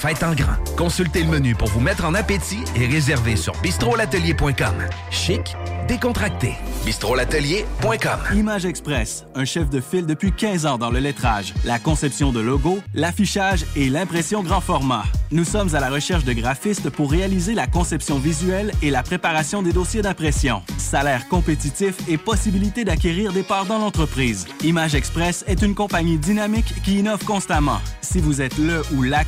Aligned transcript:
Faites 0.00 0.22
en 0.22 0.34
grand. 0.34 0.56
Consultez 0.78 1.22
le 1.22 1.28
menu 1.28 1.54
pour 1.54 1.68
vous 1.68 1.80
mettre 1.80 2.06
en 2.06 2.14
appétit 2.14 2.64
et 2.74 2.86
réservez 2.86 3.36
sur 3.36 3.52
bistrolatelier.com. 3.60 4.74
Chic, 5.10 5.54
décontracté. 5.88 6.54
bistrolatelier.com. 6.86 8.20
Image 8.34 8.64
Express, 8.64 9.26
un 9.34 9.44
chef 9.44 9.68
de 9.68 9.80
file 9.80 10.06
depuis 10.06 10.32
15 10.32 10.64
ans 10.64 10.78
dans 10.78 10.90
le 10.90 11.00
lettrage, 11.00 11.52
la 11.66 11.78
conception 11.78 12.32
de 12.32 12.40
logos, 12.40 12.80
l'affichage 12.94 13.66
et 13.76 13.90
l'impression 13.90 14.42
grand 14.42 14.62
format. 14.62 15.04
Nous 15.32 15.44
sommes 15.44 15.74
à 15.74 15.80
la 15.80 15.90
recherche 15.90 16.24
de 16.24 16.32
graphistes 16.32 16.90
pour 16.90 17.10
réaliser 17.10 17.54
la 17.54 17.66
conception 17.66 18.18
visuelle 18.18 18.72
et 18.82 18.90
la 18.90 19.02
préparation 19.02 19.62
des 19.62 19.72
dossiers 19.72 20.02
d'impression. 20.02 20.62
Salaire 20.78 21.28
compétitif 21.28 21.94
et 22.08 22.16
possibilité 22.16 22.84
d'acquérir 22.84 23.32
des 23.32 23.42
parts 23.42 23.66
dans 23.66 23.78
l'entreprise. 23.78 24.46
Image 24.64 24.94
Express 24.94 25.44
est 25.46 25.62
une 25.62 25.74
compagnie 25.74 26.18
dynamique 26.18 26.74
qui 26.82 26.98
innove 26.98 27.24
constamment. 27.24 27.80
Si 28.00 28.18
vous 28.18 28.42
êtes 28.42 28.58
le 28.58 28.82
ou 28.96 29.02
la 29.02 29.22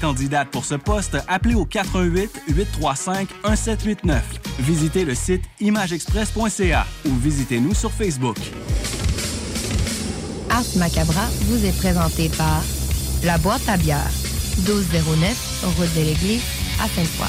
pour 0.50 0.64
ce 0.64 0.74
poste, 0.74 1.16
appelez 1.28 1.54
au 1.54 1.64
88 1.64 2.42
835 2.48 3.28
1789. 3.44 4.22
Visitez 4.60 5.04
le 5.04 5.14
site 5.14 5.44
imageexpress.ca 5.60 6.86
ou 7.06 7.16
visitez-nous 7.16 7.74
sur 7.74 7.90
Facebook. 7.90 8.36
Ars 10.50 10.64
Macabra 10.76 11.26
vous 11.46 11.64
est 11.64 11.76
présenté 11.78 12.28
par 12.36 12.62
La 13.24 13.38
Boîte 13.38 13.68
à 13.68 13.76
bière, 13.76 14.10
1209, 14.66 15.64
route 15.76 15.94
de 15.94 16.00
l'Église, 16.00 16.42
à 16.80 16.88
Sainte-Foy. 16.88 17.28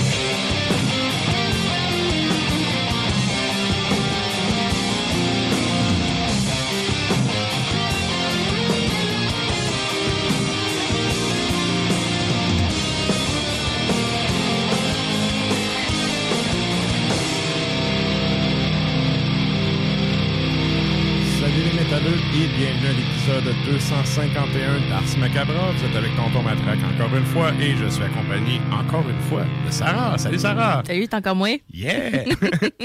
L'épisode 23.21 23.53
251 23.65 24.89
d'Ars 24.89 25.17
Macabra. 25.19 25.71
Vous 25.71 25.85
êtes 25.85 25.95
avec 25.95 26.15
Tonton 26.15 26.41
Matraque 26.41 26.79
encore 26.83 27.15
une 27.15 27.25
fois 27.25 27.51
et 27.61 27.75
je 27.75 27.87
suis 27.87 28.03
accompagné 28.03 28.59
encore 28.71 29.07
une 29.07 29.19
fois 29.29 29.43
de 29.65 29.71
Sarah. 29.71 30.17
Salut 30.17 30.39
Sarah! 30.39 30.81
Salut, 30.85 31.07
t'es 31.07 31.15
encore 31.15 31.35
moins? 31.35 31.55
Yeah! 31.71 32.25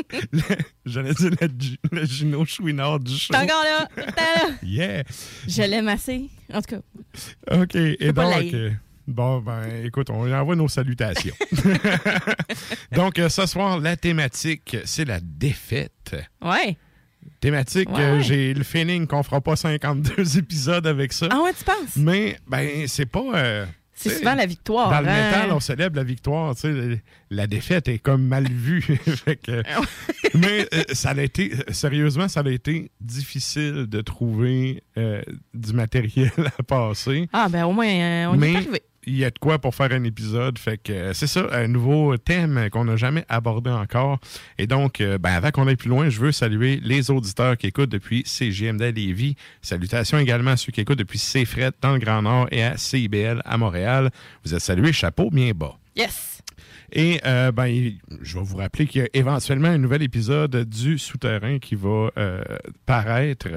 J'allais 0.85 1.15
dire 1.15 1.31
le, 1.41 1.49
Gi- 1.59 1.79
le 1.91 2.05
Gino 2.05 2.45
Chouinard 2.45 3.01
du 3.01 3.15
show. 3.17 3.33
T'es 3.33 3.39
encore 3.39 3.65
là? 3.65 3.89
T'es 3.97 4.03
là? 4.05 4.49
Yeah! 4.63 5.03
Je 5.49 5.63
l'aime 5.63 5.89
assez. 5.89 6.29
En 6.53 6.61
tout 6.61 6.77
cas, 6.77 7.63
OK. 7.63 7.75
Et 7.75 8.13
donc, 8.13 8.55
euh, 8.55 8.71
bon, 9.07 9.39
ben, 9.39 9.85
écoute, 9.85 10.11
on 10.11 10.25
lui 10.27 10.35
envoie 10.35 10.57
nos 10.57 10.69
salutations. 10.69 11.35
donc, 12.93 13.19
euh, 13.19 13.31
ce 13.31 13.47
soir, 13.47 13.81
la 13.81 13.97
thématique, 13.97 14.77
c'est 14.85 15.07
la 15.07 15.21
défaite. 15.21 16.15
ouais. 16.43 16.77
Thématique, 17.51 17.89
Ouais, 17.91 18.03
euh, 18.03 18.17
ouais. 18.17 18.23
j'ai 18.25 18.55
le 18.55 18.65
feeling 18.65 19.07
qu'on 19.07 19.23
fera 19.23 19.41
pas 19.41 19.55
52 19.55 20.37
épisodes 20.39 20.85
avec 20.87 21.13
ça. 21.13 21.29
Ah 21.31 21.43
ouais, 21.43 21.53
tu 21.57 21.63
penses? 21.65 21.97
Mais, 21.97 22.37
ben, 22.49 22.89
c'est 22.89 23.07
pas. 23.07 23.23
euh, 23.37 23.67
C'est 23.95 24.11
souvent 24.19 24.35
la 24.35 24.47
victoire. 24.47 24.91
Dans 24.91 25.01
le 25.01 25.07
hein? 25.09 25.27
métal, 25.31 25.53
on 25.53 25.61
célèbre 25.61 25.95
la 25.97 26.03
victoire. 26.03 26.57
tu 26.57 26.63
sais, 26.63 27.03
La 27.31 27.47
défaite 27.47 27.87
est 27.87 28.01
comme 28.01 28.27
mal 28.27 28.49
vue. 28.51 28.83
Fait 29.25 29.37
que- 29.37 29.63
Ah 29.65 29.81
mais 30.35 30.67
euh, 30.75 30.83
ça 30.93 31.11
a 31.11 31.23
été, 31.23 31.53
sérieusement, 31.71 32.27
ça 32.27 32.41
a 32.45 32.51
été 32.51 32.91
difficile 33.01 33.87
de 33.87 34.01
trouver 34.01 34.83
euh, 34.99 35.23
du 35.55 35.73
matériel 35.73 36.33
à 36.59 36.63
passer. 36.65 37.29
Ah, 37.33 37.49
ben 37.49 37.65
au 37.65 37.73
moins, 37.73 37.87
on 38.33 38.37
Mais 38.37 38.53
est 38.55 38.57
arrivé. 38.57 38.83
Il 39.07 39.17
y 39.17 39.25
a 39.25 39.31
de 39.31 39.39
quoi 39.39 39.59
pour 39.59 39.75
faire 39.75 39.93
un 39.93 40.05
épisode. 40.05 40.59
Fait 40.59 40.79
que 40.79 40.93
euh, 40.93 41.13
c'est 41.15 41.27
ça, 41.27 41.47
un 41.53 41.69
nouveau 41.69 42.17
thème 42.17 42.69
qu'on 42.71 42.85
n'a 42.85 42.97
jamais 42.97 43.25
abordé 43.29 43.71
encore. 43.71 44.19
Et 44.59 44.67
donc, 44.67 45.01
euh, 45.01 45.19
ben, 45.19 45.31
avant 45.31 45.51
qu'on 45.51 45.67
aille 45.67 45.77
plus 45.77 45.89
loin, 45.89 46.09
je 46.09 46.21
veux 46.21 46.33
saluer 46.33 46.81
les 46.83 47.11
auditeurs 47.11 47.57
qui 47.57 47.69
écoutent 47.69 47.91
depuis 47.91 48.23
CGMD 48.27 48.83
à 48.83 48.91
Lévis. 48.91 49.37
Salutations 49.63 50.19
également 50.19 50.53
à 50.53 50.57
ceux 50.57 50.73
qui 50.73 50.81
écoutent 50.81 50.99
depuis 50.99 51.19
CFRET 51.19 51.73
dans 51.81 51.93
le 51.93 51.99
Grand 51.99 52.23
Nord 52.23 52.49
et 52.51 52.63
à 52.63 52.77
CIBL 52.77 53.43
à 53.45 53.57
Montréal. 53.57 54.11
Vous 54.45 54.55
êtes 54.55 54.61
salués, 54.61 54.93
chapeau 54.93 55.31
bien 55.31 55.53
bas. 55.53 55.79
Yes. 55.97 56.43
Et 56.93 57.21
euh, 57.27 57.53
ben, 57.53 57.93
je 58.23 58.39
vais 58.39 58.45
vous 58.45 58.57
rappeler 58.57 58.87
qu'il 58.87 59.03
y 59.03 59.05
a 59.05 59.09
éventuellement 59.15 59.69
un 59.69 59.79
nouvel 59.79 60.03
épisode 60.03 60.65
du 60.65 60.99
Souterrain 60.99 61.59
qui 61.59 61.75
va 61.75 62.11
euh, 62.17 62.43
paraître. 62.85 63.49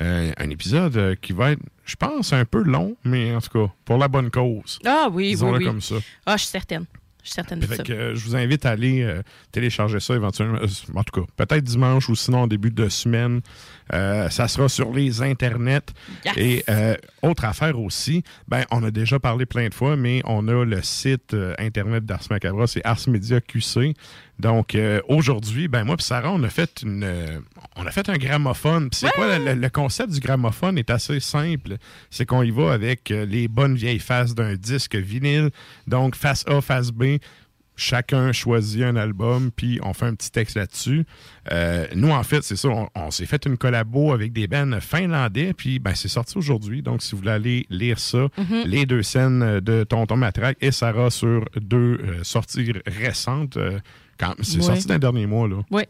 Euh, 0.00 0.32
un 0.36 0.50
épisode 0.50 0.96
euh, 0.96 1.14
qui 1.14 1.32
va 1.32 1.52
être, 1.52 1.60
je 1.84 1.96
pense, 1.96 2.32
un 2.32 2.44
peu 2.44 2.62
long, 2.62 2.96
mais 3.04 3.34
en 3.34 3.40
tout 3.40 3.48
cas, 3.66 3.72
pour 3.84 3.96
la 3.98 4.08
bonne 4.08 4.30
cause. 4.30 4.78
Ah 4.84 5.08
oui, 5.10 5.24
oui, 5.24 5.30
Disons-le 5.30 5.58
oui. 5.58 5.64
comme 5.64 5.80
ça. 5.80 5.96
Ah, 6.26 6.36
je 6.36 6.42
suis 6.42 6.50
certaine. 6.50 6.84
Je 7.22 7.30
suis 7.30 7.34
certaine 7.34 7.58
de 7.58 7.66
Fait 7.66 7.76
ça. 7.76 7.82
que, 7.82 7.92
euh, 7.92 8.14
je 8.14 8.24
vous 8.24 8.36
invite 8.36 8.64
à 8.66 8.70
aller 8.70 9.02
euh, 9.02 9.20
télécharger 9.50 9.98
ça 9.98 10.14
éventuellement. 10.14 10.60
En 10.94 11.02
tout 11.02 11.20
cas, 11.22 11.26
peut-être 11.44 11.64
dimanche 11.64 12.08
ou 12.08 12.14
sinon 12.14 12.42
en 12.42 12.46
début 12.46 12.70
de 12.70 12.88
semaine. 12.88 13.40
Euh, 13.92 14.28
ça 14.30 14.46
sera 14.46 14.68
sur 14.68 14.92
les 14.92 15.22
internets. 15.22 15.80
Yes. 16.24 16.34
Et 16.36 16.64
euh, 16.70 16.94
autre 17.22 17.44
affaire 17.44 17.80
aussi, 17.80 18.22
ben, 18.46 18.62
on 18.70 18.84
a 18.84 18.92
déjà 18.92 19.18
parlé 19.18 19.44
plein 19.44 19.68
de 19.68 19.74
fois, 19.74 19.96
mais 19.96 20.20
on 20.24 20.46
a 20.46 20.64
le 20.64 20.82
site 20.82 21.34
internet 21.58 22.04
d'Ars 22.04 22.22
Macabra, 22.30 22.68
c'est 22.68 22.84
Ars 22.84 23.08
Media 23.08 23.40
QC. 23.40 23.94
Donc, 24.38 24.74
euh, 24.74 25.00
aujourd'hui, 25.08 25.66
ben 25.68 25.84
moi 25.84 25.96
et 25.98 26.02
Sarah, 26.02 26.30
on 26.30 26.42
a 26.42 26.50
fait 26.50 26.82
une, 26.82 27.04
euh, 27.04 27.38
on 27.76 27.86
a 27.86 27.90
fait 27.90 28.08
un 28.10 28.16
gramophone. 28.18 28.90
Puis 28.90 29.00
c'est 29.00 29.10
quoi 29.12 29.38
le, 29.38 29.54
le 29.54 29.68
concept 29.70 30.12
du 30.12 30.20
gramophone 30.20 30.76
est 30.78 30.90
assez 30.90 31.20
simple. 31.20 31.76
C'est 32.10 32.26
qu'on 32.26 32.42
y 32.42 32.50
va 32.50 32.72
avec 32.72 33.10
euh, 33.10 33.24
les 33.24 33.48
bonnes 33.48 33.76
vieilles 33.76 33.98
faces 33.98 34.34
d'un 34.34 34.54
disque 34.54 34.94
vinyle. 34.96 35.50
Donc, 35.86 36.16
face 36.16 36.44
A, 36.48 36.60
face 36.60 36.90
B. 36.90 37.16
Chacun 37.78 38.32
choisit 38.32 38.82
un 38.84 38.96
album, 38.96 39.50
puis 39.54 39.78
on 39.82 39.92
fait 39.92 40.06
un 40.06 40.14
petit 40.14 40.30
texte 40.30 40.56
là-dessus. 40.56 41.04
Nous, 41.94 42.10
en 42.10 42.22
fait, 42.22 42.42
c'est 42.42 42.56
ça, 42.56 42.68
on, 42.70 42.88
on 42.94 43.10
s'est 43.10 43.26
fait 43.26 43.44
une 43.44 43.58
collabo 43.58 44.14
avec 44.14 44.32
des 44.32 44.46
bands 44.46 44.80
finlandais, 44.80 45.52
puis 45.52 45.78
ben, 45.78 45.94
c'est 45.94 46.08
sorti 46.08 46.38
aujourd'hui. 46.38 46.80
Donc, 46.80 47.02
si 47.02 47.10
vous 47.12 47.18
voulez 47.18 47.30
aller 47.32 47.66
lire 47.68 47.98
ça, 47.98 48.28
Mhm. 48.38 48.62
les 48.64 48.86
deux 48.86 49.02
scènes 49.02 49.60
de 49.60 49.84
Tonton 49.84 50.16
Matraque 50.16 50.56
et 50.62 50.70
Sarah 50.72 51.10
sur 51.10 51.44
deux 51.60 52.00
sorties 52.22 52.72
récentes. 52.86 53.58
C'est 54.42 54.62
sorti 54.62 54.86
dans 54.86 54.94
le 54.94 55.00
dernier 55.00 55.26
mois, 55.26 55.48
là. 55.48 55.56
Oui. 55.70 55.82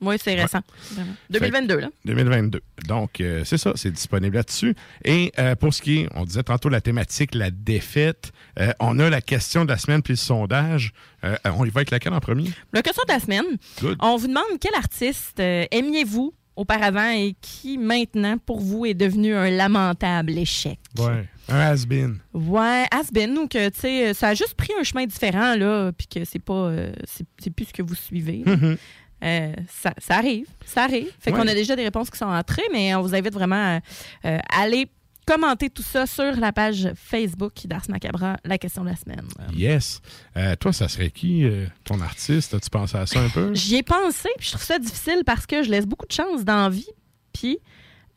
Oui, 0.00 0.16
c'est 0.22 0.34
récent. 0.34 0.60
Vraiment. 0.92 1.14
2022, 1.30 1.78
là. 1.78 1.88
2022. 2.04 2.60
Donc, 2.86 3.20
euh, 3.20 3.42
c'est 3.44 3.56
ça, 3.56 3.72
c'est 3.74 3.90
disponible 3.90 4.36
là-dessus. 4.36 4.74
Et 5.04 5.32
euh, 5.38 5.54
pour 5.54 5.72
ce 5.72 5.80
qui 5.80 6.00
est, 6.00 6.08
on 6.14 6.24
disait 6.24 6.42
tantôt 6.42 6.68
la 6.68 6.80
thématique, 6.80 7.34
la 7.34 7.50
défaite, 7.50 8.32
euh, 8.58 8.72
on 8.80 8.98
a 8.98 9.08
la 9.08 9.22
question 9.22 9.64
de 9.64 9.70
la 9.70 9.78
semaine 9.78 10.02
puis 10.02 10.12
le 10.12 10.18
sondage. 10.18 10.92
On 11.22 11.64
y 11.64 11.70
va 11.70 11.78
avec 11.78 11.90
laquelle 11.90 12.12
en 12.12 12.20
premier? 12.20 12.50
La 12.72 12.82
question 12.82 13.02
de 13.08 13.12
la 13.12 13.20
semaine. 13.20 13.44
Good. 13.80 13.96
On 14.00 14.16
vous 14.16 14.26
demande 14.26 14.44
quel 14.60 14.74
artiste 14.74 15.40
aimiez-vous 15.40 16.34
auparavant 16.56 17.10
et 17.10 17.34
qui 17.40 17.78
maintenant 17.78 18.36
pour 18.36 18.60
vous 18.60 18.84
est 18.84 18.94
devenu 18.94 19.34
un 19.34 19.48
lamentable 19.48 20.36
échec? 20.36 20.78
Ouais. 20.98 21.26
Un 21.48 21.58
has-been. 21.60 22.18
Ouais, 22.32 22.86
has-been 22.90 23.36
ou 23.38 23.48
que 23.48 23.68
tu 23.68 23.80
sais 23.80 24.14
ça 24.14 24.28
a 24.28 24.34
juste 24.34 24.54
pris 24.54 24.72
un 24.78 24.82
chemin 24.82 25.04
différent 25.06 25.54
là 25.56 25.92
puis 25.92 26.06
que 26.06 26.24
c'est 26.24 26.38
pas 26.38 26.54
euh, 26.54 26.92
c'est 27.38 27.50
plus 27.50 27.66
ce 27.66 27.72
que 27.72 27.82
vous 27.82 27.94
suivez. 27.94 28.42
Mhm. 28.46 28.76
Euh, 29.22 29.52
ça, 29.70 29.94
ça 29.98 30.16
arrive, 30.16 30.46
ça 30.66 30.84
arrive. 30.84 31.10
Fait 31.18 31.32
Ouais. 31.32 31.38
qu'on 31.40 31.48
a 31.48 31.54
déjà 31.54 31.74
des 31.76 31.84
réponses 31.84 32.10
qui 32.10 32.18
sont 32.18 32.26
entrées, 32.26 32.62
mais 32.72 32.94
on 32.94 33.00
vous 33.02 33.14
invite 33.14 33.32
vraiment 33.32 33.78
à 33.78 33.80
euh, 34.28 34.38
aller 34.50 34.90
commenter 35.26 35.70
tout 35.70 35.82
ça 35.82 36.06
sur 36.06 36.36
la 36.36 36.52
page 36.52 36.90
Facebook 36.94 37.52
d'Ars 37.66 37.84
Macabra, 37.88 38.36
la 38.44 38.58
question 38.58 38.84
de 38.84 38.90
la 38.90 38.96
semaine. 38.96 39.26
Yes. 39.54 40.02
Euh, 40.36 40.54
toi, 40.56 40.70
ça 40.74 40.86
serait 40.88 41.10
qui, 41.10 41.44
euh, 41.44 41.64
ton 41.84 41.98
artiste? 42.02 42.52
As-tu 42.52 42.68
pensé 42.68 42.98
à 42.98 43.06
ça 43.06 43.20
un 43.20 43.30
peu? 43.30 43.54
J'y 43.54 43.76
ai 43.76 43.82
pensé, 43.82 44.28
puis 44.36 44.46
je 44.48 44.50
trouve 44.52 44.64
ça 44.64 44.78
difficile 44.78 45.22
parce 45.24 45.46
que 45.46 45.62
je 45.62 45.70
laisse 45.70 45.86
beaucoup 45.86 46.06
de 46.06 46.12
chance 46.12 46.44
dans 46.44 46.64
la 46.64 46.68
vie. 46.68 46.90
Puis, 47.32 47.56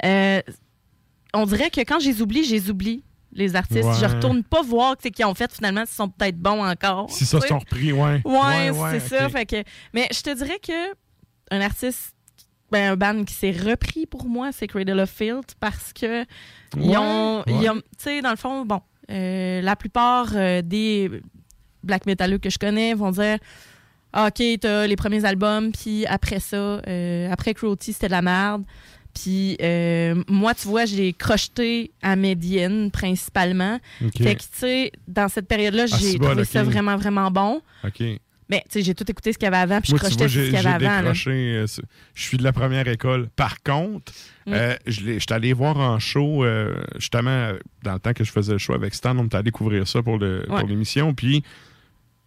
euh, 0.04 0.42
on 1.34 1.46
dirait 1.46 1.70
que 1.70 1.80
quand 1.80 2.00
je 2.02 2.10
les 2.10 2.22
oublie, 2.22 2.44
je 2.44 2.52
les 2.52 2.70
oublie, 2.70 3.06
les 3.38 3.56
artistes. 3.56 3.84
Ouais. 3.86 3.96
Je 4.02 4.06
retourne 4.06 4.44
pas 4.44 4.62
voir 4.62 4.96
ce 5.02 5.08
qu'ils 5.08 5.26
ont 5.26 5.34
fait 5.36 5.52
finalement, 5.54 5.86
s'ils 5.86 5.96
sont 5.96 6.10
peut-être 6.10 6.38
bons 6.38 6.66
encore. 6.66 7.10
Si 7.10 7.26
ça 7.26 7.40
se 7.40 7.48
sont 7.48 7.60
repris, 7.60 7.94
ouais. 7.94 8.22
Ouais, 8.26 8.70
ouais, 8.72 9.00
c'est 9.00 9.16
ça. 9.18 9.30
Fait 9.30 9.46
que, 9.46 9.64
mais 9.94 10.08
je 10.12 10.22
te 10.22 10.36
dirais 10.36 10.60
que 10.62 10.92
un 11.52 11.62
artiste, 11.62 12.14
ben, 12.72 12.92
un 12.92 12.96
band 12.98 13.24
qui 13.24 13.34
s'est 13.34 13.52
repris 13.52 14.06
pour 14.06 14.26
moi, 14.28 14.50
c'est 14.52 14.68
Cradle 14.68 15.00
of 15.00 15.10
Filth 15.10 15.56
parce 15.60 15.94
que 15.94 16.26
ils 16.76 16.98
ont, 16.98 17.44
ils 17.48 17.54
ouais. 17.54 17.70
ont- 17.70 17.76
tu 17.76 17.82
sais, 18.00 18.22
dans 18.22 18.32
le 18.32 18.36
fond, 18.36 18.66
bon, 18.66 18.82
euh, 19.10 19.62
la 19.62 19.76
plupart 19.78 20.28
euh, 20.36 20.62
des 20.62 21.10
black 21.84 22.06
metaleux 22.06 22.40
que 22.40 22.50
je 22.50 22.58
connais 22.58 22.94
vont 22.94 23.12
dire. 23.12 23.38
Ah, 24.12 24.28
OK, 24.28 24.42
t'as 24.60 24.88
les 24.88 24.96
premiers 24.96 25.24
albums, 25.26 25.72
puis 25.72 26.06
après 26.08 26.40
ça, 26.40 26.56
euh, 26.58 27.32
après 27.32 27.54
Cruelty, 27.54 27.94
c'était 27.94 28.08
de 28.08 28.12
la 28.14 28.22
merde. 28.22 28.64
Puis 29.20 29.58
euh, 29.62 30.16
moi, 30.28 30.54
tu 30.54 30.68
vois, 30.68 30.86
j'ai 30.86 31.14
crocheté 31.14 31.92
à 32.02 32.16
Median 32.16 32.90
principalement. 32.90 33.80
Fait 34.18 34.36
que, 34.36 34.42
tu 34.42 34.48
sais, 34.54 34.92
dans 35.08 35.28
cette 35.30 35.48
période-là, 35.48 35.86
Ah, 35.92 35.98
j'ai 36.00 36.18
bon, 36.18 36.28
trouvé 36.28 36.46
ça 36.46 36.64
vraiment, 36.64 36.96
vraiment 36.98 37.32
bon. 37.32 37.62
OK. 37.86 38.04
Mais, 38.50 38.62
tu 38.70 38.80
sais, 38.80 38.82
j'ai 38.82 38.96
tout 38.96 39.04
écouté 39.12 39.34
ce 39.34 39.38
qu'il 39.38 39.46
y 39.46 39.48
avait 39.48 39.58
avant, 39.58 39.82
puis 39.82 39.92
je 39.92 39.98
crochetais 39.98 40.30
ce 40.30 40.34
qu'il 40.40 40.54
y 40.54 40.56
avait 40.56 40.86
avant. 40.86 41.00
décroché. 41.02 41.32
euh, 41.32 41.66
je 42.14 42.24
suis 42.24 42.38
de 42.38 42.44
la 42.44 42.54
première 42.54 42.88
école. 42.88 43.28
Par 43.36 43.62
contre, 43.62 44.14
Mm. 44.46 44.54
euh, 44.54 44.76
je 44.86 45.02
j'étais 45.20 45.34
allé 45.34 45.52
voir 45.52 45.76
en 45.78 46.00
show, 46.00 46.46
euh, 46.46 46.74
justement, 46.98 47.52
dans 47.84 47.94
le 47.96 48.00
temps 48.00 48.14
que 48.14 48.24
je 48.24 48.32
faisais 48.32 48.54
le 48.54 48.58
show 48.58 48.74
avec 48.74 48.94
Stan, 48.96 49.18
on 49.18 49.26
était 49.26 49.36
allé 49.36 49.52
couvrir 49.52 49.86
ça 49.86 50.02
pour 50.02 50.18
le- 50.18 50.46
Ouais. 50.50 50.60
pour 50.62 50.70
l'émission. 50.70 51.14
Puis, 51.14 51.44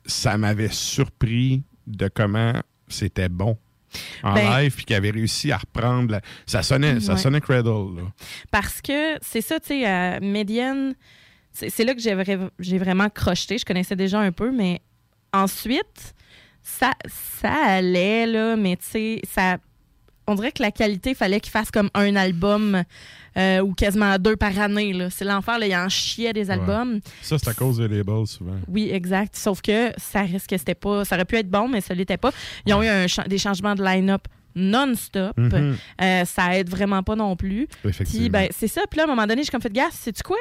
ça 0.04 0.36
m'avait 0.36 0.68
surpris 0.70 1.62
de 1.86 2.08
comment 2.12 2.52
c'était 2.88 3.30
bon 3.30 3.56
en 4.22 4.34
Ben- 4.34 4.58
live, 4.62 4.74
puis 4.74 4.84
qu'il 4.84 4.96
avait 4.96 5.10
réussi 5.10 5.50
à 5.52 5.58
reprendre. 5.58 6.12
la- 6.12 6.20
Ça 6.46 6.62
sonnait, 6.62 7.00
ça 7.00 7.14
Ouais. 7.14 7.18
sonnait 7.18 7.40
Cradle. 7.40 7.96
Là. 7.96 8.02
Parce 8.50 8.80
que 8.80 9.16
c'est 9.22 9.40
ça, 9.40 9.58
tu 9.60 9.68
sais, 9.68 9.86
à 9.86 10.20
Median, 10.20 10.92
c'est 11.52 11.84
là 11.84 11.94
que 11.94 12.00
j'ai 12.00 12.14
vra- 12.14 12.50
j'ai 12.58 12.78
vraiment 12.78 13.08
crocheté. 13.10 13.58
Je 13.58 13.64
connaissais 13.64 13.96
déjà 13.96 14.20
un 14.20 14.32
peu, 14.32 14.50
mais 14.52 14.80
ensuite, 15.32 16.14
ça, 16.62 16.92
ça 17.08 17.52
allait, 17.66 18.26
là, 18.26 18.56
mais 18.56 18.76
tu 18.76 18.84
sais, 18.86 19.20
ça. 19.28 19.58
On 20.30 20.34
dirait 20.36 20.52
que 20.52 20.62
la 20.62 20.70
qualité, 20.70 21.10
il 21.10 21.16
fallait 21.16 21.40
qu'il 21.40 21.50
fasse 21.50 21.70
comme 21.72 21.90
un 21.94 22.14
album 22.14 22.84
euh, 23.36 23.60
ou 23.60 23.74
quasiment 23.74 24.16
deux 24.18 24.36
par 24.36 24.56
année. 24.58 24.94
C'est 25.10 25.24
l'enfer, 25.24 25.58
il 25.60 25.74
en 25.74 25.88
chiait 25.88 26.32
des 26.32 26.50
albums. 26.50 27.00
Ça, 27.22 27.36
c'est 27.38 27.48
à 27.50 27.54
cause 27.54 27.78
des 27.78 27.88
labels, 27.88 28.26
souvent. 28.26 28.54
Oui, 28.68 28.90
exact. 28.92 29.34
Sauf 29.36 29.60
que 29.60 29.90
ça 29.98 30.22
risque 30.22 30.50
que 30.50 30.56
c'était 30.58 30.74
pas. 30.76 31.04
Ça 31.04 31.16
aurait 31.16 31.24
pu 31.24 31.36
être 31.36 31.50
bon, 31.50 31.68
mais 31.68 31.80
ça 31.80 31.94
l'était 31.94 32.16
pas. 32.16 32.30
Ils 32.64 32.74
ont 32.74 32.82
eu 32.82 32.88
un 32.88 33.06
cha- 33.08 33.24
des 33.24 33.38
changements 33.38 33.74
de 33.74 33.82
line-up 33.82 34.22
non-stop. 34.54 35.36
Mhm. 35.36 35.76
Euh, 36.02 36.24
ça 36.24 36.56
aide 36.56 36.68
vraiment 36.68 37.02
pas 37.02 37.16
non 37.16 37.34
plus. 37.36 37.66
Effectivement. 37.84 38.20
Puis, 38.20 38.28
ben, 38.30 38.48
c'est 38.56 38.68
ça. 38.68 38.82
Puis 38.88 38.98
là, 38.98 39.04
à 39.04 39.06
un 39.06 39.10
moment 39.14 39.26
donné, 39.26 39.42
j'ai 39.42 39.50
comme 39.50 39.60
fait, 39.62 39.72
gars, 39.72 39.88
sais-tu 39.92 40.22
quoi? 40.22 40.36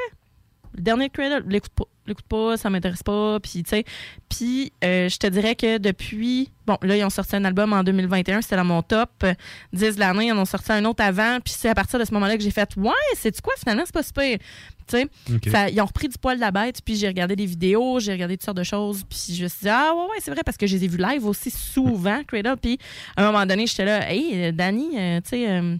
Le 0.76 0.82
dernier 0.82 1.10
Cradle, 1.10 1.44
l'écoute 1.48 1.72
pas. 1.74 1.84
L'écoute 2.10 2.26
pas, 2.28 2.56
ça 2.56 2.68
m'intéresse 2.70 3.02
pas. 3.02 3.38
Puis, 3.40 3.62
tu 3.62 3.70
sais. 3.70 3.84
Puis, 4.28 4.72
euh, 4.84 5.08
je 5.08 5.16
te 5.16 5.26
dirais 5.26 5.54
que 5.54 5.78
depuis. 5.78 6.50
Bon, 6.66 6.76
là, 6.82 6.96
ils 6.96 7.04
ont 7.04 7.10
sorti 7.10 7.34
un 7.36 7.44
album 7.44 7.72
en 7.72 7.82
2021. 7.82 8.42
C'était 8.42 8.56
dans 8.56 8.64
mon 8.64 8.82
top 8.82 9.10
euh, 9.24 9.32
10 9.72 9.94
de 9.94 10.00
l'année. 10.00 10.26
Ils 10.26 10.32
en 10.32 10.38
ont 10.38 10.44
sorti 10.44 10.70
un 10.72 10.84
autre 10.84 11.02
avant. 11.02 11.38
Puis, 11.44 11.54
c'est 11.56 11.68
à 11.68 11.74
partir 11.74 11.98
de 11.98 12.04
ce 12.04 12.12
moment-là 12.14 12.36
que 12.36 12.42
j'ai 12.42 12.50
fait, 12.50 12.68
ouais, 12.76 12.90
sais-tu 13.16 13.40
quoi? 13.40 13.54
Finalement, 13.58 13.82
c'est 13.86 13.94
pas 13.94 14.02
super. 14.02 14.38
Tu 14.86 14.96
sais, 14.96 15.06
ça- 15.50 15.68
ils 15.70 15.80
ont 15.80 15.86
repris 15.86 16.08
du 16.08 16.18
poil 16.18 16.36
de 16.36 16.40
la 16.40 16.50
bête. 16.50 16.80
Puis, 16.84 16.96
j'ai 16.96 17.06
regardé 17.06 17.36
des 17.36 17.46
vidéos, 17.46 18.00
j'ai 18.00 18.12
regardé 18.12 18.36
toutes 18.36 18.44
sortes 18.44 18.56
de 18.58 18.62
choses. 18.64 19.04
Puis, 19.08 19.34
je 19.36 19.44
me 19.44 19.48
suis 19.48 19.60
dit, 19.62 19.68
ah, 19.68 19.92
ouais, 19.94 20.02
ouais, 20.02 20.16
c'est 20.20 20.30
vrai, 20.32 20.42
parce 20.44 20.56
que 20.56 20.66
je 20.66 20.76
les 20.76 20.84
ai 20.84 20.88
vus 20.88 20.98
live 20.98 21.24
aussi 21.26 21.50
souvent, 21.50 22.22
Cradle. 22.26 22.56
Puis, 22.60 22.78
à 23.16 23.22
un 23.22 23.30
moment 23.32 23.46
donné, 23.46 23.66
j'étais 23.66 23.84
là, 23.84 24.10
hey, 24.12 24.52
Danny, 24.52 24.90
euh, 24.98 25.20
tu 25.20 25.28
sais. 25.30 25.48
euh, 25.48 25.76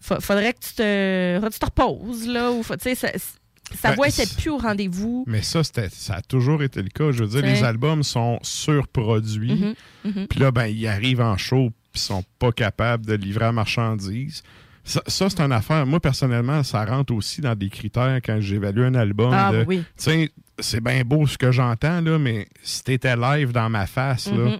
fa- 0.00 0.20
faudrait 0.20 0.52
que 0.54 0.60
tu 0.60 0.74
te, 0.74 1.48
tu 1.52 1.58
te 1.58 1.64
reposes, 1.66 2.26
là. 2.26 2.50
Ou, 2.52 2.62
fa- 2.62 2.76
tu 2.76 2.84
sais, 2.84 2.94
ça, 2.94 3.08
sa 3.74 3.90
Ben, 3.90 3.96
voix 3.96 4.10
c'est- 4.10 4.22
était 4.24 4.34
plus 4.40 4.50
au 4.50 4.58
rendez-vous. 4.58 5.24
Mais 5.26 5.42
ça, 5.42 5.62
ça 5.64 6.14
a 6.14 6.22
toujours 6.22 6.62
été 6.62 6.82
le 6.82 6.88
cas. 6.88 7.10
Je 7.12 7.24
veux 7.24 7.28
dire, 7.28 7.42
les 7.42 7.62
albums 7.64 8.02
sont 8.02 8.38
surproduits. 8.42 9.74
Mhm, 10.04 10.12
mhm. 10.16 10.26
Puis 10.28 10.40
là, 10.40 10.50
ben, 10.50 10.66
ils 10.66 10.86
arrivent 10.86 11.20
en 11.20 11.36
show 11.36 11.70
puis 11.92 12.00
ils 12.02 12.06
sont 12.06 12.24
pas 12.38 12.52
capables 12.52 13.04
de 13.06 13.14
livrer 13.14 13.44
la 13.46 13.52
marchandise. 13.52 14.42
Ça, 14.84 15.02
ça, 15.06 15.28
c'est 15.28 15.40
une 15.40 15.52
affaire. 15.52 15.84
Moi, 15.86 16.00
personnellement, 16.00 16.62
ça 16.62 16.84
rentre 16.84 17.12
aussi 17.12 17.40
dans 17.42 17.54
des 17.54 17.68
critères 17.68 18.20
quand 18.24 18.40
j'évalue 18.40 18.80
un 18.84 18.94
album. 18.94 19.30
Ah, 19.34 19.52
de, 19.52 19.64
oui. 19.66 19.78
Tu 19.78 19.84
sais, 19.96 20.30
c'est 20.58 20.82
bien 20.82 21.02
beau 21.04 21.26
ce 21.26 21.36
que 21.36 21.52
j'entends, 21.52 22.00
là, 22.00 22.18
mais 22.18 22.48
si 22.62 22.82
t'étais 22.84 23.14
live 23.16 23.52
dans 23.52 23.68
ma 23.68 23.86
face, 23.86 24.28
là, 24.30 24.44
Mhm. 24.52 24.58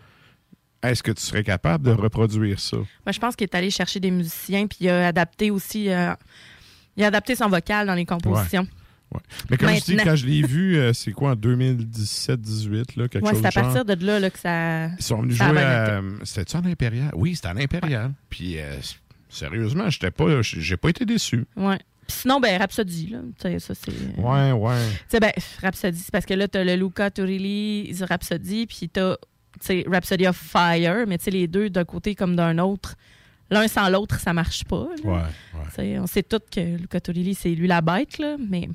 est-ce 0.83 1.03
que 1.03 1.13
tu 1.13 1.23
serais 1.23 1.43
capable 1.45 1.85
de 1.87 1.93
reproduire 1.93 2.61
ça? 2.61 2.77
Moi, 2.77 3.13
je 3.13 3.19
pense 3.19 3.37
qu'il 3.37 3.47
est 3.47 3.55
allé 3.55 3.71
chercher 3.71 4.01
des 4.01 4.11
musiciens, 4.11 4.67
puis 4.67 4.79
il 4.83 4.89
a 4.91 5.07
adapté 5.09 5.51
aussi. 5.51 5.89
euh, 5.91 6.13
il 6.97 7.05
a 7.05 7.07
adapté 7.07 7.35
son 7.37 7.49
vocal 7.49 7.87
dans 7.87 7.95
les 7.95 8.05
compositions. 8.05 8.63
Ouais. 8.63 8.69
Mais 9.51 9.57
comme 9.57 9.71
je 9.71 9.85
dis, 9.85 9.97
quand 9.97 10.17
je 10.17 10.27
l'ai 10.27 10.43
vu, 10.43 10.77
euh, 10.77 10.93
c'est 10.93 11.13
quoi, 11.13 11.31
en 11.33 11.35
2017-18, 11.35 12.99
là, 12.99 13.09
quelque 13.09 13.25
Ouais, 13.25 13.33
chose 13.33 13.41
c'est 13.41 13.47
à 13.47 13.63
partir 13.63 13.85
de 13.85 14.07
là, 14.07 14.21
là 14.21 14.31
que 14.31 14.39
ça. 14.39 14.87
Ils 14.89 15.03
sont 15.03 15.23
venus 15.23 15.37
ça 15.37 15.49
jouer 15.49 15.63
à. 15.63 16.01
C'était-tu 16.25 16.57
à 16.57 16.61
l'Impérial? 16.61 17.11
Oui, 17.15 17.35
c'était 17.35 17.49
à 17.49 17.55
l'Impérial. 17.55 18.13
Puis, 18.29 18.59
euh, 18.59 18.77
sérieusement, 19.29 19.89
j'étais 19.91 20.11
pas, 20.11 20.43
j'ai 20.43 20.77
pas 20.77 20.91
été 20.91 21.05
déçu. 21.05 21.47
Ouais. 21.57 21.79
Puis 22.07 22.17
sinon, 22.23 22.41
ben, 22.41 22.59
Rhapsody, 22.59 23.09
là. 23.09 23.19
Ça, 23.59 23.75
c'est. 23.75 23.93
Ouais, 24.19 24.53
ouais. 24.53 24.89
Tu 24.91 25.05
sais, 25.09 25.21
ben, 25.21 25.33
Rhapsody, 25.63 25.99
c'est 25.99 26.11
parce 26.13 26.25
que 26.27 26.35
là, 26.35 26.49
t'as 26.49 26.65
le 26.65 26.75
Luca 26.77 27.11
Turilli, 27.11 27.95
Rhapsody, 28.01 28.67
puis 28.67 28.89
t'as, 28.89 29.17
tu 29.17 29.21
sais, 29.61 29.85
Rhapsody 29.87 30.27
of 30.27 30.37
Fire, 30.37 31.07
mais 31.07 31.19
tu 31.19 31.25
sais, 31.25 31.31
les 31.31 31.47
deux 31.47 31.71
d'un 31.71 31.85
côté 31.85 32.15
comme 32.15 32.35
d'un 32.37 32.59
autre. 32.59 32.95
L'un 33.51 33.67
sans 33.67 33.89
l'autre, 33.89 34.21
ça 34.21 34.35
marche 34.35 34.65
pas. 34.65 34.87
Ouais, 35.05 35.99
on 35.99 36.07
sait 36.07 36.23
tous 36.23 36.41
que 36.51 36.77
Luca 36.77 37.01
Turilli, 37.01 37.35
c'est 37.35 37.55
lui 37.55 37.67
la 37.67 37.81
bête, 37.81 38.19
là, 38.19 38.37
mais. 38.39 38.69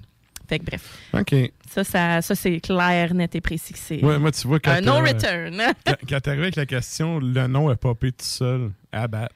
Fait 0.53 0.59
que 0.59 0.65
bref. 0.65 0.97
OK. 1.13 1.35
Ça, 1.69 1.83
ça, 1.83 2.21
ça 2.21 2.35
c'est 2.35 2.59
clair, 2.59 3.13
net 3.15 3.33
et 3.35 3.41
précis 3.41 3.73
c'est 3.75 4.03
Ouais, 4.03 4.19
moi, 4.19 4.31
tu 4.31 4.47
vois, 4.47 4.59
quand. 4.59 4.71
un 4.71 4.81
no 4.81 4.95
return. 4.99 5.59
Quand, 5.85 5.95
quand 6.07 6.19
t'es 6.19 6.29
arrivé 6.29 6.43
avec 6.43 6.55
la 6.55 6.65
question, 6.67 7.19
le 7.19 7.47
nom 7.47 7.71
est 7.71 7.75
popé 7.75 8.11
tout 8.11 8.23
seul. 8.25 8.71
Abat. 8.91 9.29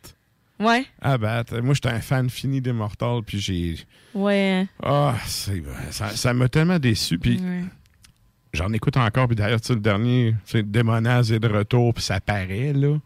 ouais, 0.59 0.85
Abat. 1.01 1.45
Moi, 1.63 1.73
j'étais 1.73 1.89
un 1.89 1.99
fan 2.01 2.29
fini 2.29 2.61
d'Immortal, 2.61 3.21
puis 3.25 3.39
j'ai. 3.39 3.77
ouais. 4.13 4.67
Ah, 4.83 5.15
c'est- 5.25 5.63
ça 5.91 6.09
ça 6.09 6.33
m'a 6.33 6.47
tellement 6.47 6.77
déçu. 6.77 7.17
Puis 7.17 7.39
ouais. 7.41 7.63
j'en 8.53 8.71
écoute 8.73 8.97
encore. 8.97 9.27
Puis 9.27 9.35
d'ailleurs, 9.35 9.59
tu 9.61 9.67
sais, 9.67 9.73
le 9.73 9.79
dernier, 9.81 10.35
sais, 10.45 10.61
Démonaz 10.61 11.31
est 11.33 11.39
de 11.39 11.47
retour, 11.47 11.93
puis 11.95 12.03
ça 12.03 12.19
paraît, 12.19 12.73
là. 12.73 12.97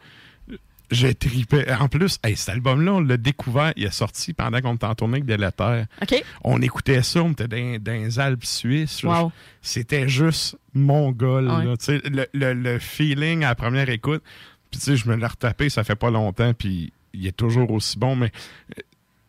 J'ai 0.92 1.16
tripé. 1.16 1.66
En 1.80 1.88
plus, 1.88 2.20
hey, 2.24 2.36
cet 2.36 2.50
album-là, 2.50 2.94
on 2.96 3.00
l'a 3.00 3.18
découvert, 3.18 3.72
il 3.78 3.86
est 3.86 3.94
sorti 3.94 4.34
pendant 4.34 4.60
qu'on 4.62 4.76
était 4.76 4.86
en 4.86 4.94
tournée 4.96 5.16
avec 5.18 5.26
Délétère. 5.26 5.86
OK. 6.02 6.24
On 6.44 6.62
écoutait 6.62 7.02
ça, 7.02 7.24
on 7.24 7.32
était 7.32 7.48
dans, 7.48 7.78
dans 7.82 7.92
les 7.94 8.20
Alpes 8.20 8.44
suisses. 8.46 9.02
Wow. 9.04 9.32
C'était 9.62 10.10
juste 10.10 10.58
mongol. 10.74 11.50
Ouais. 11.50 11.66
là. 11.66 11.78
Tu 11.78 11.86
sais, 11.86 12.02
Le, 12.10 12.28
le- 12.34 12.54
le 12.54 12.80
feeling 12.80 13.44
à 13.44 13.50
la 13.50 13.56
première 13.56 13.90
écoute. 13.90 14.22
Puis 14.70 14.80
tu 14.80 14.86
sais, 14.86 14.96
je 14.98 15.08
me 15.10 15.16
l'ai 15.16 15.26
retapé, 15.26 15.70
ça 15.70 15.84
fait 15.84 15.96
pas 15.96 16.12
longtemps, 16.12 16.54
puis 16.54 16.94
il 17.14 17.28
est 17.28 17.36
toujours 17.36 17.72
aussi 17.72 17.98
bon. 17.98 18.16
Mais 18.16 18.32
euh, 18.78 18.82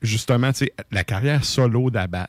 justement, 0.03 0.53
tu 0.53 0.59
sais, 0.67 0.73
la 0.91 1.05
carrière 1.05 1.45
solo 1.45 1.91
d'Abat, 1.91 2.29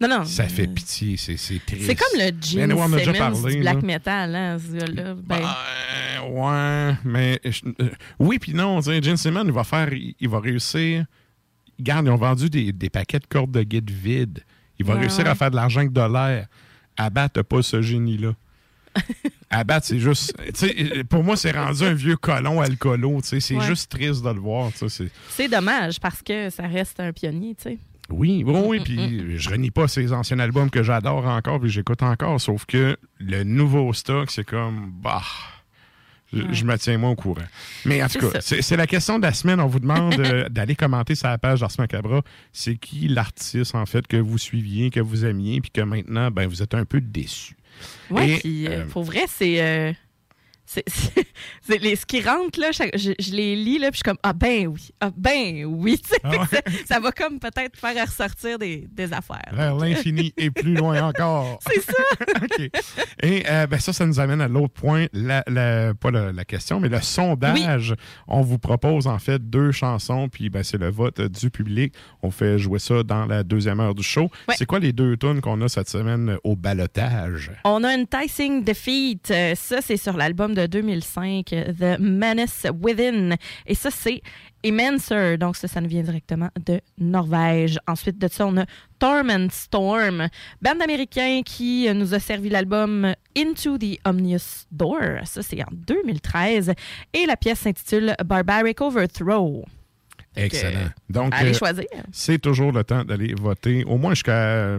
Non, 0.00 0.08
non. 0.08 0.24
ça 0.24 0.48
fait 0.48 0.66
pitié, 0.66 1.16
c'est 1.16 1.36
triste. 1.64 1.86
C'est 1.86 1.94
comme 1.94 2.18
le 2.18 2.26
Gene 2.26 2.70
Simmons 2.70 3.12
parlé, 3.18 3.54
du 3.54 3.60
black 3.60 3.74
là. 3.76 3.80
metal, 3.82 4.34
hein, 4.34 4.58
ce 4.58 4.72
gars-là. 4.76 5.14
Ben, 5.14 5.38
Ben, 5.40 6.30
ouais, 6.30 6.96
mais 7.04 7.40
je- 7.44 7.62
euh, 7.80 7.90
oui 8.18 8.38
puis 8.38 8.54
non. 8.54 8.80
Gene 8.80 9.16
Simmons, 9.16 9.44
il 9.44 9.52
va 9.52 9.62
faire, 9.64 9.92
il, 9.92 10.14
il 10.18 10.28
va 10.28 10.40
réussir. 10.40 11.04
Regarde, 11.78 12.06
ils 12.06 12.10
ont 12.10 12.16
vendu 12.16 12.50
des, 12.50 12.72
des 12.72 12.90
paquets 12.90 13.20
de 13.20 13.26
cordes 13.26 13.52
de 13.52 13.62
guide 13.62 13.90
vides. 13.90 14.40
Il 14.78 14.84
va 14.84 14.94
Ouais, 14.94 15.00
réussir 15.00 15.26
à 15.28 15.34
faire 15.36 15.50
de 15.50 15.56
l'argent 15.56 15.80
avec 15.80 15.92
de 15.92 16.00
l'air. 16.12 16.48
Abat 16.96 17.28
n'a 17.36 17.44
pas 17.44 17.62
ce 17.62 17.80
génie-là. 17.80 18.34
Abat, 19.50 19.80
c'est 19.82 19.98
juste. 20.00 20.34
sais, 20.54 21.04
Pour 21.08 21.22
moi, 21.24 21.36
c'est 21.36 21.52
rendu 21.52 21.82
un 21.84 21.94
vieux 21.94 22.16
colon 22.16 22.60
alcoolo. 22.60 23.20
C'est 23.22 23.36
Ouais. 23.54 23.64
juste 23.66 23.90
triste 23.90 24.22
de 24.24 24.30
le 24.30 24.40
voir. 24.40 24.70
c'est- 24.88 25.48
dommage 25.48 25.98
parce 26.00 26.20
que 26.22 26.50
ça 26.50 26.66
reste 26.66 26.98
un 27.00 27.12
pionnier, 27.12 27.54
sais. 27.58 27.78
Oui, 28.10 28.44
oui, 28.46 28.60
oui. 28.66 28.80
Puis 28.84 29.38
je 29.38 29.50
renie 29.50 29.70
pas 29.70 29.88
ses 29.88 30.12
anciens 30.12 30.38
albums 30.38 30.70
que 30.70 30.82
j'adore 30.82 31.26
encore 31.26 31.60
puis 31.60 31.70
j'écoute 31.70 32.02
encore. 32.02 32.40
Sauf 32.40 32.66
que 32.66 32.96
le 33.18 33.44
nouveau 33.44 33.92
stock, 33.92 34.30
c'est 34.30 34.44
comme. 34.44 34.92
Bah. 35.02 35.22
Je, 36.32 36.42
je 36.52 36.64
me 36.64 36.76
tiens 36.76 36.98
moi 36.98 37.10
au 37.10 37.14
courant. 37.14 37.44
Mais 37.84 38.02
en 38.02 38.08
tout 38.08 38.18
cas, 38.28 38.40
c'est 38.40 38.76
la 38.76 38.86
question 38.88 39.18
de 39.18 39.22
la 39.24 39.32
semaine. 39.32 39.60
On 39.60 39.68
vous 39.68 39.78
demande 39.78 40.18
euh, 40.18 40.48
d'aller 40.50 40.74
commenter 40.74 41.14
sur 41.14 41.28
la 41.28 41.38
page 41.38 41.60
d'Ars 41.60 41.70
Macabra. 41.78 42.22
C'est 42.52 42.74
qui 42.76 43.06
l'artiste, 43.06 43.74
en 43.74 43.86
fait, 43.86 44.06
que 44.06 44.16
vous 44.16 44.38
suiviez, 44.38 44.90
que 44.90 45.00
vous 45.00 45.24
aimiez, 45.24 45.60
puis 45.60 45.70
que 45.70 45.80
maintenant, 45.82 46.30
ben, 46.32 46.48
vous 46.48 46.60
êtes 46.62 46.74
un 46.74 46.84
peu 46.84 47.00
déçu. 47.00 47.56
Et, 48.20 48.36
puis 48.38 48.66
euh, 48.66 48.80
euh, 48.80 48.86
pour 48.86 49.04
vrai, 49.04 49.24
c'est. 49.28 49.62
euh, 49.62 49.92
c'est 50.66 51.78
les, 51.82 51.96
ce 51.96 52.06
qui 52.06 52.20
rentre, 52.22 52.58
là, 52.60 52.72
chaque- 52.72 52.96
je, 52.96 53.12
je 53.18 53.30
les 53.32 53.54
lis, 53.56 53.78
là, 53.78 53.90
puis 53.90 53.94
je 53.94 53.96
suis 53.98 54.02
comme, 54.02 54.18
ah 54.22 54.32
ben 54.32 54.66
oui, 54.66 54.90
ah 55.00 55.10
ben 55.16 55.64
oui. 55.66 56.00
Ah 56.22 56.30
ouais? 56.30 56.38
ça, 56.50 56.60
ça 56.86 57.00
va 57.00 57.12
comme 57.12 57.38
peut-être 57.38 57.78
faire 57.78 58.06
ressortir 58.06 58.58
des, 58.58 58.86
des 58.90 59.12
affaires. 59.12 59.42
Vers 59.52 59.74
l'infini 59.76 60.32
et 60.36 60.50
plus 60.50 60.74
loin 60.74 61.02
encore. 61.08 61.58
C'est 61.70 61.80
ça. 61.82 61.92
OK. 62.42 62.70
Et 63.22 63.44
euh, 63.48 63.66
ben 63.66 63.78
ça, 63.78 63.92
ça 63.92 64.06
nous 64.06 64.18
amène 64.20 64.40
à 64.40 64.48
l'autre 64.48 64.74
point, 64.74 65.06
la, 65.12 65.42
la- 65.46 65.94
pas 65.94 66.10
la, 66.10 66.32
la 66.32 66.44
question, 66.44 66.80
mais 66.80 66.88
le 66.88 67.00
sondage. 67.00 67.94
On 68.26 68.40
vous 68.40 68.58
propose 68.58 69.06
en 69.06 69.18
fait 69.18 69.38
deux 69.50 69.70
chansons, 69.72 70.28
puis 70.28 70.50
ben, 70.50 70.62
c'est 70.62 70.78
le 70.78 70.90
vote 70.90 71.20
du 71.20 71.50
public. 71.50 71.94
On 72.22 72.30
fait 72.30 72.58
jouer 72.58 72.78
ça 72.78 73.02
dans 73.02 73.26
la 73.26 73.42
deuxième 73.42 73.80
heure 73.80 73.94
du 73.94 74.02
show. 74.02 74.30
Ouais. 74.48 74.54
C'est 74.56 74.66
quoi 74.66 74.78
les 74.78 74.92
deux 74.92 75.16
tunes 75.16 75.40
qu'on 75.40 75.60
a 75.60 75.68
cette 75.68 75.88
semaine 75.88 76.36
au 76.44 76.56
balotage? 76.56 77.50
On 77.64 77.82
a 77.84 77.94
une 77.94 78.04
Enticing 78.14 78.62
Defeat. 78.64 79.30
Euh, 79.30 79.54
Ça, 79.56 79.80
c'est 79.80 79.96
sur 79.96 80.16
l'album 80.16 80.53
de 80.54 80.66
2005, 80.66 81.52
euh, 81.52 81.72
The 81.72 82.00
Menace 82.00 82.66
Within. 82.80 83.36
Et 83.66 83.74
ça, 83.74 83.90
c'est 83.90 84.22
Immenser. 84.64 85.36
Donc, 85.36 85.56
ça, 85.56 85.68
ça 85.68 85.80
nous 85.82 85.88
vient 85.88 86.02
directement 86.02 86.48
de 86.64 86.80
Norvège. 86.96 87.78
Ensuite 87.86 88.18
de 88.18 88.28
ça, 88.28 88.46
on 88.46 88.56
a 88.56 88.64
Torment 88.98 89.48
Storm, 89.50 90.28
band 90.62 90.80
américain 90.82 91.42
qui 91.44 91.86
nous 91.92 92.14
a 92.14 92.18
servi 92.18 92.48
l'album 92.48 93.12
Into 93.36 93.76
the 93.76 93.98
Omnious 94.06 94.64
Door. 94.72 95.20
Ça, 95.24 95.42
c'est 95.42 95.62
en 95.62 95.68
2013. 95.70 96.72
Et 97.12 97.26
la 97.26 97.36
pièce 97.36 97.60
s'intitule 97.60 98.14
Barbaric 98.24 98.80
Overthrow. 98.80 99.66
Excellent. 100.34 100.88
Donc, 101.10 101.34
Allez 101.34 101.50
euh, 101.50 101.58
choisir. 101.58 101.84
c'est 102.10 102.38
toujours 102.38 102.72
le 102.72 102.84
temps 102.84 103.04
d'aller 103.04 103.34
voter, 103.34 103.84
au 103.84 103.98
moins 103.98 104.14
jusqu'à 104.14 104.78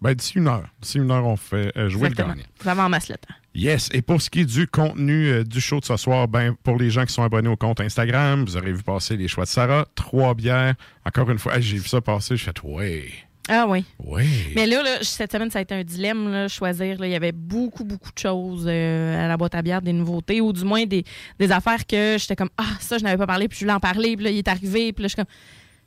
ben, 0.00 0.14
d'ici 0.14 0.38
une 0.38 0.48
heure. 0.48 0.68
D'ici 0.80 0.98
une 0.98 1.10
heure, 1.10 1.26
on 1.26 1.36
fait 1.36 1.76
euh, 1.76 1.88
jouer 1.88 2.08
Exactement. 2.08 2.28
le 2.28 2.34
gagnant. 2.34 2.48
Vraiment 2.62 2.82
en 2.84 2.88
masse 2.88 3.08
le 3.08 3.16
temps. 3.16 3.34
Yes. 3.58 3.88
Et 3.92 4.02
pour 4.02 4.22
ce 4.22 4.30
qui 4.30 4.40
est 4.40 4.44
du 4.44 4.66
contenu 4.68 5.26
euh, 5.26 5.42
du 5.44 5.60
show 5.60 5.80
de 5.80 5.84
ce 5.84 5.96
soir, 5.96 6.28
ben, 6.28 6.54
pour 6.62 6.76
les 6.78 6.90
gens 6.90 7.04
qui 7.04 7.12
sont 7.12 7.24
abonnés 7.24 7.48
au 7.48 7.56
compte 7.56 7.80
Instagram, 7.80 8.44
vous 8.44 8.56
aurez 8.56 8.72
vu 8.72 8.82
passer 8.84 9.16
les 9.16 9.26
choix 9.26 9.44
de 9.44 9.48
Sarah, 9.48 9.86
trois 9.96 10.34
bières. 10.34 10.74
Encore 11.04 11.28
une 11.30 11.38
fois, 11.38 11.56
hey, 11.56 11.62
j'ai 11.62 11.76
vu 11.78 11.88
ça 11.88 12.00
passer, 12.00 12.36
je 12.36 12.44
fais 12.44 12.52
ouais, 12.62 13.06
Ah 13.48 13.66
oui. 13.68 13.84
ouais. 13.98 14.26
Mais 14.54 14.66
là, 14.66 14.82
là, 14.84 14.98
cette 15.02 15.32
semaine, 15.32 15.50
ça 15.50 15.58
a 15.58 15.62
été 15.62 15.74
un 15.74 15.82
dilemme, 15.82 16.30
là, 16.30 16.46
choisir. 16.46 17.00
là. 17.00 17.06
Il 17.08 17.12
y 17.12 17.16
avait 17.16 17.32
beaucoup, 17.32 17.82
beaucoup 17.84 18.12
de 18.12 18.18
choses 18.18 18.64
euh, 18.68 19.24
à 19.24 19.26
la 19.26 19.36
boîte 19.36 19.56
à 19.56 19.62
bière, 19.62 19.82
des 19.82 19.92
nouveautés, 19.92 20.40
ou 20.40 20.52
du 20.52 20.64
moins 20.64 20.84
des, 20.86 21.02
des 21.40 21.50
affaires 21.50 21.84
que 21.84 22.16
j'étais 22.16 22.36
comme 22.36 22.50
Ah, 22.58 22.76
ça, 22.78 22.96
je 22.98 23.02
n'avais 23.02 23.16
pas 23.18 23.26
parlé, 23.26 23.48
puis 23.48 23.58
je 23.58 23.64
voulais 23.64 23.74
en 23.74 23.80
parler, 23.80 24.14
puis 24.16 24.24
là, 24.24 24.30
il 24.30 24.38
est 24.38 24.48
arrivé, 24.48 24.92
puis 24.92 25.02
là, 25.02 25.08
je 25.08 25.14
suis 25.14 25.16
comme. 25.16 25.26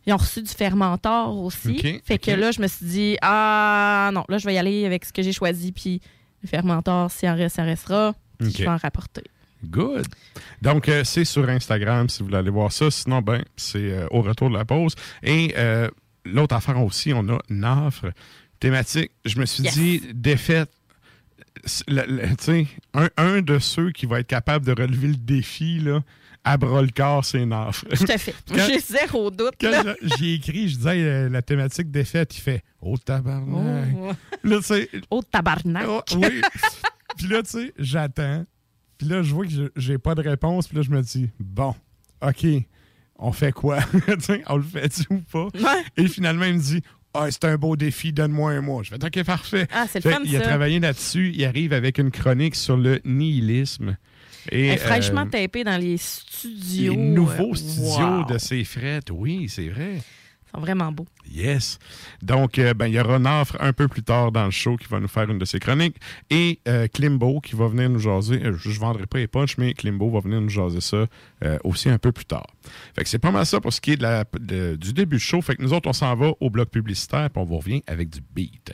Ils 0.07 0.13
ont 0.13 0.17
reçu 0.17 0.41
du 0.41 0.49
fermentor 0.51 1.37
aussi. 1.37 1.77
Fait 2.03 2.17
que 2.17 2.31
là, 2.31 2.49
je 2.51 2.59
me 2.59 2.67
suis 2.67 2.85
dit 2.85 3.17
Ah, 3.21 4.09
non, 4.11 4.25
là, 4.27 4.39
je 4.39 4.45
vais 4.45 4.55
y 4.55 4.57
aller 4.57 4.83
avec 4.85 5.05
ce 5.05 5.13
que 5.13 5.21
j'ai 5.21 5.31
choisi, 5.31 5.71
puis 5.71 6.01
le 6.43 6.47
fermentor, 6.47 7.09
s'il 7.11 7.29
en 7.29 7.35
reste, 7.35 7.55
ça 7.57 7.63
restera. 7.63 8.13
Puis 8.39 8.47
OK. 8.49 8.53
je 8.57 8.63
vais 8.63 8.69
en 8.69 8.77
rapporter. 8.77 9.23
Good. 9.63 10.07
Donc, 10.61 10.89
euh, 10.89 11.03
c'est 11.03 11.23
sur 11.25 11.47
Instagram 11.47 12.09
si 12.09 12.19
vous 12.19 12.25
voulez 12.25 12.37
aller 12.39 12.49
voir 12.49 12.71
ça. 12.71 12.89
Sinon, 12.89 13.21
ben, 13.21 13.43
c'est 13.55 13.91
euh, 13.91 14.07
au 14.09 14.21
retour 14.23 14.49
de 14.49 14.55
la 14.55 14.65
pause. 14.65 14.95
Et 15.21 15.53
euh, 15.57 15.87
l'autre 16.25 16.55
affaire 16.55 16.81
aussi, 16.83 17.13
on 17.13 17.27
a 17.29 17.37
une 17.49 17.63
offre 17.65 18.11
thématique. 18.59 19.11
Je 19.25 19.39
me 19.39 19.45
suis 19.45 19.63
Yes. 19.63 19.73
dit, 19.75 20.01
défaite. 20.15 20.71
tu 21.63 21.93
sais, 22.39 22.67
un, 22.95 23.09
un 23.17 23.41
de 23.41 23.59
ceux 23.59 23.91
qui 23.91 24.07
va 24.07 24.19
être 24.21 24.27
capable 24.27 24.65
de 24.65 24.71
relever 24.71 25.09
le 25.09 25.15
défi, 25.15 25.79
là, 25.79 26.01
à 26.43 26.57
bras 26.57 26.81
le 26.81 26.89
corps, 26.89 27.23
c'est 27.23 27.41
une 27.41 27.53
offre. 27.53 27.85
Tout 27.95 28.05
à 28.11 28.17
fait. 28.17 28.33
J'ai 28.53 28.79
zéro 28.79 29.29
doute. 29.29 29.53
Quand 29.59 29.69
là. 29.69 29.95
je- 30.01 30.07
j'y 30.17 30.29
ai 30.31 30.33
écrit, 30.35 30.69
je 30.69 30.77
disais 30.77 30.89
euh, 31.03 31.29
la 31.29 31.41
thématique 31.41 31.91
défaite, 31.91 32.35
il 32.35 32.41
fait 32.41 32.63
Oh 32.81 32.97
tabarnak. 32.97 33.89
Oh, 33.95 34.11
Là, 34.43 34.59
oh, 35.11 35.21
tabarnak. 35.21 35.85
Oh, 35.87 36.01
oui. 36.17 36.41
puis 37.17 37.27
là, 37.27 37.43
tu 37.43 37.49
sais, 37.51 37.73
j'attends. 37.77 38.45
Puis 38.97 39.07
là, 39.07 39.21
je 39.21 39.33
vois 39.33 39.45
que 39.45 39.51
je- 39.51 39.69
j'ai 39.75 39.97
pas 39.99 40.15
de 40.15 40.21
réponse. 40.21 40.67
Puis 40.67 40.77
là, 40.77 40.83
je 40.83 40.89
me 40.89 41.01
dis, 41.01 41.29
bon, 41.39 41.75
OK, 42.23 42.45
on 43.17 43.31
fait 43.31 43.51
quoi? 43.51 43.77
On 44.47 44.57
le 44.57 44.63
fait-tu 44.63 45.03
ou 45.11 45.19
pas? 45.31 45.45
Ouais. 45.53 45.83
Et 45.97 46.07
finalement, 46.07 46.45
il 46.45 46.55
me 46.55 46.59
dit, 46.59 46.81
ah, 47.13 47.27
c'est 47.29 47.45
un 47.45 47.55
beau 47.57 47.75
défi, 47.75 48.13
donne-moi 48.13 48.51
un 48.53 48.61
mois. 48.61 48.81
Je 48.83 48.89
fais, 48.89 49.03
OK, 49.03 49.23
parfait. 49.25 49.67
Ah, 49.71 49.85
c'est 49.87 50.03
le 50.03 50.09
Fait 50.09 50.15
fun, 50.17 50.21
il 50.25 50.35
a 50.35 50.39
ça. 50.39 50.45
travaillé 50.47 50.79
là-dessus. 50.79 51.31
Il 51.35 51.45
arrive 51.45 51.73
avec 51.73 51.97
une 51.99 52.09
chronique 52.09 52.55
sur 52.55 52.77
le 52.77 52.99
nihilisme. 53.05 53.95
Et, 54.49 54.77
fraîchement 54.77 55.21
euh, 55.21 55.29
tapée 55.29 55.63
dans 55.63 55.77
les 55.79 55.91
les 55.91 55.97
studios. 55.97 56.95
nouveaux 56.95 57.51
euh, 57.51 57.55
studios 57.55 58.19
wow. 58.21 58.25
de 58.25 58.37
ses 58.37 58.63
frettes. 58.63 59.09
Oui, 59.11 59.47
c'est 59.49 59.67
vrai. 59.69 60.01
Sont 60.53 60.59
vraiment 60.59 60.91
beaux. 60.91 61.05
Yes. 61.31 61.79
Donc, 62.21 62.59
euh, 62.59 62.73
ben, 62.73 62.87
il 62.87 62.93
y 62.95 62.99
aura 62.99 63.15
une 63.15 63.27
offre 63.27 63.55
un 63.61 63.71
peu 63.71 63.87
plus 63.87 64.03
tard 64.03 64.33
dans 64.33 64.43
le 64.43 64.51
show 64.51 64.75
qui 64.75 64.85
va 64.89 64.99
nous 64.99 65.07
faire 65.07 65.29
une 65.29 65.37
de 65.39 65.45
ses 65.45 65.59
chroniques. 65.59 65.95
Et 66.29 66.59
euh, 66.67 66.87
Klimbo 66.87 67.39
qui 67.39 67.55
va 67.55 67.67
venir 67.69 67.89
nous 67.89 67.99
jaser. 67.99 68.43
euh, 68.43 68.57
je 68.57 68.67
ne 68.69 68.73
vendrai 68.75 69.05
pas 69.05 69.19
les 69.19 69.27
punchs, 69.27 69.57
mais 69.57 69.73
Klimbo 69.73 70.09
va 70.09 70.19
venir 70.19 70.41
nous 70.41 70.49
jaser 70.49 70.81
ça 70.81 71.05
aussi 71.63 71.89
un 71.89 71.97
peu 71.97 72.11
plus 72.11 72.25
tard. 72.25 72.47
Fait 72.95 73.03
que 73.03 73.09
c'est 73.09 73.17
pas 73.19 73.31
mal 73.31 73.45
ça 73.45 73.61
pour 73.61 73.71
ce 73.71 73.79
qui 73.79 73.91
est 73.93 73.97
de 73.97 74.03
la- 74.03 74.25
de- 74.39 74.75
du 74.75 74.91
début 74.93 75.15
du 75.17 75.23
show. 75.23 75.41
Fait 75.41 75.55
que 75.55 75.61
nous 75.61 75.71
autres, 75.73 75.87
on 75.89 75.93
s'en 75.93 76.13
va 76.15 76.31
au 76.39 76.49
bloc 76.49 76.69
publicitaire 76.69 77.29
puis 77.29 77.41
on 77.41 77.45
vous 77.45 77.57
revient 77.57 77.81
avec 77.87 78.09
du 78.09 78.19
beat. 78.35 78.73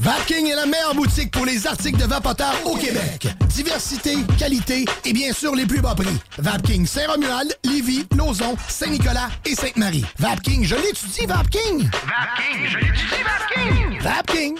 Vapking 0.00 0.46
est 0.46 0.54
la 0.54 0.66
meilleure 0.66 0.94
boutique 0.94 1.32
pour 1.32 1.44
les 1.44 1.66
articles 1.66 1.98
de 1.98 2.04
vapoteurs 2.04 2.54
au 2.64 2.76
Québec. 2.76 3.26
Diversité, 3.48 4.16
qualité 4.38 4.84
et 5.04 5.12
bien 5.12 5.32
sûr 5.32 5.54
les 5.56 5.66
plus 5.66 5.80
bas 5.80 5.94
prix. 5.96 6.16
Vapking 6.38 6.86
Saint-Romuald, 6.86 7.56
Lévis, 7.64 8.06
Lauson, 8.16 8.56
Saint-Nicolas 8.68 9.28
et 9.44 9.56
Sainte-Marie. 9.56 10.04
Vapking, 10.18 10.64
je 10.64 10.76
l'étudie, 10.76 11.26
Vapking! 11.26 11.90
Vapking, 11.90 12.68
je 12.68 12.78
l'étudie, 12.78 13.22
Vapking! 13.24 14.00
Vapking! 14.00 14.58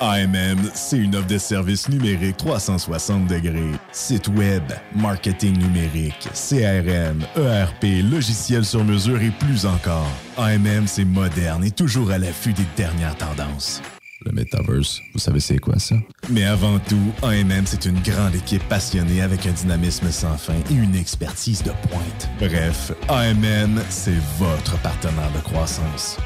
AMM, 0.00 0.70
c'est 0.74 0.98
une 0.98 1.14
offre 1.14 1.28
de 1.28 1.38
services 1.38 1.88
numériques 1.88 2.36
360 2.36 3.26
degrés. 3.26 3.72
Site 3.92 4.28
web, 4.28 4.64
marketing 4.94 5.56
numérique, 5.58 6.28
CRM, 6.32 7.24
ERP, 7.36 8.02
logiciel 8.10 8.64
sur 8.64 8.84
mesure 8.84 9.20
et 9.20 9.30
plus 9.30 9.66
encore. 9.66 10.10
AMM, 10.36 10.86
c'est 10.86 11.04
moderne 11.04 11.64
et 11.64 11.70
toujours 11.70 12.10
à 12.10 12.18
l'affût 12.18 12.52
des 12.52 12.66
dernières 12.76 13.16
tendances. 13.16 13.80
Le 14.24 14.32
Metaverse, 14.32 15.00
vous 15.12 15.18
savez 15.18 15.40
c'est 15.40 15.58
quoi 15.58 15.78
ça? 15.78 15.96
Mais 16.30 16.44
avant 16.44 16.78
tout, 16.78 17.12
AMM, 17.22 17.66
c'est 17.66 17.86
une 17.86 18.00
grande 18.00 18.34
équipe 18.34 18.62
passionnée 18.68 19.20
avec 19.20 19.46
un 19.46 19.52
dynamisme 19.52 20.10
sans 20.10 20.36
fin 20.36 20.54
et 20.70 20.74
une 20.74 20.94
expertise 20.94 21.62
de 21.62 21.72
pointe. 21.88 22.28
Bref, 22.38 22.92
AMM, 23.08 23.80
c'est 23.88 24.20
votre 24.38 24.80
partenaire 24.82 25.30
de 25.34 25.40
croissance. 25.40 26.18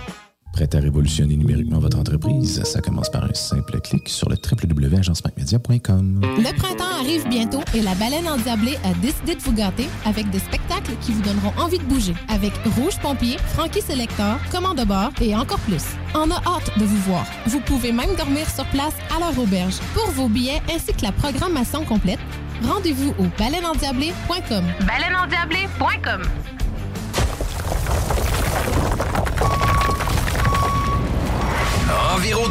Prêt 0.56 0.74
à 0.74 0.80
révolutionner 0.80 1.36
numériquement 1.36 1.78
votre 1.78 1.98
entreprise? 1.98 2.62
Ça 2.64 2.80
commence 2.80 3.10
par 3.10 3.24
un 3.24 3.34
simple 3.34 3.78
clic 3.78 4.08
sur 4.08 4.30
le 4.30 4.36
www.agencemacmedia.com. 4.36 6.22
Le 6.22 6.56
printemps 6.56 6.98
arrive 6.98 7.28
bientôt 7.28 7.60
et 7.74 7.82
la 7.82 7.94
baleine 7.96 8.26
endiablée 8.26 8.78
a 8.82 8.94
décidé 8.94 9.34
de 9.34 9.42
vous 9.42 9.52
gâter 9.52 9.86
avec 10.06 10.30
des 10.30 10.38
spectacles 10.38 10.92
qui 11.02 11.12
vous 11.12 11.20
donneront 11.20 11.52
envie 11.58 11.76
de 11.76 11.84
bouger. 11.84 12.14
Avec 12.28 12.54
Rouge 12.74 12.98
Pompier, 13.02 13.36
Frankie 13.48 13.82
Selector, 13.82 14.38
Commande 14.50 14.78
de 14.78 14.84
bord 14.84 15.10
et 15.20 15.36
encore 15.36 15.60
plus. 15.60 15.84
On 16.14 16.30
a 16.30 16.36
hâte 16.46 16.72
de 16.78 16.84
vous 16.86 17.02
voir. 17.02 17.26
Vous 17.48 17.60
pouvez 17.60 17.92
même 17.92 18.16
dormir 18.16 18.48
sur 18.48 18.64
place 18.70 18.94
à 19.14 19.20
leur 19.20 19.38
auberge. 19.38 19.76
Pour 19.92 20.10
vos 20.12 20.30
billets 20.30 20.62
ainsi 20.74 20.94
que 20.94 21.02
la 21.02 21.12
programmation 21.12 21.84
complète, 21.84 22.20
rendez-vous 22.62 23.10
au 23.18 23.26
baleineendiablée.com. 23.38 24.64
Baleineendiablée.com 24.86 26.22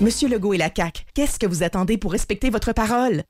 Monsieur 0.00 0.28
Legault 0.28 0.54
et 0.54 0.58
la 0.58 0.70
CAQ, 0.72 1.02
qu'est-ce 1.12 1.40
que 1.40 1.46
vous 1.46 1.64
attendez 1.64 1.98
pour 1.98 2.12
respecter 2.12 2.50
votre 2.50 2.72
parole? 2.72 3.24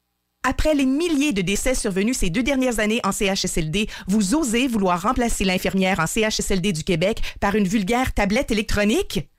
Après 0.46 0.74
les 0.74 0.84
milliers 0.84 1.32
de 1.32 1.40
décès 1.40 1.74
survenus 1.74 2.18
ces 2.18 2.28
deux 2.28 2.42
dernières 2.42 2.78
années 2.78 3.00
en 3.04 3.12
CHSLD, 3.12 3.88
vous 4.06 4.34
osez 4.34 4.68
vouloir 4.68 5.00
remplacer 5.00 5.44
l'infirmière 5.44 5.98
en 5.98 6.06
CHSLD 6.06 6.74
du 6.74 6.84
Québec 6.84 7.22
par 7.40 7.54
une 7.54 7.66
vulgaire 7.66 8.12
tablette 8.12 8.50
électronique? 8.50 9.30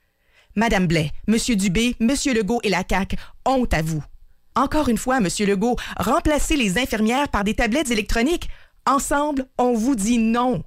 Madame 0.56 0.88
Blais, 0.88 1.12
Monsieur 1.28 1.56
Dubé, 1.56 1.96
Monsieur 2.00 2.34
Legault 2.34 2.62
et 2.64 2.70
la 2.70 2.84
CAQ, 2.90 3.16
honte 3.46 3.76
à 3.76 3.84
vous. 3.84 4.04
Encore 4.56 4.90
une 4.90 4.98
fois, 4.98 5.20
Monsieur 5.20 5.46
Legault, 5.46 5.76
remplacez 5.98 6.56
les 6.56 6.80
infirmières 6.80 7.30
par 7.30 7.44
des 7.44 7.54
tablettes 7.54 7.92
électroniques. 7.92 8.50
Ensemble, 8.88 9.46
on 9.60 9.74
vous 9.74 9.96
dit 9.96 10.18
non. 10.18 10.64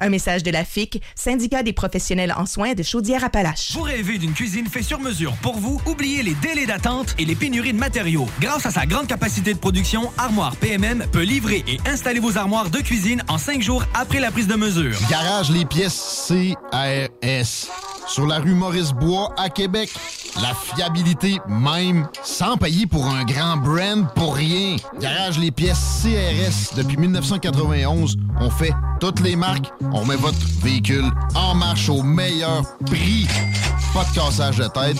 Un 0.00 0.08
message 0.08 0.42
de 0.42 0.50
la 0.50 0.64
FIC, 0.64 1.02
syndicat 1.14 1.62
des 1.62 1.72
professionnels 1.72 2.34
en 2.36 2.46
soins 2.46 2.72
de 2.72 2.82
Chaudière-Appalaches. 2.82 3.72
Vous 3.74 3.82
rêvez 3.82 4.16
d'une 4.16 4.32
cuisine 4.32 4.66
faite 4.66 4.84
sur 4.84 4.98
mesure 4.98 5.34
pour 5.42 5.58
vous? 5.58 5.80
Oubliez 5.86 6.22
les 6.22 6.34
délais 6.34 6.66
d'attente 6.66 7.14
et 7.18 7.24
les 7.26 7.34
pénuries 7.34 7.74
de 7.74 7.78
matériaux. 7.78 8.26
Grâce 8.40 8.64
à 8.64 8.70
sa 8.70 8.86
grande 8.86 9.06
capacité 9.06 9.52
de 9.52 9.58
production, 9.58 10.10
Armoire 10.16 10.56
PMM 10.56 11.06
peut 11.12 11.22
livrer 11.22 11.62
et 11.68 11.78
installer 11.86 12.18
vos 12.20 12.38
armoires 12.38 12.70
de 12.70 12.78
cuisine 12.78 13.22
en 13.28 13.36
cinq 13.36 13.60
jours 13.60 13.84
après 13.94 14.20
la 14.20 14.30
prise 14.30 14.46
de 14.46 14.56
mesure. 14.56 14.96
Garage 15.10 15.50
les 15.50 15.64
pièces 15.66 16.28
CRS. 16.28 17.68
Sur 18.06 18.26
la 18.26 18.38
rue 18.38 18.54
Maurice-Bois 18.54 19.34
à 19.36 19.50
Québec. 19.50 19.90
La 20.40 20.54
fiabilité 20.54 21.38
même, 21.48 22.08
sans 22.24 22.56
payer 22.56 22.86
pour 22.86 23.06
un 23.06 23.24
grand 23.24 23.56
brand 23.56 24.06
pour 24.14 24.34
rien. 24.34 24.76
Garage 25.00 25.38
les 25.38 25.50
pièces 25.50 26.02
CRS. 26.02 26.74
Depuis 26.76 26.96
1991, 26.96 28.16
on 28.40 28.50
fait 28.50 28.72
toutes 29.00 29.20
les 29.20 29.36
marques. 29.36 29.70
On 29.92 30.04
met 30.04 30.16
votre 30.16 30.38
véhicule 30.62 31.10
en 31.34 31.54
marche 31.54 31.88
au 31.88 32.02
meilleur 32.02 32.62
prix. 32.86 33.26
Pas 33.92 34.04
de 34.04 34.14
cassage 34.14 34.56
de 34.56 34.68
tête. 34.68 34.96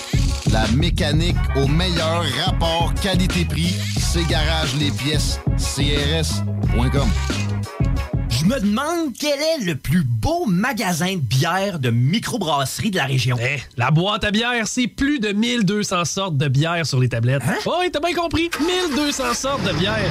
La 0.52 0.66
mécanique 0.68 1.36
au 1.56 1.66
meilleur 1.66 2.24
rapport 2.44 2.92
qualité-prix. 3.00 3.74
C'est 3.98 4.26
Garage 4.26 4.74
les 4.76 4.90
pièces 4.90 5.38
CRS.com. 5.56 7.08
Je 8.28 8.44
me 8.46 8.58
demande 8.58 9.12
quel 9.18 9.38
est 9.38 9.64
le 9.64 9.76
plus 9.76 10.02
beau 10.02 10.46
magasin 10.46 11.14
de 11.14 11.20
bière 11.20 11.78
de 11.78 11.90
microbrasserie 11.90 12.90
de 12.90 12.96
la 12.96 13.04
région. 13.04 13.36
Eh, 13.40 13.60
la 13.76 13.90
boîte 13.90 14.24
à 14.24 14.30
bière, 14.30 14.66
c'est 14.66 14.86
plus 14.88 15.20
de 15.20 15.32
1200 15.32 16.04
sortes 16.04 16.36
de 16.36 16.48
bière 16.48 16.86
sur 16.86 16.98
les 16.98 17.08
tablettes. 17.08 17.42
Hein? 17.46 17.56
Oh, 17.66 17.74
oui, 17.80 17.90
t'as 17.92 18.00
bien 18.00 18.14
compris. 18.14 18.50
1200 18.60 19.34
sortes 19.34 19.62
de 19.64 19.72
bière. 19.78 20.10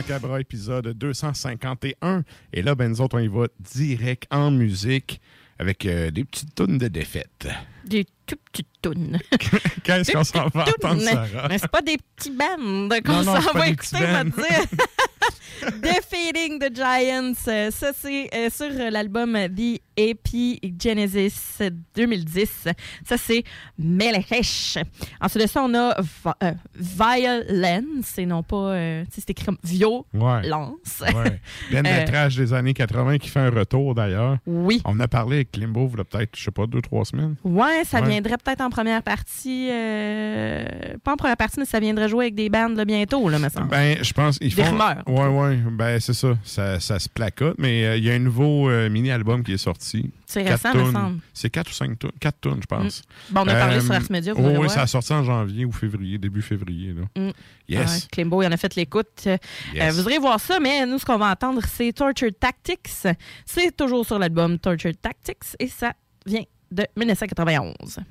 Ars 0.00 0.06
Macabra, 0.08 0.40
épisode 0.40 0.88
251. 0.94 2.24
Et 2.54 2.62
là, 2.62 2.74
ben, 2.74 2.88
nous 2.88 3.02
autres, 3.02 3.18
on 3.18 3.20
y 3.20 3.28
va 3.28 3.48
direct 3.60 4.26
en 4.30 4.50
musique 4.50 5.20
avec 5.58 5.84
euh, 5.84 6.10
des 6.10 6.24
petites 6.24 6.54
tonnes 6.54 6.78
de 6.78 6.88
défaites. 6.88 7.48
Des 7.84 8.06
tout 8.30 8.94
petites. 8.94 9.18
Qu'est-ce 9.84 10.12
qu'on 10.12 10.24
s'en 10.24 10.46
va 10.48 10.64
entendre, 10.68 11.00
Sarah? 11.02 11.48
Mais 11.48 11.58
c'est 11.58 11.70
pas 11.70 11.82
des 11.82 11.98
petits 12.16 12.30
bands 12.30 12.88
qu'on 13.04 13.22
s'en 13.22 13.52
va 13.52 13.68
écouter, 13.68 13.98
petits 13.98 14.04
on 14.08 14.12
va 14.12 14.24
te 14.24 14.36
dire. 14.36 14.66
Defeating 15.82 16.58
the 16.58 16.74
Giants. 16.74 17.34
euh, 17.48 17.70
Ça, 17.70 17.90
c'est 17.94 18.30
euh, 18.34 18.48
sur 18.50 18.66
euh, 18.70 18.90
l'album 18.90 19.36
The 19.54 19.80
AP 19.98 20.58
Genesis 20.82 21.58
2010. 21.94 22.68
Ça, 23.06 23.16
c'est 23.18 23.44
Melechesh. 23.78 24.78
Ensuite 25.20 25.42
de 25.42 25.46
ça, 25.48 25.62
on 25.62 25.74
a 25.74 26.00
Vi- 26.00 26.32
euh, 26.42 26.52
Violence, 26.74 28.16
et 28.18 28.24
non 28.24 28.42
pas. 28.42 28.56
euh, 28.56 29.04
tu 29.04 29.16
sais, 29.16 29.20
c'est 29.26 29.30
écrit 29.30 29.44
comme 29.46 29.58
violence. 29.62 30.04
Ouais. 30.14 31.40
Euh, 31.72 32.04
de 32.04 32.10
trash 32.10 32.36
des 32.36 32.52
années 32.52 32.74
80 32.74 33.18
qui 33.18 33.28
fait 33.28 33.40
un 33.40 33.50
retour 33.50 33.94
d'ailleurs. 33.94 34.38
Oui. 34.46 34.80
On 34.84 34.98
a 35.00 35.08
parlé 35.08 35.36
avec 35.36 35.56
Limbo, 35.56 35.88
il 35.92 35.98
y 35.98 36.00
a 36.00 36.04
peut-être, 36.04 36.36
je 36.36 36.44
sais 36.44 36.50
pas, 36.50 36.66
deux, 36.66 36.80
trois 36.82 37.04
semaines. 37.04 37.36
Ouais, 37.44 37.82
ça 37.84 38.00
Ouais. 38.00 38.08
Viendrait 38.20 38.38
peut-être 38.38 38.60
en 38.60 38.70
première 38.70 39.02
partie. 39.02 39.68
euh, 39.70 40.64
pas 41.02 41.12
en 41.12 41.16
première 41.16 41.36
partie, 41.36 41.58
mais 41.58 41.66
ça 41.66 41.80
viendrait 41.80 42.08
jouer 42.08 42.26
avec 42.26 42.34
des 42.34 42.48
bandes 42.48 42.76
là, 42.76 42.84
bientôt, 42.84 43.28
là, 43.28 43.38
me 43.38 43.48
semble. 43.48 43.68
Ben, 43.68 43.98
je 44.02 44.12
pense 44.12 44.38
qu'ils 44.38 44.54
Des 44.54 44.62
font. 44.64 44.70
rumeurs. 44.72 45.02
Ouais, 45.06 45.26
ouais. 45.26 45.56
Ben, 45.70 46.00
c'est 46.00 46.14
ça. 46.14 46.36
ça. 46.44 46.80
Ça 46.80 46.98
se 46.98 47.08
placote. 47.08 47.56
Mais 47.58 47.84
euh, 47.84 47.96
il 47.96 48.04
y 48.04 48.10
a 48.10 48.14
un 48.14 48.18
nouveau 48.18 48.68
euh, 48.68 48.88
mini-album 48.90 49.42
qui 49.42 49.52
est 49.52 49.58
sorti. 49.58 50.10
C'est 50.26 50.44
Quatre 50.44 50.62
récent, 50.62 50.86
me 50.86 50.92
semble. 50.92 51.20
C'est 51.34 51.50
4 51.50 51.68
ou 51.68 51.74
5 51.74 51.98
tonnes. 51.98 52.10
4 52.20 52.40
tonnes, 52.40 52.60
je 52.62 52.66
pense. 52.66 53.02
Mm. 53.30 53.34
Bon, 53.34 53.40
on 53.40 53.48
a 53.48 53.54
parlé 53.54 53.80
sur 53.80 53.92
Ars 53.92 54.02
Media, 54.10 54.32
vous 54.32 54.42
oh, 54.44 54.48
Oui, 54.48 54.54
voir. 54.54 54.70
ça 54.70 54.82
a 54.82 54.86
sorti 54.86 55.12
en 55.12 55.24
janvier 55.24 55.64
ou 55.64 55.72
février, 55.72 56.18
début 56.18 56.42
février. 56.42 56.94
Là. 56.94 57.02
Mm. 57.20 57.30
Yes. 57.68 57.94
Ouais, 57.94 58.08
Klimbo, 58.12 58.42
il 58.42 58.46
en 58.46 58.52
a 58.52 58.56
fait 58.56 58.74
l'écoute. 58.76 59.28
Yes. 59.74 59.94
vous 59.94 60.08
irez 60.08 60.18
voir 60.18 60.38
ça, 60.40 60.60
mais 60.60 60.86
nous, 60.86 60.98
ce 60.98 61.04
qu'on 61.04 61.18
va 61.18 61.30
entendre, 61.30 61.62
c'est 61.66 61.92
Torture 61.92 62.30
Tactics. 62.38 62.88
C'est 63.44 63.76
toujours 63.76 64.06
sur 64.06 64.18
l'album 64.18 64.58
Torture 64.58 64.92
Tactics 65.00 65.56
et 65.58 65.68
ça 65.68 65.92
vient 66.26 66.44
de 66.70 66.90
1991. 66.94 68.06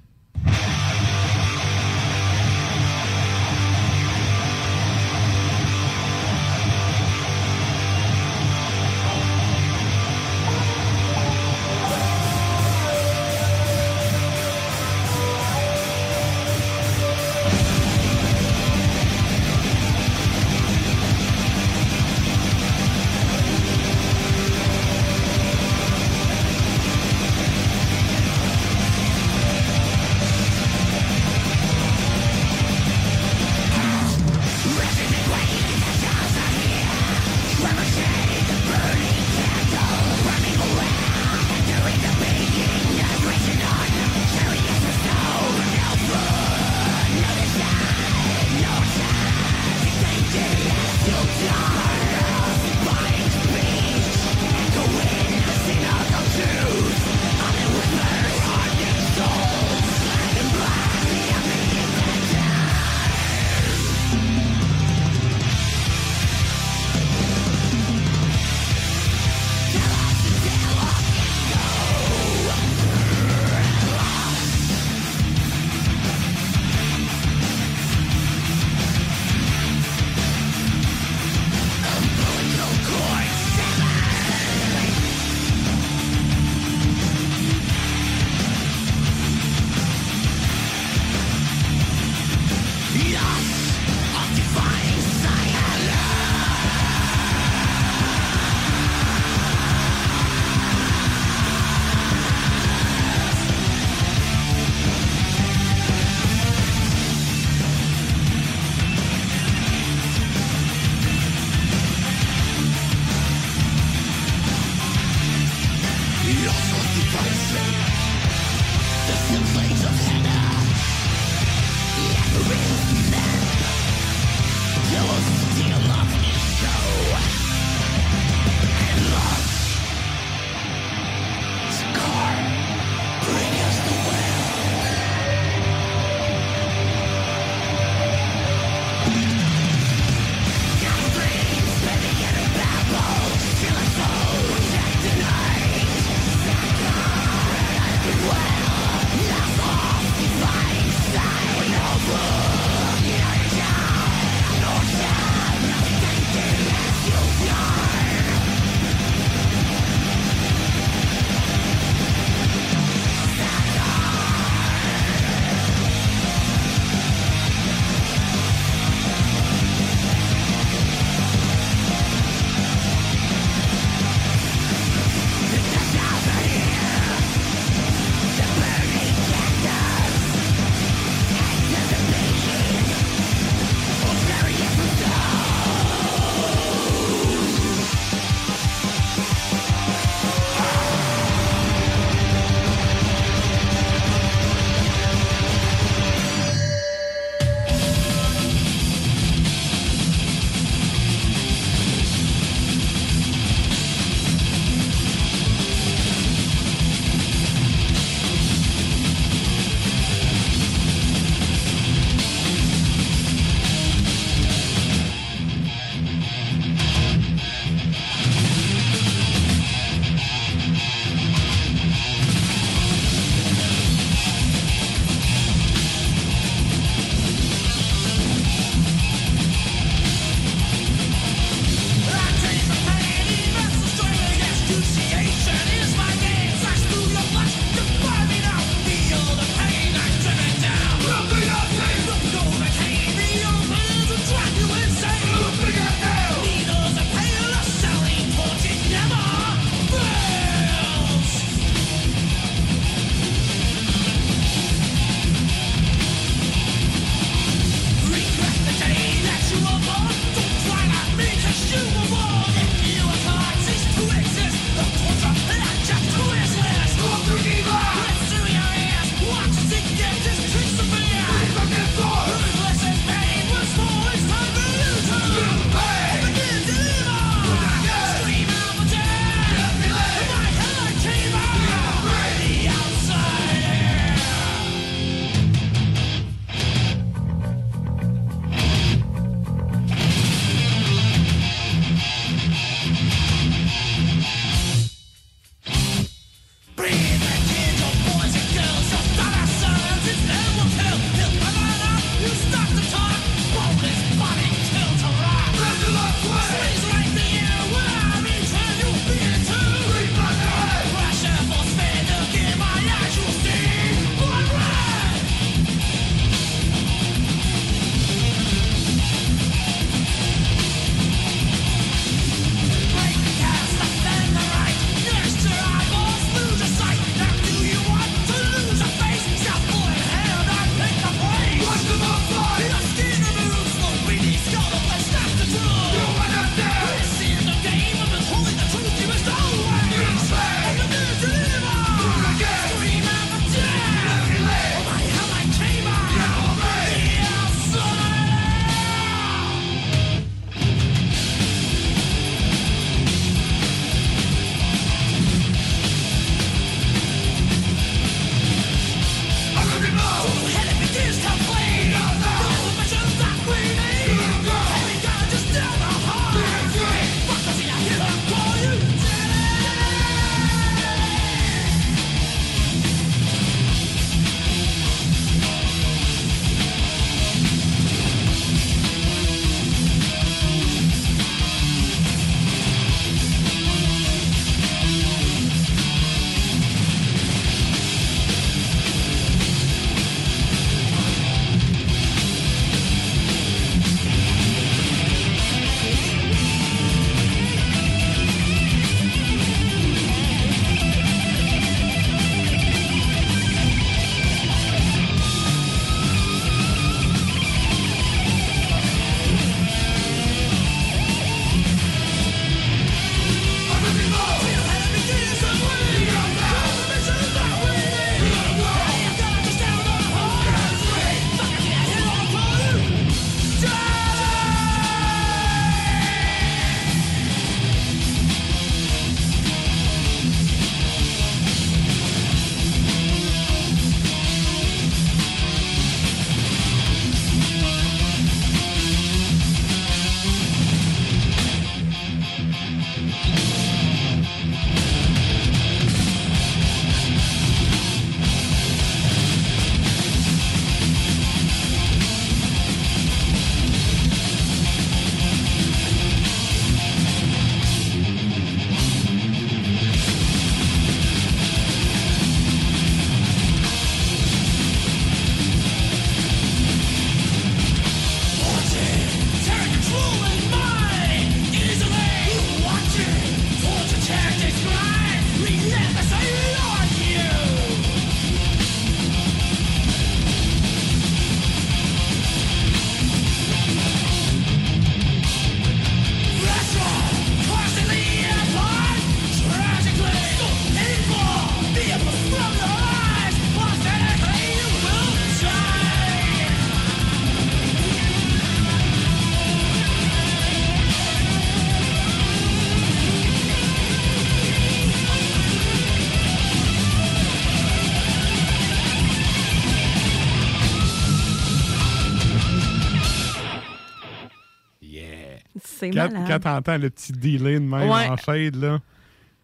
C'est 515.93 515.99
Quand, 515.99 516.11
malade. 516.11 516.27
quand 516.27 516.39
t'entends 516.39 516.77
le 516.77 516.89
petit 516.89 517.11
delay 517.13 517.55
de 517.55 517.59
même 517.65 517.89
Ouais. 517.89 518.07
en 518.07 518.17
fade, 518.17 518.55
là. 518.55 518.79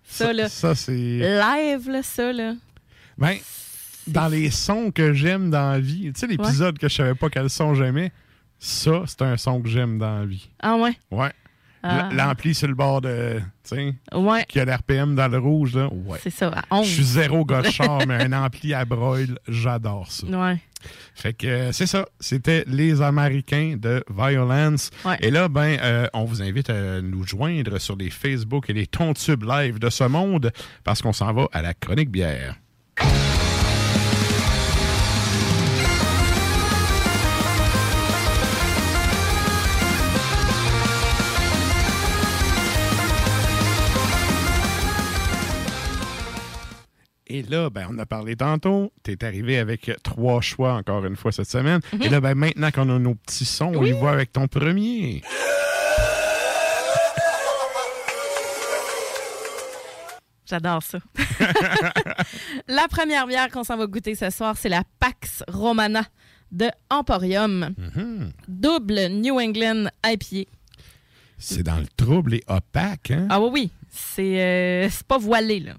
Ça, 0.07 0.31
là. 0.33 0.49
Ça, 0.49 0.75
c'est. 0.75 0.91
Live, 0.93 1.89
là, 1.89 2.03
ça, 2.03 2.31
là. 2.31 2.53
Ben, 3.17 3.37
dans 4.07 4.27
les 4.27 4.51
sons 4.51 4.91
que 4.91 5.13
j'aime 5.13 5.49
dans 5.49 5.71
la 5.71 5.79
vie, 5.79 6.11
tu 6.13 6.19
sais, 6.19 6.27
l'épisode 6.27 6.77
que 6.77 6.87
je 6.87 6.93
savais 6.95 7.15
pas 7.15 7.29
quel 7.29 7.49
son 7.49 7.73
j'aimais, 7.73 8.11
ça, 8.59 9.03
c'est 9.07 9.21
un 9.23 9.35
son 9.37 9.61
que 9.61 9.67
j'aime 9.69 9.97
dans 9.97 10.19
la 10.19 10.25
vie. 10.25 10.47
Ah 10.59 10.75
ouais? 10.75 10.97
Ouais. 11.11 11.31
Ah. 11.87 12.09
L'ampli 12.11 12.55
sur 12.55 12.67
le 12.67 12.73
bord 12.73 13.01
de. 13.01 13.39
Tu 13.63 13.75
sais. 13.75 13.95
Ouais. 14.13 14.43
Qui 14.47 14.59
a 14.59 14.65
l'RPM 14.65 15.15
dans 15.15 15.27
le 15.27 15.37
rouge, 15.37 15.75
là. 15.75 15.87
Ouais. 15.91 16.17
C'est 16.21 16.31
ça, 16.31 16.51
à 16.69 16.75
11. 16.75 16.87
Je 16.87 16.91
suis 16.91 17.03
zéro 17.03 17.45
gauchard, 17.45 18.07
mais 18.07 18.23
un 18.23 18.33
ampli 18.33 18.73
à 18.73 18.85
broil, 18.85 19.37
j'adore 19.47 20.11
ça. 20.11 20.25
Ouais. 20.25 20.57
Fait 21.13 21.33
que 21.33 21.47
euh, 21.47 21.71
c'est 21.71 21.87
ça. 21.87 22.07
C'était 22.19 22.63
Les 22.67 23.01
Américains 23.01 23.75
de 23.77 24.03
Violence. 24.09 24.89
Ouais. 25.03 25.17
Et 25.21 25.31
là, 25.31 25.47
ben, 25.47 25.77
euh, 25.81 26.07
on 26.13 26.25
vous 26.25 26.41
invite 26.41 26.69
à 26.69 27.01
nous 27.01 27.23
joindre 27.25 27.79
sur 27.79 27.95
les 27.95 28.09
Facebook 28.09 28.69
et 28.69 28.73
les 28.73 28.87
Tontubes 28.87 29.43
live 29.43 29.79
de 29.79 29.89
ce 29.89 30.03
monde 30.03 30.51
parce 30.83 31.01
qu'on 31.01 31.13
s'en 31.13 31.33
va 31.33 31.47
à 31.51 31.61
la 31.61 31.73
chronique 31.73 32.09
bière. 32.09 32.55
Et 47.35 47.41
là, 47.41 47.69
ben, 47.69 47.85
on 47.91 47.99
a 47.99 48.05
parlé 48.05 48.37
tantôt. 48.37 48.93
Tu 49.03 49.11
es 49.11 49.25
arrivé 49.25 49.57
avec 49.57 49.91
trois 50.03 50.39
choix 50.39 50.75
encore 50.75 51.05
une 51.05 51.17
fois 51.17 51.33
cette 51.33 51.49
semaine. 51.49 51.81
Et 52.01 52.07
là, 52.07 52.21
ben, 52.21 52.33
maintenant 52.33 52.71
qu'on 52.71 52.89
a 52.89 52.97
nos 52.97 53.15
petits 53.15 53.43
sons, 53.43 53.73
on 53.75 53.83
y 53.83 53.91
va 53.91 54.11
avec 54.11 54.31
ton 54.31 54.47
premier. 54.47 55.21
J'adore 60.45 60.81
ça. 60.81 60.99
la 62.69 62.87
première 62.87 63.27
bière 63.27 63.49
qu'on 63.49 63.65
s'en 63.65 63.75
va 63.75 63.85
goûter 63.85 64.15
ce 64.15 64.29
soir, 64.29 64.55
c'est 64.55 64.69
la 64.69 64.83
Pax 65.01 65.43
Romana 65.49 66.05
de 66.53 66.69
Emporium. 66.89 67.75
Mhm. 67.77 68.31
Double 68.47 69.07
New 69.09 69.41
England 69.41 69.89
IPA. 70.05 70.49
C'est 71.37 71.63
dans 71.63 71.79
le 71.79 71.87
trouble 71.97 72.35
et 72.35 72.43
opaque, 72.47 73.11
hein? 73.11 73.27
Ah 73.29 73.41
oui, 73.41 73.49
oui. 73.51 73.71
C'est 73.91 74.41
euh, 74.41 74.89
c'est 74.89 75.05
pas 75.05 75.17
voilé, 75.17 75.59
là. 75.59 75.73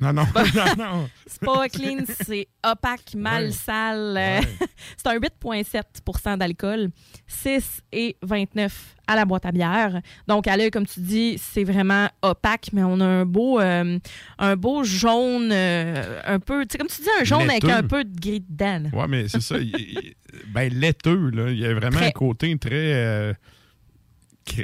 Non, 0.00 0.12
non, 0.14 0.24
non, 0.54 0.74
non. 0.78 1.08
C'est 1.26 1.40
pas 1.44 1.68
clean, 1.68 1.98
c'est 2.24 2.48
opaque, 2.64 3.14
mal 3.14 3.44
Ouais. 3.46 3.50
sale. 3.50 4.20
C'est 4.96 5.06
un 5.08 5.18
8,7% 5.18 6.38
d'alcool, 6.38 6.88
6 7.26 7.82
et 7.92 8.16
29 8.22 8.96
à 9.06 9.16
la 9.16 9.24
boîte 9.24 9.44
à 9.46 9.52
bière. 9.52 10.00
Donc, 10.26 10.46
à 10.46 10.56
l'œil, 10.56 10.70
comme 10.70 10.86
tu 10.86 11.00
dis, 11.00 11.36
c'est 11.38 11.64
vraiment 11.64 12.08
opaque, 12.22 12.68
mais 12.72 12.82
on 12.82 12.98
a 13.00 13.04
un 13.04 13.24
beau, 13.26 13.60
euh, 13.60 13.98
un 14.38 14.56
beau 14.56 14.84
jaune, 14.84 15.50
euh, 15.52 16.20
un 16.24 16.38
peu, 16.38 16.64
tu 16.64 16.72
sais, 16.72 16.78
comme 16.78 16.88
tu 16.88 17.02
dis, 17.02 17.08
un 17.20 17.24
jaune 17.24 17.48
avec 17.50 17.64
un 17.64 17.82
peu 17.82 18.04
de 18.04 18.18
gris 18.20 18.44
dedans. 18.48 18.88
Ouais, 18.92 19.06
mais 19.08 19.28
c'est 19.28 19.40
ça. 19.42 19.58
il- 19.58 20.14
ben, 20.54 20.72
laiteux, 20.72 21.30
là. 21.30 21.50
Il 21.50 21.58
y 21.58 21.66
a 21.66 21.74
vraiment 21.74 21.96
Très. 21.98 22.06
un 22.06 22.10
côté 22.12 22.56
très. 22.58 22.94
euh, 22.94 23.32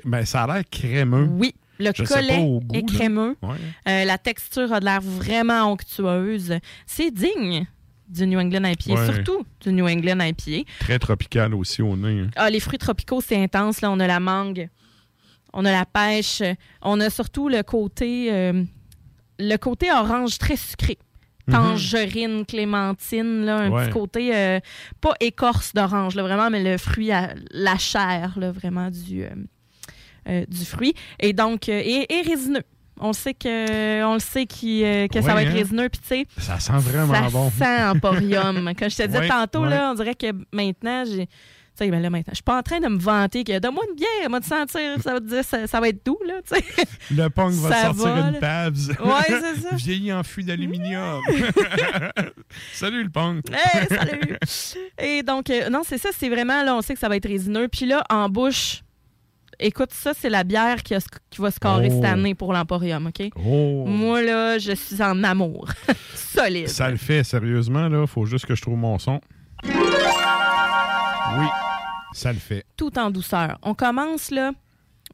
ben, 0.05 0.25
ça 0.25 0.45
a 0.45 0.47
l'air 0.55 0.65
crémeux. 0.71 1.29
Oui, 1.31 1.55
le 1.79 1.91
Je 1.95 2.03
collet 2.05 2.39
goût, 2.39 2.61
est 2.73 2.83
crémeux. 2.87 3.37
Ouais. 3.43 3.57
Euh, 3.89 4.05
la 4.05 4.19
texture 4.19 4.73
a 4.73 4.81
de 4.81 4.85
l'air 4.85 5.01
vraiment 5.01 5.73
onctueuse. 5.73 6.55
C'est 6.87 7.11
digne 7.11 7.67
du 8.09 8.27
New 8.27 8.39
England 8.39 8.65
IPA, 8.65 8.95
Ouais. 8.95 9.13
surtout 9.15 9.45
du 9.61 9.73
New 9.73 9.87
England 9.87 10.21
IPA. 10.21 10.69
Très 10.79 10.99
tropical 10.99 11.55
aussi 11.55 11.83
au 11.83 11.97
nez. 11.97 12.21
hein. 12.21 12.31
Ah, 12.37 12.51
les 12.51 12.61
fruits 12.61 12.79
tropicaux, 12.79 13.21
c'est 13.21 13.43
intense. 13.43 13.81
Là, 13.81 13.91
on 13.91 13.99
a 14.01 14.07
la 14.07 14.21
mangue, 14.21 14.69
on 15.53 15.65
a 15.65 15.73
la 15.73 15.85
pêche, 15.85 16.43
on 16.83 17.01
a 17.01 17.11
surtout 17.11 17.49
le 17.49 17.63
côté, 17.63 18.33
euh, 18.33 18.63
le 19.39 19.57
côté 19.57 19.91
orange 19.91 20.39
très 20.39 20.57
sucré. 20.57 20.99
Mhm. 21.49 21.55
Tangerine, 21.55 22.45
clémentine, 22.47 23.45
là, 23.45 23.57
un 23.59 23.71
Ouais. 23.71 23.85
petit 23.85 23.93
côté, 23.93 24.35
euh, 24.37 24.59
pas 25.01 25.15
écorce 25.21 25.73
d'orange, 25.75 26.15
vraiment, 26.17 26.51
mais 26.51 26.63
le 26.63 26.77
fruit, 26.79 27.13
à- 27.13 27.35
la 27.53 27.77
chair, 27.79 28.33
là, 28.37 28.51
vraiment, 28.51 28.91
du, 28.91 29.25
du 30.49 30.65
fruit. 30.65 30.95
Et 31.21 31.33
donc, 31.33 31.69
euh, 31.69 31.81
et, 31.85 32.07
et 32.13 32.23
résineux. 32.23 32.63
On 32.99 33.13
sait 33.13 33.35
que, 33.35 34.03
on 34.05 34.15
le 34.15 34.21
sait 34.21 34.47
qui, 34.47 34.83
euh, 34.83 35.07
que 35.07 35.21
ça 35.21 35.35
va 35.35 35.43
être 35.43 35.51
hein? 35.51 35.55
résineux. 35.55 35.89
Puis, 35.91 36.01
tu 36.01 36.09
sais, 36.09 36.27
Ça 36.39 36.59
sent 36.59 36.73
vraiment 36.79 37.13
ça 37.15 37.29
bon. 37.31 37.51
sent 37.51 37.85
emporium. 37.85 38.73
Quand 38.79 38.89
je 38.91 38.97
te 38.97 39.03
disais 39.07 39.29
tantôt, 39.29 39.65
là, 39.67 39.91
on 39.91 39.95
dirait 39.95 40.15
que 40.15 40.33
maintenant, 40.53 41.05
j'ai. 41.05 41.27
Tu 41.27 41.85
sais, 41.85 41.91
ben 41.91 42.01
là, 42.01 42.09
maintenant, 42.09 42.31
je 42.31 42.37
suis 42.37 42.43
pas 42.43 42.57
en 42.59 42.63
train 42.63 42.81
de 42.81 42.89
me 42.89 42.99
vanter 42.99 43.45
que 43.45 43.59
donne-moi 43.59 43.85
une 43.91 43.97
bière, 43.97 44.31
moi 44.31 44.41
de 44.41 44.47
sentir, 44.47 44.81
ça 45.05 45.13
va 45.13 45.21
te 45.21 45.27
dire, 45.27 45.45
ça, 45.45 45.67
ça 45.67 45.79
va 45.79 45.89
être 45.91 46.03
doux, 46.07 46.19
là, 46.27 46.37
tu 46.41 46.55
sais. 46.55 46.65
Le 47.15 47.29
punk 47.29 47.53
va 47.53 47.69
Ça 47.69 47.83
sortir 47.89 48.15
va, 48.15 48.29
une. 48.31 48.39
Pabs. 48.39 48.77
Ouais, 49.05 49.27
c'est 49.29 49.61
ça. 49.61 49.69
Vieilli 49.77 50.11
en 50.11 50.23
fût 50.23 50.43
d'aluminium. 50.43 51.21
Salut 52.73 53.05
le 53.05 53.11
punk. 53.11 53.45
Hey, 53.53 53.87
salut! 53.89 54.39
Et 54.99 55.23
donc, 55.23 55.51
euh, 55.51 55.69
non, 55.69 55.83
c'est 55.85 55.99
ça, 55.99 56.09
c'est 56.17 56.31
vraiment, 56.31 56.63
là, 56.63 56.75
on 56.75 56.81
sait 56.81 56.95
que 56.95 57.01
ça 57.01 57.11
va 57.11 57.17
être 57.17 57.29
résineux. 57.29 57.69
Puis 57.69 57.85
là, 57.85 58.05
en 58.09 58.31
bouche, 58.31 58.83
écoute, 59.59 59.93
ça, 59.93 60.13
c'est 60.19 60.29
la 60.31 60.45
bière 60.45 60.83
qui, 60.83 60.95
a 60.95 60.99
sc- 60.99 61.19
qui 61.31 61.41
va 61.41 61.51
scorer 61.51 61.89
Oh. 61.91 61.95
cette 61.95 62.05
année 62.11 62.35
pour 62.35 62.53
l'Emporium, 62.53 63.07
OK? 63.09 63.31
Oh. 63.37 63.85
Moi, 63.87 64.23
là, 64.23 64.59
je 64.59 64.73
suis 64.73 65.03
en 65.03 65.23
amour. 65.25 65.69
Solide. 66.15 66.69
Ça 66.69 66.91
le 66.91 66.97
fait, 66.97 67.25
sérieusement, 67.25 67.89
là. 67.89 68.07
Faut 68.07 68.27
juste 68.27 68.47
que 68.47 68.55
je 68.55 68.63
trouve 68.63 68.77
mon 68.77 68.99
son. 68.99 69.21
Oui, 71.39 71.47
ça 72.13 72.33
le 72.33 72.39
fait. 72.39 72.65
tout 72.77 72.99
en 72.99 73.11
douceur. 73.11 73.59
On 73.63 73.75
commence 73.75 74.31
là 74.31 74.53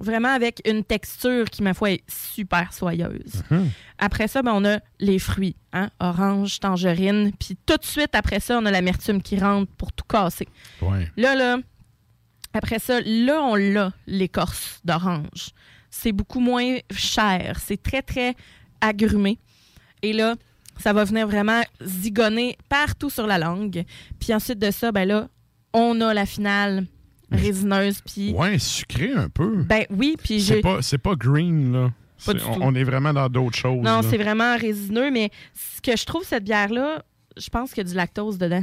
vraiment 0.00 0.28
avec 0.34 0.60
une 0.68 0.82
texture 0.84 1.44
qui, 1.50 1.62
ma 1.62 1.74
foi, 1.74 1.92
est 1.92 2.02
super 2.10 2.72
soyeuse. 2.72 3.42
Mhm. 3.50 3.70
Après 3.98 4.26
ça, 4.26 4.42
ben, 4.42 4.52
on 4.54 4.64
a 4.64 4.78
les 4.98 5.18
fruits, 5.18 5.54
hein? 5.72 5.90
orange, 6.00 6.58
tangerine. 6.60 7.30
Puis 7.38 7.56
tout 7.66 7.76
de 7.76 7.84
suite, 7.84 8.14
après 8.14 8.40
ça, 8.40 8.58
on 8.58 8.66
a 8.66 8.70
l'amertume 8.70 9.22
qui 9.22 9.38
rentre 9.38 9.70
pour 9.76 9.92
tout 9.92 10.04
casser. 10.08 10.48
Ouais. 10.80 11.08
Là, 11.16 11.34
là, 11.36 11.58
après 12.52 12.78
ça, 12.78 13.00
là, 13.04 13.42
on 13.42 13.54
l'a, 13.54 13.92
l'écorce 14.06 14.80
d'orange. 14.84 15.50
C'est 15.90 16.12
beaucoup 16.12 16.40
moins 16.40 16.78
cher. 16.90 17.58
C'est 17.62 17.82
très, 17.82 18.02
très 18.02 18.34
agrumé. 18.80 19.38
Et 20.02 20.12
là, 20.12 20.34
ça 20.78 20.92
va 20.92 21.04
venir 21.04 21.26
vraiment 21.26 21.62
zigonner 21.82 22.56
partout 22.68 23.10
sur 23.10 23.26
la 23.26 23.38
langue. 23.38 23.84
Puis 24.18 24.32
ensuite 24.34 24.58
de 24.58 24.70
ça, 24.70 24.90
ben 24.92 25.06
là, 25.06 25.28
on 25.72 26.00
a 26.00 26.12
la 26.14 26.26
finale 26.26 26.86
résineuse. 27.30 28.00
Puis, 28.02 28.32
Ouais, 28.32 28.58
sucré 28.58 29.12
un 29.12 29.28
peu. 29.28 29.62
ben 29.64 29.84
oui, 29.90 30.16
puis 30.22 30.40
C'est 30.40 30.56
j'ai... 30.56 30.60
pas, 30.60 30.82
c'est 30.82 30.98
pas 30.98 31.14
green, 31.14 31.72
là. 31.72 31.92
Pas 32.24 32.32
on, 32.46 32.68
on 32.68 32.74
est 32.74 32.84
vraiment 32.84 33.12
dans 33.12 33.28
d'autres 33.28 33.56
choses. 33.58 33.82
Non, 33.82 34.00
c'est 34.02 34.16
vraiment 34.18 34.56
résineux, 34.56 35.10
mais 35.10 35.30
ce 35.54 35.80
que 35.80 35.96
je 35.96 36.04
trouve, 36.04 36.22
cette 36.24 36.44
bière-là, 36.44 37.02
je 37.36 37.48
pense 37.50 37.70
qu'il 37.72 37.78
y 37.84 37.86
a 37.86 37.90
du 37.90 37.96
lactose 37.96 38.38
dedans. 38.38 38.62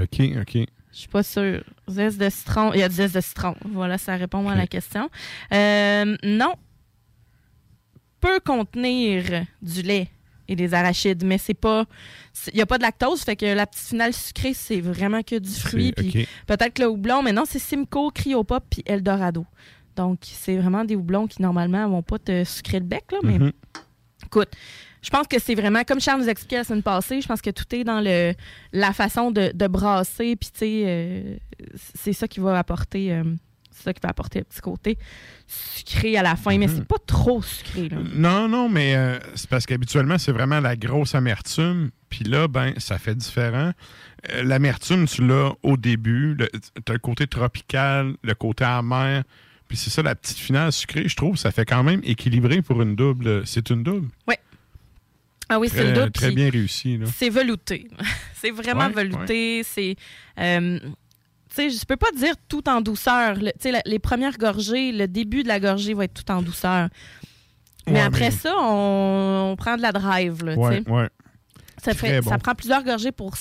OK, 0.00 0.20
OK. 0.40 0.66
Je 0.92 0.98
suis 0.98 1.08
pas 1.08 1.22
sûre. 1.22 1.64
Zeste 1.88 2.18
de 2.18 2.28
citron. 2.28 2.72
Il 2.74 2.80
y 2.80 2.82
a 2.82 2.88
du 2.88 2.94
zeste 2.94 3.14
de 3.14 3.20
citron. 3.20 3.54
Voilà, 3.64 3.96
ça 3.98 4.14
répond 4.16 4.46
à 4.48 4.54
la 4.54 4.66
question. 4.66 5.08
Euh, 5.52 6.16
non. 6.22 6.54
Peut 8.20 8.40
contenir 8.44 9.44
du 9.60 9.82
lait 9.82 10.08
et 10.46 10.54
des 10.54 10.74
arachides, 10.74 11.24
mais 11.24 11.38
c'est 11.38 11.54
pas. 11.54 11.86
Il 12.52 12.54
n'y 12.56 12.60
a 12.62 12.66
pas 12.66 12.78
de 12.78 12.82
lactose, 12.82 13.22
fait 13.22 13.36
que 13.36 13.46
la 13.46 13.66
petite 13.66 13.88
finale 13.88 14.12
sucrée, 14.12 14.54
c'est 14.54 14.80
vraiment 14.80 15.22
que 15.22 15.38
du 15.38 15.50
fruit. 15.50 15.92
Puis 15.92 16.28
peut-être 16.46 16.78
le 16.78 16.86
houblon, 16.88 17.22
mais 17.22 17.32
non, 17.32 17.44
c'est 17.48 17.58
Simcoe, 17.58 18.10
Cryopop 18.14 18.64
puis 18.70 18.82
Eldorado. 18.86 19.44
Donc, 19.96 20.20
c'est 20.22 20.56
vraiment 20.56 20.84
des 20.84 20.94
houblons 20.94 21.26
qui, 21.26 21.42
normalement, 21.42 21.88
vont 21.88 22.02
pas 22.02 22.18
te 22.18 22.44
sucrer 22.44 22.78
le 22.80 22.86
bec, 22.86 23.04
là, 23.12 23.18
mais 23.22 23.38
Mhm. 23.38 23.52
écoute, 24.24 24.48
je 25.02 25.10
pense 25.10 25.26
que 25.26 25.38
c'est 25.38 25.54
vraiment, 25.54 25.82
comme 25.84 26.00
Charles 26.00 26.20
nous 26.22 26.28
expliquait 26.28 26.56
la 26.58 26.64
semaine 26.64 26.82
passée, 26.82 27.20
je 27.20 27.26
pense 27.28 27.42
que 27.42 27.50
tout 27.50 27.64
est 27.74 27.84
dans 27.84 28.00
le, 28.00 28.34
la 28.72 28.92
façon 28.92 29.30
de, 29.30 29.50
de 29.54 29.66
brasser, 29.66 30.36
puis 30.36 30.50
tu 30.52 30.58
sais, 30.60 30.82
euh, 30.86 31.36
c'est 31.94 32.12
ça 32.12 32.28
qui 32.28 32.40
va 32.40 32.58
apporter, 32.58 33.12
euh, 33.12 33.24
c'est 33.70 33.84
ça 33.84 33.92
qui 33.92 34.00
va 34.02 34.10
apporter 34.10 34.38
le 34.40 34.44
petit 34.44 34.60
côté 34.60 34.98
sucré 35.46 36.16
à 36.16 36.22
la 36.22 36.36
fin, 36.36 36.56
mais 36.58 36.66
Mhm. 36.66 36.74
c'est 36.76 36.86
pas 36.86 36.98
trop 37.06 37.42
sucré, 37.42 37.88
là. 37.88 37.98
Non, 38.14 38.48
non, 38.48 38.68
mais 38.68 38.94
euh, 38.96 39.18
c'est 39.34 39.48
parce 39.50 39.66
qu'habituellement, 39.66 40.18
c'est 40.18 40.32
vraiment 40.32 40.60
la 40.60 40.76
grosse 40.76 41.14
amertume. 41.14 41.90
Puis 42.08 42.24
là, 42.24 42.46
ben, 42.48 42.74
ça 42.78 42.98
fait 42.98 43.14
différent. 43.14 43.72
Euh, 44.32 44.42
L'amertume, 44.42 45.06
tu 45.06 45.26
l'as 45.26 45.52
au 45.62 45.76
début. 45.76 46.36
Tu 46.84 46.90
as 46.90 46.92
le 46.92 46.98
côté 46.98 47.26
tropical, 47.26 48.14
le 48.22 48.34
côté 48.34 48.64
amer. 48.64 49.24
Puis 49.68 49.76
c'est 49.78 49.90
ça, 49.90 50.02
la 50.02 50.14
petite 50.14 50.36
finale 50.38 50.70
sucrée, 50.72 51.08
je 51.08 51.16
trouve, 51.16 51.36
ça 51.36 51.50
fait 51.50 51.64
quand 51.64 51.82
même 51.82 52.00
équilibré 52.04 52.60
pour 52.60 52.82
une 52.82 52.94
double. 52.94 53.46
C'est 53.46 53.70
une 53.70 53.82
double. 53.82 54.08
Oui. 54.28 54.34
Ah 55.48 55.58
oui, 55.58 55.68
c'est 55.68 55.76
Très, 55.76 55.86
le 55.86 55.92
double. 55.92 56.10
très 56.12 56.30
bien 56.32 56.50
réussi. 56.50 56.98
C'est 57.14 57.28
velouté. 57.30 57.88
c'est 58.34 58.50
vraiment 58.50 58.86
Ouais, 58.86 59.04
velouté. 59.04 59.62
C'est. 59.64 59.96
euh, 60.38 60.78
tu 60.80 60.88
sais, 61.56 61.70
je 61.70 61.84
peux 61.84 61.96
pas 61.96 62.10
dire 62.16 62.34
tout 62.48 62.66
en 62.68 62.80
douceur. 62.80 63.34
Le- 63.34 63.50
la- 63.70 63.82
les 63.84 63.98
premières 63.98 64.38
gorgées, 64.38 64.92
le 64.92 65.06
début 65.06 65.42
de 65.42 65.48
la 65.48 65.60
gorgée 65.60 65.92
va 65.94 66.04
être 66.04 66.14
tout 66.24 66.30
en 66.32 66.40
douceur. 66.42 66.88
Mais 67.86 67.94
Ouais, 67.94 68.00
après 68.00 68.26
mais- 68.26 68.30
ça, 68.30 68.54
on, 68.58 69.50
on 69.52 69.56
prend 69.56 69.76
de 69.76 69.82
la 69.82 69.92
drive. 69.92 70.44
Là, 70.44 70.54
ça, 71.82 71.92
Très 71.94 72.08
fait, 72.08 72.20
bon. 72.20 72.30
ça 72.30 72.38
prend 72.38 72.54
plusieurs 72.54 72.84
gorgées 72.84 73.12
pour 73.12 73.34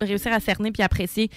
réussir 0.00 0.32
à 0.32 0.40
cerner 0.40 0.72
puis 0.72 0.82
apprécier 0.82 1.30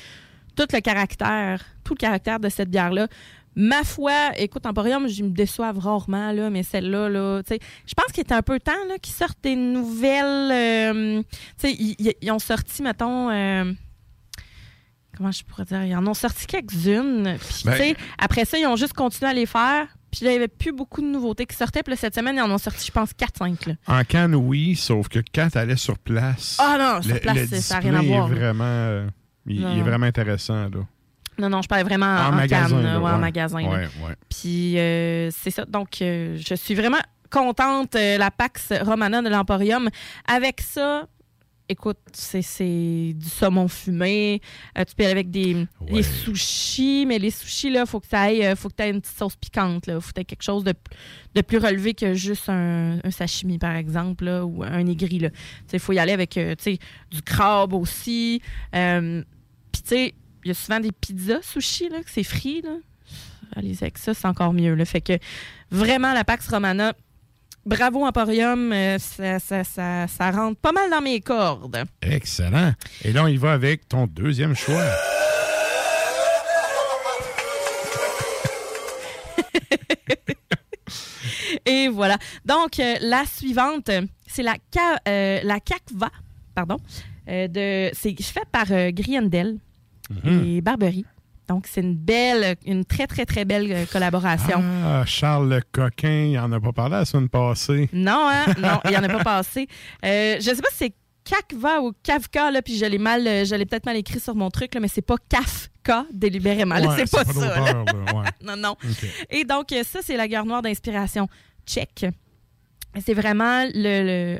tout 0.56 0.66
le 0.72 0.80
caractère, 0.80 1.62
tout 1.84 1.94
le 1.94 1.98
caractère 2.00 2.39
de 2.39 2.48
cette 2.50 2.70
bière-là. 2.70 3.08
Ma 3.56 3.84
foi, 3.84 4.32
écoute, 4.38 4.66
Emporium, 4.66 5.08
je 5.10 5.24
me 5.24 5.30
déçois 5.30 5.72
rarement, 5.74 6.32
là, 6.32 6.49
mais 6.49 6.64
celle-là, 6.64 7.10
là, 7.10 7.41
je 7.49 7.93
pense 7.93 8.12
qu'il 8.14 8.22
était 8.22 8.34
un 8.34 8.41
peu 8.41 8.60
temps 8.60 8.72
là, 8.88 8.97
qu'ils 8.97 9.14
sortent 9.14 9.39
des 9.43 9.56
nouvelles. 9.56 10.52
euh, 10.52 11.22
ils, 11.64 12.32
ont 12.32 12.39
sorti, 12.39 12.82
mettons. 12.82 13.30
euh, 13.30 13.72
comment 15.18 15.32
je 15.32 15.43
pourrais 15.43 15.66
dire? 15.66 15.84
Ils 15.84 15.95
en 15.95 16.08
ont 16.08 16.14
sorti 16.14 16.45
quelques-unes. 16.47 17.38
Puis, 17.39 17.64
Ben- 17.66 17.93
après 18.18 18.45
ça, 18.45 18.58
ils 18.58 18.66
ont 18.68 18.76
juste 18.78 18.93
continué 18.93 19.30
à 19.30 19.34
les 19.34 19.45
faire. 19.45 19.88
Puis 20.12 20.26
là, 20.26 20.32
il 20.32 20.34
n'y 20.34 20.38
avait 20.39 20.47
plus 20.49 20.74
beaucoup 20.74 21.02
de 21.02 21.08
nouveautés 21.08 21.45
qui 21.45 21.56
sortaient. 21.56 21.84
Puis 21.84 21.91
là, 21.91 21.97
cette 21.97 22.16
semaine, 22.16 22.36
ils 22.36 22.41
en 22.41 22.52
ont 22.52 22.58
sorti, 22.58 22.86
je 22.86 22.91
pense, 22.91 23.12
4-5. 23.14 23.66
là. 23.68 23.74
En 23.88 24.04
canne, 24.04 24.36
oui, 24.36 24.76
sauf 24.76 25.08
que 25.08 25.20
quand 25.34 25.49
tu 25.52 25.58
allais 25.58 25.78
sur 25.78 25.97
place. 25.97 26.58
Ah 26.60 26.78
non, 26.78 27.02
sur 27.02 27.14
le- 27.14 27.20
place, 27.22 27.38
le 27.38 27.47
c'est- 27.47 27.62
ça 27.62 27.76
n'a 27.76 27.80
rien 27.82 27.93
à 27.95 28.02
voir, 28.02 28.30
Est 28.32 28.36
vraiment, 28.36 28.64
euh, 28.66 29.08
il, 29.45 29.64
est 29.64 29.82
vraiment 29.82 30.06
intéressant. 30.08 30.64
Là. 30.70 30.86
Non, 31.42 31.50
non, 31.50 31.62
je 31.62 31.68
parlais 31.68 31.84
vraiment 31.84 32.06
en, 32.06 32.26
En 32.26 32.28
en 32.30 32.36
magasin, 32.36 32.70
canne, 32.76 32.84
là, 32.84 32.92
là, 32.94 33.00
ouais, 33.00 33.06
ouais. 33.06 33.12
en 33.12 33.18
magasin. 33.20 33.58
Ouais. 33.70 33.88
Puis 34.30 34.78
euh, 34.78 35.30
c'est 35.32 35.52
ça. 35.52 35.66
Donc, 35.66 36.02
euh, 36.02 36.38
je 36.39 36.56
suis 36.56 36.76
vraiment 36.76 37.02
contente. 37.30 37.96
euh, 37.96 38.18
la 38.18 38.32
Pax 38.32 38.72
Romana 38.82 39.22
de 39.22 39.30
l'Emporium. 39.30 39.89
Avec 40.28 40.62
ça, 40.62 41.08
écoute, 41.70 41.98
c'est- 42.12 42.42
c'est 42.42 43.14
du 43.16 43.26
saumon 43.30 43.70
fumé. 43.70 44.42
Euh, 44.78 44.84
tu 44.84 44.94
peux 44.96 45.04
aller 45.04 45.12
avec 45.14 45.32
des, 45.32 45.66
des 45.89 46.04
sushis, 46.04 47.06
mais 47.06 47.18
les 47.20 47.32
sushis, 47.32 47.70
là, 47.70 47.86
faut 47.86 48.02
que 48.02 48.08
ça 48.08 48.24
aille, 48.24 48.46
euh, 48.46 48.56
faut 48.58 48.68
que 48.68 48.76
tu 48.76 48.84
aies 48.84 48.89
une 48.89 49.00
petite 49.00 49.18
sauce 49.18 49.38
piquante. 49.38 49.88
Là. 49.88 50.02
Faut 50.02 50.12
que 50.12 50.20
tu 50.20 50.26
quelque 50.26 50.44
chose 50.44 50.66
de, 50.66 50.74
de 51.34 51.42
plus 51.42 51.58
relevé 51.60 51.94
que 51.94 52.14
juste 52.14 52.50
un, 52.50 53.00
un 53.02 53.12
sashimi, 53.12 53.58
par 53.58 53.76
exemple, 53.78 54.26
là, 54.26 54.46
ou 54.46 54.64
un 54.64 54.86
aigri. 54.86 55.20
là. 55.20 55.30
Tu 55.30 55.76
Il 55.76 55.80
faut 55.80 55.94
y 55.94 56.00
aller 56.00 56.12
avec 56.12 56.36
euh, 56.38 56.56
tu 56.62 56.78
du 57.10 57.22
crabe 57.22 57.74
aussi. 57.74 58.42
Euh, 58.76 59.24
Puis, 59.72 59.82
tu 59.84 59.88
sais, 59.89 60.14
il 60.44 60.50
y 60.50 60.52
a 60.52 60.54
souvent 60.54 60.80
des 60.80 60.92
pizzas 60.92 61.42
sushi, 61.42 61.89
là, 61.89 62.02
que 62.04 62.10
c'est 62.12 62.24
frit, 62.24 62.62
là. 62.62 62.76
Allez 63.56 63.76
avec 63.82 63.98
ça, 63.98 64.14
c'est 64.14 64.28
encore 64.28 64.54
mieux. 64.54 64.76
Là. 64.76 64.86
Fait 64.86 65.02
que 65.02 65.18
vraiment, 65.72 66.14
la 66.14 66.24
Pax 66.24 66.48
Romana, 66.48 66.94
bravo 67.66 68.06
Emporium, 68.06 68.72
euh, 68.72 68.98
ça, 68.98 69.39
ça, 69.39 69.64
ça, 69.66 70.08
ça 70.08 70.32
rentre 70.32 70.58
pas 70.60 70.72
mal 70.72 70.89
dans 70.89 71.02
mes 71.02 71.20
cordes. 71.20 71.84
Excellent. 72.02 72.74
Et 73.04 73.12
là, 73.12 73.26
on 73.26 73.28
y 73.28 73.36
va 73.38 73.52
avec 73.54 73.89
ton 73.89 74.08
deuxième 74.08 74.56
choix. 74.56 74.86
Et 81.66 81.88
voilà. 81.89 82.18
Donc, 82.46 82.80
euh, 82.80 82.96
la 83.02 83.26
suivante, 83.26 83.89
c'est 84.28 84.44
la, 84.44 84.56
Ca- 84.74 85.00
euh, 85.08 85.39
la 85.44 85.60
Cacva, 85.60 86.10
pardon. 86.56 86.78
de, 87.28 87.89
c'est 87.94 88.20
fait 88.22 88.46
par 88.52 88.66
Griendel 88.92 89.58
Mhm. 90.24 90.43
et 90.45 90.62
Barbery. 90.62 91.05
Donc, 91.47 91.66
c'est 91.68 91.82
une 91.82 91.95
belle, 91.95 92.55
une 92.66 92.86
très, 92.86 93.07
très, 93.07 93.26
très 93.26 93.43
belle 93.43 93.70
euh, 93.72 93.86
collaboration. 93.91 94.64
Ah, 94.86 95.03
Charles 95.05 95.49
le 95.49 95.62
coquin, 95.72 96.28
il 96.32 96.39
en 96.39 96.51
a 96.53 96.59
pas 96.62 96.72
parlé 96.72 96.95
la 96.95 97.05
semaine 97.05 97.28
passée. 97.30 97.89
Non, 97.91 98.28
hein? 98.30 98.45
Non, 98.59 98.80
il 98.86 98.91
n'y 98.91 98.97
en 98.97 99.03
a 99.03 99.09
pas 99.09 99.24
passé. 99.24 99.68
Euh, 100.05 100.38
je 100.38 100.43
sais 100.43 100.62
pas 100.62 100.70
si 100.72 100.78
c'est 100.78 100.93
Cacva 101.26 101.82
ou 101.82 101.91
Kafka, 102.03 102.51
là, 102.51 102.62
puis 102.62 102.78
je 102.78 102.86
l'ai 102.86 102.97
mal, 102.97 103.28
euh, 103.28 103.43
je 103.43 103.53
l'ai 103.55 103.66
peut-être 103.66 103.86
mal 103.86 103.97
écrit 103.97 104.20
sur 104.20 104.34
mon 104.36 104.49
truc, 104.49 104.74
là, 104.74 104.80
mais 104.80 104.88
c'est 104.88 105.01
pas 105.01 105.18
Kafka 105.30 106.05
délibérément. 106.14 106.76
Ouais, 106.76 107.05
c'est 107.05 107.12
pas 107.12 107.26
ça. 107.26 107.59
là. 107.59 107.84
ouais. 107.84 108.30
non, 108.43 108.55
non. 108.55 108.76
Et 109.30 109.43
donc, 109.43 109.74
ça, 109.84 109.99
c'est 110.01 110.16
la 110.16 110.28
guerre 110.28 110.45
noire 110.45 110.62
d'inspiration 110.62 111.28
tchèque. 111.66 112.05
C'est 113.05 113.14
vraiment 113.14 113.66
le, 113.74 114.38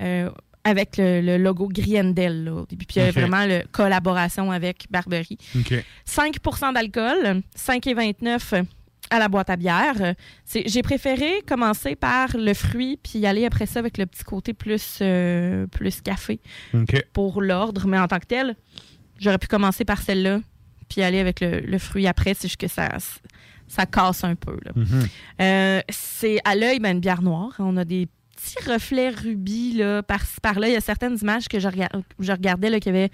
euh, 0.00 0.30
avec 0.64 0.96
le, 0.96 1.20
le 1.20 1.38
logo 1.38 1.68
Griendel 1.68 2.44
là, 2.44 2.52
au 2.54 2.66
début. 2.66 2.86
Puis 2.86 2.96
il 3.00 3.02
y 3.02 3.06
a 3.06 3.08
OK. 3.08 3.14
vraiment 3.14 3.44
la 3.44 3.64
collaboration 3.64 4.50
avec 4.52 4.86
Barbery. 4.90 5.36
OK. 5.56 5.74
5 6.04 6.36
d'alcool, 6.72 7.42
5,29 7.56 8.64
à 9.10 9.18
la 9.18 9.28
boîte 9.28 9.50
à 9.50 9.56
bière. 9.56 10.14
C'est- 10.44 10.62
J'ai 10.68 10.82
préféré 10.82 11.42
commencer 11.46 11.96
par 11.96 12.28
le 12.36 12.54
fruit 12.54 12.98
puis 13.02 13.26
aller 13.26 13.44
après 13.44 13.66
ça 13.66 13.80
avec 13.80 13.98
le 13.98 14.06
petit 14.06 14.24
côté 14.24 14.54
plus, 14.54 14.98
euh, 15.02 15.66
plus 15.66 16.00
café 16.00 16.40
OK. 16.74 16.94
pour 17.12 17.42
l'ordre. 17.42 17.86
Mais 17.86 17.98
en 17.98 18.06
tant 18.08 18.18
que 18.20 18.26
tel, 18.26 18.54
j'aurais 19.18 19.38
pu 19.38 19.48
commencer 19.48 19.84
par 19.84 20.00
celle-là 20.00 20.40
puis 20.88 21.02
aller 21.02 21.18
avec 21.18 21.40
le, 21.40 21.60
le 21.60 21.78
fruit 21.78 22.06
après. 22.06 22.34
C'est 22.34 22.48
juste 22.48 22.60
que 22.60 22.68
ça, 22.68 22.88
ça 23.66 23.84
casse 23.86 24.24
un 24.24 24.34
peu. 24.36 24.56
là. 24.64 24.72
Mhm. 24.76 25.06
Euh, 25.40 25.80
c'est 25.90 26.38
à 26.44 26.54
l'œil 26.54 26.78
ben, 26.78 26.92
une 26.92 27.00
bière 27.00 27.22
noire. 27.22 27.54
On 27.58 27.76
a 27.76 27.84
des 27.84 28.08
petits 28.42 28.68
reflets 28.70 29.10
rubis 29.10 29.74
là, 29.74 30.02
par-ci 30.02 30.40
par-là. 30.40 30.68
Il 30.68 30.72
y 30.74 30.76
a 30.76 30.80
certaines 30.80 31.16
images 31.20 31.48
que 31.48 31.60
je, 31.60 31.68
rega- 31.68 31.90
je 32.18 32.32
regardais 32.32 32.70
là, 32.70 32.80
qui 32.80 32.88
avaient 32.88 33.10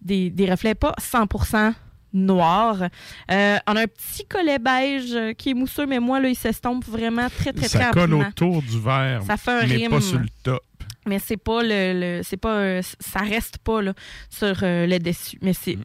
des, 0.00 0.30
des 0.30 0.50
reflets 0.50 0.74
pas 0.74 0.94
100% 1.00 1.72
noirs. 2.12 2.82
Euh, 3.30 3.56
on 3.66 3.76
a 3.76 3.82
un 3.82 3.86
petit 3.86 4.24
collet 4.26 4.58
beige 4.58 5.34
qui 5.36 5.50
est 5.50 5.54
mousseux, 5.54 5.86
mais 5.86 5.98
moi, 5.98 6.20
là, 6.20 6.28
il 6.28 6.36
s'estompe 6.36 6.84
vraiment 6.84 7.28
très, 7.28 7.52
très, 7.52 7.66
très 7.66 7.78
Ça 7.78 7.90
colle 7.90 8.14
autour 8.14 8.62
du 8.62 8.78
verre, 8.80 9.22
Ça 9.24 9.36
fait 9.36 9.50
un 9.50 9.66
mais 9.66 9.74
rime. 9.76 9.90
pas 9.90 10.00
sur 10.00 10.18
le 10.18 10.28
top. 10.42 10.62
Mais 11.06 11.18
c'est 11.18 11.36
pas 11.36 11.62
le, 11.62 12.18
le- 12.18 12.22
c'est 12.22 12.36
pas 12.38 12.54
euh, 12.56 12.82
ça 13.00 13.20
reste 13.20 13.58
pas 13.58 13.82
là, 13.82 13.92
sur 14.30 14.56
euh, 14.62 14.86
le 14.86 14.98
dessus. 14.98 15.38
Mais 15.42 15.52
c'est 15.52 15.76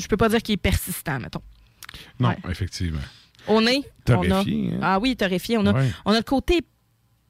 je 0.00 0.06
peux 0.06 0.16
pas 0.16 0.28
dire 0.28 0.40
qu'il 0.42 0.54
est 0.54 0.56
persistant, 0.58 1.18
mettons. 1.18 1.42
Non, 2.20 2.28
Ouais. 2.28 2.36
effectivement. 2.50 3.00
On 3.48 3.66
a 3.66 3.70
hein? 3.72 3.80
ah 4.80 4.98
oui, 5.00 5.16
torréfié. 5.16 5.58
On 5.58 5.66
a 5.66 5.72
Ouais. 5.72 5.90
on 6.04 6.12
a 6.12 6.16
le 6.18 6.22
côté 6.22 6.60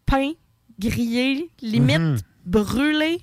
pain 0.06 0.32
grillé, 0.78 1.50
limite 1.60 1.98
Mhm. 1.98 2.18
brûlé. 2.46 3.18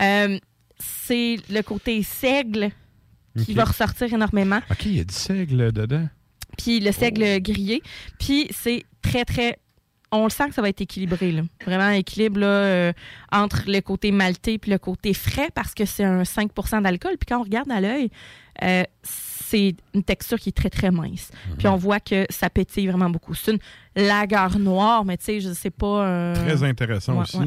Euh, 0.00 0.38
c'est 0.78 1.36
le 1.50 1.62
côté 1.62 2.02
seigle 2.02 2.70
qui 3.44 3.54
va 3.54 3.64
ressortir 3.64 4.12
énormément. 4.12 4.60
OK, 4.70 4.84
il 4.86 4.96
y 4.96 5.00
a 5.00 5.04
du 5.04 5.14
seigle 5.14 5.72
dedans. 5.72 6.08
Puis 6.58 6.80
le 6.80 6.92
seigle 6.92 7.40
grillé. 7.40 7.82
Puis 8.18 8.48
c'est 8.50 8.84
très, 9.00 9.24
très. 9.24 9.58
On 10.10 10.24
le 10.24 10.30
sent 10.30 10.48
que 10.48 10.54
ça 10.54 10.60
va 10.60 10.68
être 10.68 10.82
équilibré. 10.82 11.32
Là. 11.32 11.42
Vraiment 11.64 11.88
équilibre 11.90 12.40
là, 12.40 12.46
euh, 12.46 12.92
entre 13.30 13.62
le 13.66 13.80
côté 13.80 14.12
maltais 14.12 14.58
puis 14.58 14.70
le 14.70 14.76
côté 14.78 15.14
frais 15.14 15.48
parce 15.54 15.72
que 15.72 15.86
c'est 15.86 16.04
un 16.04 16.24
5% 16.24 16.82
d'alcool. 16.82 17.16
Puis 17.18 17.26
quand 17.28 17.38
on 17.40 17.44
regarde 17.44 17.70
à 17.72 17.80
l'œil, 17.80 18.10
euh, 18.62 18.82
c'est 19.52 19.74
une 19.92 20.02
texture 20.02 20.38
qui 20.40 20.48
est 20.48 20.56
très, 20.56 20.70
très 20.70 20.90
mince. 20.90 21.30
Puis 21.58 21.68
on 21.68 21.76
voit 21.76 22.00
que 22.00 22.24
ça 22.30 22.48
pétille 22.48 22.86
vraiment 22.86 23.10
beaucoup. 23.10 23.34
C'est 23.34 23.52
une 23.52 23.58
lagueur 23.94 24.58
noire, 24.58 25.04
mais 25.04 25.18
tu 25.18 25.24
sais, 25.24 25.40
je 25.40 25.52
sais 25.52 25.70
pas. 25.70 26.06
euh, 26.06 26.34
Très 26.34 26.62
intéressant 26.62 27.14
ouais, 27.16 27.20
aussi. 27.20 27.36
ouais. 27.36 27.46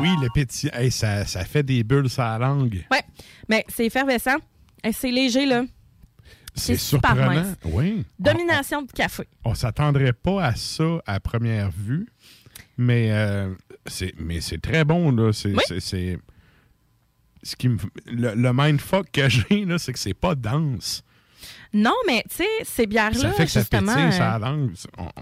Oui, 0.00 0.10
le 0.22 0.28
petit. 0.32 0.70
Hey, 0.72 0.90
ça, 0.92 1.24
ça 1.26 1.44
fait 1.44 1.64
des 1.64 1.82
bulles 1.82 2.08
sur 2.08 2.22
la 2.22 2.38
langue. 2.38 2.84
Ouais, 2.90 3.02
mais 3.48 3.64
c'est 3.68 3.86
effervescent. 3.86 4.36
C'est 4.92 5.10
léger, 5.10 5.46
là. 5.46 5.64
C'est 6.54 6.76
surprenant. 6.76 7.26
mince. 7.26 7.56
Oui. 7.64 8.04
Domination 8.18 8.82
de 8.82 8.92
café. 8.92 9.24
On 9.44 9.54
s'attendrait 9.54 10.12
pas 10.12 10.44
à 10.44 10.54
ça 10.54 11.00
à 11.06 11.18
première 11.20 11.70
vue, 11.70 12.06
mais 12.78 13.08
euh, 13.10 13.52
c'est 13.86 14.14
mais 14.18 14.40
c'est 14.40 14.58
très 14.60 14.84
bon 14.84 15.10
là. 15.12 15.32
C'est 15.32 15.54
Oui. 15.54 16.18
Ce 17.42 17.56
qui 17.56 17.68
me 17.68 17.78
le, 18.06 18.34
le 18.34 18.52
mindfuck 18.52 19.10
que 19.12 19.28
j'ai 19.28 19.64
là, 19.64 19.78
c'est 19.78 19.92
que 19.92 19.98
c'est 19.98 20.14
pas 20.14 20.34
dense. 20.34 21.02
Non, 21.72 21.94
mais 22.06 22.24
tu 22.28 22.36
sais, 22.38 22.48
ces 22.64 22.86
bières-là, 22.86 23.18
Ça 23.20 23.32
fait 23.32 23.44
que 23.46 23.50
ça 23.50 23.60
justement. 23.60 23.94
pétille 23.94 24.12
sur 24.12 24.22
euh. 24.24 24.66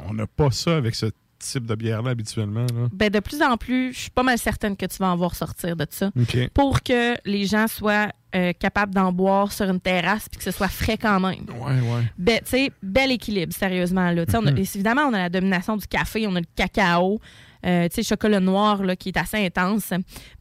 On- 0.09 0.14
n'a 0.14 0.27
pas 0.27 0.51
ça 0.51 0.77
avec 0.77 0.95
ce 0.95 1.07
type 1.39 1.66
de 1.66 1.75
bière 1.75 2.03
là 2.03 2.11
habituellement. 2.11 2.62
Là. 2.75 2.89
Ben, 2.93 3.11
de 3.11 3.21
plus 3.21 3.41
en 3.43 3.57
plus, 3.57 3.93
je 3.93 3.99
suis 3.99 4.11
pas 4.11 4.23
mal 4.25 4.39
certaine 4.39 4.77
que 4.77 4.87
tu 4.87 4.97
vas 4.99 5.09
en 5.09 5.16
voir 5.16 5.35
sortir 5.37 5.77
de 5.77 5.87
ça. 5.91 6.11
Pour 6.55 6.83
que 6.83 7.14
les 7.25 7.45
gens 7.45 7.66
soient 7.69 8.09
euh, 8.35 8.53
capables 8.59 8.93
d'en 8.95 9.12
boire 9.12 9.53
sur 9.53 9.66
une 9.71 9.81
terrasse 9.81 10.29
puis 10.29 10.39
que 10.39 10.45
ce 10.45 10.51
soit 10.51 10.69
frais 10.69 10.97
quand 10.99 11.21
même. 11.21 11.45
Ouais, 11.61 11.81
ouais. 11.81 12.03
Ben, 12.19 12.41
tu 12.41 12.51
sais, 12.51 12.73
bel 12.83 13.12
équilibre, 13.12 13.53
sérieusement. 13.55 14.11
Là. 14.11 14.25
On 14.35 14.47
a- 14.47 14.51
Mhm. 14.51 14.59
évidemment, 14.59 15.03
on 15.03 15.12
a 15.14 15.19
la 15.19 15.29
domination 15.29 15.77
du 15.77 15.87
café, 15.87 16.27
on 16.27 16.35
a 16.35 16.41
le 16.41 16.47
cacao, 16.57 17.21
euh, 17.64 17.89
tu 17.89 17.95
sais, 17.97 18.01
le 18.01 18.07
chocolat 18.07 18.41
noir 18.41 18.83
là, 18.83 18.97
qui 18.97 19.11
est 19.11 19.16
assez 19.19 19.37
intense. 19.47 19.93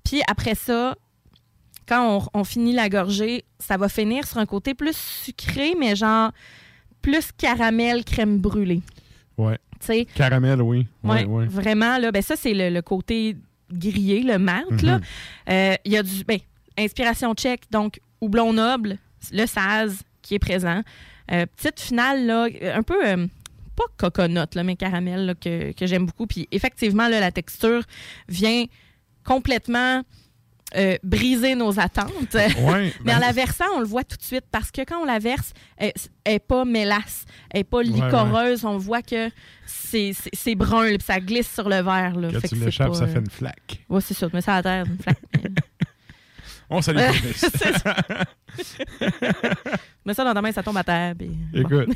Puis 0.03 0.21
après 0.28 0.55
ça, 0.55 0.95
quand 1.88 2.17
on, 2.33 2.39
on 2.39 2.43
finit 2.43 2.73
la 2.73 2.89
gorgée, 2.89 3.45
ça 3.59 3.77
va 3.77 3.89
finir 3.89 4.27
sur 4.27 4.38
un 4.38 4.45
côté 4.45 4.73
plus 4.73 4.95
sucré, 4.97 5.73
mais 5.79 5.95
genre 5.95 6.31
plus 7.01 7.31
caramel, 7.31 8.03
crème 8.03 8.38
brûlée. 8.39 8.81
Ouais. 9.38 9.57
Tu 9.79 9.85
sais, 9.88 10.05
Caramel, 10.15 10.61
oui. 10.61 10.88
Ouais, 11.03 11.23
Ouais, 11.23 11.25
ouais. 11.25 11.45
Vraiment, 11.45 11.97
là, 11.99 12.11
ben 12.11 12.21
ça, 12.23 12.35
c'est 12.35 12.53
le, 12.53 12.69
le 12.69 12.81
côté 12.81 13.38
grillé, 13.71 14.23
le 14.23 14.39
malt. 14.39 14.81
là. 14.81 14.97
Mhm. 14.97 15.03
Euh, 15.49 15.75
Il 15.85 15.91
y 15.91 15.97
a 15.97 16.03
du. 16.03 16.23
Ben, 16.23 16.39
inspiration 16.79 17.33
tchèque, 17.35 17.63
donc 17.71 17.99
houblon 18.21 18.53
noble, 18.53 18.97
le 19.31 19.45
saz 19.45 20.01
qui 20.21 20.35
est 20.35 20.39
présent. 20.39 20.81
Euh, 21.31 21.45
petite 21.55 21.79
finale, 21.79 22.25
là, 22.25 22.47
un 22.75 22.83
peu. 22.83 23.05
euh, 23.05 23.27
pas 23.75 23.83
coconut, 23.97 24.39
là, 24.55 24.63
mais 24.63 24.75
caramel, 24.75 25.27
là, 25.27 25.35
que, 25.35 25.71
que 25.73 25.85
j'aime 25.85 26.07
beaucoup. 26.07 26.25
Puis 26.25 26.47
effectivement, 26.51 27.07
là, 27.07 27.19
la 27.19 27.31
texture 27.31 27.83
vient 28.27 28.65
complètement 29.23 30.01
euh, 30.76 30.97
briser 31.03 31.55
nos 31.55 31.80
attentes. 31.80 32.34
Ouais, 32.34 32.47
mais 33.03 33.13
en 33.13 33.20
ben- 33.20 33.20
la 33.20 33.32
versant, 33.32 33.65
on 33.76 33.80
le 33.80 33.86
voit 33.86 34.03
tout 34.03 34.18
de 34.18 34.24
suite 34.24 34.45
parce 34.51 34.70
que 34.72 34.82
quand 34.82 35.01
on 35.01 35.05
la 35.05 35.20
verse, 35.20 35.53
elle 35.78 35.93
n'est 36.28 36.39
pas 36.39 36.65
mélasse, 36.65 37.26
elle 37.51 37.61
n'est 37.61 37.63
pas 37.63 37.78
ouais. 37.78 37.84
licoreuse. 37.86 38.65
On 38.65 38.78
voit 38.78 39.01
que 39.01 39.30
c'est 39.65 40.55
brun, 40.55 40.91
là, 40.91 40.97
ça 40.99 41.20
glisse 41.20 41.53
sur 41.53 41.70
le 41.70 41.82
verre. 41.82 42.15
Là. 42.15 42.30
Quand 42.34 42.41
Fait 42.41 42.49
tu 42.49 42.55
l'échappes, 42.55 42.95
ça 42.95 43.05
euh, 43.05 43.07
fait 43.07 43.20
une 43.20 43.30
flaque. 43.30 43.86
Ouais, 43.89 44.01
c'est 44.01 44.13
ça. 44.13 44.28
Mais 44.34 44.41
ça 44.41 44.55
à 44.55 44.63
terre, 44.63 44.86
une 44.86 44.97
flaque. 44.97 45.22
On 46.70 46.82
salue. 46.82 46.99
C'est 47.34 47.78
ça. 50.13 50.26
Dans 50.26 50.34
ta 50.34 50.41
main, 50.41 50.51
ça 50.51 50.63
tombe 50.63 50.76
à 50.76 50.84
terre. 50.84 51.15
puis. 51.18 51.32
Écoute. 51.53 51.89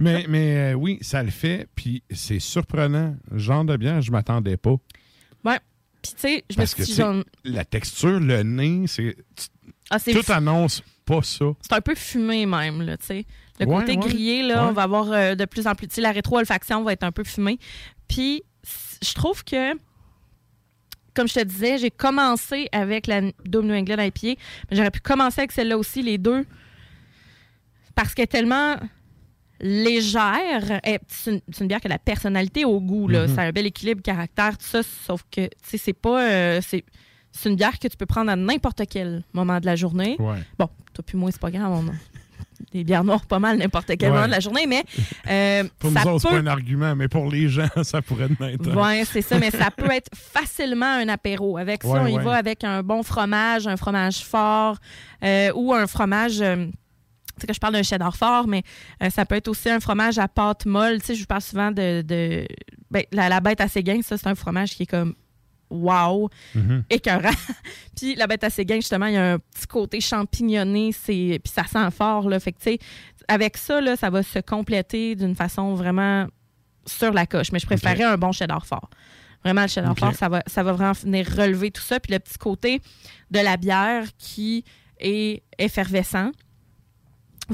mais 0.00 0.24
mais 0.26 0.72
euh, 0.72 0.74
oui, 0.74 0.98
ça 1.02 1.22
le 1.22 1.28
fait. 1.30 1.68
Puis 1.74 2.02
c'est 2.10 2.38
surprenant. 2.38 3.14
Genre 3.32 3.62
de 3.64 3.76
bière, 3.76 4.00
je 4.00 4.10
m'attendais 4.10 4.56
pas. 4.56 4.76
Ouais. 5.44 5.58
Puis, 6.02 6.12
tu 6.14 6.20
sais, 6.20 6.44
je 6.50 6.58
me 6.60 6.64
suis 6.66 6.82
dit, 6.84 6.94
genre, 6.94 7.22
la 7.44 7.64
texture, 7.64 8.20
le 8.20 8.42
nez, 8.42 8.84
c'est. 8.86 9.16
Ah, 9.90 9.98
Tout 10.00 10.10
f- 10.10 10.32
annonce 10.32 10.82
pas 11.04 11.20
ça. 11.22 11.46
c'est 11.60 11.72
un 11.74 11.80
peu 11.80 11.94
fumé 11.94 12.46
même, 12.46 12.82
là, 12.82 12.96
tu 12.96 13.06
sais. 13.06 13.24
Le 13.58 13.66
Ouais, 13.66 13.80
côté 13.80 13.92
ouais, 13.98 13.98
grillé, 14.08 14.42
là, 14.42 14.62
ouais. 14.64 14.70
on 14.70 14.72
va 14.72 14.82
avoir 14.84 15.12
euh, 15.12 15.34
de 15.34 15.44
plus 15.44 15.66
en 15.66 15.74
plus, 15.74 15.88
tu 15.88 15.96
sais, 15.96 16.00
la 16.00 16.12
rétro-olfaction 16.12 16.82
va 16.84 16.92
être 16.92 17.02
un 17.04 17.12
peu 17.12 17.24
fumée. 17.24 17.58
Puis, 18.08 18.42
je 19.02 19.12
trouve 19.14 19.44
que, 19.44 19.74
comme 21.14 21.28
je 21.28 21.34
te 21.34 21.44
disais, 21.44 21.76
j'ai 21.78 21.90
commencé 21.90 22.68
avec 22.72 23.06
la 23.06 23.20
Dome 23.44 23.66
New 23.66 23.74
England 23.74 24.02
IPA, 24.02 24.40
mais 24.70 24.76
j'aurais 24.76 24.90
pu 24.90 25.00
commencer 25.00 25.40
avec 25.40 25.52
celle-là 25.52 25.76
aussi, 25.76 26.00
les 26.02 26.16
deux, 26.18 26.46
parce 27.94 28.14
qu'elle 28.14 28.24
est 28.24 28.28
tellement 28.28 28.76
légère. 29.60 30.80
Elle- 30.82 31.00
C'est 31.08 31.42
une, 31.60 31.66
bière 31.66 31.80
qui 31.80 31.86
a 31.86 31.90
la 31.90 31.98
personnalité 31.98 32.64
au 32.64 32.80
goût, 32.80 33.08
là. 33.08 33.28
Ça 33.28 33.42
a 33.42 33.44
un 33.46 33.50
bel 33.52 33.66
équilibre, 33.66 34.02
caractère, 34.02 34.56
tout 34.58 34.66
ça, 34.66 34.80
sauf 34.82 35.22
que, 35.30 35.42
tu 35.46 35.50
sais, 35.64 35.78
c'est 35.78 35.92
pas... 35.92 36.22
euh, 36.30 36.60
c'est 36.66 36.84
c'est 37.32 37.48
une 37.48 37.54
bière 37.54 37.78
que 37.78 37.86
tu 37.86 37.96
peux 37.96 38.06
prendre 38.06 38.28
à 38.28 38.34
n'importe 38.34 38.82
quel 38.90 39.22
moment 39.32 39.60
de 39.60 39.66
la 39.66 39.76
journée. 39.76 40.16
Ouais. 40.18 40.38
Bon, 40.58 40.68
toi 40.92 41.04
puis 41.06 41.16
moi, 41.16 41.30
c'est 41.30 41.40
pas 41.40 41.52
grave. 41.52 41.70
On 41.70 41.88
a 41.88 41.92
des 42.72 42.82
bières 42.82 43.04
noires 43.04 43.24
pas 43.24 43.38
mal 43.38 43.56
n'importe 43.56 43.86
quel 43.96 44.08
Ouais. 44.10 44.14
moment 44.16 44.26
de 44.26 44.32
la 44.32 44.40
journée, 44.40 44.66
mais 44.66 44.82
euh, 45.30 45.62
Pour 45.78 45.92
ça 45.92 46.02
nous 46.04 46.10
autres, 46.10 46.22
c'est 46.22 46.28
pas 46.34 46.40
un 46.40 46.46
argument, 46.48 46.96
mais 46.96 47.06
pour 47.06 47.30
les 47.30 47.48
gens, 47.48 47.68
ça 47.84 48.02
pourrait 48.02 48.24
être. 48.40 48.74
Oui, 48.76 49.04
c'est 49.04 49.22
ça, 49.22 49.38
mais 49.38 49.52
ça 49.52 49.70
peut 49.70 49.90
être 49.92 50.08
facilement 50.12 50.86
un 50.92 51.08
apéro. 51.08 51.56
Avec 51.56 51.84
ça, 51.84 51.88
Ouais, 51.88 52.00
on 52.00 52.06
y 52.08 52.18
va 52.18 52.34
avec 52.34 52.64
un 52.64 52.82
bon 52.82 53.04
fromage, 53.04 53.68
un 53.68 53.76
fromage 53.76 54.24
fort 54.24 54.78
euh, 55.22 55.52
ou 55.54 55.72
un 55.72 55.86
fromage. 55.86 56.42
Que 57.46 57.54
je 57.54 57.60
parle 57.60 57.74
d'un 57.74 57.82
cheddar 57.82 58.16
fort, 58.16 58.46
mais 58.46 58.62
euh, 59.02 59.10
ça 59.10 59.24
peut 59.26 59.34
être 59.36 59.48
aussi 59.48 59.68
un 59.70 59.80
fromage 59.80 60.18
à 60.18 60.28
pâte 60.28 60.66
molle. 60.66 61.00
Tu 61.00 61.06
sais, 61.08 61.14
je 61.14 61.20
vous 61.20 61.26
parle 61.26 61.42
souvent 61.42 61.70
de, 61.70 62.02
de 62.02 62.46
ben, 62.90 63.02
la, 63.12 63.28
la 63.28 63.40
bête 63.40 63.60
à 63.60 63.68
Séguin. 63.68 64.00
Ça, 64.02 64.16
c'est 64.18 64.26
un 64.28 64.34
fromage 64.34 64.74
qui 64.76 64.84
est 64.84 64.86
comme 64.90 65.14
wow, 65.70 66.28
Mhm. 66.54 66.82
écœurant. 66.90 67.30
puis 67.96 68.14
la 68.16 68.26
bête 68.26 68.42
à 68.44 68.50
Séguin, 68.50 68.76
justement, 68.76 69.06
il 69.06 69.14
y 69.14 69.16
a 69.18 69.34
un 69.34 69.38
petit 69.38 69.66
côté 69.68 70.00
champignonné, 70.00 70.90
puis 71.04 71.40
ça 71.44 71.64
sent 71.64 71.90
fort 71.96 72.28
là. 72.28 72.40
Fait 72.40 72.52
que 72.52 72.58
tu 72.58 72.70
sais, 72.72 72.78
avec 73.28 73.56
ça 73.56 73.80
là, 73.80 73.96
ça 73.96 74.10
va 74.10 74.22
se 74.24 74.40
compléter 74.40 75.14
d'une 75.14 75.36
façon 75.36 75.74
vraiment 75.74 76.26
sur 76.86 77.12
la 77.12 77.26
coche. 77.26 77.52
Mais 77.52 77.60
je 77.60 77.66
préférais 77.66 78.02
un 78.02 78.16
bon 78.16 78.32
cheddar 78.32 78.66
fort. 78.66 78.90
Vraiment, 79.44 79.62
le 79.62 79.68
cheddar 79.68 79.96
fort, 79.96 80.14
ça 80.14 80.28
va, 80.28 80.42
ça 80.46 80.62
va 80.64 80.72
vraiment 80.72 80.92
venir 80.92 81.26
relever 81.36 81.70
tout 81.70 81.80
ça. 81.82 82.00
Puis 82.00 82.12
le 82.12 82.18
petit 82.18 82.36
côté 82.36 82.82
de 83.30 83.38
la 83.38 83.56
bière 83.56 84.04
qui 84.18 84.64
est 84.98 85.42
effervescent 85.56 86.30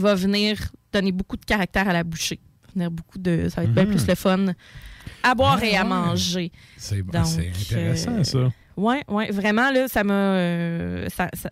va 0.01 0.15
venir 0.15 0.59
donner 0.93 1.13
beaucoup 1.13 1.37
de 1.37 1.45
caractère 1.45 1.89
à 1.89 1.93
la 1.93 2.05
bouchée. 2.05 2.41
Venir 2.75 2.91
beaucoup 2.91 3.19
de, 3.19 3.49
ça 3.49 3.61
va 3.61 3.65
être 3.65 3.73
bien 3.75 3.85
Mhm. 3.85 3.91
plus 3.91 4.07
le 4.07 4.15
fun 4.15 4.47
à 5.23 5.35
boire 5.35 5.59
Ah, 5.61 5.67
et 5.67 5.77
à 5.77 5.83
ouais. 5.83 5.89
manger. 5.89 6.53
C'est 6.77 7.03
bon, 7.03 7.25
c'est 7.25 7.49
intéressant, 7.49 8.13
euh, 8.19 8.25
ça. 8.25 8.39
Oui, 8.77 8.97
oui, 9.09 9.31
vraiment, 9.31 9.71
là, 9.71 9.89
ça 9.89 10.05
m'a. 10.05 10.13
euh, 10.13 11.09
ça, 11.09 11.29
ça, 11.35 11.49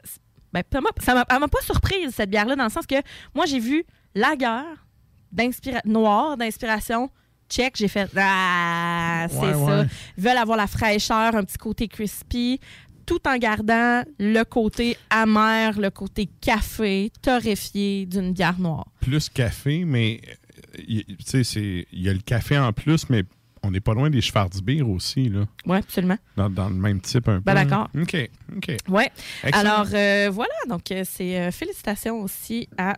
ben, 0.52 0.62
ça 1.00 1.14
m'a- 1.14 1.48
pas 1.48 1.60
surprise, 1.62 2.10
cette 2.14 2.30
bière-là, 2.30 2.54
dans 2.56 2.64
le 2.64 2.70
sens 2.70 2.86
que 2.86 2.96
moi, 3.34 3.46
j'ai 3.46 3.58
vu 3.60 3.84
la 4.14 4.36
guerre 4.36 4.86
noire 5.84 6.36
d'inspiration. 6.36 7.10
Check, 7.48 7.74
j'ai 7.76 7.88
fait 7.88 8.08
Ah, 8.16 9.26
c'est 9.30 9.36
Ouais, 9.38 9.52
ça. 9.52 9.58
ouais. 9.80 9.86
Ils 10.16 10.22
veulent 10.24 10.36
avoir 10.36 10.56
la 10.56 10.66
fraîcheur, 10.66 11.34
un 11.34 11.44
petit 11.44 11.58
côté 11.58 11.88
crispy, 11.88 12.58
tout 13.06 13.20
en 13.26 13.36
gardant 13.38 14.02
le 14.18 14.42
côté 14.44 14.96
amer, 15.10 15.78
le 15.80 15.90
côté 15.90 16.28
café, 16.40 17.10
torréfié 17.22 18.06
d'une 18.06 18.32
bière 18.32 18.58
noire. 18.58 18.86
Plus 19.00 19.28
café, 19.28 19.84
mais 19.84 20.20
euh, 20.78 20.82
il 20.88 21.84
y 21.92 22.08
a 22.08 22.12
le 22.12 22.20
café 22.20 22.58
en 22.58 22.72
plus, 22.72 23.08
mais 23.10 23.24
on 23.62 23.70
n'est 23.70 23.80
pas 23.80 23.94
loin 23.94 24.10
des 24.10 24.20
Schwarzbier 24.20 24.82
aussi, 24.82 25.28
là. 25.30 25.46
Oui, 25.66 25.78
absolument. 25.78 26.18
Dans, 26.36 26.50
dans 26.50 26.68
le 26.68 26.74
même 26.74 27.00
type 27.00 27.28
un 27.28 27.36
peu. 27.36 27.40
Ben, 27.40 27.54
d'accord. 27.54 27.88
OK, 27.98 28.30
OK. 28.56 28.68
Excellent. 28.68 29.10
Alors 29.52 29.86
euh, 29.94 30.28
voilà, 30.30 30.52
donc 30.68 30.90
euh, 30.92 31.02
c'est 31.08 31.38
euh, 31.40 31.50
félicitations 31.50 32.20
aussi 32.20 32.68
à 32.76 32.96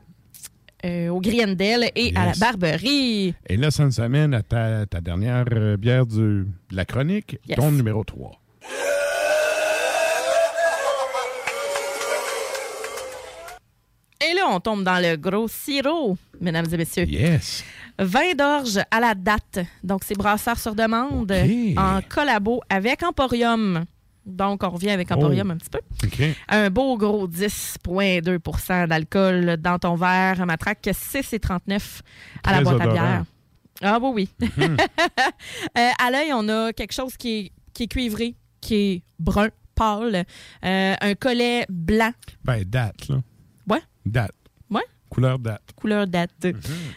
euh, 0.85 1.09
au 1.09 1.21
Griendel 1.21 1.91
et 1.95 2.13
à 2.17 2.27
la. 2.27 2.33
Barberie. 2.33 3.35
Et 3.49 3.57
là, 3.57 3.71
ça 3.71 3.85
nous 3.85 4.01
amène 4.01 4.35
à 4.35 4.43
ta, 4.43 4.87
ta 4.87 5.01
dernière 5.01 5.45
bière 5.79 6.05
du- 6.05 6.17
de 6.17 6.47
la 6.77 6.85
chronique, 6.85 7.39
Yes. 7.49 7.57
ton 7.57 7.71
numéro 7.73 8.03
3. 8.05 8.33
Et 14.29 14.35
là, 14.35 14.43
on 14.49 14.61
tombe 14.61 14.83
dans 14.83 14.99
le 15.01 15.17
gros 15.17 15.47
sirop, 15.49 16.17
mesdames 16.41 16.67
et 16.73 16.77
messieurs. 16.77 17.05
Yes. 17.07 17.65
Vin 17.99 18.35
d'orge 18.37 18.79
à 18.91 19.01
la 19.01 19.15
date. 19.15 19.61
Donc, 19.83 20.03
c'est 20.05 20.17
brasseur 20.17 20.59
sur 20.59 20.75
demande 20.75 21.33
en 21.77 22.01
collabo 22.09 22.61
avec 22.69 23.03
Emporium. 23.03 23.85
Donc, 24.25 24.65
on 24.65 24.71
revient 24.71 24.91
avec 24.91 25.11
Emporium 25.13 25.49
Oh. 25.51 25.53
un 25.53 25.57
petit 25.57 25.71
peu. 25.71 25.79
Un 26.49 26.69
beau 26.71 26.97
gros 26.97 27.29
10,2% 27.29 28.89
d'alcool 28.89 29.57
dans 29.59 29.79
ton 29.79 29.95
verre, 29.95 30.45
matraque 30.45 30.89
6,39 30.93 32.01
à 32.43 32.53
la 32.53 32.63
boîte 32.63 32.81
à 32.81 32.87
bière. 32.89 33.25
Ah, 33.83 33.99
bon, 34.01 34.13
oui. 34.13 34.29
Mhm. 34.41 34.77
Euh, 35.79 35.91
à 36.05 36.11
l'œil, 36.11 36.33
on 36.33 36.49
a 36.49 36.73
quelque 36.73 36.93
chose 36.93 37.17
qui 37.17 37.39
est, 37.39 37.53
qui 37.75 37.85
est 37.85 37.89
cuivré, 37.89 38.35
qui 38.61 38.75
est 38.75 39.03
brun, 39.19 39.49
pâle, 39.75 40.25
euh, 40.65 40.95
un 41.01 41.15
collet 41.15 41.67
blanc. 41.69 42.13
Ben, 42.45 42.65
date, 42.65 43.09
là. 43.09 43.17
Date. 44.07 44.33
Ouais. 44.71 44.83
Couleur 45.11 45.39
date. 45.39 45.63
couleur 45.77 46.07
date. 46.07 46.47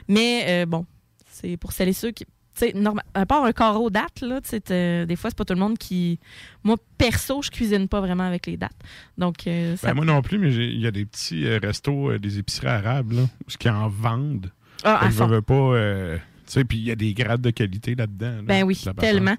Mais 0.07 0.45
euh, 0.47 0.65
bon, 0.65 0.85
c'est 1.29 1.57
pour 1.57 1.71
celles 1.73 1.89
et 1.89 1.93
ceux 1.93 2.11
qui. 2.11 2.25
Tu 2.25 2.65
sais, 2.67 2.73
norma- 2.73 3.03
à 3.13 3.25
part 3.25 3.45
un 3.45 3.51
carreau 3.53 3.89
date, 3.89 4.19
là, 4.21 4.41
tu 4.41 4.49
sais, 4.49 4.59
t'as- 4.59 5.05
des 5.05 5.15
fois, 5.15 5.29
c'est 5.29 5.37
pas 5.37 5.45
tout 5.45 5.53
le 5.53 5.59
monde 5.59 5.77
qui. 5.77 6.19
Moi, 6.63 6.75
perso, 6.97 7.41
je 7.41 7.49
cuisine 7.51 7.87
pas 7.87 8.01
vraiment 8.01 8.25
avec 8.25 8.47
les 8.47 8.57
dates. 8.57 8.75
Donc, 9.17 9.47
euh, 9.47 9.77
ça. 9.77 9.87
Ben, 9.89 9.93
moi 9.93 10.03
non 10.05 10.21
plus, 10.21 10.37
mais 10.39 10.51
j'ai- 10.51 10.67
il 10.69 10.81
y 10.81 10.87
a 10.87 10.91
des 10.91 11.05
petits 11.05 11.45
euh, 11.45 11.59
restos, 11.61 12.11
euh, 12.11 12.19
des 12.19 12.37
épiceries 12.39 12.67
arabes, 12.67 13.11
là, 13.13 13.21
qui 13.59 13.69
en 13.69 13.87
vendent. 13.87 14.51
Ah, 14.83 15.05
à 15.05 15.09
fond. 15.11 15.27
veux 15.27 15.41
pas. 15.41 15.53
euh, 15.53 16.17
tu 16.17 16.23
sais, 16.53 16.63
puis 16.65 16.77
il 16.79 16.83
y 16.85 16.91
a 16.91 16.95
des 16.95 17.13
grades 17.13 17.41
de 17.41 17.51
qualité 17.51 17.95
là-dedans. 17.95 18.31
là. 18.37 18.41
Ben 18.41 18.63
oui, 18.63 18.81
tellement. 18.99 19.37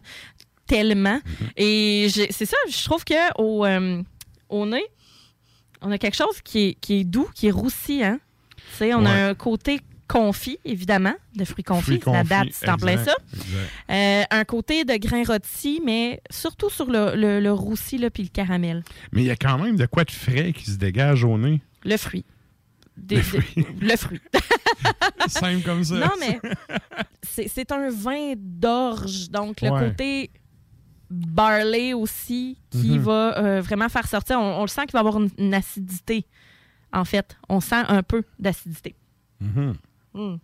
Tellement. 0.67 1.21
Mhm. 1.25 1.49
Et 1.57 2.07
j'ai- 2.15 2.31
c'est 2.31 2.47
ça, 2.47 2.57
je 2.71 2.85
trouve 2.85 3.05
que 3.05 3.15
au, 3.43 3.67
euh, 3.67 4.03
au 4.49 4.65
nez, 4.67 4.85
on 5.83 5.91
a 5.91 5.99
quelque 5.99 6.17
chose 6.17 6.41
qui 6.43 6.59
est, 6.69 6.75
qui 6.75 7.01
est 7.01 7.05
doux, 7.05 7.29
qui 7.35 7.49
est 7.49 7.51
roussillant. 7.51 8.19
Tu 8.57 8.63
sais, 8.77 8.95
on 8.95 9.01
Ouais. 9.05 9.11
a 9.11 9.29
un 9.29 9.35
côté 9.35 9.81
confit, 10.09 10.59
évidemment, 10.65 11.15
de 11.37 11.45
fruits 11.45 11.63
confits. 11.65 12.01
La 12.07 12.25
date, 12.25 12.49
c'est 12.51 12.69
en 12.69 12.77
plein 12.77 12.97
ça. 13.03 13.15
Euh, 13.91 14.23
un 14.31 14.45
côté 14.45 14.85
de 14.85 14.95
grain 14.97 15.23
rôti, 15.25 15.81
mais 15.85 16.21
surtout 16.31 16.69
sur 16.69 16.87
le, 16.91 17.15
le, 17.15 17.39
le 17.41 17.53
roussi 17.53 17.97
puis 18.13 18.25
le 18.25 18.29
caramel. 18.29 18.83
Mais 19.13 19.23
il 19.23 19.27
y 19.27 19.31
a 19.31 19.37
quand 19.37 19.57
même 19.59 19.77
de 19.77 19.87
quoi 19.87 20.05
de 20.05 20.11
frais 20.11 20.53
qui 20.53 20.65
se 20.71 20.77
dégage 20.79 21.23
au 21.25 21.39
nez. 21.39 21.61
Le 21.85 21.97
fruit. 21.97 22.25
Des- 22.97 23.17
Le 23.17 23.23
fruit. 23.23 23.67
le 23.81 23.97
fruit. 23.97 24.21
Simple 25.29 25.63
comme 25.65 25.85
ça. 25.85 25.95
Non, 25.95 26.11
mais 26.19 26.41
c'est 27.23 27.49
c'est 27.49 27.71
un 27.73 27.89
vin 27.91 28.35
d'orge. 28.37 29.31
Donc, 29.31 29.61
le 29.61 29.71
Ouais. 29.71 29.89
côté 29.91 30.31
barley 31.11 31.93
aussi 31.93 32.57
qui 32.71 32.93
Mhm. 32.93 32.99
va 32.99 33.39
euh, 33.39 33.61
vraiment 33.61 33.89
faire 33.89 34.07
sortir. 34.07 34.39
On, 34.41 34.59
on 34.59 34.63
le 34.63 34.69
sent 34.69 34.83
qu'il 34.83 34.93
va 34.93 35.01
avoir 35.01 35.19
une, 35.21 35.31
une 35.39 35.55
acidité, 35.55 36.25
en 36.93 37.05
fait. 37.05 37.37
On 37.49 37.61
sent 37.61 37.83
un 37.89 38.03
peu 38.03 38.23
d'acidité. 38.39 38.95
Mhm. 39.41 39.75
Mm. 40.15 40.37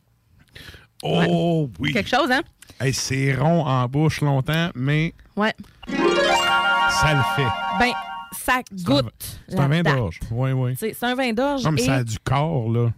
Oh 1.03 1.71
oui. 1.79 1.93
Quelque 1.93 2.09
chose, 2.09 2.31
hein? 2.31 2.43
Hey, 2.81 2.93
c'est 2.93 3.35
rond 3.35 3.65
en 3.67 3.87
bouche 3.89 4.21
longtemps, 4.21 4.71
mais 4.75 5.15
Ouais. 5.37 5.55
ça 5.89 7.15
le 7.15 7.23
fait. 7.37 7.49
Ben, 7.79 7.93
ça 8.33 8.61
goûte. 8.85 9.41
C'est 9.49 9.59
un 9.61 9.69
vin 9.69 9.83
d'orge. 9.83 10.21
Oui, 10.31 10.53
oui. 10.53 10.75
C'est 10.79 10.95
c'est 10.95 11.07
un 11.07 11.15
vin 11.15 11.33
d'orge. 11.33 11.63
Non, 11.65 11.73
mais 11.73 11.83
et 11.83 11.87
ça 11.87 11.95
a 11.97 12.05
du 12.05 12.19
corps, 12.19 12.71
là. 12.71 12.93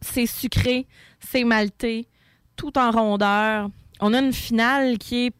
c'est 0.00 0.26
sucré, 0.26 0.86
c'est 1.20 1.44
malté, 1.44 2.06
tout 2.56 2.76
en 2.78 2.90
rondeur. 2.90 3.70
On 4.00 4.12
a 4.14 4.20
une 4.20 4.32
finale 4.32 4.98
qui 4.98 5.26
est 5.26 5.32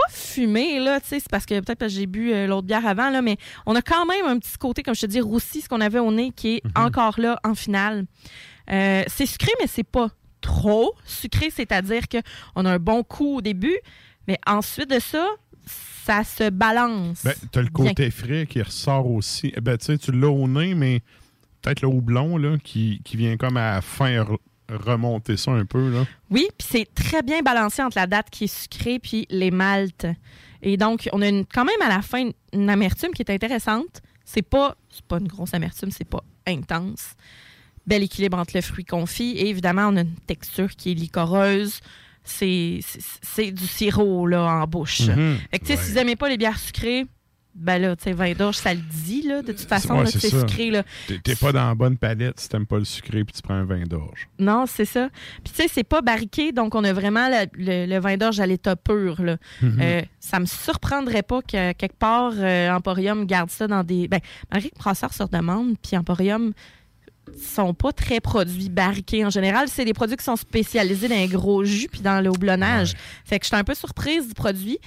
pas 0.00 0.12
fumée, 0.12 0.78
là, 0.80 1.00
tu 1.00 1.08
sais, 1.08 1.20
c'est 1.20 1.30
parce 1.30 1.46
que 1.46 1.60
peut-être 1.60 1.80
que 1.80 1.88
j'ai 1.88 2.06
bu 2.06 2.32
euh, 2.32 2.46
l'autre 2.46 2.66
bière 2.66 2.86
avant, 2.86 3.10
là, 3.10 3.22
mais 3.22 3.36
on 3.66 3.74
a 3.74 3.82
quand 3.82 4.06
même 4.06 4.26
un 4.26 4.38
petit 4.38 4.56
côté, 4.58 4.82
comme 4.82 4.94
je 4.94 5.02
te 5.02 5.06
dis, 5.06 5.20
roussi, 5.20 5.60
ce 5.60 5.68
qu'on 5.68 5.80
avait 5.80 5.98
au 5.98 6.12
nez, 6.12 6.32
qui 6.34 6.56
est 6.56 6.62
encore 6.76 7.20
là 7.20 7.38
en 7.44 7.54
finale. 7.54 8.06
Euh, 8.70 9.02
c'est 9.08 9.26
sucré, 9.26 9.50
mais 9.60 9.66
c'est 9.66 9.84
pas 9.84 10.08
trop 10.40 10.94
sucré, 11.04 11.50
c'est-à-dire 11.50 12.02
qu'on 12.08 12.64
a 12.64 12.70
un 12.72 12.78
bon 12.78 13.02
coup 13.02 13.36
au 13.36 13.40
début, 13.40 13.76
mais 14.26 14.38
ensuite 14.46 14.90
de 14.90 14.98
ça, 14.98 15.26
ça 16.04 16.24
se 16.24 16.50
balance. 16.50 17.22
Ben, 17.24 17.34
t'as 17.52 17.60
le 17.62 17.68
bien. 17.68 17.88
côté 17.88 18.10
frais 18.10 18.46
qui 18.48 18.62
ressort 18.62 19.10
aussi. 19.10 19.52
Eh 19.56 19.60
Ben, 19.60 19.76
tu 19.76 19.86
sais, 19.86 19.98
tu 19.98 20.12
l'as 20.12 20.30
au 20.30 20.48
nez, 20.48 20.74
mais 20.74 21.02
peut-être 21.62 21.82
le 21.82 21.88
houblon, 21.88 22.36
là, 22.36 22.56
qui, 22.62 23.00
qui 23.04 23.16
vient 23.16 23.36
comme 23.36 23.56
à 23.56 23.74
la 23.74 23.80
fin 23.82 24.24
remonter 24.76 25.36
ça 25.36 25.52
un 25.52 25.64
peu, 25.64 25.90
là. 25.90 26.04
Oui, 26.30 26.46
puis 26.58 26.68
c'est 26.70 26.94
très 26.94 27.22
bien 27.22 27.42
balancé 27.42 27.82
entre 27.82 27.96
la 27.98 28.06
date 28.06 28.28
qui 28.30 28.44
est 28.44 28.54
sucrée 28.54 28.98
puis 28.98 29.26
les 29.30 29.50
maltes. 29.50 30.06
Et 30.62 30.76
donc, 30.76 31.08
on 31.12 31.22
a 31.22 31.28
une- 31.28 31.46
quand 31.46 31.64
même 31.64 31.80
à 31.82 31.88
la 31.88 32.02
fin 32.02 32.28
une 32.52 32.70
amertume 32.70 33.10
qui 33.12 33.22
est 33.22 33.30
intéressante. 33.30 34.02
C'est 34.24 34.42
pas, 34.42 34.76
c'est 34.90 35.04
pas 35.04 35.18
une 35.18 35.28
grosse 35.28 35.54
amertume, 35.54 35.90
c'est 35.90 36.04
pas 36.08 36.22
intense. 36.46 37.14
Bel 37.86 38.02
équilibre 38.02 38.38
entre 38.38 38.52
le 38.54 38.60
fruit 38.60 38.84
confit. 38.84 39.30
Et 39.32 39.48
évidemment, 39.48 39.88
on 39.88 39.96
a 39.96 40.02
une 40.02 40.14
texture 40.26 40.68
qui 40.76 40.92
est 40.92 40.94
licoreuse. 40.94 41.80
C'est, 42.22 42.80
du 43.52 43.66
sirop 43.66 44.26
là, 44.26 44.44
en 44.44 44.66
bouche. 44.66 45.00
Mhm. 45.08 45.38
Fait 45.50 45.58
que, 45.58 45.66
si 45.66 45.74
vous 45.76 45.94
n'aimez 45.94 46.16
pas 46.16 46.28
les 46.28 46.36
bières 46.36 46.58
sucrées, 46.58 47.06
ben 47.54 47.78
là, 47.78 47.96
tu 47.96 48.04
sais, 48.04 48.12
vin 48.12 48.32
d'orge, 48.32 48.56
ça 48.56 48.72
le 48.72 48.80
dit, 48.80 49.22
là, 49.22 49.42
de 49.42 49.52
toute 49.52 49.68
façon, 49.68 49.98
Ouais, 49.98 50.06
c'est 50.06 50.30
sucré, 50.30 50.70
là. 50.70 50.82
T'es- 51.24 51.34
pas 51.34 51.52
dans 51.52 51.68
la 51.68 51.74
bonne 51.74 51.96
palette 51.96 52.38
si 52.38 52.48
t'aimes 52.48 52.66
pas 52.66 52.78
le 52.78 52.84
sucré 52.84 53.24
puis 53.24 53.34
tu 53.34 53.42
prends 53.42 53.54
un 53.54 53.64
vin 53.64 53.82
d'orge. 53.82 54.28
Non, 54.38 54.64
c'est 54.66 54.84
ça. 54.84 55.08
Puis, 55.42 55.52
tu 55.54 55.62
sais, 55.62 55.68
c'est 55.68 55.84
pas 55.84 56.00
barriqué, 56.00 56.52
donc 56.52 56.74
on 56.74 56.84
a 56.84 56.92
vraiment 56.92 57.28
le, 57.28 57.86
le 57.86 57.98
vin 57.98 58.16
d'orge 58.16 58.38
à 58.40 58.46
l'état 58.46 58.76
pur. 58.76 59.20
Là. 59.22 59.36
Euh, 59.62 60.02
ça 60.20 60.38
me 60.38 60.46
surprendrait 60.46 61.22
pas 61.22 61.42
que 61.42 61.72
quelque 61.72 61.96
part, 61.98 62.32
euh, 62.36 62.70
Emporium 62.70 63.26
garde 63.26 63.50
ça 63.50 63.66
dans 63.66 63.82
des. 63.84 64.06
Ben, 64.08 64.20
que 64.52 64.78
Brasseur 64.78 65.12
sur 65.12 65.28
demande, 65.28 65.74
puis 65.82 65.96
Emporium 65.96 66.52
sont 67.40 67.74
pas 67.74 67.92
très 67.92 68.20
produits 68.20 68.68
barriqués 68.68 69.24
en 69.24 69.30
général. 69.30 69.68
C'est 69.68 69.84
des 69.84 69.92
produits 69.92 70.16
qui 70.16 70.24
sont 70.24 70.36
spécialisés 70.36 71.08
dans 71.08 71.14
les 71.14 71.28
gros 71.28 71.64
jus 71.64 71.88
puis 71.90 72.00
dans 72.00 72.20
le 72.20 72.30
houblonnage. 72.30 72.94
Fait 73.24 73.38
que 73.38 73.44
je 73.44 73.48
suis 73.48 73.56
un 73.56 73.64
peu 73.64 73.74
surprise 73.74 74.28
du 74.28 74.34
produit 74.34 74.78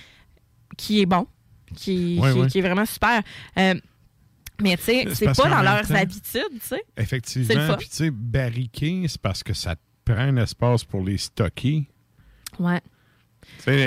qui 0.78 1.02
est 1.02 1.06
bon, 1.06 1.28
qui, 1.74 2.20
Ouais, 2.22 2.32
qui- 2.34 2.40
ouais. 2.40 2.48
qui 2.48 2.60
est 2.60 2.62
vraiment 2.62 2.86
super. 2.86 3.22
Euh, 3.58 3.74
mais 4.62 4.78
tu 4.78 4.84
sais, 4.84 5.08
C'est 5.14 5.26
pas 5.36 5.50
dans 5.50 5.62
leurs 5.62 5.88
temps- 5.88 5.96
habitudes, 5.96 6.42
tu 6.54 6.68
sais. 6.68 6.84
Effectivement. 6.98 7.76
Puis, 7.78 7.90
tu 7.90 7.96
sais, 7.96 8.12
barriquer, 8.12 9.06
c'est 9.08 9.20
parce 9.22 9.44
que 9.44 9.54
ça 9.54 9.76
te 9.76 9.82
prend 10.06 10.22
un 10.22 10.38
espace 10.38 10.84
pour 10.84 11.04
les 11.04 11.18
stocker. 11.18 11.84
Ouais. 12.60 12.82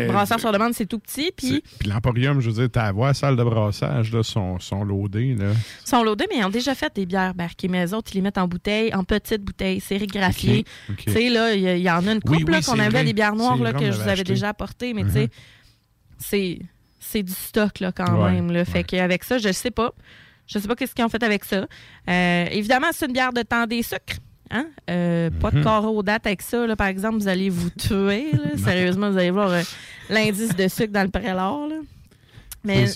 Brasseur 0.09 0.39
sur 0.39 0.53
demande, 0.53 0.75
c'est 0.75 0.87
tout 0.87 0.99
petit, 0.99 1.33
puis 1.35 1.63
l'Emporium, 1.87 2.41
je 2.41 2.51
veux 2.51 2.57
dire, 2.57 2.71
ta 2.71 2.93
voix, 2.93 3.15
salle 3.15 3.37
de 3.37 3.43
brassage, 3.45 4.13
là, 4.13 4.23
sont, 4.23 4.59
sont 4.59 4.85
loadés. 4.85 5.35
Là. 5.35 5.53
Ils 5.85 5.89
sont 5.89 6.03
loadés, 6.03 6.27
mais 6.31 6.39
ils 6.39 6.45
ont 6.45 6.51
déjà 6.51 6.75
fait 6.75 6.95
des 6.95 7.07
bières 7.07 7.35
barquées. 7.35 7.69
Mais 7.69 7.87
eux 7.87 7.95
autres, 7.95 8.11
ils 8.13 8.17
les 8.17 8.21
mettent 8.23 8.39
en 8.39 8.49
bouteille, 8.49 8.95
en 8.95 9.05
petites 9.05 9.43
bouteilles, 9.43 9.81
sérigraphiées. 9.81 10.65
Tu 10.99 11.11
sais, 11.11 11.29
là, 11.31 11.55
il 11.55 11.79
y, 11.83 11.91
en 11.91 12.07
a 12.07 12.13
une 12.13 12.21
couple 12.21 12.45
oui, 12.45 12.53
là, 12.53 12.61
qu'on 12.63 12.79
avait 12.79 13.05
des 13.05 13.13
bières 13.15 13.35
noires 13.35 13.57
là, 13.57 13.73
que 13.73 13.87
je 13.87 13.93
vous 13.97 14.01
avais 14.03 14.13
acheté. 14.13 14.25
déjà 14.35 14.51
apportées, 14.51 14.93
mais 14.95 15.05
tu 15.05 15.11
sais, 15.13 15.23
Mhm. 15.25 15.29
c'est 16.19 16.59
c'est 17.11 17.23
du 17.23 17.33
stock 17.33 17.81
là, 17.81 17.93
quand 17.93 18.23
Ouais, 18.25 18.33
même. 18.33 18.51
Là. 18.53 18.65
Fait 18.65 18.85
qu'avec 18.85 19.25
ça, 19.25 19.39
je 19.39 19.53
sais 19.53 19.71
pas. 19.71 19.93
Je 20.47 20.59
sais 20.59 20.69
pas 20.69 20.77
qu'est-ce 20.77 20.95
qu'ils 20.95 21.05
ont 21.05 21.09
fait 21.09 21.23
avec 21.23 21.45
ça. 21.45 21.67
Euh, 22.09 22.47
évidemment, 22.51 22.89
c'est 22.93 23.07
une 23.07 23.13
bière 23.13 23.33
de 23.33 23.43
temps 23.43 23.67
des 23.67 23.83
sucres. 23.83 24.19
Hein? 24.51 24.67
Euh, 24.89 25.29
Pas 25.41 25.51
de 25.51 25.59
Mhm. 25.59 25.65
corps 25.65 25.93
aux 25.93 26.03
dates 26.05 26.25
avec 26.27 26.41
ça. 26.43 26.67
Là, 26.67 26.77
par 26.77 26.87
exemple, 26.87 27.19
vous 27.19 27.27
allez 27.29 27.51
vous 27.51 27.71
tuer. 27.71 28.31
là. 28.33 28.51
Sérieusement, 28.57 29.11
vous 29.11 29.19
allez 29.19 29.33
voir 29.33 29.51
euh, 29.51 29.63
l'indice 30.09 30.55
de 30.55 30.69
sucre 30.69 30.93
dans 30.93 31.03
le 31.03 31.11
prélat. 31.11 31.35
là. 31.69 31.77
Mais 32.63 32.87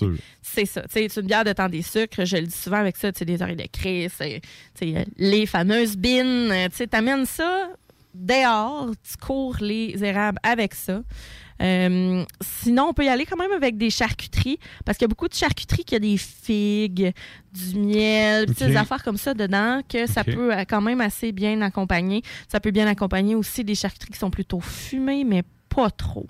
C'est 0.43 0.65
ça. 0.65 0.83
C'est 0.89 1.07
une 1.17 1.27
bière 1.27 1.45
de 1.45 1.53
temps 1.53 1.69
des 1.69 1.83
sucres. 1.83 2.25
Je 2.25 2.37
le 2.37 2.43
dis 2.47 2.57
souvent 2.57 2.79
avec 2.79 2.97
ça, 2.97 3.11
des 3.13 3.41
oreilles 3.43 3.57
de 3.57 3.65
euh, 3.65 5.05
les 5.19 5.47
fameuses 5.47 5.97
bines. 5.97 6.53
Tu 6.71 6.77
sais, 6.77 6.87
t'amènes 6.89 7.27
ça 7.27 7.69
dehors, 8.15 8.91
tu 9.09 9.17
cours 9.17 9.57
les 9.61 9.95
érables 10.05 10.39
avec 10.43 10.75
ça. 10.75 11.03
Euh, 11.61 12.25
sinon, 12.41 12.87
on 12.91 12.93
peut 12.95 13.05
y 13.05 13.09
aller 13.09 13.27
quand 13.27 13.37
même 13.37 13.53
avec 13.53 13.77
des 13.77 13.91
charcuteries, 13.91 14.59
parce 14.85 14.97
qu'il 14.99 15.05
y 15.05 15.09
a 15.09 15.09
beaucoup 15.09 15.29
de 15.29 15.35
charcuteries 15.35 15.85
qui 15.85 15.95
a 15.95 15.99
des 15.99 16.17
figues, 16.17 17.13
du 17.53 17.79
miel, 17.79 18.47
Ok. 18.49 18.57
des 18.59 18.77
affaires 18.77 19.03
comme 19.03 19.17
ça 19.17 19.35
dedans, 19.35 19.81
que 19.89 20.07
ça 20.07 20.25
peut 20.25 20.55
euh, 20.55 20.65
quand 20.69 20.81
même 20.81 21.01
assez 21.01 21.33
bien 21.33 21.61
accompagner. 21.63 22.23
Ça 22.49 22.61
peut 22.61 22.71
bien 22.71 22.87
accompagner 22.87 23.35
aussi 23.35 23.65
des 23.65 23.75
charcuteries 23.75 24.13
qui 24.13 24.19
sont 24.19 24.31
plutôt 24.31 24.61
fumées, 24.61 25.25
mais 25.25 25.43
pas 25.69 25.91
trop. 25.91 26.27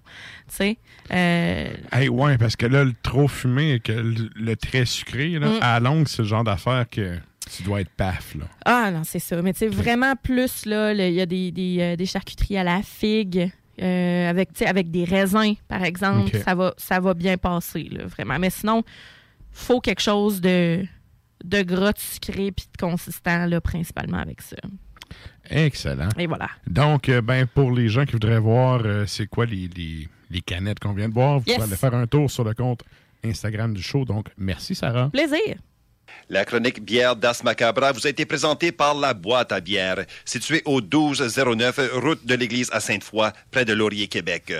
Tu 0.49 0.55
sais, 0.57 0.79
euh, 1.13 1.69
Hey, 1.93 2.09
ouais, 2.09 2.37
parce 2.37 2.57
que 2.57 2.67
là, 2.67 2.85
le 2.85 2.93
trop 3.03 3.29
fumé 3.29 3.73
et 3.75 3.81
que 3.81 3.93
le, 3.93 4.31
le 4.35 4.57
très 4.57 4.85
sucré, 4.85 5.31
là, 5.39 5.49
Mm. 5.49 5.59
à 5.63 5.81
longue, 5.81 6.09
c'est 6.09 6.23
le 6.23 6.29
genre 6.29 6.45
d'affaire 6.45 6.85
que 6.91 7.17
tu 7.57 7.63
dois 7.63 7.81
être 7.81 7.91
paf. 7.91 8.35
Là. 8.35 8.45
Ah 8.65 8.91
non, 8.91 9.03
c'est 9.05 9.19
ça. 9.19 9.41
Mais 9.43 9.53
tu 9.53 9.61
sais, 9.61 9.69
vraiment 9.69 10.15
plus, 10.15 10.67
là, 10.67 10.93
il 10.93 11.15
y 11.15 11.21
a 11.21 11.27
des, 11.27 11.51
des, 11.53 11.77
euh, 11.81 11.97
des 11.97 12.07
charcuteries 12.07 12.59
à 12.59 12.65
la 12.65 12.83
figue. 12.83 13.51
Euh, 13.81 14.29
avec, 14.31 14.61
avec 14.63 14.91
des 14.91 15.05
raisins, 15.05 15.55
par 15.69 15.83
exemple, 15.85 16.37
ça, 16.45 16.55
va, 16.55 16.75
ça 16.77 17.01
va 17.01 17.15
bien 17.15 17.37
passer, 17.37 17.85
là, 17.91 18.05
vraiment. 18.07 18.39
Mais 18.39 18.51
sinon, 18.51 18.83
faut 19.53 19.81
quelque 19.81 20.03
chose 20.03 20.41
de, 20.41 20.85
de 21.45 21.63
gras, 21.63 21.93
de 21.93 21.99
sucré 21.99 22.53
puis 22.53 22.67
de 22.73 22.81
consistant, 22.81 23.47
là, 23.47 23.61
principalement 23.61 24.19
avec 24.19 24.43
ça. 24.43 24.57
Excellent. 25.49 26.09
Et 26.19 26.27
voilà. 26.27 26.49
Donc, 26.67 27.09
euh, 27.09 27.21
ben, 27.21 27.47
pour 27.47 27.73
les 27.73 27.89
gens 27.89 28.05
qui 28.05 28.13
voudraient 28.13 28.39
voir 28.39 28.83
euh, 28.85 29.05
c'est 29.07 29.27
quoi 29.27 29.47
les, 29.47 29.69
les- 29.77 30.09
les 30.31 30.41
canettes 30.43 30.79
qu'on 30.79 30.93
vient 30.93 31.09
de 31.09 31.15
boire, 31.15 31.41
vous 31.41 31.45
Yes. 31.49 31.57
pouvez 31.57 31.67
aller 31.69 31.77
faire 31.77 31.95
un 31.95 32.07
tour 32.07 32.31
sur 32.31 32.45
le 32.45 32.55
compte 32.55 32.85
Instagram 33.25 33.75
du 33.75 33.83
show. 33.83 34.05
Donc, 34.05 34.29
merci, 34.39 34.77
Sarah. 34.77 35.11
Plaisir. 35.11 35.57
La 36.29 36.45
chronique 36.45 36.83
bière 36.85 37.17
d'As 37.17 37.43
Macabra 37.43 37.93
vous 37.93 38.07
a 38.07 38.11
été 38.11 38.25
présentée 38.25 38.71
par 38.73 38.95
La 38.95 39.15
Boîte 39.15 39.53
à 39.53 39.61
bière, 39.61 40.05
située 40.25 40.63
au 40.65 40.81
1209 40.81 41.81
route 41.95 42.25
de 42.25 42.35
l'église 42.35 42.69
à 42.73 42.81
Sainte-Foy, 42.81 43.31
près 43.51 43.65
de 43.65 43.73
Laurier, 43.73 44.07
Québec. 44.07 44.53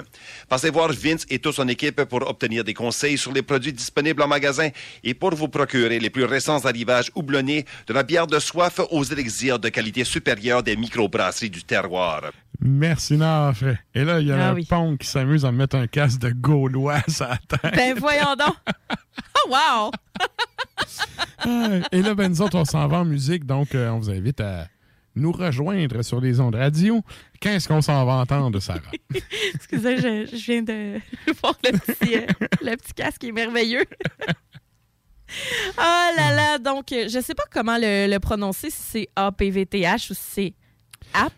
Passez 0.49 0.71
voir 0.71 0.91
Vince 0.93 1.25
et 1.31 1.39
toute 1.39 1.55
son 1.55 1.69
équipe 1.69 2.03
pour 2.05 2.29
obtenir 2.29 2.65
des 2.65 2.75
conseils 2.75 3.19
sur 3.19 3.33
les 3.33 3.43
produits 3.43 3.73
disponibles 3.73 4.23
en 4.23 4.29
magasin 4.29 4.69
et 5.05 5.15
pour 5.15 5.35
vous 5.35 5.49
procurer 5.49 5.99
les 6.01 6.11
plus 6.11 6.25
récents 6.25 6.65
arrivages 6.65 7.11
houblonnés 7.15 7.65
de 7.87 7.93
la 7.93 8.03
bière 8.03 8.27
de 8.27 8.39
soif 8.39 8.81
aux 8.91 9.05
élixirs 9.05 9.59
de 9.59 9.69
qualité 9.69 10.05
supérieure 10.05 10.63
des 10.63 10.77
microbrasseries 10.77 11.51
du 11.51 11.63
terroir. 11.63 12.23
Merci, 12.63 13.17
Nafre. 13.17 13.77
Et 13.95 14.05
là, 14.05 14.21
il 14.21 14.27
y 14.29 14.33
a 14.33 14.37
Ah 14.49 14.51
un 14.51 14.55
oui. 14.55 14.67
pont 14.69 14.97
qui 14.99 15.07
s'amuse 15.07 15.47
à 15.47 15.53
me 15.53 15.57
mettre 15.59 15.77
un 15.77 15.87
casque 15.87 16.19
de 16.21 16.31
Gaulois 16.31 16.97
à 17.07 17.11
sa 17.11 17.39
tête. 17.49 17.75
Ben 17.75 17.95
voyons 17.99 18.35
donc. 18.39 18.55
Oh 19.47 19.51
wow! 19.51 19.91
Et 21.93 22.03
là, 22.03 22.15
ben, 22.15 22.29
nous 22.29 22.43
autres, 22.43 22.59
on 22.59 22.65
s'en 22.65 22.87
va 22.89 22.99
en 22.99 23.05
musique, 23.05 23.45
donc 23.47 23.75
euh, 23.75 23.89
on 23.91 23.99
vous 23.99 24.11
invite 24.11 24.41
à 24.41 24.67
nous 25.17 25.33
rejoindre 25.33 26.03
sur 26.03 26.21
les 26.21 26.39
ondes 26.41 26.55
radio. 26.55 27.03
Qu'est-ce 27.41 27.67
qu'on 27.69 27.81
s'en 27.83 28.05
va 28.05 28.13
entendre, 28.15 28.61
Sarah? 28.61 28.81
Excusez, 29.55 29.97
je, 29.99 30.27
je 30.37 30.45
viens 30.45 30.63
de 30.63 30.99
voir 31.43 31.55
le 31.65 31.79
petit, 31.79 32.17
euh, 32.17 32.27
le 32.63 32.77
petit 32.77 32.93
casque 32.95 33.19
qui 33.21 33.29
est 33.29 33.33
merveilleux. 33.33 33.85
Ah 35.79 36.11
là 36.17 36.35
là, 36.35 36.59
donc 36.59 36.91
euh, 36.93 37.09
je 37.09 37.21
sais 37.21 37.35
pas 37.35 37.45
comment 37.53 37.77
le, 37.79 38.09
le 38.11 38.19
prononcer, 38.19 38.69
si 38.71 38.83
c'est 38.83 39.09
APVTH 39.17 40.11
ou 40.11 40.15
si 40.15 40.17
c'est 40.17 40.55
AP. 41.15 41.33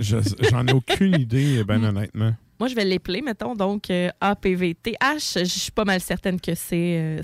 Je- 0.00 0.16
J'en 0.50 0.66
ai 0.66 0.72
aucune 0.72 1.14
idée, 1.20 1.62
ben 1.64 1.82
honnêtement. 1.84 2.34
Moi, 2.58 2.68
je 2.68 2.74
vais 2.74 2.84
l'épeler, 2.84 3.22
mettons, 3.22 3.54
donc 3.54 3.90
euh, 3.90 4.10
APVTH. 4.20 5.38
Je 5.38 5.44
suis 5.44 5.70
pas 5.72 5.84
mal 5.84 6.00
certaine 6.00 6.40
que 6.40 6.54
c'est 6.54 6.98
euh, 6.98 7.22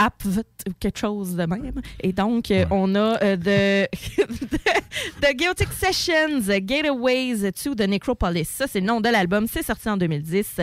APVT 0.00 0.68
ou 0.68 0.72
quelque 0.80 0.98
chose 0.98 1.36
de 1.36 1.44
même. 1.44 1.80
Et 2.00 2.12
donc, 2.12 2.50
euh, 2.50 2.64
on 2.70 2.94
a 2.94 3.22
euh, 3.22 3.36
de, 3.36 3.86
The 5.20 5.36
Chaotic 5.36 5.68
Sessions, 5.72 6.40
Gateways 6.60 7.52
to 7.52 7.74
the 7.74 7.86
Necropolis. 7.86 8.48
Ça, 8.48 8.66
c'est 8.66 8.80
le 8.80 8.86
nom 8.86 9.00
de 9.00 9.10
l'album. 9.10 9.46
C'est 9.46 9.62
sorti 9.62 9.88
en 9.88 9.96
2010. 9.96 10.60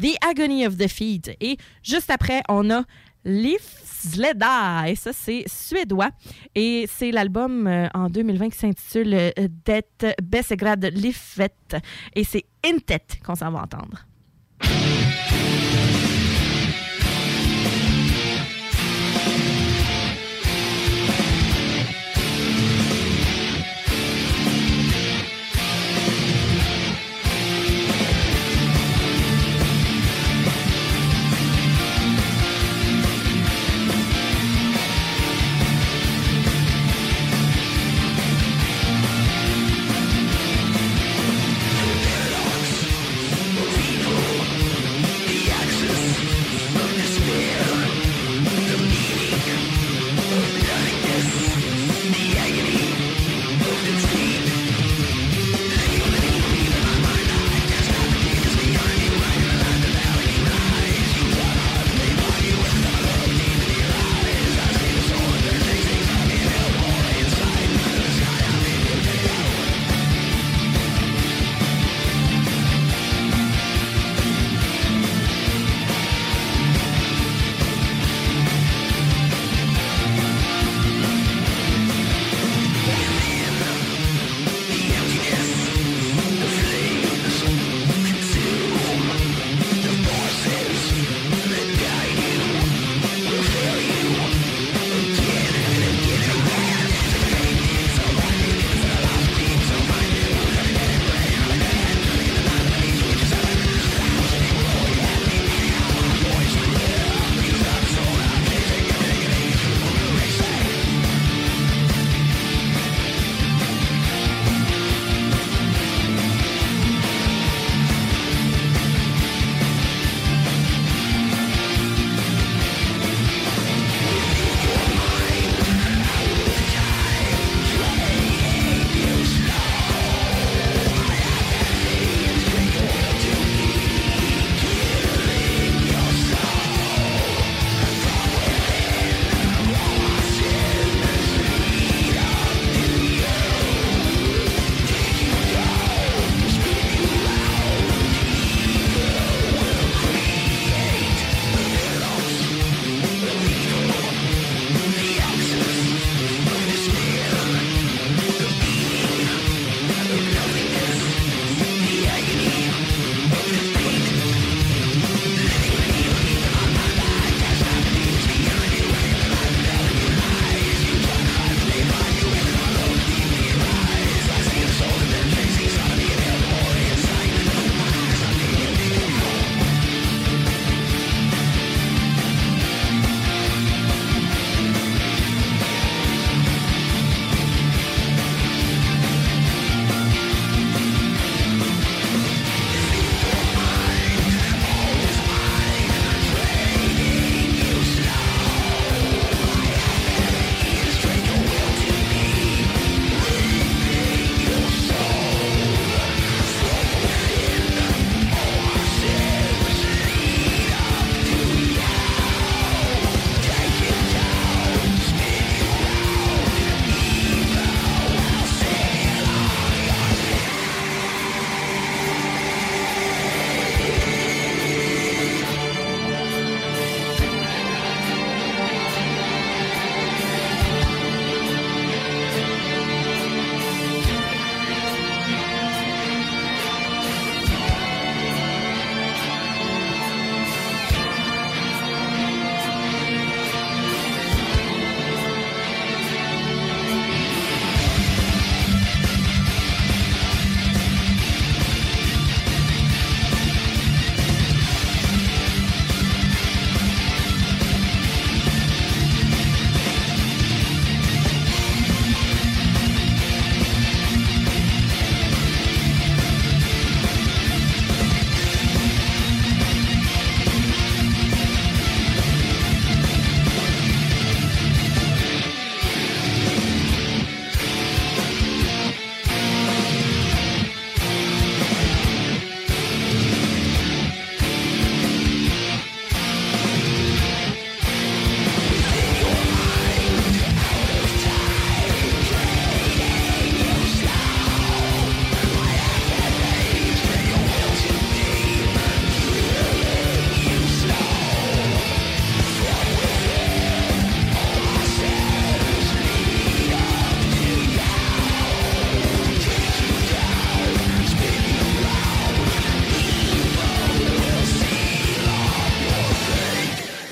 The 0.00 0.16
Agony 0.28 0.66
of 0.66 0.76
Defeat. 0.76 1.30
Et 1.40 1.56
juste 1.82 2.10
après, 2.10 2.42
on 2.48 2.68
a 2.70 2.84
Livsleda. 4.04 4.88
Et 4.88 4.94
ça, 4.94 5.12
c'est 5.12 5.44
suédois. 5.46 6.10
Et 6.54 6.86
c'est 6.88 7.10
l'album 7.10 7.66
euh, 7.66 7.88
en 7.94 8.08
2020 8.08 8.50
qui 8.50 8.58
s'intitule 8.58 9.14
euh, 9.14 9.30
Det 9.64 10.16
Bessegrad 10.22 10.84
Liffet. 10.84 11.50
Et 12.14 12.24
c'est 12.24 12.44
Intet 12.64 13.06
qu'on 13.24 13.34
s'en 13.34 13.50
va 13.50 13.62
entendre. 13.62 14.06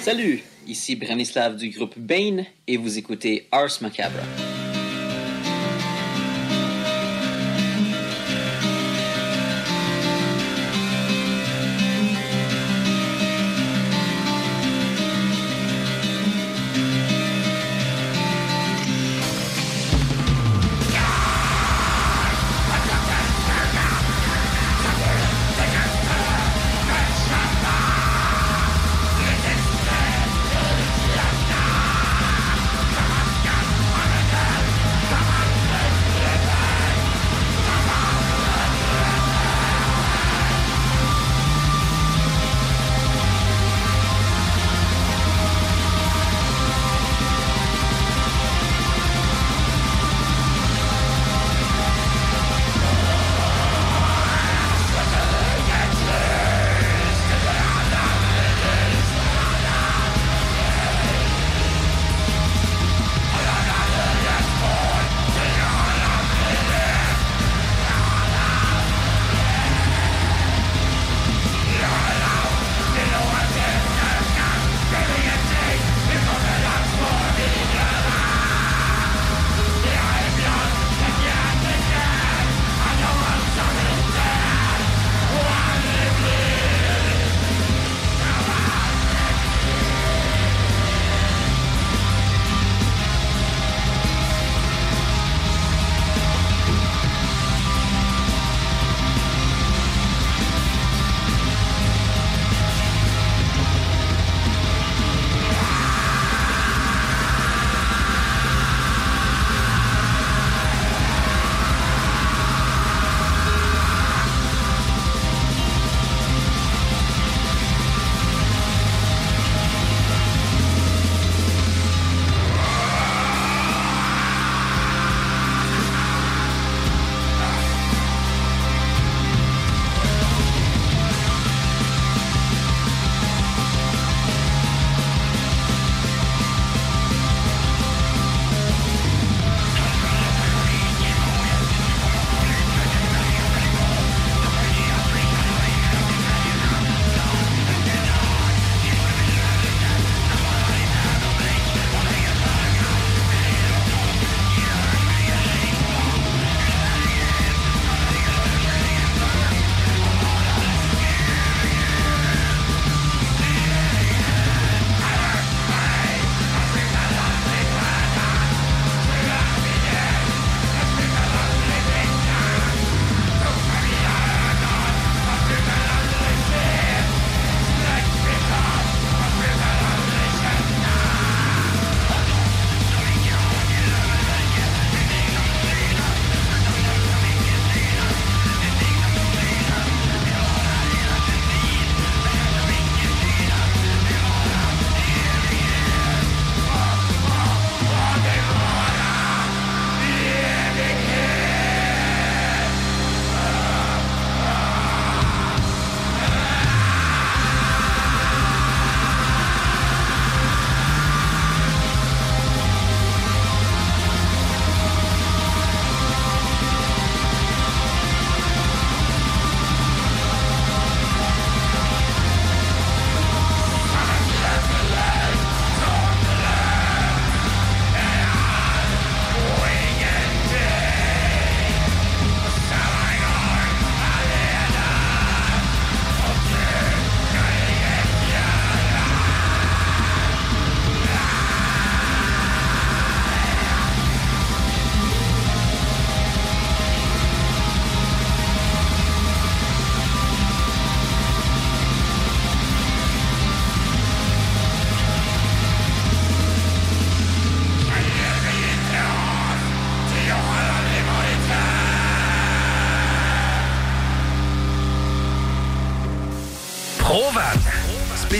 Salut, 0.08 0.42
ici 0.66 0.96
Branislav 0.96 1.54
du 1.54 1.68
groupe 1.68 1.98
Bane 1.98 2.46
et 2.66 2.78
vous 2.78 2.96
écoutez 2.96 3.46
Ars 3.52 3.76
Macabre. 3.82 4.22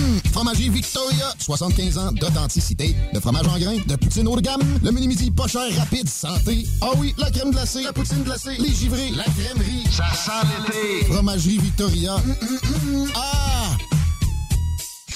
Hum. 0.00 0.20
Fromagerie 0.32 0.70
Victoria, 0.70 1.34
75 1.38 1.98
ans 1.98 2.12
d'authenticité. 2.12 2.96
De 3.12 3.20
fromage 3.20 3.46
en 3.46 3.58
grains, 3.58 3.76
de 3.86 3.96
poutine 3.96 4.26
haut 4.28 4.36
de 4.36 4.40
gamme, 4.40 4.62
le 4.82 4.90
mini-midi 4.90 5.30
pas 5.30 5.46
cher, 5.46 5.62
rapide, 5.78 6.08
santé. 6.08 6.66
Ah 6.80 6.90
oui, 6.96 7.14
la 7.18 7.30
crème 7.30 7.50
glacée, 7.50 7.82
la 7.82 7.92
poutine 7.92 8.22
glacée, 8.22 8.56
les 8.58 8.72
givrés, 8.72 9.10
la 9.10 9.24
crèmerie. 9.24 9.84
Ça 9.90 10.04
sent 10.14 10.46
l'été. 10.66 11.12
Fromagerie 11.12 11.58
Victoria. 11.58 12.14
Hum, 12.14 12.36
hum. 12.94 13.08
Ah! 13.14 13.76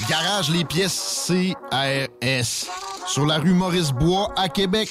Garage 0.09 0.51
les 0.51 0.64
pièces 0.64 1.26
CRS. 1.26 2.66
Sur 3.07 3.26
la 3.26 3.39
rue 3.39 3.55
Maurice-Bois 3.55 4.32
à 4.37 4.49
Québec. 4.49 4.91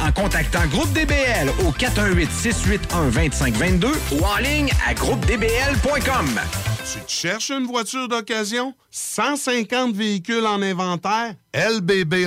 en 0.00 0.12
contactant 0.12 0.66
Groupe 0.68 0.92
DBL 0.92 1.50
au 1.66 1.72
418-681-2522 1.72 3.88
ou 4.12 4.24
en 4.24 4.36
ligne 4.38 4.70
à 4.86 4.94
groupedbl.com. 4.94 6.40
Tu 6.92 7.00
te 7.00 7.10
cherches 7.10 7.50
une 7.50 7.66
voiture 7.66 8.08
d'occasion? 8.08 8.74
150 8.90 9.94
véhicules 9.94 10.46
en 10.46 10.62
inventaire? 10.62 11.34
LBB 11.54 12.26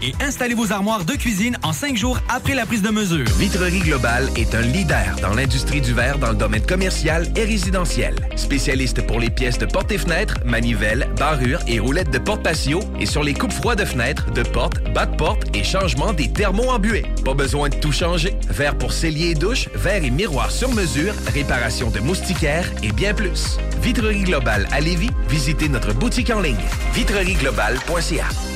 et 0.01 0.13
installer 0.21 0.53
vos 0.53 0.71
armoires 0.71 1.05
de 1.05 1.13
cuisine 1.13 1.57
en 1.63 1.73
cinq 1.73 1.97
jours 1.97 2.19
après 2.29 2.55
la 2.55 2.65
prise 2.65 2.81
de 2.81 2.89
mesure. 2.89 3.25
Vitrerie 3.37 3.79
Globale 3.79 4.29
est 4.35 4.55
un 4.55 4.61
leader 4.61 5.15
dans 5.21 5.33
l'industrie 5.33 5.81
du 5.81 5.93
verre 5.93 6.17
dans 6.17 6.29
le 6.29 6.35
domaine 6.35 6.65
commercial 6.65 7.27
et 7.35 7.43
résidentiel. 7.43 8.15
Spécialiste 8.35 9.05
pour 9.05 9.19
les 9.19 9.29
pièces 9.29 9.57
de 9.57 9.65
portes 9.65 9.91
et 9.91 9.97
fenêtres, 9.97 10.35
manivelles, 10.45 11.09
barrures 11.17 11.59
et 11.67 11.79
roulettes 11.79 12.11
de 12.11 12.19
porte 12.19 12.43
patio 12.43 12.79
et 12.99 13.05
sur 13.05 13.23
les 13.23 13.33
coupes 13.33 13.51
froides 13.51 13.79
de 13.79 13.85
fenêtres, 13.85 14.31
de 14.31 14.43
portes, 14.43 14.81
bas 14.93 15.05
de 15.05 15.21
et 15.53 15.63
changement 15.63 16.13
des 16.13 16.31
thermos 16.31 16.69
embués. 16.69 17.05
Pas 17.23 17.33
besoin 17.33 17.69
de 17.69 17.75
tout 17.75 17.91
changer. 17.91 18.35
Verre 18.49 18.77
pour 18.77 18.91
cellier 18.91 19.31
et 19.31 19.35
douche, 19.35 19.69
verre 19.75 20.03
et 20.03 20.09
miroir 20.09 20.51
sur 20.51 20.71
mesure, 20.73 21.13
réparation 21.33 21.89
de 21.89 21.99
moustiquaires 21.99 22.69
et 22.83 22.91
bien 22.91 23.13
plus. 23.13 23.57
Vitrerie 23.81 24.23
Globale 24.23 24.67
à 24.71 24.79
Lévis, 24.79 25.11
visitez 25.29 25.69
notre 25.69 25.93
boutique 25.93 26.31
en 26.31 26.41
ligne 26.41 26.55
vitrerieglobale.ca. 26.93 28.50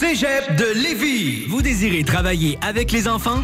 Cégep 0.00 0.56
de 0.56 0.64
Lévis. 0.82 1.44
Vous 1.48 1.60
désirez 1.60 2.04
travailler 2.04 2.58
avec 2.62 2.90
les 2.90 3.06
enfants? 3.06 3.42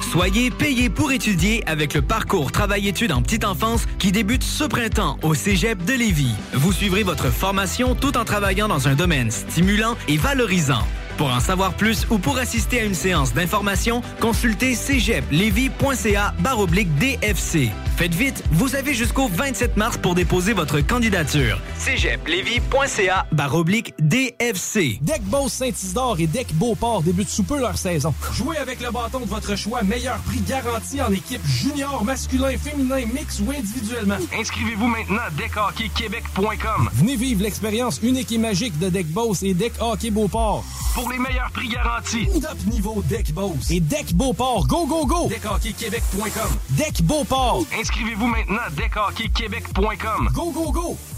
Soyez 0.00 0.50
payé 0.50 0.88
pour 0.88 1.12
étudier 1.12 1.62
avec 1.66 1.92
le 1.92 2.00
parcours 2.00 2.50
Travail-études 2.52 3.12
en 3.12 3.20
petite 3.20 3.44
enfance 3.44 3.84
qui 3.98 4.10
débute 4.10 4.42
ce 4.42 4.64
printemps 4.64 5.18
au 5.20 5.34
Cégep 5.34 5.84
de 5.84 5.92
Lévis. 5.92 6.32
Vous 6.54 6.72
suivrez 6.72 7.02
votre 7.02 7.28
formation 7.28 7.94
tout 7.94 8.16
en 8.16 8.24
travaillant 8.24 8.66
dans 8.66 8.88
un 8.88 8.94
domaine 8.94 9.30
stimulant 9.30 9.98
et 10.08 10.16
valorisant. 10.16 10.86
Pour 11.18 11.28
en 11.28 11.40
savoir 11.40 11.74
plus 11.74 12.06
ou 12.08 12.16
pour 12.16 12.38
assister 12.38 12.80
à 12.80 12.84
une 12.84 12.94
séance 12.94 13.34
d'information, 13.34 14.00
consultez 14.20 14.74
cégeplevy.ca 14.74 16.34
baroblique 16.38 16.88
DFC. 16.96 17.68
Faites 17.98 18.14
vite, 18.14 18.44
vous 18.52 18.76
avez 18.76 18.94
jusqu'au 18.94 19.26
27 19.26 19.76
mars 19.76 19.98
pour 19.98 20.14
déposer 20.14 20.52
votre 20.52 20.78
candidature. 20.78 21.60
cégeplevy.ca 21.76 23.26
baroblique 23.32 23.92
DFC. 23.98 25.00
Deck 25.02 25.22
Boss 25.24 25.54
Saint-Isidore 25.54 26.20
et 26.20 26.28
Deck 26.28 26.54
Beauport 26.54 27.02
débutent 27.02 27.28
sous 27.28 27.42
peu 27.42 27.58
leur 27.58 27.76
saison. 27.76 28.14
Jouez 28.34 28.56
avec 28.58 28.80
le 28.80 28.92
bâton 28.92 29.18
de 29.18 29.24
votre 29.24 29.56
choix, 29.56 29.82
meilleur 29.82 30.18
prix 30.18 30.38
garanti 30.42 31.02
en 31.02 31.10
équipe 31.10 31.44
junior, 31.44 32.04
masculin, 32.04 32.56
féminin, 32.56 33.04
mix 33.12 33.40
ou 33.40 33.50
individuellement. 33.50 34.18
Inscrivez-vous 34.32 34.86
maintenant 34.86 35.22
à 35.26 35.30
deckhockeyquebec.com. 35.30 36.90
Venez 36.92 37.16
vivre 37.16 37.42
l'expérience 37.42 37.98
unique 38.04 38.30
et 38.30 38.38
magique 38.38 38.78
de 38.78 38.90
Deck 38.90 39.08
Boss 39.08 39.42
et 39.42 39.54
Deck 39.54 39.72
Hockey 39.80 40.12
Beauport. 40.12 40.64
Pour 40.94 41.10
les 41.10 41.18
meilleurs 41.18 41.50
prix 41.52 41.68
garantis. 41.68 42.28
Top 42.40 42.58
niveau 42.72 43.02
Deck 43.08 43.32
Boss 43.32 43.72
et 43.72 43.80
Deck 43.80 44.14
Beauport. 44.14 44.68
Go, 44.68 44.86
go, 44.86 45.04
go! 45.04 45.28
deckhockeyquebec.com. 45.28 46.50
Deck 46.70 47.02
Beauport. 47.02 47.64
Inscrivez-vous 47.88 48.26
maintenant 48.26 48.58
à 48.66 48.68
deckhockeyquebec.com. 48.68 50.28
Go, 50.34 50.52
go, 50.52 50.70
go! 50.70 51.17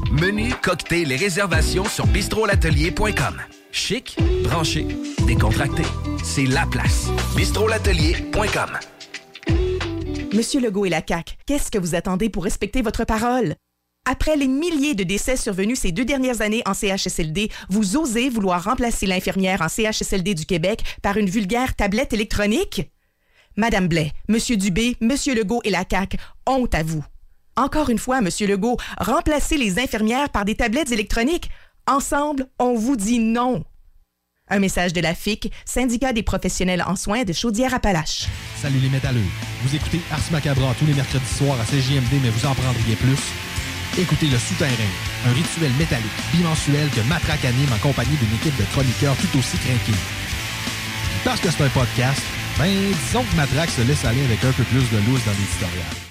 Menu, 0.11 0.53
cocktail 0.61 1.09
et 1.13 1.15
réservations 1.15 1.85
sur 1.85 2.05
bistrolatelier.com. 2.05 3.41
Chic, 3.71 4.17
branché, 4.43 4.85
décontracté. 5.25 5.83
C'est 6.21 6.45
la 6.45 6.65
place. 6.65 7.07
bistrolatelier.com. 7.37 8.77
Monsieur 10.33 10.59
Legault 10.59 10.85
et 10.85 10.89
la 10.89 11.01
CAQ, 11.07 11.35
qu'est-ce 11.45 11.71
que 11.71 11.77
vous 11.77 11.95
attendez 11.95 12.29
pour 12.29 12.43
respecter 12.43 12.81
votre 12.81 13.05
parole? 13.05 13.55
Après 14.05 14.35
les 14.35 14.47
milliers 14.47 14.95
de 14.95 15.03
décès 15.03 15.37
survenus 15.37 15.79
ces 15.79 15.93
deux 15.93 16.03
dernières 16.03 16.41
années 16.41 16.63
en 16.65 16.73
CHSLD, 16.73 17.49
vous 17.69 17.95
osez 17.95 18.29
vouloir 18.29 18.65
remplacer 18.65 19.05
l'infirmière 19.05 19.61
en 19.61 19.69
CHSLD 19.69 20.33
du 20.33 20.45
Québec 20.45 20.83
par 21.01 21.15
une 21.15 21.29
vulgaire 21.29 21.73
tablette 21.73 22.11
électronique? 22.11 22.91
Madame 23.55 23.87
Blais, 23.87 24.11
Monsieur 24.27 24.57
Dubé, 24.57 24.97
Monsieur 24.99 25.35
Legault 25.35 25.61
et 25.63 25.69
la 25.69 25.85
CAQ, 25.89 26.17
honte 26.45 26.75
à 26.75 26.83
vous. 26.83 27.05
Encore 27.57 27.89
une 27.89 27.99
fois, 27.99 28.21
Monsieur 28.21 28.47
Legault, 28.47 28.77
remplacez 28.97 29.57
les 29.57 29.79
infirmières 29.79 30.29
par 30.29 30.45
des 30.45 30.55
tablettes 30.55 30.91
électroniques. 30.91 31.49
Ensemble, 31.87 32.47
on 32.59 32.75
vous 32.75 32.95
dit 32.95 33.19
non. 33.19 33.63
Un 34.49 34.59
message 34.59 34.93
de 34.93 35.01
la 35.01 35.15
FIC, 35.15 35.51
syndicat 35.65 36.13
des 36.13 36.23
professionnels 36.23 36.83
en 36.85 36.95
soins 36.95 37.23
de 37.23 37.33
Chaudière-Appalaches. 37.33 38.27
Salut 38.61 38.79
les 38.79 38.89
métalleux. 38.89 39.23
Vous 39.63 39.75
écoutez 39.75 40.01
Ars 40.11 40.19
Macabra 40.31 40.73
tous 40.77 40.85
les 40.85 40.93
mercredis 40.93 41.25
soirs 41.25 41.59
à 41.59 41.63
CJMD, 41.63 42.21
mais 42.21 42.29
vous 42.29 42.45
en 42.45 42.53
prendriez 42.53 42.95
plus. 42.95 43.19
Écoutez 43.97 44.27
Le 44.27 44.37
Souterrain, 44.37 44.71
un 45.27 45.33
rituel 45.33 45.71
métallique 45.77 46.11
bimensuel 46.33 46.89
que 46.89 47.01
Matraque 47.07 47.43
anime 47.43 47.71
en 47.73 47.79
compagnie 47.79 48.15
d'une 48.17 48.35
équipe 48.35 48.57
de 48.57 48.63
chroniqueurs 48.71 49.15
tout 49.17 49.37
aussi 49.37 49.57
craqués. 49.57 49.99
Parce 51.25 51.39
que 51.41 51.51
c'est 51.51 51.63
un 51.63 51.69
podcast, 51.69 52.21
Ben, 52.57 52.71
disons 53.05 53.23
que 53.23 53.35
Matrax 53.35 53.75
se 53.75 53.81
laisse 53.81 54.05
aller 54.05 54.23
avec 54.23 54.43
un 54.43 54.51
peu 54.51 54.63
plus 54.63 54.89
de 54.89 54.97
loose 55.05 55.23
dans 55.25 55.31
l'éditorial. 55.31 56.10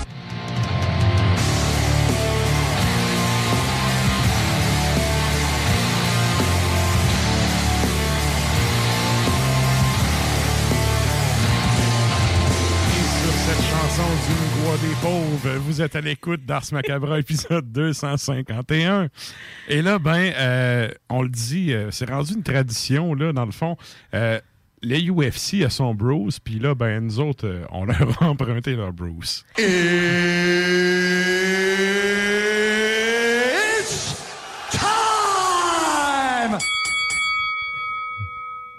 Vous 15.65 15.81
êtes 15.81 15.95
à 15.95 16.01
l'écoute 16.01 16.45
d'Ars 16.45 16.63
Macabra, 16.71 17.19
épisode 17.19 17.71
251. 17.71 19.09
Et 19.67 19.81
là, 19.81 19.99
ben, 19.99 20.33
euh, 20.37 20.89
on 21.09 21.21
le 21.21 21.29
dit, 21.29 21.73
euh, 21.73 21.91
c'est 21.91 22.09
rendu 22.09 22.33
une 22.33 22.43
tradition, 22.43 23.13
là, 23.13 23.33
dans 23.33 23.45
le 23.45 23.51
fond. 23.51 23.77
Euh, 24.13 24.39
les 24.81 25.09
UFC 25.09 25.63
à 25.65 25.69
son 25.69 25.93
Bruce, 25.93 26.39
puis 26.39 26.59
là, 26.59 26.75
ben, 26.75 27.03
nous 27.03 27.19
autres, 27.19 27.63
on 27.71 27.85
leur 27.85 28.23
a 28.23 28.25
emprunté 28.29 28.75
leur 28.75 28.93
Bruce. 28.93 29.45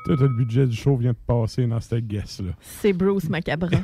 Tout 0.04 0.16
le 0.16 0.28
budget 0.28 0.66
du 0.66 0.76
show 0.76 0.96
vient 0.96 1.12
de 1.12 1.16
passer 1.26 1.66
dans 1.66 1.80
cette 1.80 2.06
guest-là. 2.06 2.52
C'est 2.60 2.92
Bruce 2.92 3.28
Macabre. 3.28 3.70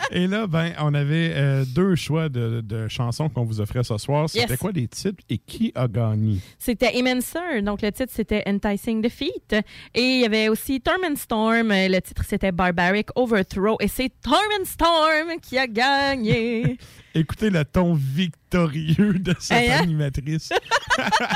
Et 0.12 0.26
là, 0.26 0.46
ben, 0.46 0.72
on 0.80 0.92
avait 0.94 1.32
euh, 1.34 1.64
deux 1.66 1.94
choix 1.94 2.28
de, 2.28 2.60
de 2.62 2.88
chansons 2.88 3.28
qu'on 3.28 3.44
vous 3.44 3.60
offrait 3.60 3.84
ce 3.84 3.96
soir. 3.98 4.28
C'était 4.28 4.48
Yes. 4.50 4.58
quoi 4.58 4.72
les 4.72 4.88
titres 4.88 5.22
et 5.28 5.38
qui 5.38 5.72
a 5.74 5.86
gagné? 5.88 6.38
C'était 6.58 6.96
Immenser, 6.98 7.62
donc 7.62 7.82
le 7.82 7.92
titre 7.92 8.12
c'était 8.14 8.42
Enticing 8.46 9.00
Defeat. 9.02 9.54
Et 9.94 10.00
il 10.02 10.20
y 10.20 10.24
avait 10.24 10.48
aussi 10.48 10.80
Torment 10.80 11.16
Storm, 11.16 11.70
euh, 11.70 11.88
le 11.88 12.00
titre 12.00 12.22
c'était 12.28 12.52
Barbaric 12.52 13.08
Overthrow. 13.14 13.76
Et 13.80 13.88
c'est 13.88 14.10
Torment 14.22 14.64
Storm 14.64 15.38
qui 15.42 15.58
a 15.58 15.66
gagné. 15.66 16.76
Écoutez 17.14 17.50
le 17.50 17.64
ton 17.64 17.94
victorieux 17.94 19.14
de 19.18 19.34
cette 19.40 19.68
Hein, 19.70 19.72
hein? 19.78 19.82
animatrice. 19.82 20.50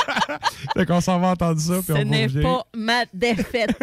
fait 0.77 0.87
qu'on 0.87 1.01
s'en 1.01 1.19
va 1.19 1.29
entendre 1.31 1.61
ça, 1.61 1.75
puis 1.85 1.95
Ce 1.97 2.03
n'est 2.03 2.29
pas 2.43 2.65
ma 2.77 3.05
défaite. 3.13 3.77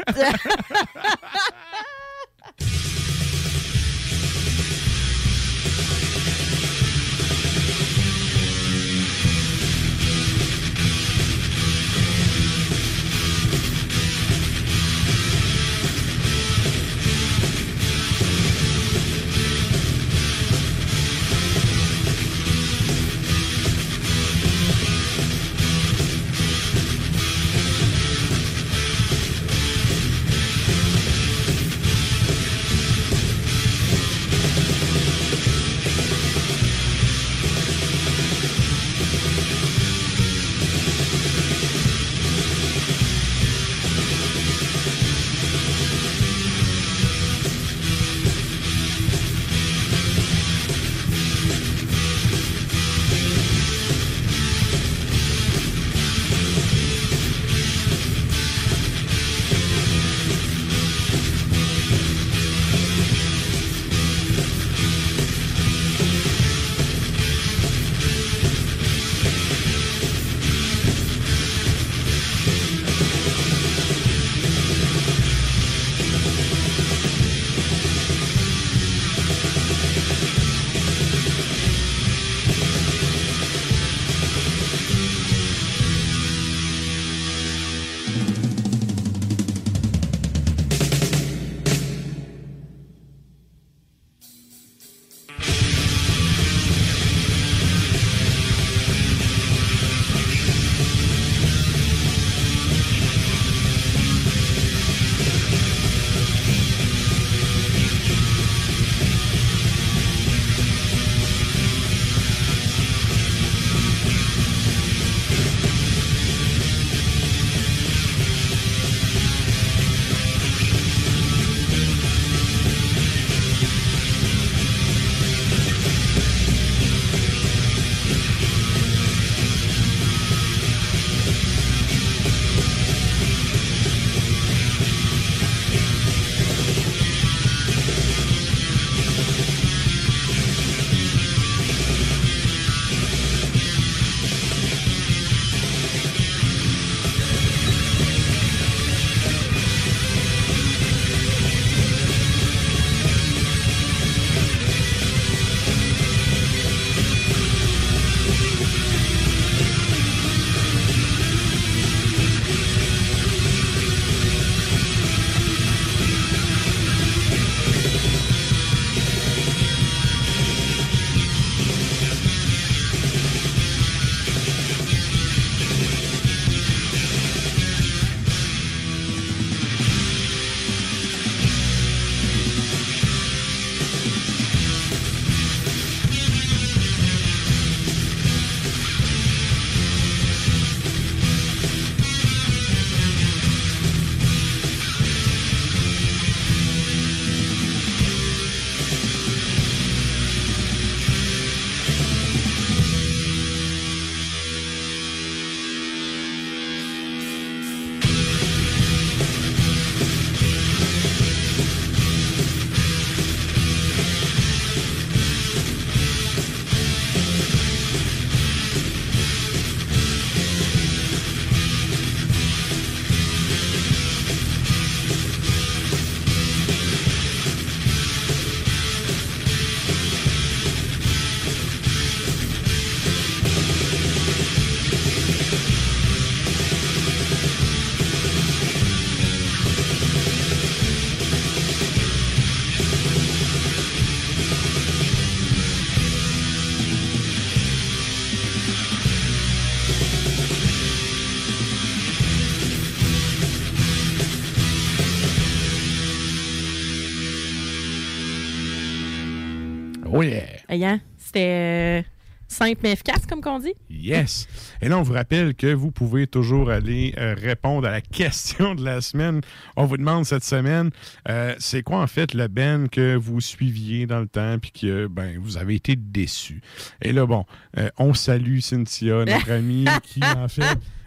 Hein? 260.72 261.02
C'était 261.18 262.02
euh, 262.02 262.02
simple 262.48 262.80
mais 262.84 262.94
efficace, 262.94 263.26
comme 263.28 263.42
qu'on 263.42 263.60
dit. 263.60 263.74
Yes. 264.02 264.48
Et 264.82 264.90
là, 264.90 264.98
on 264.98 265.02
vous 265.04 265.14
rappelle 265.14 265.54
que 265.56 265.74
vous 265.74 265.92
pouvez 265.92 266.28
toujours 266.28 266.70
aller 266.72 267.14
euh, 267.18 267.36
répondre 267.38 267.88
à 267.88 267.92
la 267.92 268.02
question 268.02 268.76
de 268.76 268.84
la 268.84 269.02
semaine. 269.02 269.42
On 269.76 269.86
vous 269.86 269.98
demande 269.98 270.26
cette 270.26 270.44
semaine, 270.44 270.90
euh, 271.30 271.56
c'est 271.60 271.84
quoi 271.84 272.02
en 272.02 272.08
fait 272.08 272.34
le 272.34 272.48
Ben 272.48 272.90
que 272.90 273.16
vous 273.16 273.40
suiviez 273.42 274.08
dans 274.08 274.20
le 274.20 274.28
temps 274.28 274.58
puis 274.60 274.72
que 274.72 275.08
ben, 275.08 275.38
vous 275.40 275.58
avez 275.58 275.76
été 275.76 275.96
déçu. 275.96 276.62
Et 277.02 277.12
là, 277.14 277.26
bon, 277.26 277.46
euh, 277.78 277.90
on 277.98 278.14
salue 278.14 278.60
Cynthia, 278.60 279.26
notre 279.26 279.52
amie, 279.52 279.86
qui 280.04 280.22
en 280.24 280.48
fait 280.48 280.64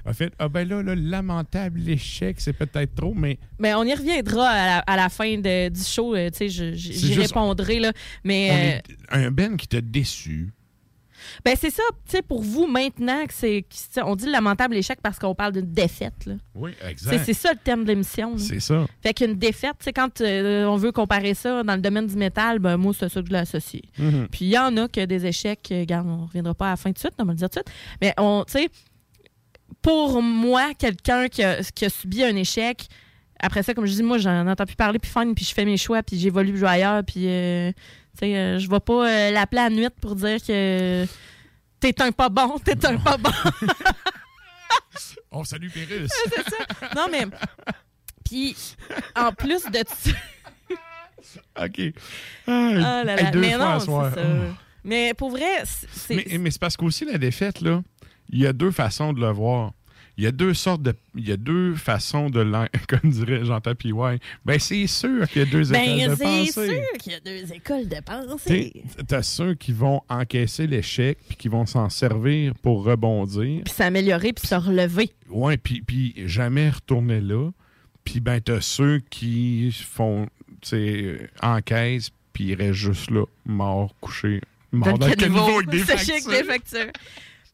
a 0.07 0.13
fait 0.13 0.33
Ah 0.39 0.49
ben 0.51 0.69
là, 0.69 0.83
là, 0.83 0.95
lamentable 0.95 1.89
échec, 1.89 2.37
c'est 2.39 2.53
peut-être 2.53 2.95
trop, 2.95 3.15
mais 3.15 3.39
Mais 3.59 3.73
on 3.75 3.85
y 3.85 3.95
reviendra 3.95 4.47
à 4.49 4.67
la, 4.67 4.79
à 4.81 4.97
la 4.97 5.09
fin 5.09 5.39
de- 5.39 5.71
du 5.71 5.81
show. 5.83 6.15
tu 6.15 6.31
sais, 6.35 6.49
j'y 6.51 7.15
répondrai. 7.15 7.79
Là, 7.81 7.93
mais 8.23 8.51
euh, 8.51 8.55
est 8.55 8.83
un 9.11 9.31
Ben 9.31 9.57
qui 9.57 9.67
t'a 9.67 9.81
déçu. 9.81 10.53
Ben, 11.45 11.57
c'est 11.59 11.71
ça, 11.71 11.83
tu 12.05 12.13
sais, 12.13 12.23
pour 12.23 12.43
vous, 12.43 12.67
maintenant, 12.67 13.25
que 13.27 13.33
c'est. 13.33 13.65
On 14.05 14.17
dit 14.17 14.27
le 14.27 14.33
lamentable 14.33 14.77
échec 14.77 14.99
parce 15.03 15.19
qu'on 15.19 15.35
parle 15.35 15.53
d'une 15.53 15.73
défaite. 15.73 16.27
Là. 16.27 16.35
Oui, 16.55 16.73
exact. 16.89 17.23
c'est 17.25 17.35
ça 17.35 17.53
le 17.53 17.59
terme 17.59 17.85
de 17.85 17.89
l'émission. 17.89 18.37
C'est 18.39 18.61
ça. 18.61 18.87
Fait 19.03 19.15
qu'une 19.15 19.35
défaite, 19.35 19.75
tu 19.79 19.85
sais, 19.85 19.93
quand 19.93 20.21
euh, 20.21 20.65
on 20.67 20.77
veut 20.77 20.93
comparer 20.93 21.35
ça 21.35 21.63
dans 21.63 21.75
le 21.75 21.81
domaine 21.81 22.07
du 22.07 22.17
métal, 22.17 22.59
ben 22.59 22.77
moi, 22.77 22.93
c'est 22.99 23.09
ça 23.09 23.21
que 23.21 23.27
je 23.27 23.33
l'ai 23.33 23.39
associé. 23.39 23.83
Mhm. 23.99 24.29
Puis 24.31 24.47
il 24.47 24.51
y 24.51 24.59
en 24.59 24.77
a 24.77 24.89
que 24.89 25.05
des 25.05 25.27
échecs, 25.27 25.69
euh, 25.71 25.81
regarde, 25.81 26.07
on 26.09 26.27
reviendra 26.27 26.55
pas 26.55 26.67
à 26.67 26.71
la 26.71 26.77
fin 26.77 26.91
de 26.91 26.99
suite, 26.99 27.15
on 27.19 27.25
va 27.25 27.33
le 27.33 27.39
dire 27.39 27.51
tout 27.51 27.61
de 27.61 27.65
suite. 27.65 27.77
Mais 28.01 28.15
on, 28.19 28.45
tu 28.47 28.53
sais, 28.53 28.69
pour 29.83 30.23
moi, 30.23 30.73
quelqu'un 30.79 31.29
qui 31.29 31.43
a, 31.43 31.63
qui 31.63 31.85
a 31.85 31.91
subi 31.91 32.25
un 32.25 32.37
échec, 32.37 32.89
après 33.39 33.63
ça, 33.63 33.75
comme 33.75 33.85
je 33.85 33.93
dis, 33.93 34.03
moi, 34.03 34.19
j'en 34.19 34.47
entends 34.47 34.65
plus 34.65 34.77
parler, 34.77 34.99
puis 34.99 35.11
fine, 35.11 35.35
puis 35.35 35.45
je 35.45 35.53
fais 35.53 35.65
mes 35.65 35.77
choix, 35.77 36.03
puis 36.03 36.19
j'évolue, 36.19 36.53
je 36.53 36.61
joue 36.61 36.67
ailleurs, 36.67 37.03
puis, 37.05 37.29
euh, 37.29 37.73
tu 38.15 38.21
sais, 38.27 38.37
euh, 38.37 38.59
je 38.59 38.69
vais 38.71 38.81
pas 38.81 39.09
euh, 39.09 39.31
l'appeler 39.31 39.61
à 39.63 39.69
la 39.69 39.75
nuit 39.75 39.89
pour 40.01 40.15
dire 40.17 40.39
que 40.45 41.07
t'es 41.81 42.01
un 42.03 42.13
pas 42.13 42.29
bon, 42.29 42.59
t'es 42.65 42.85
un 42.87 42.97
pas 42.99 43.17
bon. 43.17 43.31
On 45.31 45.45
salue 45.45 45.69
Pérus. 45.69 46.11
c'est 46.33 46.45
ça. 46.51 46.89
Non, 46.95 47.07
mais. 47.11 47.27
Puis, 48.25 48.57
en 49.17 49.33
plus 49.33 49.65
de 49.65 49.83
ça. 49.87 50.11
OK. 51.65 51.81
Oh 52.47 52.51
là 52.51 53.05
là. 53.05 53.21
Hey, 53.21 53.31
deux 53.33 53.41
mais 53.41 53.55
fois 53.55 53.75
non, 53.75 53.81
soir. 53.81 54.15
ça. 54.15 54.21
Mais 54.85 55.15
pour 55.15 55.31
vrai, 55.31 55.63
c'est. 55.65 55.89
c'est- 55.91 56.15
Mais, 56.15 56.39
mais 56.39 56.51
c'est 56.51 56.61
parce 56.61 56.77
qu'aussi 56.77 57.05
la 57.05 57.19
défaite, 57.19 57.61
là, 57.61 57.83
il 58.29 58.41
y 58.41 58.47
a 58.47 58.53
deux 58.53 58.71
façons 58.71 59.13
de 59.13 59.21
le 59.21 59.31
voir. 59.31 59.73
Il 60.17 60.25
y 60.25 60.27
a 60.27 60.33
deux 60.33 60.55
sortes 60.55 60.83
de. 60.83 60.95
Il 61.17 61.29
y 61.29 61.33
a 61.33 61.37
deux 61.37 61.75
façons 61.75 62.31
de 62.31 62.45
comme 62.89 63.11
dirait 63.11 63.45
Jean 63.45 63.61
PY. 63.61 63.93
Ben, 64.45 64.59
c'est 64.59 64.87
sûr 64.87 65.29
qu'il 65.29 65.43
y 65.43 65.45
a 65.45 65.49
deux 65.49 65.73
écoles 65.73 65.87
Ben, 65.87 66.11
de 66.11 66.15
c'est 66.15 66.25
pensée. 66.25 66.67
sûr 66.67 66.99
qu'il 67.01 67.13
y 67.13 67.15
a 67.15 67.21
deux 67.21 67.53
écoles 67.53 67.89
de 67.89 68.01
pensée. 68.01 68.83
T'as 69.09 69.23
ceux 69.23 69.55
qui 69.55 69.73
vont 69.73 70.03
encaisser 70.09 70.67
l'échec 70.67 71.19
puis 71.29 71.37
qui 71.37 71.49
vont 71.49 71.67
s'en 71.67 71.89
servir 71.89 72.55
pour 72.63 72.85
rebondir. 72.85 73.63
Puis 73.65 73.75
s'améliorer, 73.75 74.33
puis 74.33 74.47
se 74.47 74.55
relever. 74.55 75.11
Ouais, 75.31 75.57
puis, 75.57 75.83
puis 75.83 76.15
jamais 76.27 76.71
retourner 76.71 77.21
là. 77.21 77.51
Puis 78.05 78.21
ben, 78.21 78.41
t'as 78.41 78.61
ceux 78.61 79.01
qui 79.11 79.73
font, 79.73 80.29
tu 80.61 80.69
sais, 80.69 81.31
encaissent 81.43 82.11
puis 82.35 82.49
ils 82.49 82.55
restent 82.55 82.75
juste 82.75 83.11
là, 83.11 83.25
morts, 83.47 83.95
couchés, 84.01 84.41
morts 84.73 84.99
dans 84.99 85.07
le 85.07 85.15
caniveau 85.15 85.63
des 85.63 85.79
factures. 85.79 86.91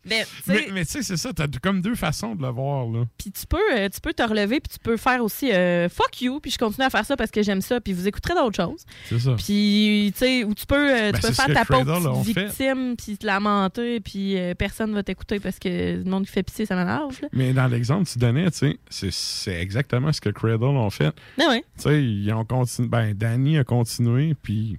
Factures. 0.09 0.32
Mais, 0.47 0.55
tu 0.56 0.64
sais, 0.64 0.72
Mais, 0.72 0.85
tu 0.85 0.90
sais, 0.93 1.02
c'est 1.02 1.16
ça, 1.16 1.32
t'as 1.32 1.47
comme 1.62 1.81
deux 1.82 1.94
façons 1.94 2.35
de 2.35 2.43
le 2.43 2.48
voir, 2.48 2.86
là. 2.86 3.05
Puis 3.18 3.31
tu 3.32 3.47
peux, 3.47 3.59
euh, 3.77 3.89
tu 3.89 4.01
peux 4.01 4.12
te 4.12 4.22
relever, 4.22 4.60
puis 4.60 4.72
tu 4.72 4.78
peux 4.78 4.97
faire 4.97 5.22
aussi 5.22 5.52
euh, 5.52 5.89
fuck 5.89 6.20
you, 6.22 6.40
puis 6.40 6.51
je 6.51 6.59
continue 6.59 6.86
à 6.86 6.90
faire 6.90 7.05
ça 7.05 7.16
parce 7.16 7.31
que 7.31 7.43
j'aime 7.43 7.60
ça, 7.60 7.81
puis 7.81 7.93
vous 7.93 8.09
écouterez 8.09 8.35
d'autres 8.35 8.56
choses. 8.56 8.85
C'est 9.09 9.18
ça. 9.18 9.35
Puis, 9.36 10.12
tu 10.14 10.18
sais, 10.18 10.44
ou 10.44 10.55
tu 10.55 10.66
peux, 10.66 10.74
euh, 10.90 11.12
Ben, 11.12 11.14
tu 11.14 11.20
peux 11.20 11.32
c'est 11.32 11.47
faire 11.47 11.55
ta 11.55 11.64
pauvre 11.64 12.22
victime, 12.22 12.94
puis 12.97 13.18
te 13.18 13.27
lamenter, 13.27 14.01
puis 14.01 14.39
euh, 14.39 14.55
personne 14.55 14.94
va 14.94 15.02
t'écouter 15.02 15.40
parce 15.40 15.59
que 15.59 15.68
le 15.97 16.05
monde 16.05 16.24
qui 16.27 16.32
fait 16.32 16.43
pitié, 16.43 16.66
ça 16.66 16.77
m'énerve. 16.77 17.18
là. 17.22 17.28
Mais 17.32 17.52
dans 17.52 17.66
l'exemple 17.66 18.05
que 18.06 18.10
tu 18.12 18.18
donnais, 18.18 18.51
tu 18.51 18.78
sais, 18.90 19.10
c'est- 19.10 19.60
exactement 19.60 20.12
ce 20.12 20.20
que 20.20 20.31
Cradle 20.31 20.64
ont 20.64 20.90
fait. 20.90 21.12
Ah 21.40 21.48
ouais. 21.48 21.64
Tu 21.77 21.82
sais, 21.82 22.02
ils 22.02 22.32
ont 22.32 22.44
continué. 22.44 22.89
Ben, 22.89 23.14
Danny 23.14 23.59
a 23.59 23.64
continué, 23.64 24.35
puis. 24.43 24.78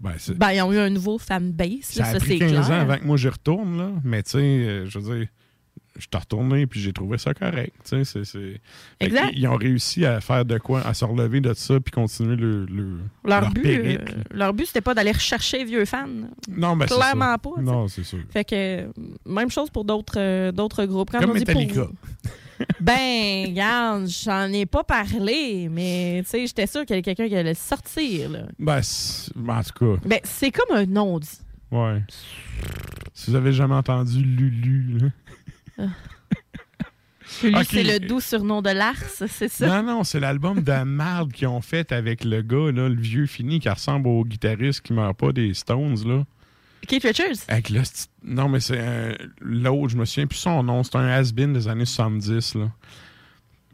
Ben, 0.00 0.12
Ben, 0.36 0.52
ils 0.52 0.62
ont 0.62 0.72
eu 0.72 0.78
un 0.78 0.90
nouveau 0.90 1.18
fanbase, 1.18 1.68
ça 1.82 2.02
là, 2.02 2.08
a 2.08 2.12
ça, 2.12 2.18
pris 2.20 2.38
c'est 2.38 2.38
15 2.38 2.50
clair. 2.66 2.70
ans 2.70 2.80
avant 2.80 2.98
que 2.98 3.04
moi 3.04 3.16
j'y 3.16 3.28
retourne, 3.28 3.78
là. 3.78 3.90
Mais 4.04 4.22
tu 4.22 4.30
sais, 4.32 4.38
euh, 4.38 4.86
je 4.86 4.98
veux 4.98 5.16
dire, 5.18 5.28
je 5.96 6.02
suis 6.02 6.08
retourné, 6.14 6.64
puis 6.68 6.78
j'ai 6.78 6.92
trouvé 6.92 7.18
ça 7.18 7.34
correct. 7.34 7.74
Tu 7.88 8.04
sais, 8.04 8.24
c'est- 8.24 8.60
Exact. 9.00 9.30
Ils 9.34 9.48
ont 9.48 9.56
réussi 9.56 10.06
à 10.06 10.20
faire 10.20 10.44
de 10.44 10.56
quoi, 10.58 10.86
à 10.86 10.94
se 10.94 11.04
relever 11.04 11.40
de 11.40 11.52
ça, 11.54 11.80
puis 11.80 11.90
continuer 11.90 12.36
le, 12.36 12.66
le- 12.66 12.98
Leur, 13.24 13.50
but, 13.50 13.62
périple. 13.62 14.04
euh, 14.16 14.22
leur 14.30 14.54
but, 14.54 14.66
c'était 14.66 14.80
pas 14.80 14.94
d'aller 14.94 15.10
rechercher 15.10 15.64
vieux 15.64 15.84
fans. 15.84 16.06
Non, 16.48 16.76
mais 16.76 16.86
ça. 16.86 16.94
Clairement 16.94 17.36
pas. 17.38 17.60
Non, 17.60 17.88
c'est 17.88 18.04
sûr. 18.04 18.20
Fait 18.30 18.44
que, 18.44 18.54
euh, 18.54 18.88
même 19.26 19.50
chose 19.50 19.70
pour 19.70 19.84
d'autres 19.84 20.18
euh, 20.20 20.52
d'autres 20.52 20.84
groupes. 20.84 21.10
Quand 21.10 21.18
Comme 21.18 21.30
on 21.30 21.34
dit 21.34 21.44
pour 21.44 21.54
Metallica. 21.60 21.88
Ben, 22.80 23.46
regarde, 23.48 24.06
j'en 24.08 24.52
ai 24.52 24.66
pas 24.66 24.82
parlé, 24.84 25.68
mais 25.70 26.22
tu 26.24 26.30
sais, 26.30 26.46
j'étais 26.46 26.66
sûre 26.66 26.80
qu'il 26.82 26.90
y 26.90 26.92
avait 26.94 27.02
quelqu'un 27.02 27.28
qui 27.28 27.36
allait 27.36 27.54
sortir. 27.54 28.30
Là. 28.30 28.40
Ben, 28.58 28.80
en 28.80 29.62
tout 29.62 29.96
cas, 29.96 30.00
Ben, 30.04 30.20
c'est 30.24 30.50
comme 30.50 30.76
un 30.76 30.86
non-dit. 30.86 31.38
ouais. 31.70 32.02
Si 33.14 33.30
vous 33.30 33.36
avez 33.36 33.52
jamais 33.52 33.74
entendu 33.74 34.22
Lulu, 34.22 34.98
là. 35.78 35.86
Ok. 37.44 37.66
c'est 37.70 37.82
le 37.84 37.98
doux 38.00 38.20
surnom 38.20 38.62
de 38.62 38.70
Lars, 38.70 38.94
c'est 39.28 39.48
ça? 39.48 39.66
Non, 39.66 39.82
non, 39.82 40.02
c'est 40.04 40.18
l'album 40.18 40.62
de 40.62 40.82
marde 40.82 41.30
qu'ils 41.32 41.46
ont 41.46 41.60
fait 41.60 41.92
avec 41.92 42.24
le 42.24 42.40
gars, 42.40 42.72
là, 42.72 42.88
le 42.88 42.98
vieux 43.00 43.26
fini 43.26 43.60
qui 43.60 43.68
ressemble 43.68 44.08
au 44.08 44.24
guitariste 44.24 44.80
qui 44.80 44.94
meurt 44.94 45.16
pas 45.16 45.30
des 45.32 45.52
Stones, 45.52 45.98
là. 46.08 46.24
Keith 46.86 47.02
Richards? 47.02 47.44
Avec 47.48 47.70
le 47.70 47.80
sti- 47.80 48.08
Non, 48.22 48.48
mais 48.48 48.60
c'est 48.60 48.78
euh, 48.78 49.14
l'autre, 49.40 49.88
je 49.88 49.96
me 49.96 50.04
souviens 50.04 50.26
plus 50.26 50.38
son 50.38 50.62
nom, 50.62 50.82
c'est 50.82 50.96
un 50.96 51.06
has-been 51.08 51.52
des 51.52 51.68
années 51.68 51.84
70, 51.84 52.54
là. 52.54 52.70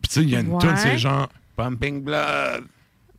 Puis 0.02 0.08
tu 0.08 0.14
sais, 0.14 0.22
il 0.22 0.30
y 0.30 0.36
a 0.36 0.40
une 0.40 0.48
Ouais. 0.52 0.58
tune, 0.60 0.76
c'est 0.76 0.98
genre 0.98 1.28
Pumping 1.56 2.02
Blood, 2.02 2.64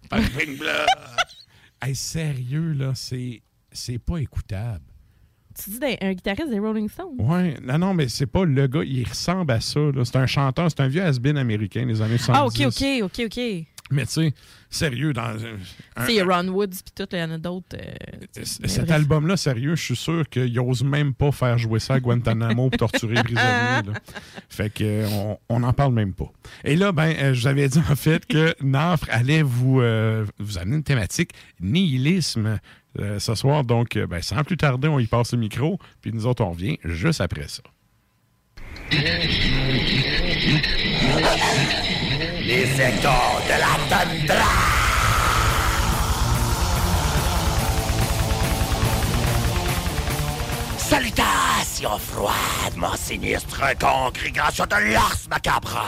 Pumping 0.10 0.58
Blood. 0.58 0.88
hey, 1.82 1.96
sérieux, 1.96 2.74
là, 2.74 2.92
c'est 2.96 3.42
c'est 3.72 4.00
pas 4.00 4.18
écoutable. 4.18 4.82
Tu 5.62 5.70
dis 5.70 5.80
d'un- 5.80 5.96
un 6.02 6.14
guitariste 6.14 6.50
des 6.50 6.60
Rolling 6.60 6.90
Stones? 6.90 7.16
Ouais, 7.18 7.58
non, 7.62 7.78
non, 7.78 7.94
mais 7.94 8.10
c'est 8.10 8.26
pas 8.26 8.44
le 8.44 8.68
gars, 8.68 8.84
il 8.84 9.08
ressemble 9.08 9.52
à 9.54 9.62
ça, 9.62 9.80
là. 9.80 10.04
C'est 10.04 10.18
un 10.18 10.28
chanteur, 10.28 10.70
c'est 10.70 10.82
un 10.82 10.88
vieux 10.90 11.02
has-been 11.04 11.38
américain 11.38 11.86
des 11.86 12.02
années 12.02 12.18
70. 12.18 12.34
Ah, 12.38 12.46
ok, 12.46 12.68
ok, 12.68 13.04
ok, 13.04 13.26
ok. 13.28 13.66
Tu 13.88 13.96
Mais 13.96 14.06
tu 14.08 14.12
sais, 14.14 14.34
sérieux, 14.70 15.14
dans 15.14 15.22
un- 15.22 15.38
sais, 16.06 16.10
il 16.10 16.16
y 16.16 16.20
a 16.20 16.26
Ron 16.26 16.48
Woods, 16.48 16.68
puis 16.70 16.94
tout, 16.96 17.08
il 17.12 17.20
y 17.20 17.24
en 17.24 17.32
a 17.32 17.38
d'autres. 17.38 17.78
euh, 17.80 18.42
Cet 18.44 18.90
album-là, 18.90 19.38
sérieux, 19.38 19.76
je 19.76 19.84
suis 19.84 19.96
sûr 19.96 20.28
qu'il 20.28 20.52
n'ose 20.54 20.84
même 20.84 21.14
pas 21.14 21.32
faire 21.32 21.58
jouer 21.60 21.80
ça 21.80 21.94
à 21.96 22.00
Guantanamo 22.00 22.70
pour 22.72 22.78
torturer 22.90 23.16
les 23.16 23.24
prisonniers. 23.24 23.44
là. 23.44 23.94
Fait 24.50 24.72
que 24.74 24.84
euh, 24.84 25.08
on- 25.10 25.38
on 25.50 25.60
n'en 25.60 25.72
parle 25.74 25.94
même 25.94 26.14
pas. 26.14 26.32
Et 26.64 26.76
là, 26.76 26.92
ben, 26.92 27.14
euh, 27.18 27.34
je 27.36 27.42
vous 27.42 27.48
avais 27.48 27.68
dit 27.70 27.80
en 27.90 27.96
fait 27.96 28.26
que 28.26 28.56
Nafre 28.62 29.08
allait 29.12 29.44
vous, 29.44 29.82
euh, 29.82 30.26
vous 30.40 30.58
amener 30.58 30.78
une 30.78 30.84
thématique 30.84 31.32
nihilisme 31.60 32.60
euh, 33.00 33.20
ce 33.20 33.36
soir. 33.36 33.64
Donc, 33.66 33.98
euh, 33.98 34.08
ben, 34.08 34.22
sans 34.22 34.44
plus 34.44 34.58
tarder, 34.58 34.88
on 34.88 34.98
y 35.00 35.06
passe 35.08 35.34
le 35.34 35.38
micro. 35.38 35.78
Puis 36.02 36.12
nous 36.12 36.26
autres, 36.26 36.44
on 36.44 36.52
revient 36.52 36.78
juste 36.84 37.22
après 37.22 37.48
ça. 37.48 37.62
Les 42.46 42.80
échos 42.80 43.42
de 43.48 43.58
la 43.60 43.76
tundra. 43.90 44.76
Froides, 51.76 52.78
mon 52.78 52.96
sinistre 52.96 53.62
congrégation 53.78 54.66
de 54.66 54.94
l'Ars 54.94 55.20
Macabre. 55.30 55.86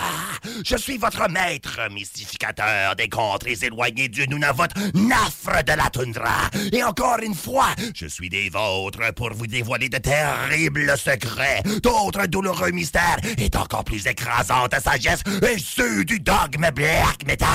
Je 0.65 0.75
suis 0.75 0.97
votre 0.97 1.29
maître 1.29 1.79
mystificateur 1.91 2.93
des 2.97 3.07
contrées 3.07 3.57
éloignées 3.61 4.09
du 4.09 4.27
Nunavut, 4.27 4.67
Nafre 4.93 5.63
de 5.63 5.71
la 5.71 5.89
toundra. 5.89 6.49
Et 6.73 6.83
encore 6.83 7.19
une 7.23 7.33
fois, 7.33 7.69
je 7.95 8.05
suis 8.05 8.27
des 8.29 8.49
vôtres 8.49 9.13
pour 9.15 9.33
vous 9.33 9.47
dévoiler 9.47 9.87
de 9.87 9.97
terribles 9.97 10.97
secrets, 10.97 11.63
d'autres 11.81 12.27
douloureux 12.27 12.71
mystères 12.71 13.19
et 13.37 13.49
encore 13.55 13.85
plus 13.85 14.05
écrasantes 14.07 14.75
sagesse 14.81 15.21
et 15.41 15.57
ceux 15.57 16.03
du 16.03 16.19
dogme 16.19 16.69
black 16.75 17.25
metal. 17.25 17.47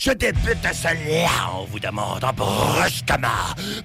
Je 0.00 0.10
débute 0.10 0.66
cela 0.72 1.52
en 1.52 1.64
vous 1.64 1.78
demandant 1.78 2.32
brusquement, 2.32 3.28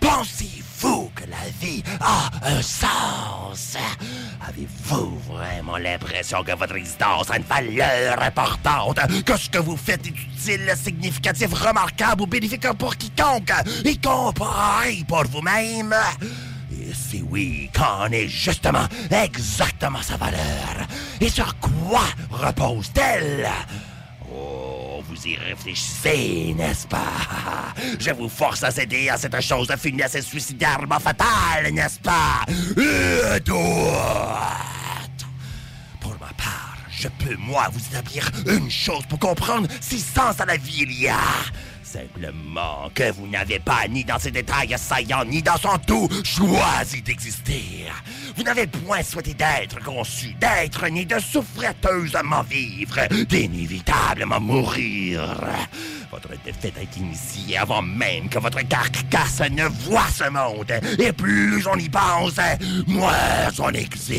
pensez-vous 0.01 0.66
que 0.81 1.23
la 1.29 1.49
vie 1.59 1.83
a 1.99 2.29
un 2.43 2.61
sens? 2.61 3.75
Avez-vous 4.47 5.19
vraiment 5.27 5.77
l'impression 5.77 6.43
que 6.43 6.55
votre 6.55 6.75
existence 6.75 7.31
a 7.31 7.37
une 7.37 7.43
valeur 7.43 8.21
importante? 8.21 8.99
Que 9.25 9.37
ce 9.37 9.49
que 9.49 9.57
vous 9.57 9.77
faites 9.77 10.05
est 10.05 10.09
utile, 10.09 10.71
significatif, 10.81 11.51
remarquable 11.53 12.21
ou 12.23 12.27
bénéfique 12.27 12.71
pour 12.73 12.95
quiconque, 12.95 13.53
y 13.83 13.97
compris 13.97 15.03
pour 15.07 15.23
vous-même? 15.25 15.95
Et 16.71 16.93
si 16.93 17.23
oui, 17.27 17.69
qu'en 17.73 18.05
est 18.11 18.27
justement 18.27 18.87
exactement 19.09 20.01
sa 20.01 20.17
valeur? 20.17 20.87
Et 21.19 21.29
sur 21.29 21.57
quoi 21.59 22.03
repose-t-elle? 22.29 23.49
Vous 25.17 25.27
y 25.27 25.35
réfléchissez, 25.37 26.53
n'est-ce 26.55 26.85
pas? 26.85 26.97
Je 27.99 28.11
vous 28.11 28.29
force 28.29 28.63
à 28.63 28.69
céder 28.69 29.09
à 29.09 29.17
cette 29.17 29.39
chose 29.41 29.67
funeste 29.79 30.15
et 30.15 30.21
suicidairement 30.21 30.99
fatale, 30.99 31.71
n'est-ce 31.71 31.99
pas? 31.99 32.45
Euh, 32.77 33.39
Pour 35.99 36.11
ma 36.19 36.31
part, 36.37 36.77
je 36.91 37.07
peux, 37.07 37.35
moi, 37.37 37.67
vous 37.71 37.79
établir 37.79 38.29
une 38.47 38.69
chose 38.69 39.05
pour 39.09 39.17
comprendre 39.17 39.67
si 39.81 39.99
sens 39.99 40.39
à 40.39 40.45
la 40.45 40.57
vie 40.57 40.83
il 40.83 40.93
y 41.01 41.07
a. 41.07 41.17
Simplement 41.87 42.89
que 42.93 43.11
vous 43.13 43.27
n'avez 43.27 43.59
pas, 43.59 43.87
ni 43.87 44.03
dans 44.03 44.19
ses 44.19 44.31
détails 44.31 44.75
saillants, 44.77 45.23
ni 45.23 45.41
dans 45.41 45.55
son 45.55 45.77
tout, 45.87 46.09
choisi 46.21 47.01
d'exister. 47.01 47.85
Vous 48.35 48.43
n'avez 48.43 48.67
point 48.67 49.01
souhaité 49.01 49.33
d'être 49.33 49.81
conçu, 49.81 50.33
d'être 50.33 50.85
ni 50.89 51.05
de 51.05 51.17
souffreteusement 51.17 52.43
vivre, 52.43 53.07
d'inévitablement 53.29 54.41
mourir. 54.41 55.39
Votre 56.11 56.29
défaite 56.43 56.75
est 56.77 56.97
initiée 56.97 57.57
avant 57.57 57.81
même 57.81 58.27
que 58.27 58.39
votre 58.39 58.67
carcasse 58.67 59.41
ne 59.49 59.63
voie 59.85 60.07
ce 60.13 60.29
monde. 60.29 60.73
Et 60.99 61.13
plus 61.13 61.65
on 61.67 61.75
y 61.75 61.87
pense, 61.87 62.35
moins 62.85 63.47
on 63.59 63.71
existe. 63.71 64.17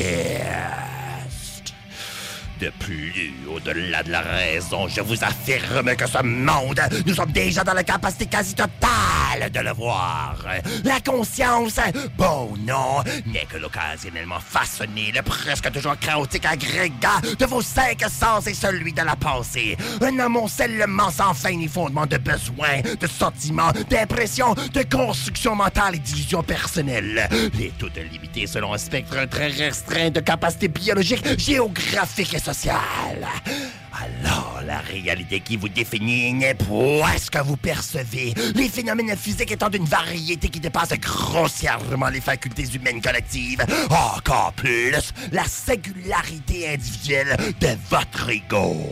De 2.60 2.72
plus, 2.80 3.32
au-delà 3.48 4.02
de 4.02 4.10
la 4.10 4.20
raison, 4.20 4.88
je 4.88 5.00
vous 5.00 5.22
affirme 5.22 5.94
que 5.94 6.08
ce 6.08 6.20
monde, 6.24 6.80
nous 7.06 7.14
sommes 7.14 7.30
déjà 7.30 7.62
dans 7.62 7.72
la 7.72 7.84
capacité 7.84 8.26
quasi 8.26 8.54
totale 8.54 9.48
de 9.52 9.60
le 9.60 9.70
voir. 9.72 10.36
La 10.82 10.98
conscience, 11.00 11.78
bon 12.16 12.54
non, 12.66 13.04
n'est 13.26 13.46
que 13.46 13.58
l'occasionnellement 13.58 14.40
façonné, 14.40 15.12
le 15.14 15.22
presque 15.22 15.70
toujours 15.70 15.96
chaotique 16.00 16.46
agrégat 16.46 17.20
de 17.38 17.46
vos 17.46 17.62
cinq 17.62 18.02
sens 18.10 18.48
et 18.48 18.54
celui 18.54 18.92
de 18.92 19.02
la 19.02 19.14
pensée. 19.14 19.76
Un 20.00 20.18
amoncellement 20.18 21.10
sans 21.10 21.34
fin 21.34 21.52
ni 21.52 21.68
fondement 21.68 22.06
de 22.06 22.16
besoins, 22.16 22.80
de 22.98 23.06
sentiments, 23.06 23.70
d'impressions, 23.88 24.54
de 24.72 24.82
construction 24.82 25.54
mentale 25.54 25.94
et 25.94 25.98
d'illusions 25.98 26.42
personnelles. 26.42 27.28
Et 27.60 27.72
toutes 27.78 27.98
limitées 28.10 28.48
selon 28.48 28.72
un 28.74 28.78
spectre 28.78 29.28
très 29.28 29.48
restreint 29.48 30.10
de 30.10 30.20
capacités 30.20 30.68
biologiques, 30.68 31.38
géographiques 31.38 32.34
et 32.34 32.47
Alors, 32.48 34.62
la 34.64 34.78
réalité 34.78 35.40
qui 35.40 35.58
vous 35.58 35.68
définit 35.68 36.32
n'est 36.32 36.54
point 36.54 37.18
ce 37.18 37.30
que 37.30 37.42
vous 37.42 37.58
percevez. 37.58 38.32
Les 38.54 38.70
phénomènes 38.70 39.14
physiques 39.16 39.50
étant 39.50 39.68
d'une 39.68 39.84
variété 39.84 40.48
qui 40.48 40.58
dépasse 40.58 40.92
grossièrement 40.92 42.08
les 42.08 42.22
facultés 42.22 42.64
humaines 42.74 43.02
collectives. 43.02 43.62
Encore 43.90 44.54
plus, 44.56 45.12
la 45.30 45.44
singularité 45.44 46.72
individuelle 46.72 47.36
de 47.60 47.76
votre 47.90 48.30
ego. 48.30 48.86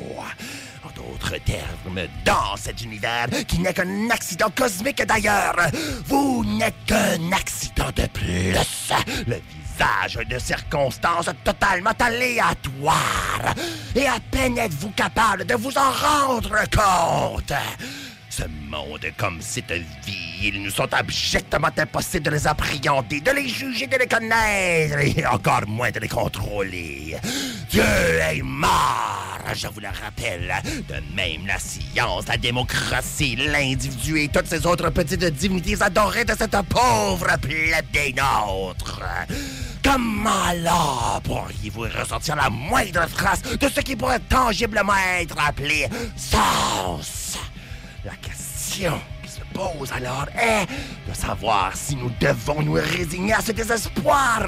En 0.84 0.90
d'autres 0.94 1.38
termes, 1.44 2.02
dans 2.26 2.56
cet 2.56 2.82
univers 2.82 3.28
qui 3.48 3.60
n'est 3.60 3.72
qu'un 3.72 4.10
accident 4.10 4.50
cosmique 4.54 5.02
d'ailleurs, 5.06 5.56
vous 6.04 6.44
n'êtes 6.44 6.74
qu'un 6.86 7.32
accident 7.32 7.90
de 7.96 8.06
plus. 8.06 8.54
De 10.28 10.38
circonstances 10.38 11.30
totalement 11.44 11.92
aléatoires. 11.98 13.54
Et 13.94 14.06
à 14.06 14.18
peine 14.30 14.58
êtes-vous 14.58 14.90
capable 14.90 15.44
de 15.44 15.54
vous 15.54 15.72
en 15.76 15.90
rendre 15.90 16.56
compte. 16.70 17.52
Ce 18.36 18.42
monde 18.68 19.06
comme 19.16 19.40
cette 19.40 19.72
vie, 19.72 20.38
il 20.42 20.62
nous 20.62 20.70
sont 20.70 20.92
abjectement 20.92 21.70
impossible 21.74 22.24
de 22.24 22.30
les 22.32 22.46
appréhender, 22.46 23.20
de 23.20 23.30
les 23.30 23.48
juger, 23.48 23.86
de 23.86 23.96
les 23.96 24.06
connaître, 24.06 24.98
et 24.98 25.24
encore 25.26 25.66
moins 25.66 25.90
de 25.90 26.00
les 26.00 26.08
contrôler. 26.08 27.16
Dieu 27.70 27.82
est 27.82 28.42
mort, 28.42 29.40
je 29.54 29.68
vous 29.68 29.80
le 29.80 29.88
rappelle. 29.88 30.54
De 30.86 31.14
même 31.14 31.46
la 31.46 31.58
science, 31.58 32.28
la 32.28 32.36
démocratie, 32.36 33.36
l'individu 33.36 34.20
et 34.20 34.28
toutes 34.28 34.48
ces 34.48 34.66
autres 34.66 34.90
petites 34.90 35.24
divinités 35.24 35.80
adorées 35.80 36.26
de 36.26 36.34
cette 36.38 36.60
pauvre 36.68 37.38
plèbe 37.40 37.90
des 37.90 38.12
nôtres. 38.12 39.02
Comment 39.86 40.42
alors 40.48 41.20
pourriez-vous 41.22 41.82
ressentir 41.82 42.34
la 42.34 42.50
moindre 42.50 43.06
trace 43.06 43.40
de 43.42 43.68
ce 43.68 43.80
qui 43.82 43.94
pourrait 43.94 44.18
tangiblement 44.18 44.96
être 45.20 45.36
appelé 45.38 45.86
sens? 46.16 47.38
La 48.04 48.16
question 48.16 49.00
qui 49.22 49.30
se 49.30 49.40
pose 49.54 49.92
alors 49.92 50.26
est 50.36 50.66
de 51.08 51.14
savoir 51.14 51.70
si 51.76 51.94
nous 51.94 52.10
devons 52.20 52.62
nous 52.62 52.72
résigner 52.72 53.34
à 53.34 53.40
ce 53.40 53.52
désespoir. 53.52 54.42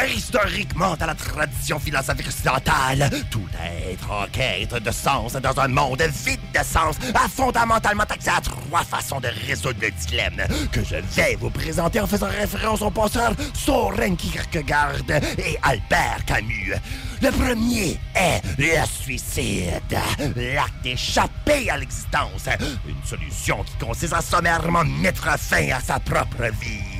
Historiquement, 0.00 0.96
dans 0.96 1.06
la 1.06 1.14
tradition 1.14 1.78
philosophique 1.78 2.26
occidentale, 2.26 3.10
tout 3.30 3.46
être 3.84 4.10
en 4.10 4.26
quête 4.32 4.74
de 4.82 4.90
sens 4.90 5.34
dans 5.34 5.60
un 5.60 5.68
monde 5.68 6.02
vide 6.24 6.40
de 6.52 6.64
sens 6.64 6.96
a 7.14 7.28
fondamentalement 7.28 8.04
accès 8.04 8.30
à 8.30 8.40
trois 8.40 8.84
façons 8.84 9.20
de 9.20 9.28
résoudre 9.46 9.78
le 9.82 9.90
dilemme 9.90 10.42
que 10.72 10.82
je 10.82 10.96
vais 10.96 11.36
vous 11.38 11.50
présenter 11.50 12.00
en 12.00 12.06
faisant 12.06 12.28
référence 12.28 12.80
aux 12.80 12.90
penseurs 12.90 13.34
Soren 13.52 14.16
Kierkegaard 14.16 14.94
et 15.38 15.58
Albert 15.62 16.24
Camus. 16.26 16.74
Le 17.20 17.30
premier 17.30 17.98
est 18.14 18.40
le 18.58 18.86
suicide, 18.86 19.98
l'acte 20.36 20.82
d'échapper 20.82 21.70
à 21.70 21.76
l'existence, 21.76 22.48
une 22.88 23.04
solution 23.04 23.62
qui 23.62 23.84
consiste 23.84 24.14
à 24.14 24.22
sommairement 24.22 24.84
mettre 24.84 25.38
fin 25.38 25.68
à 25.70 25.80
sa 25.80 26.00
propre 26.00 26.50
vie. 26.60 26.91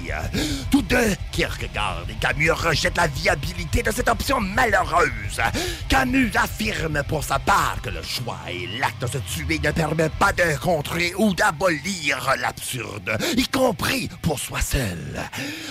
Tous 0.70 0.82
deux, 0.82 1.14
Kierkegaard 1.30 2.04
et 2.08 2.14
Camus 2.14 2.50
rejettent 2.50 2.96
la 2.96 3.06
viabilité 3.06 3.82
de 3.82 3.90
cette 3.90 4.08
option 4.08 4.40
malheureuse. 4.40 5.40
Camus 5.88 6.30
affirme 6.34 7.02
pour 7.08 7.24
sa 7.24 7.38
part 7.38 7.76
que 7.82 7.90
le 7.90 8.02
choix 8.02 8.38
et 8.48 8.66
l'acte 8.78 9.02
de 9.02 9.06
se 9.06 9.18
tuer 9.18 9.58
ne 9.62 9.70
permet 9.70 10.08
pas 10.08 10.32
de 10.32 10.56
contrer 10.58 11.12
ou 11.16 11.34
d'abolir 11.34 12.34
l'absurde, 12.38 13.16
y 13.36 13.46
compris 13.46 14.08
pour 14.20 14.38
soi 14.38 14.60
seul. 14.60 15.20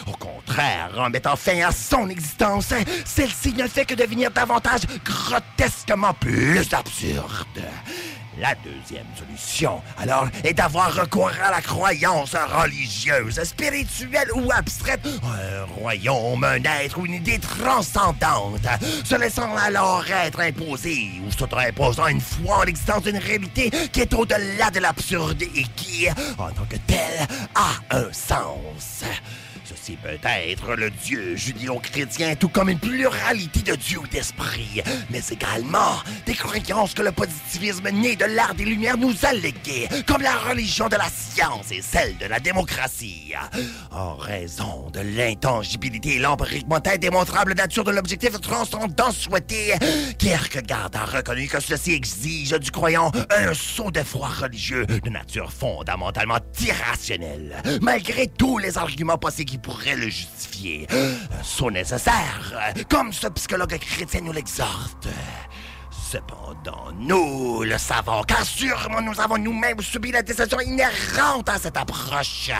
Au 0.07 0.11
contraire, 0.11 0.91
en 0.97 1.09
mettant 1.09 1.35
fin 1.35 1.61
à 1.67 1.71
son 1.71 2.09
existence, 2.09 2.73
celle-ci 3.05 3.53
ne 3.53 3.67
fait 3.67 3.85
que 3.85 3.95
devenir 3.95 4.31
davantage 4.31 4.81
grotesquement 5.03 6.13
plus 6.13 6.73
absurde. 6.73 7.61
La 8.41 8.55
deuxième 8.55 9.05
solution, 9.15 9.83
alors, 9.99 10.27
est 10.43 10.55
d'avoir 10.55 10.91
recours 10.95 11.29
à 11.43 11.51
la 11.51 11.61
croyance 11.61 12.33
religieuse, 12.33 13.39
spirituelle 13.43 14.29
ou 14.33 14.51
abstraite, 14.51 15.07
un 15.23 15.65
royaume, 15.75 16.43
un 16.43 16.63
être 16.63 16.97
ou 16.97 17.05
une 17.05 17.13
idée 17.13 17.37
transcendante, 17.37 18.65
se 19.03 19.13
laissant 19.15 19.55
alors 19.57 20.03
être 20.09 20.39
imposé 20.39 21.11
ou 21.23 21.31
s'auto-imposant 21.31 22.07
une 22.07 22.19
foi 22.19 22.57
en 22.57 22.63
l'existence 22.63 23.03
d'une 23.03 23.19
réalité 23.19 23.69
qui 23.93 24.01
est 24.01 24.13
au-delà 24.15 24.71
de 24.71 24.79
l'absurde 24.79 25.43
et 25.43 25.65
qui, 25.75 26.07
en 26.39 26.49
tant 26.49 26.65
que 26.67 26.77
telle, 26.87 27.27
a 27.53 27.95
un 27.95 28.11
sens. 28.11 29.03
Ceci 29.81 29.97
peut 29.97 30.09
être 30.23 30.75
le 30.75 30.91
Dieu 30.91 31.35
judéo-chrétien, 31.35 32.35
tout 32.35 32.49
comme 32.49 32.69
une 32.69 32.77
pluralité 32.77 33.61
de 33.61 33.75
dieux 33.75 33.99
ou 33.99 34.07
d'esprits, 34.07 34.81
mais 35.09 35.21
également 35.31 35.95
des 36.27 36.35
croyances 36.35 36.93
que 36.93 37.01
le 37.01 37.11
positivisme 37.11 37.89
né 37.89 38.15
de 38.15 38.25
l'art 38.25 38.53
des 38.53 38.65
Lumières 38.65 38.97
nous 38.97 39.13
a 39.23 39.33
léguées, 39.33 39.87
comme 40.05 40.21
la 40.21 40.35
religion 40.35 40.87
de 40.87 40.97
la 40.97 41.09
science 41.09 41.71
et 41.71 41.81
celle 41.81 42.15
de 42.17 42.25
la 42.25 42.39
démocratie. 42.39 43.33
En 43.89 44.15
raison 44.15 44.89
de 44.91 44.99
l'intangibilité 44.99 46.17
et 46.17 46.19
l'empiriquement 46.19 46.81
indémontrable 46.85 47.53
nature 47.55 47.83
de 47.83 47.91
l'objectif 47.91 48.39
transcendant 48.39 49.11
souhaité, 49.11 49.73
Kierkegaard 50.19 50.91
a 50.93 51.05
reconnu 51.05 51.47
que 51.47 51.59
ceci 51.59 51.93
exige 51.93 52.51
du 52.51 52.69
croyant 52.69 53.11
un 53.35 53.53
saut 53.55 53.89
de 53.89 54.03
foi 54.03 54.27
religieux 54.27 54.85
de 54.85 55.09
nature 55.09 55.51
fondamentalement 55.51 56.39
irrationnelle, 56.59 57.55
malgré 57.81 58.27
tous 58.27 58.59
les 58.59 58.77
arguments 58.77 59.17
possibles 59.17 59.49
qui 59.49 59.57
pourraient 59.71 59.95
le 59.95 60.09
justifier. 60.09 60.87
Un 60.91 61.43
saut 61.43 61.71
nécessaire, 61.71 62.73
comme 62.89 63.13
ce 63.13 63.27
psychologue 63.27 63.77
chrétien 63.77 64.21
nous 64.21 64.31
l'exhorte. 64.31 65.07
Cependant, 66.11 66.91
nous 66.99 67.63
le 67.63 67.77
savons, 67.77 68.21
car 68.23 68.43
sûrement 68.43 69.01
nous 69.01 69.17
avons 69.21 69.37
nous-mêmes 69.37 69.79
subi 69.79 70.11
la 70.11 70.21
décision 70.21 70.59
inhérente 70.59 71.47
à 71.47 71.57
cette 71.57 71.77
approche. 71.77 72.51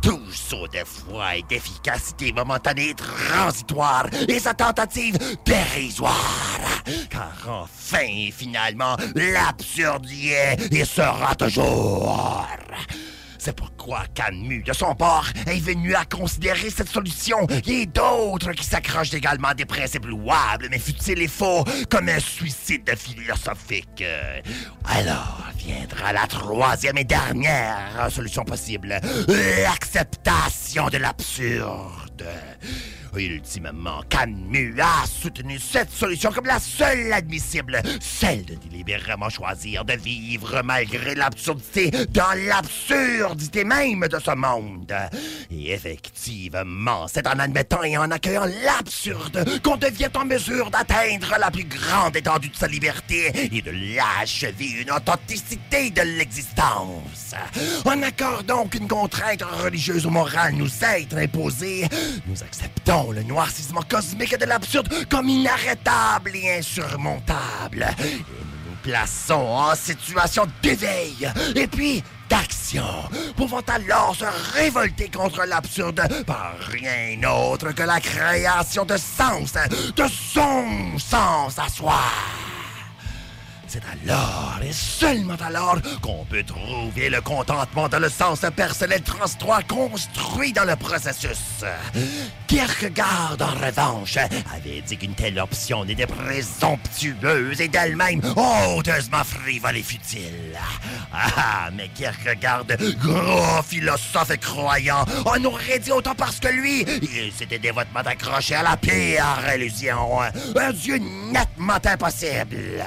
Tout 0.00 0.22
saut 0.32 0.66
de 0.68 0.82
foi 0.84 1.36
et 1.36 1.42
d'efficacité 1.42 2.32
momentanée 2.32 2.94
transitoire 2.94 4.06
et 4.26 4.38
sa 4.38 4.54
tentative 4.54 5.18
dérisoire. 5.44 6.82
Car 7.10 7.46
enfin 7.46 8.06
et 8.08 8.32
finalement, 8.34 8.96
l'absurde 9.14 10.06
y 10.08 10.30
est 10.30 10.72
et 10.72 10.84
sera 10.86 11.34
toujours. 11.34 12.46
C'est 13.44 13.54
pourquoi 13.54 14.04
Camus, 14.14 14.62
de 14.62 14.72
son 14.72 14.94
bord, 14.94 15.26
est 15.46 15.60
venu 15.60 15.94
à 15.94 16.06
considérer 16.06 16.70
cette 16.70 16.88
solution 16.88 17.46
et 17.66 17.84
d'autres 17.84 18.52
qui 18.52 18.64
s'accrochent 18.64 19.12
également 19.12 19.48
à 19.48 19.54
des 19.54 19.66
principes 19.66 20.06
louables 20.06 20.68
mais 20.70 20.78
futiles 20.78 21.20
et 21.20 21.28
faux, 21.28 21.62
comme 21.90 22.08
un 22.08 22.20
suicide 22.20 22.90
philosophique. 22.96 24.02
Alors 24.86 25.42
viendra 25.58 26.14
la 26.14 26.26
troisième 26.26 26.96
et 26.96 27.04
dernière 27.04 28.08
solution 28.10 28.44
possible, 28.44 28.98
l'acceptation 29.28 30.88
de 30.88 30.96
l'absurde. 30.96 32.24
Ultimement, 33.16 34.02
Camus 34.08 34.80
a 34.80 35.06
soutenu 35.06 35.58
cette 35.58 35.90
solution 35.90 36.32
comme 36.32 36.46
la 36.46 36.58
seule 36.58 37.12
admissible, 37.12 37.80
celle 38.00 38.44
de 38.44 38.54
délibérément 38.54 39.28
choisir 39.28 39.84
de 39.84 39.92
vivre 39.92 40.62
malgré 40.64 41.14
l'absurdité 41.14 41.90
dans 42.10 42.36
l'absurdité 42.46 43.64
même 43.64 44.06
de 44.08 44.18
ce 44.18 44.34
monde. 44.34 44.92
Et 45.50 45.72
effectivement, 45.72 47.06
c'est 47.06 47.26
en 47.26 47.38
admettant 47.38 47.82
et 47.84 47.96
en 47.96 48.10
accueillant 48.10 48.46
l'absurde 48.64 49.44
qu'on 49.62 49.76
devient 49.76 50.10
en 50.14 50.24
mesure 50.24 50.70
d'atteindre 50.70 51.36
la 51.38 51.50
plus 51.50 51.64
grande 51.64 52.16
étendue 52.16 52.48
de 52.48 52.56
sa 52.56 52.66
liberté 52.66 53.30
et 53.52 53.62
de 53.62 53.70
l'achever 53.96 54.82
une 54.82 54.90
authenticité 54.90 55.90
de 55.90 56.02
l'existence. 56.02 57.34
En 57.84 58.02
accordant 58.02 58.66
qu'une 58.66 58.88
contrainte 58.88 59.42
religieuse 59.42 60.06
ou 60.06 60.10
morale 60.10 60.54
nous 60.54 60.70
est 60.84 61.12
imposée, 61.14 61.86
nous 62.26 62.42
acceptons 62.42 63.03
le 63.12 63.22
noircissement 63.22 63.82
cosmique 63.82 64.38
de 64.38 64.44
l'absurde 64.44 64.88
comme 65.08 65.28
inarrêtable 65.28 66.32
et 66.34 66.58
insurmontable. 66.58 67.86
Et 68.00 68.16
nous 68.16 68.70
nous 68.70 68.76
plaçons 68.82 69.34
en 69.34 69.74
situation 69.74 70.46
d'éveil 70.62 71.30
et 71.54 71.66
puis 71.66 72.02
d'action, 72.28 72.84
pouvant 73.36 73.62
alors 73.68 74.14
se 74.16 74.24
révolter 74.54 75.10
contre 75.10 75.44
l'absurde 75.44 76.02
par 76.26 76.54
rien 76.58 77.28
autre 77.28 77.72
que 77.72 77.82
la 77.82 78.00
création 78.00 78.84
de 78.84 78.96
sens, 78.96 79.54
de 79.96 80.04
son 80.08 80.98
sens 80.98 81.58
à 81.58 81.68
soi. 81.68 82.00
C'est 83.74 84.06
alors 84.06 84.60
et 84.62 84.72
seulement 84.72 85.34
alors 85.44 85.78
qu'on 86.00 86.24
peut 86.26 86.44
trouver 86.44 87.10
le 87.10 87.20
contentement 87.20 87.88
dans 87.88 87.98
le 87.98 88.08
sens 88.08 88.38
personnel 88.54 89.02
transitoire 89.02 89.66
construit 89.66 90.52
dans 90.52 90.62
le 90.62 90.76
processus. 90.76 91.64
Kierkegaard, 92.46 93.36
en 93.40 93.66
revanche, 93.66 94.16
avait 94.16 94.80
dit 94.82 94.96
qu'une 94.96 95.16
telle 95.16 95.40
option 95.40 95.84
n'était 95.84 96.06
présomptueuse 96.06 97.60
et 97.60 97.66
d'elle-même 97.66 98.20
honteusement 98.36 99.24
frivole 99.24 99.78
et 99.78 99.82
futile. 99.82 100.56
Ah, 101.12 101.68
mais 101.72 101.88
Kierkegaard, 101.88 102.66
gros 103.02 103.62
philosophe 103.66 104.30
et 104.30 104.38
croyant, 104.38 105.04
en 105.24 105.44
aurait 105.44 105.80
dit 105.80 105.90
autant 105.90 106.14
parce 106.14 106.38
que 106.38 106.46
lui, 106.46 106.82
il 107.02 107.32
s'était 107.36 107.58
dévotement 107.58 108.02
accroché 108.06 108.54
à 108.54 108.62
la 108.62 108.76
pire 108.76 109.24
illusion, 109.52 110.20
un 110.20 110.72
dieu 110.72 110.98
nettement 111.32 111.80
impossible. 111.84 112.84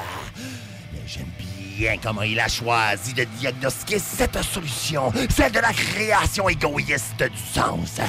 J'aime 1.07 1.31
bien 1.77 1.95
comment 2.03 2.23
il 2.23 2.37
a 2.37 2.49
choisi 2.49 3.13
de 3.13 3.23
diagnostiquer 3.23 3.97
cette 3.97 4.41
solution, 4.43 5.13
celle 5.29 5.53
de 5.53 5.59
la 5.59 5.71
création 5.71 6.49
égoïste 6.49 7.23
du 7.23 7.37
sens. 7.53 8.01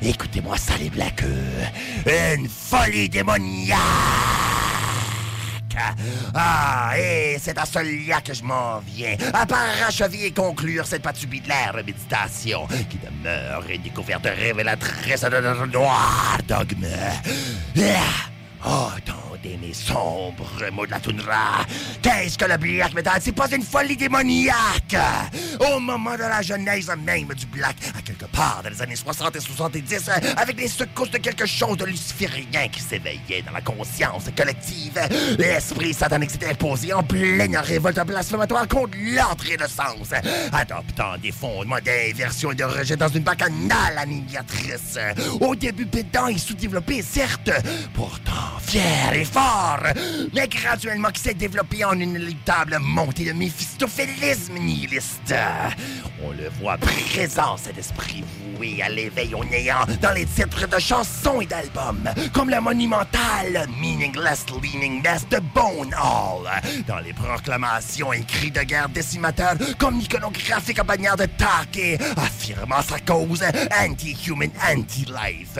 Écoutez-moi 0.00 0.56
ça, 0.56 0.76
les 0.78 0.88
blaqueux. 0.88 1.26
Une 2.06 2.48
folie 2.48 3.08
démoniaque! 3.08 3.80
Ah, 6.32 6.92
et 6.96 7.36
c'est 7.40 7.58
à 7.58 7.66
cela 7.66 8.20
que 8.20 8.32
je 8.32 8.44
m'en 8.44 8.78
viens, 8.78 9.16
à 9.34 9.44
parachever 9.44 10.26
et 10.26 10.30
conclure 10.30 10.86
cette 10.86 11.02
patubulaire 11.02 11.74
méditation 11.74 12.68
qui 12.88 12.98
demeure 12.98 13.64
une 13.68 13.82
découverte 13.82 14.24
révélatrice 14.24 15.22
de 15.22 15.40
notre 15.40 15.66
noir 15.66 16.38
dogme. 16.46 16.86
Ah! 18.62 19.16
Mes 19.60 19.74
sombres 19.74 20.70
mots 20.72 20.86
de 20.86 20.90
la 20.90 21.00
toundra. 21.00 21.64
Qu'est-ce 22.02 22.38
que 22.38 22.44
le 22.44 22.56
black 22.56 22.94
metal? 22.94 23.20
C'est 23.20 23.32
pas 23.32 23.50
une 23.50 23.62
folie 23.62 23.96
démoniaque! 23.96 24.96
Au 25.60 25.78
moment 25.80 26.14
de 26.14 26.20
la 26.20 26.42
genèse 26.42 26.90
même 27.04 27.28
du 27.28 27.46
black, 27.46 27.76
à 27.96 28.02
quelque 28.02 28.26
part 28.26 28.60
dans 28.62 28.70
les 28.70 28.82
années 28.82 28.96
60 28.96 29.36
et 29.36 29.40
70, 29.40 30.10
avec 30.36 30.60
les 30.60 30.68
secousses 30.68 31.10
de 31.10 31.18
quelque 31.18 31.46
chose 31.46 31.76
de 31.76 31.84
luciférien 31.84 32.68
qui 32.68 32.80
s'éveillait 32.80 33.42
dans 33.44 33.52
la 33.52 33.60
conscience 33.60 34.24
collective, 34.36 34.98
l'esprit 35.38 35.94
satanique 35.94 36.30
s'était 36.30 36.50
imposé 36.50 36.92
en 36.92 37.02
pleine 37.02 37.56
révolte 37.56 38.00
blasphématoire 38.06 38.68
contre 38.68 38.96
l'entrée 38.98 39.56
de 39.56 39.66
sens, 39.66 40.10
adoptant 40.52 41.16
des 41.22 41.32
fondements 41.32 41.80
d'inversion 41.84 42.52
et 42.52 42.54
de 42.54 42.64
rejet 42.64 42.96
dans 42.96 43.08
une 43.08 43.22
bacchanale 43.22 43.96
annihilatrice. 43.96 44.98
Au 45.40 45.54
début 45.54 45.86
pédant 45.86 46.28
et 46.28 46.38
sous-développé, 46.38 47.02
certes, 47.02 47.50
pourtant 47.94 48.58
fier 48.60 49.12
et 49.14 49.24
mais 50.34 50.48
graduellement 50.48 51.10
qui 51.10 51.20
s'est 51.20 51.34
développé 51.34 51.84
en 51.84 51.92
une 51.92 52.10
inéluctable 52.10 52.78
montée 52.80 53.24
de 53.24 53.32
méphistophélisme 53.32 54.54
nihiliste. 54.54 55.34
On 56.22 56.30
le 56.30 56.48
voit 56.60 56.78
présent, 56.78 57.56
cet 57.56 57.78
esprit 57.78 58.24
voué 58.54 58.82
à 58.82 58.88
l'éveil 58.88 59.34
au 59.34 59.44
néant 59.44 59.84
dans 60.00 60.12
les 60.12 60.24
titres 60.24 60.66
de 60.66 60.78
chansons 60.78 61.40
et 61.40 61.46
d'albums, 61.46 62.08
comme 62.32 62.50
le 62.50 62.60
monumental 62.60 63.68
Meaningless 63.80 64.46
Leaningness 64.62 65.28
de 65.28 65.38
Bone 65.54 65.94
Hall, 65.94 66.48
dans 66.86 66.98
les 66.98 67.12
proclamations 67.12 68.12
et 68.12 68.22
cris 68.22 68.50
de 68.50 68.62
guerre 68.62 68.88
décimateurs, 68.88 69.54
comme 69.78 69.98
l'iconographique 69.98 70.80
en 70.80 70.84
bannière 70.84 71.16
de 71.16 71.26
Take, 71.26 71.98
affirmant 72.16 72.82
sa 72.82 72.98
cause 73.00 73.44
anti-human, 73.82 74.50
anti-life 74.70 75.58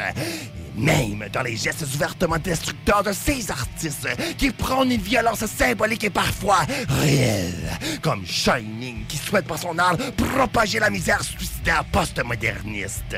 même 0.77 1.25
dans 1.33 1.43
les 1.43 1.57
gestes 1.57 1.83
ouvertement 1.95 2.39
destructeurs 2.39 3.03
de 3.03 3.13
ces 3.13 3.51
artistes 3.51 4.09
qui 4.37 4.51
prônent 4.51 4.93
une 4.93 5.01
violence 5.01 5.45
symbolique 5.47 6.05
et 6.05 6.11
parfois 6.11 6.61
réelle, 6.89 7.79
comme 8.03 8.27
Shining 8.27 9.05
qui 9.07 9.17
souhaite 9.17 9.47
par 9.47 9.59
son 9.59 9.79
art 9.79 9.97
propager 10.17 10.79
la 10.79 10.91
misère 10.91 11.23
suicidaire 11.23 11.85
post-moderniste. 11.87 13.17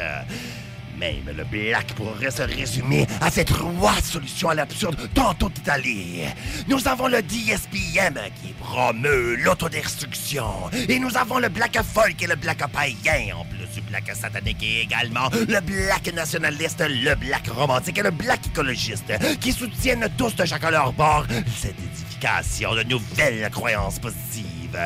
Même 0.99 1.31
le 1.37 1.45
black 1.45 1.93
pourrait 1.95 2.31
se 2.31 2.43
résumer 2.43 3.07
à 3.21 3.31
ces 3.31 3.45
trois 3.45 4.01
solutions 4.03 4.49
à 4.49 4.55
l'absurde 4.55 4.97
tantôt 5.15 5.49
étalées. 5.49 6.27
Nous 6.67 6.89
avons 6.89 7.07
le 7.07 7.23
DSPM 7.23 8.19
qui 8.43 8.53
promeut 8.55 9.37
l'autodestruction. 9.37 10.45
Et 10.89 10.99
nous 10.99 11.17
avons 11.17 11.39
le 11.39 11.51
black 11.51 11.79
folk 11.83 12.21
et 12.21 12.27
le 12.27 12.35
black 12.35 12.67
païen, 12.73 13.37
en 13.37 13.45
plus 13.45 13.58
du 13.79 13.91
black 13.91 14.11
satanique 14.15 14.63
et 14.63 14.83
également 14.83 15.29
le 15.33 15.61
black 15.61 16.13
nationaliste, 16.13 16.85
le 16.89 17.15
black 17.15 17.49
romantique 17.49 17.99
et 17.99 18.03
le 18.03 18.11
black 18.11 18.47
écologiste, 18.47 19.13
qui 19.41 19.53
soutiennent 19.53 20.09
tous 20.17 20.35
de 20.35 20.45
chacun 20.45 20.71
leur 20.71 20.93
bord 20.93 21.25
cette 21.57 21.77
édification 21.79 22.75
de 22.75 22.83
nouvelles 22.83 23.49
croyances 23.51 23.99
positives. 23.99 24.79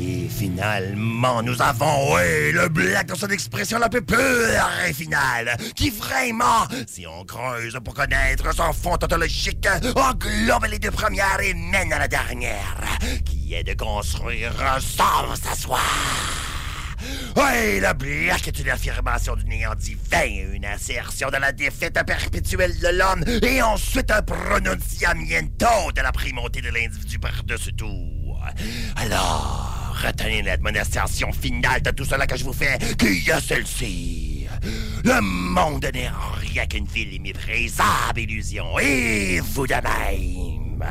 Et 0.00 0.28
finalement, 0.30 1.42
nous 1.42 1.60
avons, 1.60 2.14
oui, 2.14 2.52
le 2.52 2.68
black 2.68 3.08
dans 3.08 3.16
son 3.16 3.28
expression 3.28 3.78
la 3.78 3.90
plus 3.90 4.02
pure 4.02 4.18
et 4.88 4.94
finale, 4.94 5.56
qui 5.74 5.90
vraiment, 5.90 6.66
si 6.86 7.06
on 7.06 7.24
creuse 7.24 7.78
pour 7.84 7.92
connaître 7.92 8.54
son 8.54 8.72
fond 8.72 8.96
tautologique, 8.96 9.68
englobe 9.94 10.66
les 10.70 10.78
deux 10.78 10.90
premières 10.90 11.40
et 11.42 11.52
mène 11.52 11.92
à 11.92 11.98
la 11.98 12.08
dernière, 12.08 12.80
qui 13.26 13.52
est 13.52 13.64
de 13.64 13.74
construire 13.74 14.52
à 14.62 14.80
soi. 14.80 15.80
Oui, 17.36 17.80
le 17.80 17.92
black 17.94 18.48
est 18.48 18.58
une 18.58 18.70
affirmation 18.70 19.36
du 19.36 19.44
néant 19.44 19.74
divin, 19.74 20.52
une 20.52 20.64
assertion 20.64 21.28
de 21.28 21.36
la 21.36 21.52
défaite 21.52 21.98
perpétuelle 22.06 22.78
de 22.78 22.88
l'homme, 22.88 23.24
et 23.42 23.62
ensuite 23.62 24.10
un 24.10 24.22
pronunciamiento 24.22 25.92
de 25.94 26.00
la 26.00 26.12
primauté 26.12 26.60
de 26.60 26.68
l'individu 26.68 27.18
par-dessus 27.18 27.72
tout. 27.72 28.34
Alors, 28.96 29.94
retenez 30.04 30.42
l'admonestation 30.42 31.32
finale 31.32 31.82
de 31.82 31.90
tout 31.90 32.04
cela 32.04 32.26
que 32.26 32.36
je 32.36 32.44
vous 32.44 32.52
fais, 32.52 32.78
qu'il 32.98 33.22
y 33.22 33.30
a 33.30 33.40
celle-ci. 33.40 34.46
Le 35.04 35.20
monde 35.20 35.88
n'est 35.92 36.10
rien 36.40 36.66
qu'une 36.66 36.86
ville 36.86 37.20
méprisable 37.20 38.20
illusion, 38.20 38.78
et 38.78 39.40
vous 39.40 39.66
de 39.66 39.74
même. 39.74 40.84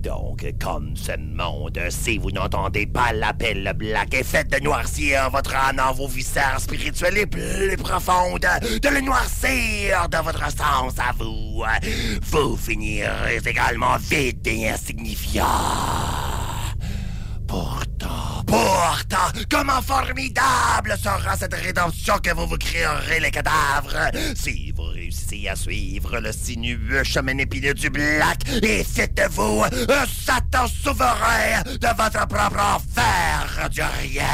Donc, 0.00 0.46
comme 0.58 0.96
ce 0.96 1.12
monde, 1.18 1.78
si 1.90 2.16
vous 2.16 2.30
n'entendez 2.30 2.86
pas 2.86 3.12
l'appel 3.12 3.70
black 3.76 4.14
et 4.14 4.24
faites 4.24 4.50
de 4.50 4.58
noircir 4.58 5.28
votre 5.30 5.54
âme 5.54 5.78
en 5.78 5.92
vos 5.92 6.08
viscères 6.08 6.58
spirituels 6.58 7.14
les 7.14 7.26
plus 7.26 7.76
profondes, 7.76 8.40
de 8.40 8.88
le 8.88 9.00
noircir 9.02 10.08
de 10.08 10.16
votre 10.18 10.50
sens 10.50 10.98
à 10.98 11.12
vous, 11.18 11.64
vous 12.22 12.56
finirez 12.56 13.40
également 13.44 13.96
vide 13.98 14.46
et 14.46 14.70
insignifiant. 14.70 15.44
Pourtant, 17.46 17.89
pourtant, 18.50 19.30
comment 19.48 19.80
formidable 19.80 20.96
sera 21.02 21.36
cette 21.36 21.54
rédemption 21.54 22.18
que 22.18 22.34
vous 22.34 22.46
vous 22.46 22.58
créerez 22.58 23.20
les 23.20 23.30
cadavres 23.30 24.10
si 24.34 24.72
vous 24.72 24.82
réussissez 24.82 25.48
à 25.48 25.56
suivre 25.56 26.18
le 26.18 26.32
sinueux 26.32 27.04
chemin 27.04 27.38
épineux 27.38 27.74
du 27.74 27.90
Black 27.90 28.40
et 28.62 28.82
faites 28.82 29.16
de 29.16 29.28
vous 29.30 29.62
un 29.62 30.06
Satan 30.06 30.66
souverain 30.66 31.62
de 31.64 31.88
votre 31.96 32.26
propre 32.26 32.60
enfer 32.60 33.68
du 33.70 33.82
rien. 33.82 34.24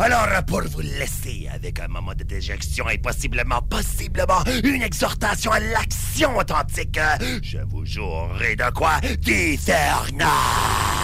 Alors, 0.00 0.28
pour 0.46 0.62
vous 0.62 0.80
laisser 0.80 1.48
avec 1.52 1.80
un 1.80 1.88
moment 1.88 2.14
de 2.14 2.22
déjection 2.22 2.88
et 2.88 2.98
possiblement, 2.98 3.60
possiblement, 3.62 4.44
une 4.62 4.82
exhortation 4.82 5.50
à 5.50 5.58
l'action 5.58 6.36
authentique, 6.36 7.00
je 7.42 7.58
vous 7.58 7.84
jouerai 7.84 8.54
de 8.54 8.70
quoi 8.70 9.00
différnacre. 9.20 10.97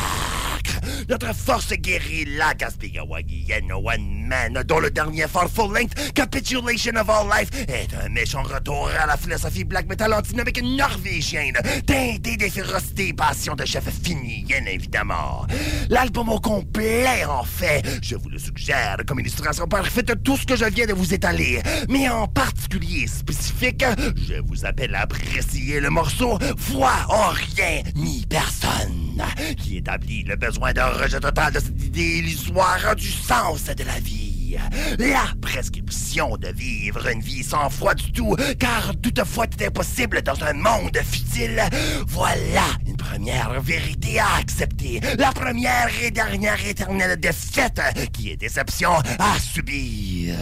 Notre 1.09 1.35
force 1.35 1.73
guérilla 1.75 2.55
Gaspigawagi 2.55 3.49
One 3.73 4.27
Man, 4.27 4.63
dont 4.67 4.81
le 4.81 4.91
dernier 4.91 5.27
fort 5.29 5.51
full-length, 5.51 6.13
Capitulation 6.15 6.97
of 6.97 7.09
All 7.09 7.27
Life, 7.29 7.51
est 7.69 7.89
un 8.05 8.09
méchant 8.09 8.43
retour 8.43 8.91
à 8.99 9.07
la 9.07 9.17
philosophie 9.17 9.65
black 9.65 9.89
metal 9.89 10.13
antinomique 10.13 10.63
norvégienne, 10.63 11.57
teinté 11.87 12.37
des 12.37 12.51
férocités 12.51 13.09
et 13.09 13.13
passions 13.13 13.55
de 13.55 13.65
chef 13.65 13.85
fini, 14.03 14.45
bien 14.47 14.65
évidemment. 14.67 15.47
L'album 15.89 16.29
au 16.29 16.41
complet, 16.41 17.25
en 17.25 17.45
fait, 17.45 17.83
je 18.03 18.17
vous 18.17 18.29
le 18.29 18.39
suggère 18.39 18.97
comme 19.07 19.21
illustration 19.21 19.67
parfaite 19.67 20.09
de 20.09 20.15
tout 20.15 20.37
ce 20.37 20.47
que 20.47 20.57
je 20.57 20.65
viens 20.67 20.87
de 20.87 20.93
vous 20.93 21.15
étaler, 21.15 21.63
mais 21.89 22.09
en 22.09 22.27
particulier 22.27 23.07
spécifique, 23.07 23.85
je 24.17 24.41
vous 24.47 24.65
appelle 24.65 24.95
à 24.95 25.03
apprécier 25.03 25.81
le 25.81 25.91
morceau 25.91 26.39
Voix 26.57 27.07
en 27.09 27.29
rien 27.31 27.83
ni 27.95 28.25
personne, 28.29 29.23
qui 29.57 29.79
établit 29.79 30.25
le 30.25 30.37
besoin 30.37 30.73
d'un 30.75 30.89
rejet 30.89 31.21
total 31.21 31.53
de 31.53 31.61
cette 31.61 31.83
idée 31.83 32.19
illusoire 32.19 32.97
du 32.97 33.11
sens 33.11 33.65
de 33.65 33.85
la 33.85 34.01
vie. 34.01 34.57
La 34.99 35.27
prescription 35.41 36.37
de 36.37 36.49
vivre 36.49 37.07
une 37.09 37.21
vie 37.21 37.43
sans 37.45 37.71
foi 37.71 37.95
du 37.95 38.13
tout, 38.13 38.37
car 38.59 38.93
toutefois 39.01 39.47
tout 39.47 39.63
est 39.63 39.71
possible 39.71 40.23
dans 40.23 40.43
un 40.45 40.53
monde 40.53 40.99
futile. 41.05 41.63
Voilà 42.09 42.65
une 42.87 42.97
première 42.97 43.61
vérité 43.61 44.19
à 44.19 44.37
accepter. 44.41 45.01
La 45.19 45.33
première 45.33 45.89
et 46.03 46.11
dernière 46.11 46.65
éternelle 46.67 47.19
défaite 47.19 47.81
qui 48.13 48.31
est 48.31 48.37
déception 48.37 48.95
à 49.19 49.39
subir. 49.39 50.35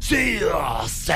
Sur 0.00 0.86
ce, 0.86 1.12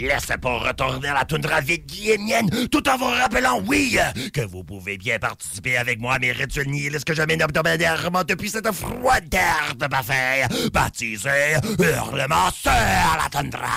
vous 0.00 0.06
laisse 0.06 0.26
pour 0.40 0.64
retourner 0.64 1.08
à 1.08 1.14
la 1.14 1.24
toundra 1.24 1.62
guillémienne, 1.62 2.48
tout 2.70 2.86
en 2.88 2.96
vous 2.96 3.04
rappelant, 3.04 3.62
oui, 3.66 3.98
que 4.32 4.42
vous 4.42 4.64
pouvez 4.64 4.98
bien 4.98 5.18
participer 5.18 5.76
avec 5.76 6.00
moi 6.00 6.14
à 6.14 6.18
mes 6.18 6.32
rituels 6.32 6.68
nihilistes 6.68 7.04
que 7.04 7.14
je 7.14 7.22
mène 7.22 7.40
hebdomadairement 7.40 8.24
depuis 8.24 8.50
cette 8.50 8.70
froide 8.72 9.28
de 9.28 9.86
Bafay, 9.86 10.46
baptisée 10.72 11.56
Hurlement 11.78 12.50
sur 12.50 12.70
la 12.70 13.28
toundra. 13.30 13.68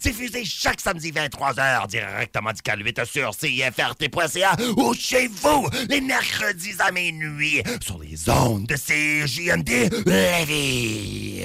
Diffusé 0.00 0.44
chaque 0.44 0.80
samedi 0.80 1.10
23h 1.12 1.86
directement 1.88 2.52
du 2.52 2.62
Caluite 2.62 3.04
sur 3.04 3.30
CFRT.ca 3.30 4.56
ou 4.76 4.94
chez 4.94 5.28
vous 5.28 5.68
les 5.88 6.00
mercredis 6.00 6.74
à 6.78 6.90
minuit 6.90 7.62
sur 7.80 7.98
les 7.98 8.28
ondes 8.28 8.66
de 8.66 8.76
CJMD 8.76 10.06
Lévis. 10.06 11.44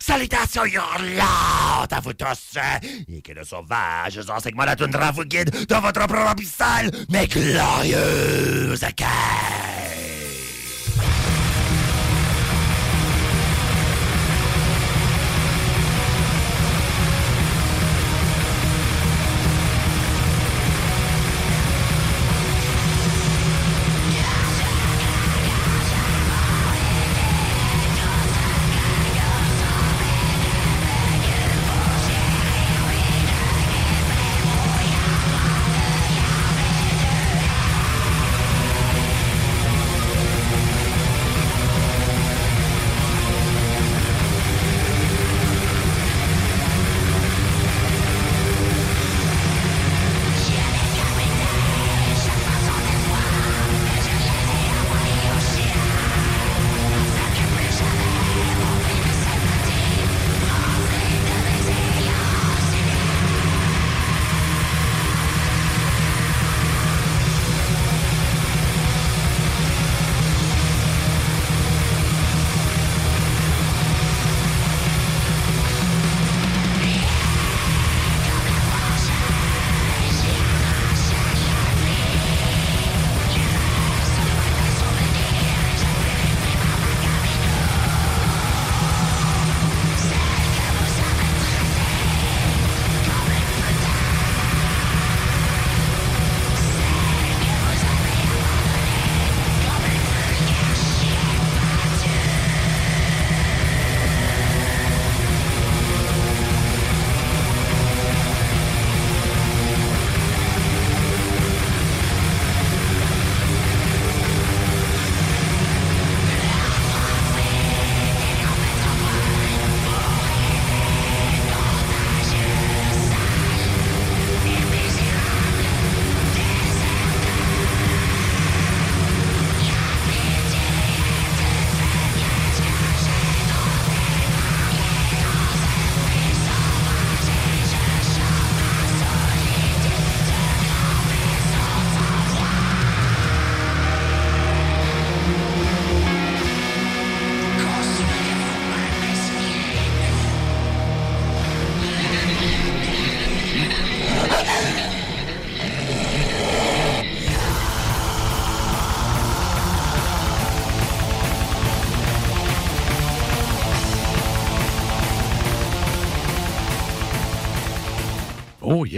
Salutations 0.00 0.64
hurlantes 0.64 1.92
à 1.92 2.00
vous 2.02 2.12
tous 2.12 2.58
et 3.10 3.22
que 3.22 3.32
le 3.32 3.44
sauvage 3.44 4.20
enseignement 4.28 4.64
la 4.64 4.76
toundra 4.76 5.12
vous 5.12 5.24
guide 5.24 5.50
dans 5.66 5.80
votre 5.80 6.06
propre 6.06 6.28
abyssale 6.28 6.90
mais 7.08 7.26
glorieuse 7.26 8.80
quête. 8.96 9.06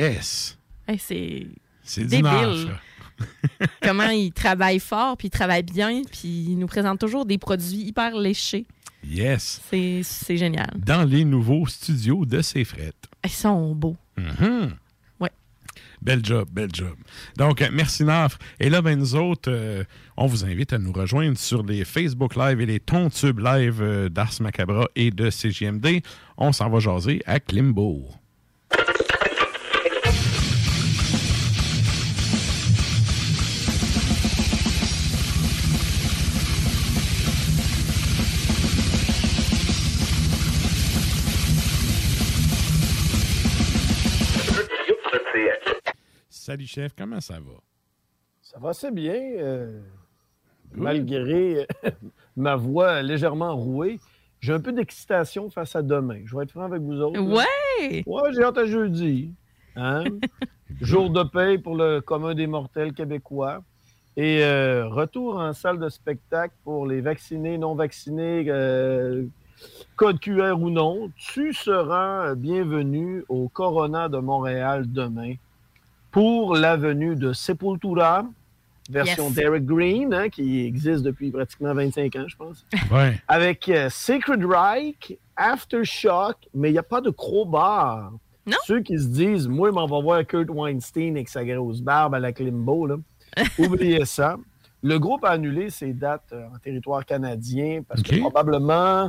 Yes! 0.01 0.59
Hey, 0.87 0.99
c'est 0.99 1.47
C'est 1.83 2.09
ça. 2.09 2.81
Comment 3.83 4.09
ils 4.09 4.33
travaillent 4.33 4.81
fort, 4.81 5.17
puis 5.17 5.29
ils 5.29 5.31
travaillent 5.31 5.63
bien, 5.63 6.03
puis 6.11 6.29
ils 6.29 6.57
nous 6.59 6.67
présentent 6.67 7.01
toujours 7.01 7.27
des 7.27 7.39
produits 7.39 7.83
hyper 7.83 8.17
léchés. 8.17 8.67
Yes. 9.07 9.61
C'est 9.71 10.37
génial. 10.37 10.71
Dans 10.77 11.05
les 11.05 11.25
nouveaux 11.25 11.67
studios 11.67 12.25
de 12.25 12.43
Cefret. 12.43 12.93
Ils 13.25 13.31
sont 13.31 13.75
beaux. 13.75 13.97
Mhm. 14.17 14.75
Ouais. 15.21 15.31
Bel 16.03 16.25
job, 16.25 16.49
bel 16.53 16.69
job. 16.73 16.95
Donc, 17.37 17.63
euh, 17.63 17.69
merci 17.73 18.05
Nafre. 18.05 18.39
Et 18.59 18.69
là, 18.69 18.83
ben, 18.83 18.99
nous 18.99 19.15
autres, 19.15 19.51
euh, 19.51 19.85
on 20.17 20.27
vous 20.27 20.45
invite 20.45 20.73
à 20.73 20.79
nous 20.79 20.93
rejoindre 20.93 21.39
sur 21.39 21.63
les 21.63 21.85
Facebook 21.85 22.37
Live 22.37 22.61
et 22.61 22.67
les 22.67 22.81
Tontubes 22.81 23.41
Live 23.41 23.81
euh, 23.81 24.09
d'Ars 24.09 24.35
Macabra 24.41 24.87
et 24.97 25.11
de 25.11 25.31
CGMD. 25.31 26.03
On 26.37 26.53
s'en 26.53 26.69
va 26.69 26.79
jaser 26.79 27.23
à 27.27 27.41
Klimbo. 27.41 28.07
Salut 46.51 46.67
chef, 46.67 46.93
comment 46.99 47.21
ça 47.21 47.35
va? 47.35 47.53
Ça 48.43 48.59
va 48.59 48.71
assez 48.71 48.91
bien. 48.91 49.15
euh, 49.15 49.79
malgré 50.75 51.65
ma 52.37 52.57
voix 52.57 53.03
légèrement 53.03 53.55
rouée. 53.55 54.01
J'ai 54.41 54.53
un 54.55 54.59
peu 54.59 54.73
d'excitation 54.73 55.49
face 55.49 55.77
à 55.77 55.83
demain. 55.83 56.23
Je 56.25 56.37
vais 56.37 56.43
être 56.43 56.51
franc 56.51 56.65
avec 56.65 56.83
vous 56.83 57.01
autres. 57.01 57.21
là. 57.21 57.37
Ouais! 57.37 58.03
Ouais, 58.05 58.33
j'ai 58.35 58.43
hâte 58.43 58.59
à 58.59 58.65
jeudi. 58.65 59.33
Hein? 59.77 60.03
Jour 60.81 61.11
de 61.11 61.23
paix 61.23 61.57
pour 61.57 61.77
le 61.77 62.01
commun 62.01 62.35
des 62.35 62.49
mortels 62.49 62.95
québécois. 62.95 63.63
Et 64.17 64.43
euh, 64.43 64.89
retour 64.89 65.37
en 65.37 65.53
salle 65.53 65.79
de 65.79 65.89
spectacle 65.89 66.55
pour 66.65 66.85
les 66.85 67.01
vaccinés, 67.01 67.59
non 67.59 67.77
vaccinés, 67.77 68.47
euh, 68.49 69.25
code 69.95 70.19
QR 70.19 70.55
ou 70.61 70.71
non. 70.71 71.13
Tu 71.17 71.53
seras 71.53 72.35
bienvenu 72.35 73.23
au 73.29 73.49
Corona 73.49 74.09
de 74.09 74.19
Montréal 74.19 74.91
demain 74.91 75.35
pour 76.11 76.55
la 76.57 76.77
venue 76.77 77.17
de 77.17 77.33
Sepultura, 77.33 78.25
version 78.91 79.27
Yes. 79.27 79.35
Derek 79.35 79.65
Green, 79.65 80.13
hein, 80.13 80.29
qui 80.29 80.65
existe 80.67 81.03
depuis 81.05 81.31
pratiquement 81.31 81.73
25 81.75 82.17
ans, 82.17 82.25
je 82.27 82.37
pense 82.37 82.65
Ouais. 82.91 83.21
avec 83.29 83.69
euh, 83.69 83.89
Sacred 83.91 84.45
Reich, 84.45 85.17
Aftershock, 85.37 86.37
mais 86.55 86.71
il 86.71 86.73
n'y 86.73 86.79
a 86.79 86.83
pas 86.83 87.01
de 87.01 87.11
crowbar. 87.11 88.13
Ceux 88.65 88.81
qui 88.81 88.99
se 88.99 89.07
disent, 89.07 89.47
moi, 89.47 89.71
on 89.73 89.87
va 89.87 90.01
voir 90.01 90.27
Kurt 90.27 90.49
Weinstein 90.51 91.15
avec 91.15 91.29
sa 91.29 91.45
grosse 91.45 91.81
barbe 91.83 92.15
à 92.15 92.19
la 92.19 92.33
Klimbo, 92.33 92.87
là. 92.87 92.97
oubliez 93.59 94.05
ça. 94.07 94.37
Le 94.83 94.99
groupe 94.99 95.25
a 95.25 95.31
annulé 95.31 95.71
ses 95.71 95.93
dates 95.93 96.33
euh, 96.33 96.47
en 96.53 96.59
territoire 96.59 97.05
canadien 97.05 97.83
parce 97.87 98.03
que 98.03 98.19
probablement 98.19 99.07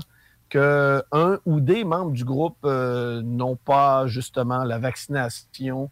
que 0.50 1.02
un 1.12 1.40
ou 1.46 1.60
des 1.60 1.84
membres 1.86 2.12
du 2.12 2.24
groupe 2.26 2.58
euh, 2.66 3.22
n'ont 3.24 3.56
pas 3.56 4.06
justement 4.06 4.64
la 4.66 4.78
vaccination 4.78 5.90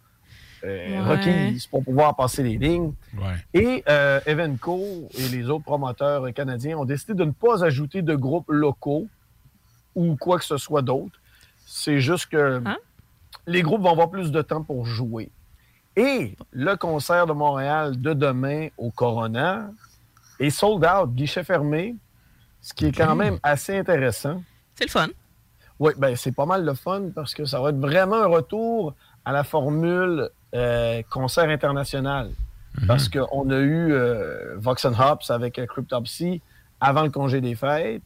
euh, 0.63 1.15
Ouais. 1.15 1.55
pour 1.71 1.83
pouvoir 1.83 2.15
passer 2.15 2.43
les 2.43 2.57
lignes. 2.57 2.93
Ouais. 3.17 3.35
Et 3.53 3.83
euh, 3.89 4.19
Evenco 4.25 4.79
et 5.17 5.27
les 5.29 5.49
autres 5.49 5.63
promoteurs 5.63 6.33
canadiens 6.33 6.77
ont 6.77 6.85
décidé 6.85 7.13
de 7.13 7.23
ne 7.25 7.31
pas 7.31 7.63
ajouter 7.63 8.01
de 8.01 8.15
groupes 8.15 8.49
locaux 8.49 9.07
ou 9.95 10.15
quoi 10.15 10.37
que 10.39 10.45
ce 10.45 10.57
soit 10.57 10.81
d'autre. 10.81 11.19
C'est 11.65 11.99
juste 11.99 12.27
que 12.27 12.61
les 13.47 13.61
groupes 13.61 13.81
vont 13.81 13.91
avoir 13.91 14.09
plus 14.09 14.31
de 14.31 14.41
temps 14.41 14.63
pour 14.63 14.85
jouer. 14.85 15.29
Et 15.95 16.35
le 16.51 16.75
concert 16.75 17.25
de 17.27 17.33
Montréal 17.33 17.99
de 17.99 18.13
demain 18.13 18.67
au 18.77 18.89
Corona 18.91 19.69
est 20.39 20.49
sold 20.51 20.85
out, 20.85 21.13
guichet 21.13 21.43
fermé, 21.43 21.95
ce 22.61 22.73
qui 22.73 22.85
est 22.87 22.91
quand 22.91 23.15
même 23.15 23.39
assez 23.43 23.77
intéressant. 23.77 24.41
C'est 24.75 24.85
le 24.85 24.91
fun. 24.91 25.07
Oui, 25.79 25.93
ben 25.97 26.15
c'est 26.15 26.31
pas 26.33 26.45
mal 26.45 26.65
le 26.65 26.73
fun 26.73 27.09
parce 27.15 27.33
que 27.33 27.45
ça 27.45 27.59
va 27.61 27.69
être 27.69 27.79
vraiment 27.79 28.17
un 28.17 28.27
retour 28.27 28.93
à 29.25 29.31
la 29.31 29.43
formule 29.43 30.29
euh, 30.55 31.01
concert 31.09 31.49
international. 31.49 32.31
Parce 32.87 33.09
qu'on 33.09 33.49
a 33.49 33.57
eu 33.57 33.91
euh, 33.91 34.55
Vox 34.57 34.85
and 34.85 34.93
Hops 34.99 35.31
avec 35.31 35.57
euh, 35.59 35.65
Cryptopsy 35.65 36.41
avant 36.79 37.03
le 37.03 37.09
congé 37.09 37.41
des 37.41 37.55
fêtes. 37.55 38.01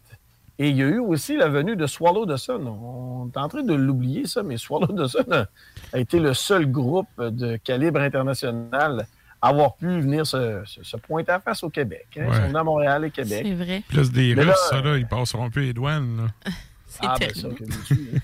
Et 0.57 0.69
il 0.69 0.77
y 0.77 0.81
a 0.83 0.85
eu 0.85 0.99
aussi 0.99 1.35
la 1.35 1.47
venue 1.49 1.75
de 1.75 1.85
Swallow 1.85 2.25
the 2.25 2.37
Sun. 2.37 2.65
On 2.67 3.27
est 3.33 3.37
en 3.37 3.49
train 3.49 3.63
de 3.63 3.73
l'oublier, 3.73 4.25
ça, 4.25 4.41
mais 4.43 4.57
Swallow 4.57 4.87
the 4.87 5.07
Sun 5.07 5.31
a, 5.31 5.45
a 5.93 5.99
été 5.99 6.19
le 6.19 6.33
seul 6.33 6.65
groupe 6.71 7.07
de 7.19 7.57
calibre 7.57 7.99
international 7.99 9.05
à 9.41 9.49
avoir 9.49 9.75
pu 9.75 9.87
venir 9.99 10.25
se, 10.25 10.61
se- 10.65 10.83
se 10.83 10.97
pointer 10.97 11.33
à 11.33 11.39
face 11.39 11.63
au 11.63 11.69
Québec. 11.69 12.07
hein. 12.17 12.21
Ils 12.21 12.29
Ouais. 12.29 12.35
sont 12.35 12.41
venus 12.43 12.55
à 12.55 12.63
Montréal 12.63 13.05
et 13.05 13.11
Québec. 13.11 13.43
C'est 13.45 13.53
vrai. 13.55 13.83
Plus 13.89 14.11
des 14.11 14.33
Mais 14.35 14.43
Russes, 14.43 14.49
là, 14.71 14.77
ça, 14.77 14.81
là, 14.81 14.97
ils 14.97 15.07
passeront 15.07 15.49
plus 15.49 15.63
les 15.63 15.73
douanes. 15.73 16.17
là. 16.45 16.51
Ah, 17.01 17.15
ben, 17.19 17.33
ça, 17.33 17.47
que 17.49 17.63
veux-tu, 17.63 18.21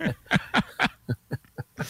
hein. 0.00 0.10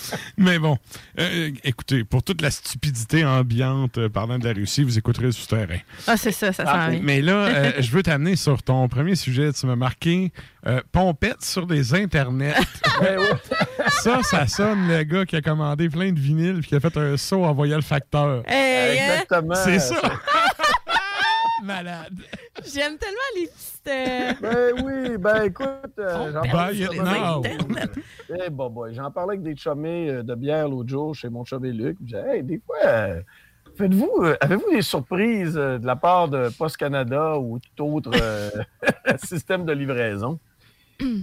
Mais 0.36 0.58
bon, 0.58 0.78
euh, 1.18 1.50
écoutez, 1.64 2.04
pour 2.04 2.22
toute 2.22 2.42
la 2.42 2.50
stupidité 2.50 3.24
ambiante 3.24 3.98
euh, 3.98 4.08
parlant 4.08 4.38
de 4.38 4.46
la 4.46 4.52
Russie, 4.52 4.82
vous 4.82 4.98
écouterez 4.98 5.26
le 5.26 5.32
souterrain. 5.32 5.78
Ah, 6.06 6.16
c'est 6.16 6.32
ça, 6.32 6.52
ça 6.52 6.64
vient. 6.64 7.00
Mais 7.02 7.20
là, 7.20 7.32
euh, 7.46 7.72
je 7.78 7.90
veux 7.90 8.02
t'amener 8.02 8.36
sur 8.36 8.62
ton 8.62 8.88
premier 8.88 9.14
sujet. 9.14 9.52
Tu 9.52 9.66
m'as 9.66 9.76
marqué 9.76 10.32
euh, 10.66 10.80
Pompette 10.92 11.42
sur 11.42 11.66
des 11.66 11.94
internets. 11.94 12.54
ça, 13.88 14.22
ça 14.22 14.46
sonne 14.46 14.88
le 14.88 15.02
gars 15.04 15.24
qui 15.24 15.36
a 15.36 15.40
commandé 15.40 15.88
plein 15.88 16.12
de 16.12 16.20
vinyles 16.20 16.60
et 16.60 16.66
qui 16.66 16.74
a 16.74 16.80
fait 16.80 16.96
un 16.96 17.16
saut 17.16 17.44
en 17.44 17.52
voyant 17.52 17.76
le 17.76 17.82
facteur. 17.82 18.42
Hey, 18.46 18.98
hein? 18.98 19.12
Exactement. 19.12 19.54
C'est 19.54 19.80
ça. 19.80 20.12
Malade. 21.62 22.18
J'aime 22.64 22.96
tellement 22.98 23.30
les 23.36 23.46
petites. 23.46 23.88
euh, 23.88 24.32
Ben 24.40 24.84
oui, 24.84 25.16
ben 25.18 25.42
écoute, 25.44 25.66
euh, 25.98 26.32
j'en 26.32 26.42
Buy 26.42 26.50
parlais. 26.50 27.88
Eh, 28.46 28.50
bon, 28.50 28.70
boy, 28.70 28.94
j'en 28.94 29.10
parlais 29.10 29.34
avec 29.34 29.42
des 29.42 29.56
chummés 29.56 30.10
euh, 30.10 30.22
de 30.22 30.34
bière 30.34 30.68
l'autre 30.68 30.88
jour 30.88 31.14
chez 31.14 31.28
mon 31.28 31.44
chum 31.44 31.64
et 31.64 31.72
Luc. 31.72 31.96
Je 32.00 32.04
disais, 32.06 32.36
hey, 32.36 32.42
des 32.42 32.60
fois, 32.64 32.76
euh, 32.84 33.20
faites-vous, 33.76 34.10
euh, 34.22 34.36
avez-vous 34.40 34.70
des 34.70 34.82
surprises 34.82 35.56
euh, 35.56 35.78
de 35.78 35.86
la 35.86 35.96
part 35.96 36.28
de 36.28 36.48
Post 36.58 36.76
Canada 36.76 37.38
ou 37.38 37.58
tout 37.76 37.84
autre 37.84 38.10
euh, 38.20 38.50
système 39.24 39.64
de 39.64 39.72
livraison? 39.72 40.38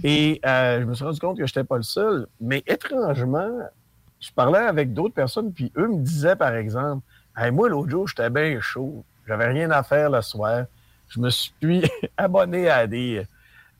Et 0.02 0.40
euh, 0.46 0.80
je 0.80 0.84
me 0.86 0.94
suis 0.94 1.04
rendu 1.04 1.20
compte 1.20 1.36
que 1.36 1.46
je 1.46 1.50
n'étais 1.52 1.64
pas 1.64 1.76
le 1.76 1.82
seul. 1.82 2.26
Mais 2.40 2.62
étrangement, 2.66 3.50
je 4.18 4.30
parlais 4.32 4.58
avec 4.60 4.94
d'autres 4.94 5.12
personnes, 5.14 5.52
puis 5.52 5.70
eux 5.76 5.86
me 5.88 5.98
disaient, 6.00 6.36
par 6.36 6.54
exemple, 6.54 7.02
Hey, 7.36 7.50
moi, 7.50 7.68
l'autre 7.68 7.90
jour, 7.90 8.08
j'étais 8.08 8.30
bien 8.30 8.58
chaud. 8.60 9.04
J'avais 9.28 9.48
rien 9.48 9.70
à 9.70 9.82
faire 9.82 10.08
le 10.08 10.22
soir. 10.22 10.64
Je 11.08 11.20
me 11.20 11.30
suis 11.30 11.82
abonné 12.16 12.68
à 12.68 12.86
des, 12.86 13.22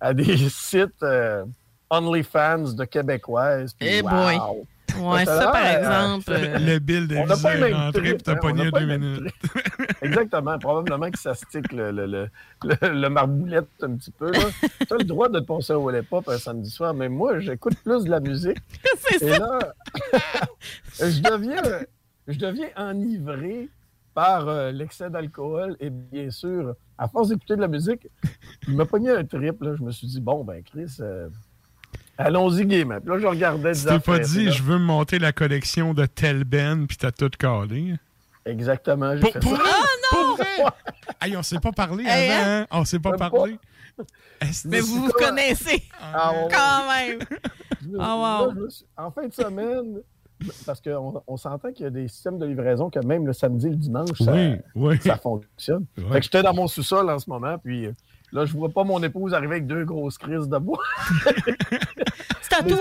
à 0.01 0.15
des 0.15 0.37
sites 0.49 1.03
euh, 1.03 1.45
OnlyFans 1.91 2.73
de 2.75 2.85
Québécoises. 2.85 3.75
puis 3.75 3.89
Eh 3.89 4.03
wow! 4.03 4.11
boy. 4.11 4.39
Ouais, 4.99 5.27
ça, 5.27 5.49
par 5.51 5.67
exemple, 5.67 6.25
euh, 6.33 6.59
Le 6.59 6.79
bill 6.79 7.07
de 7.07 7.17
on 7.17 7.27
n'a 7.27 7.35
visa 7.35 7.49
pas 7.49 7.55
le 7.57 7.67
est 7.67 7.71
même 7.71 7.75
rentré 7.79 8.01
puis 8.15 8.23
t'as 8.23 8.33
hein, 8.33 8.37
pogné 8.37 8.71
deux 8.71 8.87
minutes. 8.87 9.33
Exactement. 10.01 10.59
Probablement 10.59 11.11
que 11.11 11.19
ça 11.19 11.35
stick 11.35 11.71
le, 11.73 11.91
le, 11.91 12.07
le, 12.07 12.29
le- 12.65 13.01
le 13.01 13.09
marboulette 13.11 13.69
un 13.83 13.97
petit 13.97 14.11
peu. 14.13 14.31
Tu 14.33 14.95
as 14.95 14.97
le 14.97 15.05
droit 15.05 15.29
de 15.29 15.41
te 15.41 15.45
passer 15.45 15.75
au 15.75 15.83
Walley 15.83 16.03
Pop 16.03 16.27
un 16.29 16.39
samedi 16.39 16.71
soir, 16.71 16.95
mais 16.95 17.11
moi, 17.11 17.41
j'écoute 17.41 17.75
plus 17.85 18.05
de 18.05 18.11
la 18.11 18.21
musique. 18.21 18.57
Et 19.21 19.29
là, 19.39 19.59
je 20.99 21.21
deviens, 21.21 21.63
je 22.29 22.39
deviens 22.39 22.69
enivré 22.77 23.69
par 24.17 24.49
euh, 24.49 24.73
l'excès 24.73 25.11
d'alcool 25.11 25.77
et 25.79 25.91
bien 25.91 26.31
sûr, 26.31 26.73
à 26.97 27.07
force 27.07 27.29
d'écouter 27.29 27.55
de 27.55 27.61
la 27.61 27.69
musique, 27.69 28.09
il 28.67 28.75
m'a 28.75 28.87
pogné 28.87 29.11
un 29.11 29.23
trip. 29.27 29.63
Là. 29.63 29.75
Je 29.79 29.83
me 29.83 29.91
suis 29.93 30.07
dit, 30.07 30.23
bon, 30.23 30.43
ben 30.43 30.63
Chris, 30.63 30.97
euh, 31.01 31.29
allons-y 32.17 32.65
gaiement. 32.65 32.99
Puis 32.99 33.11
là, 33.11 33.19
je 33.19 33.27
regardais 33.27 33.73
Tu 33.75 33.83
des 33.83 33.89
t'es 33.91 33.99
pas 34.01 34.19
dit, 34.19 34.47
là. 34.47 34.51
je 34.53 34.63
veux 34.63 34.79
me 34.79 34.85
monter 34.87 35.19
la 35.19 35.33
collection 35.33 35.93
de 35.93 36.07
tel 36.07 36.45
Ben 36.45 36.87
puis 36.87 36.97
t'as 36.97 37.13
tout 37.13 37.29
calé. 37.39 37.95
Exactement, 38.47 39.15
Pour- 39.21 39.33
fait 39.33 39.41
pour 39.41 39.55
ça. 39.55 39.63
vrai? 39.63 39.71
Pour 40.11 40.37
vrai? 40.37 40.65
Hey, 41.21 41.37
on 41.37 41.43
s'est 41.43 41.59
pas 41.61 41.73
parlé 41.73 42.05
Hey, 42.07 42.31
avant, 42.31 42.43
hein? 42.51 42.61
hein? 42.63 42.67
On 42.71 42.85
s'est 42.87 42.99
pas 43.01 43.11
Même 43.11 43.19
parlé. 43.19 43.59
Mais 44.65 44.81
vous 44.81 45.05
vous 45.05 45.13
connaissez. 45.13 45.83
Ah. 46.01 46.33
Quand 46.51 46.89
même. 46.89 47.19
Je 47.83 47.97
Ah, 48.01 48.17
wow. 48.47 48.51
là, 48.53 48.61
je 48.71 48.85
en 48.97 49.11
fin 49.11 49.27
de 49.27 49.33
semaine, 49.35 50.01
parce 50.67 50.81
qu'on 50.81 51.23
on 51.27 51.37
s'entend 51.37 51.73
qu'il 51.73 51.85
y 51.85 51.87
a 51.87 51.91
des 51.91 52.09
systèmes 52.09 52.39
de 52.39 52.47
livraison 52.47 52.91
que 52.91 52.99
même 53.05 53.27
le 53.27 53.33
samedi 53.33 53.67
et 53.67 53.71
le 53.71 53.77
dimanche, 53.77 54.19
ça, 54.21 54.33
Oui, 54.33 54.57
oui. 54.75 54.99
ça 55.01 55.17
fonctionne. 55.17 55.87
Ouais. 55.97 56.05
Fait 56.13 56.19
que 56.19 56.25
j'étais 56.25 56.43
dans 56.43 56.55
mon 56.55 56.67
sous-sol 56.67 57.09
en 57.11 57.19
ce 57.19 57.29
moment, 57.31 57.57
puis 57.59 57.87
euh, 57.87 57.93
là, 58.33 58.45
je 58.45 58.53
vois 58.53 58.69
pas 58.69 58.85
mon 58.85 59.03
épouse 59.03 59.33
arriver 59.35 59.55
avec 59.57 59.67
deux 59.67 59.85
grosses 59.85 60.19
crises 60.19 60.49
de 60.49 60.59
bois. 60.59 60.79
C'est 62.43 62.55
à 62.57 62.63
toi! 62.63 62.79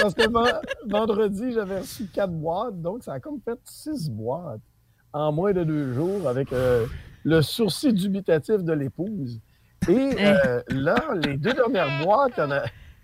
Parce 0.00 0.14
que 0.14 0.22
ven- 0.28 0.60
vendredi, 0.86 1.52
j'avais 1.52 1.80
reçu 1.80 2.06
quatre 2.06 2.32
boîtes, 2.32 2.80
donc 2.80 3.02
ça 3.04 3.14
a 3.14 3.20
comme 3.20 3.40
fait 3.44 3.58
six 3.64 4.10
boîtes 4.10 4.60
en 5.12 5.32
moins 5.32 5.52
de 5.52 5.64
deux 5.64 5.92
jours 5.94 6.28
avec 6.28 6.52
euh, 6.52 6.86
le 7.24 7.42
sourcil 7.42 7.92
dubitatif 7.94 8.58
de 8.62 8.72
l'épouse. 8.72 9.40
Et 9.88 10.10
euh, 10.20 10.62
là, 10.68 10.96
les 11.24 11.36
deux 11.36 11.52
dernières 11.54 12.04
boîtes, 12.04 12.36
y 12.38 12.42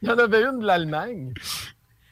il 0.02 0.08
y 0.08 0.12
en 0.12 0.18
avait 0.18 0.42
une 0.44 0.58
de 0.60 0.66
l'Allemagne 0.66 1.32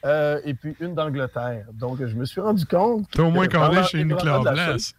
euh, 0.05 0.39
et 0.45 0.53
puis 0.53 0.75
une 0.79 0.93
d'Angleterre. 0.95 1.65
Donc, 1.73 1.97
je 1.99 2.13
me 2.15 2.25
suis 2.25 2.41
rendu 2.41 2.65
compte. 2.65 3.07
T'as 3.11 3.23
au 3.23 3.31
moins 3.31 3.47
commandé 3.47 3.83
chez 3.83 4.03
la 4.03 4.39
Blast. 4.39 4.87
Chine- 4.87 4.95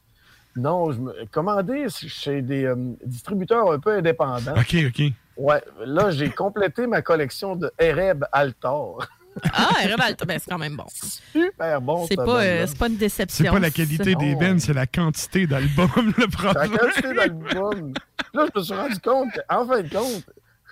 Non, 0.56 0.90
je 0.92 0.98
me 1.00 1.12
commandé 1.30 1.86
chez 1.90 2.42
des 2.42 2.64
euh, 2.64 2.74
distributeurs 3.04 3.70
un 3.70 3.78
peu 3.78 3.92
indépendants. 3.96 4.54
OK, 4.56 4.76
OK. 4.88 5.02
Ouais, 5.36 5.62
là, 5.84 6.10
j'ai 6.10 6.30
complété 6.30 6.86
ma 6.86 7.02
collection 7.02 7.56
de 7.56 7.70
Ereb 7.78 8.24
Altar. 8.32 9.06
Ah, 9.52 9.68
Rebalta, 9.84 10.24
ben, 10.24 10.38
c'est 10.42 10.50
quand 10.50 10.56
même 10.56 10.76
bon. 10.76 10.86
Super 10.90 11.78
bon. 11.82 12.06
C'est 12.06 12.14
ce 12.14 12.24
pas, 12.24 12.42
euh, 12.42 12.64
c'est 12.66 12.78
pas 12.78 12.88
une 12.88 12.96
déception. 12.96 13.44
C'est 13.44 13.50
pas 13.50 13.58
la 13.58 13.70
qualité 13.70 14.14
des 14.14 14.34
bennes, 14.34 14.58
c'est 14.58 14.72
la 14.72 14.86
quantité 14.86 15.46
d'albums, 15.46 15.90
le 16.16 16.22
La 16.22 16.28
problème. 16.28 16.78
quantité 16.78 17.12
d'albums. 17.14 17.92
Là, 18.32 18.46
je 18.54 18.58
me 18.58 18.64
suis 18.64 18.74
rendu 18.74 18.98
compte 19.00 19.28
qu'en 19.46 19.66
fin 19.66 19.82
de 19.82 19.88
compte, 19.90 20.24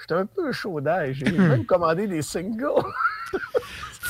j'étais 0.04 0.20
un 0.20 0.26
peu 0.26 0.52
chaud. 0.52 0.80
J'ai 1.12 1.32
même 1.32 1.64
commandé 1.64 2.06
des 2.06 2.22
singles. 2.22 2.82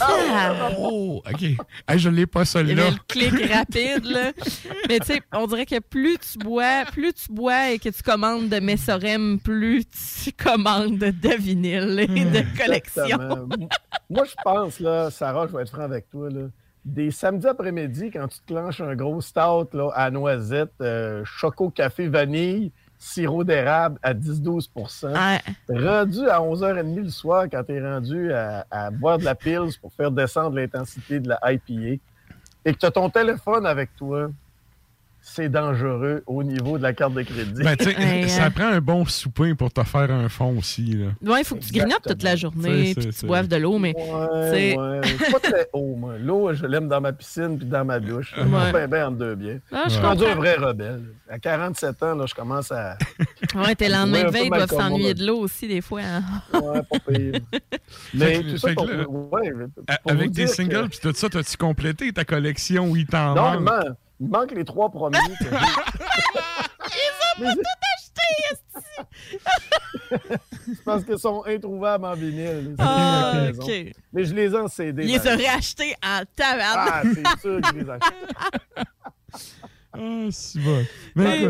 Ah. 0.01 0.71
Oh, 0.79 1.23
OK. 1.25 1.43
Hey, 1.89 1.99
je 1.99 2.09
l'ai 2.09 2.27
pas 2.27 2.41
Il 2.41 2.45
y 2.45 2.47
celui-là. 2.47 2.91
le 2.91 2.97
clic 3.07 3.53
rapide, 3.53 4.05
là. 4.05 4.33
Mais 4.89 4.99
tu 4.99 5.07
sais, 5.07 5.23
on 5.33 5.47
dirait 5.47 5.67
que 5.67 5.79
plus 5.79 6.19
tu 6.19 6.39
bois, 6.39 6.85
plus 6.91 7.13
tu 7.13 7.33
bois 7.33 7.71
et 7.71 7.79
que 7.79 7.89
tu 7.89 8.03
commandes 8.03 8.49
de 8.49 8.59
Messorem, 8.59 9.39
plus 9.39 9.85
tu 9.87 10.33
commandes 10.33 10.99
de 10.99 11.37
vinyle 11.37 12.01
et 12.01 12.07
de 12.07 12.59
collection. 12.59 13.05
Exactement. 13.05 13.69
Moi, 14.11 14.25
je 14.25 14.35
pense, 14.43 14.81
là, 14.81 15.11
Sarah, 15.11 15.47
je 15.47 15.57
vais 15.57 15.63
être 15.63 15.71
franc 15.71 15.83
avec 15.83 16.11
toi, 16.11 16.29
là, 16.29 16.49
des 16.85 17.11
samedis 17.11 17.47
après-midi, 17.47 18.11
quand 18.11 18.29
tu 18.29 18.41
te 18.41 18.47
clenches 18.47 18.81
un 18.81 18.95
gros 18.95 19.21
stout 19.21 19.69
là, 19.73 19.91
à 19.95 20.11
noisette, 20.11 20.73
euh, 20.83 21.23
choco, 21.25 21.71
café, 21.71 22.09
vanille, 22.09 22.73
sirop 23.05 23.45
d'érable 23.45 23.99
à 24.03 24.15
10-12% 24.15 25.13
Rendu 25.69 26.29
à 26.29 26.41
11h30 26.41 27.03
le 27.03 27.09
soir, 27.11 27.45
quand 27.51 27.63
tu 27.65 27.73
es 27.75 27.81
rendu 27.81 28.33
à, 28.33 28.67
à 28.71 28.91
boire 28.91 29.19
de 29.19 29.25
la 29.25 29.35
Pils 29.35 29.79
pour 29.81 29.93
faire 29.93 30.11
descendre 30.11 30.57
l'intensité 30.57 31.21
de 31.21 31.29
la 31.29 31.39
IPA, 31.53 32.01
et 32.65 32.73
que 32.73 32.79
tu 32.79 32.87
as 32.87 32.91
ton 32.91 33.11
téléphone 33.11 33.67
avec 33.67 33.95
toi, 33.95 34.31
c'est 35.27 35.49
dangereux 35.49 36.23
au 36.27 36.43
niveau 36.43 36.77
de 36.77 36.83
la 36.83 36.93
carte 36.93 37.15
de 37.15 37.23
crédit. 37.23 37.63
Ben, 37.65 37.75
tu 37.77 37.85
sais, 37.87 38.29
ça 38.29 38.51
prend 38.51 38.67
un 38.69 38.81
bon 38.83 39.07
souper 39.07 39.55
pour 39.55 39.73
te 39.73 39.83
faire 39.83 40.11
un 40.11 40.29
fond 40.29 40.57
aussi. 40.59 40.83
Là. 40.97 41.07
Ouais, 41.33 41.41
il 41.41 41.45
faut 41.45 41.55
que 41.57 41.65
tu 41.65 41.73
grignotes 41.73 42.03
toute 42.07 42.23
la 42.23 42.37
journée, 42.37 42.93
puis 42.95 43.03
c'est- 43.11 43.21
tu 43.21 43.27
boives 43.27 43.49
de 43.49 43.57
l'eau, 43.57 43.79
mais. 43.79 43.95
Ouais, 43.97 44.51
c'est- 44.53 44.79
ouais. 44.79 45.01
Pas 45.33 45.41
très 45.43 45.67
haut, 45.73 45.97
moi. 45.97 46.15
L'eau, 46.19 46.53
je 46.53 46.67
l'aime 46.67 46.89
dans 46.89 47.01
ma 47.01 47.13
piscine 47.15 47.57
puis 47.59 47.67
dans 47.67 47.85
ma 47.87 48.01
douche. 48.01 48.35
Je 48.37 48.43
Ouais. 48.43 48.63
suis 48.65 48.73
bien, 48.73 48.87
bien 48.87 49.09
entre 49.09 49.17
deux 49.17 49.35
biens. 49.35 49.59
Ah, 49.73 49.85
je 49.87 49.89
je 49.91 49.95
suis 49.95 50.05
rendu 50.05 50.25
un 50.27 50.35
vrai 50.35 50.57
rebelle. 50.57 51.03
À 51.31 51.39
47 51.39 52.03
ans, 52.03 52.15
là, 52.15 52.27
je 52.27 52.35
commence 52.35 52.71
à. 52.71 52.99
Ouais, 53.55 53.75
tes 53.75 53.89
lendemains 53.89 54.25
de 54.25 54.31
veille 54.31 54.51
mal 54.51 54.67
doivent 54.67 54.81
s'ennuyer 54.83 55.15
ben. 55.15 55.21
de 55.23 55.27
l'eau 55.27 55.39
aussi, 55.39 55.67
des 55.69 55.81
fois. 55.81 56.01
hein. 56.03 56.23
Ouais, 56.53 56.81
pas 56.83 56.99
pire. 57.13 57.41
Mais 58.13 58.43
que- 58.43 58.51
tout 58.51 58.59
ça 58.59 58.75
pour. 58.75 58.87
que 58.87 58.93
là, 58.93 59.09
ouais, 59.09 59.53
pour 60.03 60.13
Avec 60.13 60.31
dire 60.33 60.49
singles 60.49 60.85
que- 60.85 60.89
puis 60.89 60.99
tout 61.01 61.13
ça, 61.15 61.29
t'as-tu 61.31 61.57
complété 61.57 62.13
ta 62.13 62.25
collection 62.25 62.91
où 62.91 62.97
il 62.97 63.07
t'en 63.07 63.35
manque? 63.35 63.87
Il 64.21 64.29
manque 64.29 64.53
les 64.53 64.65
trois 64.65 64.91
premiers. 64.91 65.19
Ils 67.37 67.43
ont 67.43 67.47
pas 67.47 67.53
tout 67.55 67.61
acheté, 67.97 68.29
C'est 70.71 70.79
parce 70.85 71.05
qu'ils 71.05 71.19
sont 71.19 71.43
introuvables 71.47 72.05
en 72.05 72.15
vinyle. 72.15 72.77
Ah, 72.79 73.47
ok. 73.59 73.71
Mais 74.13 74.25
je 74.25 74.35
les 74.35 74.53
ai 74.53 74.57
en 74.57 74.69
CD. 74.69 75.03
Ils 75.03 75.09
les 75.09 75.15
exemple. 75.17 75.37
réachetés 75.39 75.95
en 76.05 76.23
taverne. 76.37 76.89
Ah, 76.93 77.03
c'est 77.03 77.41
sûr 77.41 77.61
que 77.61 77.69
je 77.69 77.79
les 77.81 77.85
Ah, 79.97 80.29
c'est 80.31 80.59
bon. 80.61 80.85
Mais 81.15 81.47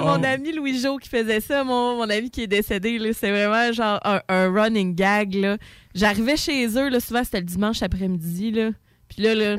mon 0.00 0.22
ami 0.22 0.52
Louis-Jo 0.52 0.98
qui 0.98 1.08
faisait 1.08 1.40
ça, 1.40 1.64
mon, 1.64 1.96
mon 1.96 2.10
ami 2.10 2.30
qui 2.30 2.42
est 2.42 2.46
décédé, 2.46 3.12
c'est 3.14 3.30
vraiment 3.30 3.72
genre 3.72 3.98
un, 4.04 4.20
un 4.28 4.52
running 4.52 4.94
gag. 4.94 5.34
là. 5.34 5.56
J'arrivais 5.94 6.36
chez 6.36 6.66
eux, 6.78 6.88
là, 6.90 7.00
souvent 7.00 7.24
c'était 7.24 7.40
le 7.40 7.46
dimanche 7.46 7.82
après-midi. 7.82 8.50
Là. 8.52 8.70
Puis 9.08 9.22
là, 9.22 9.34
là 9.34 9.56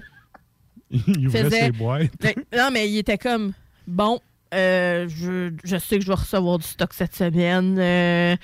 il 1.07 1.27
ouvrait 1.27 1.43
faisait- 1.45 1.59
ses 1.65 1.71
boîtes. 1.71 2.11
Ben, 2.21 2.33
non, 2.57 2.69
mais 2.71 2.89
il 2.89 2.97
était 2.97 3.17
comme 3.17 3.53
bon. 3.87 4.19
euh, 4.53 5.07
je, 5.07 5.53
je 5.63 5.77
sais 5.77 5.97
que 5.97 6.03
je 6.03 6.07
vais 6.09 6.13
recevoir 6.15 6.57
du 6.59 6.65
stock 6.67 6.93
cette 6.93 7.15
semaine. 7.15 7.77
Euh, 7.79 8.35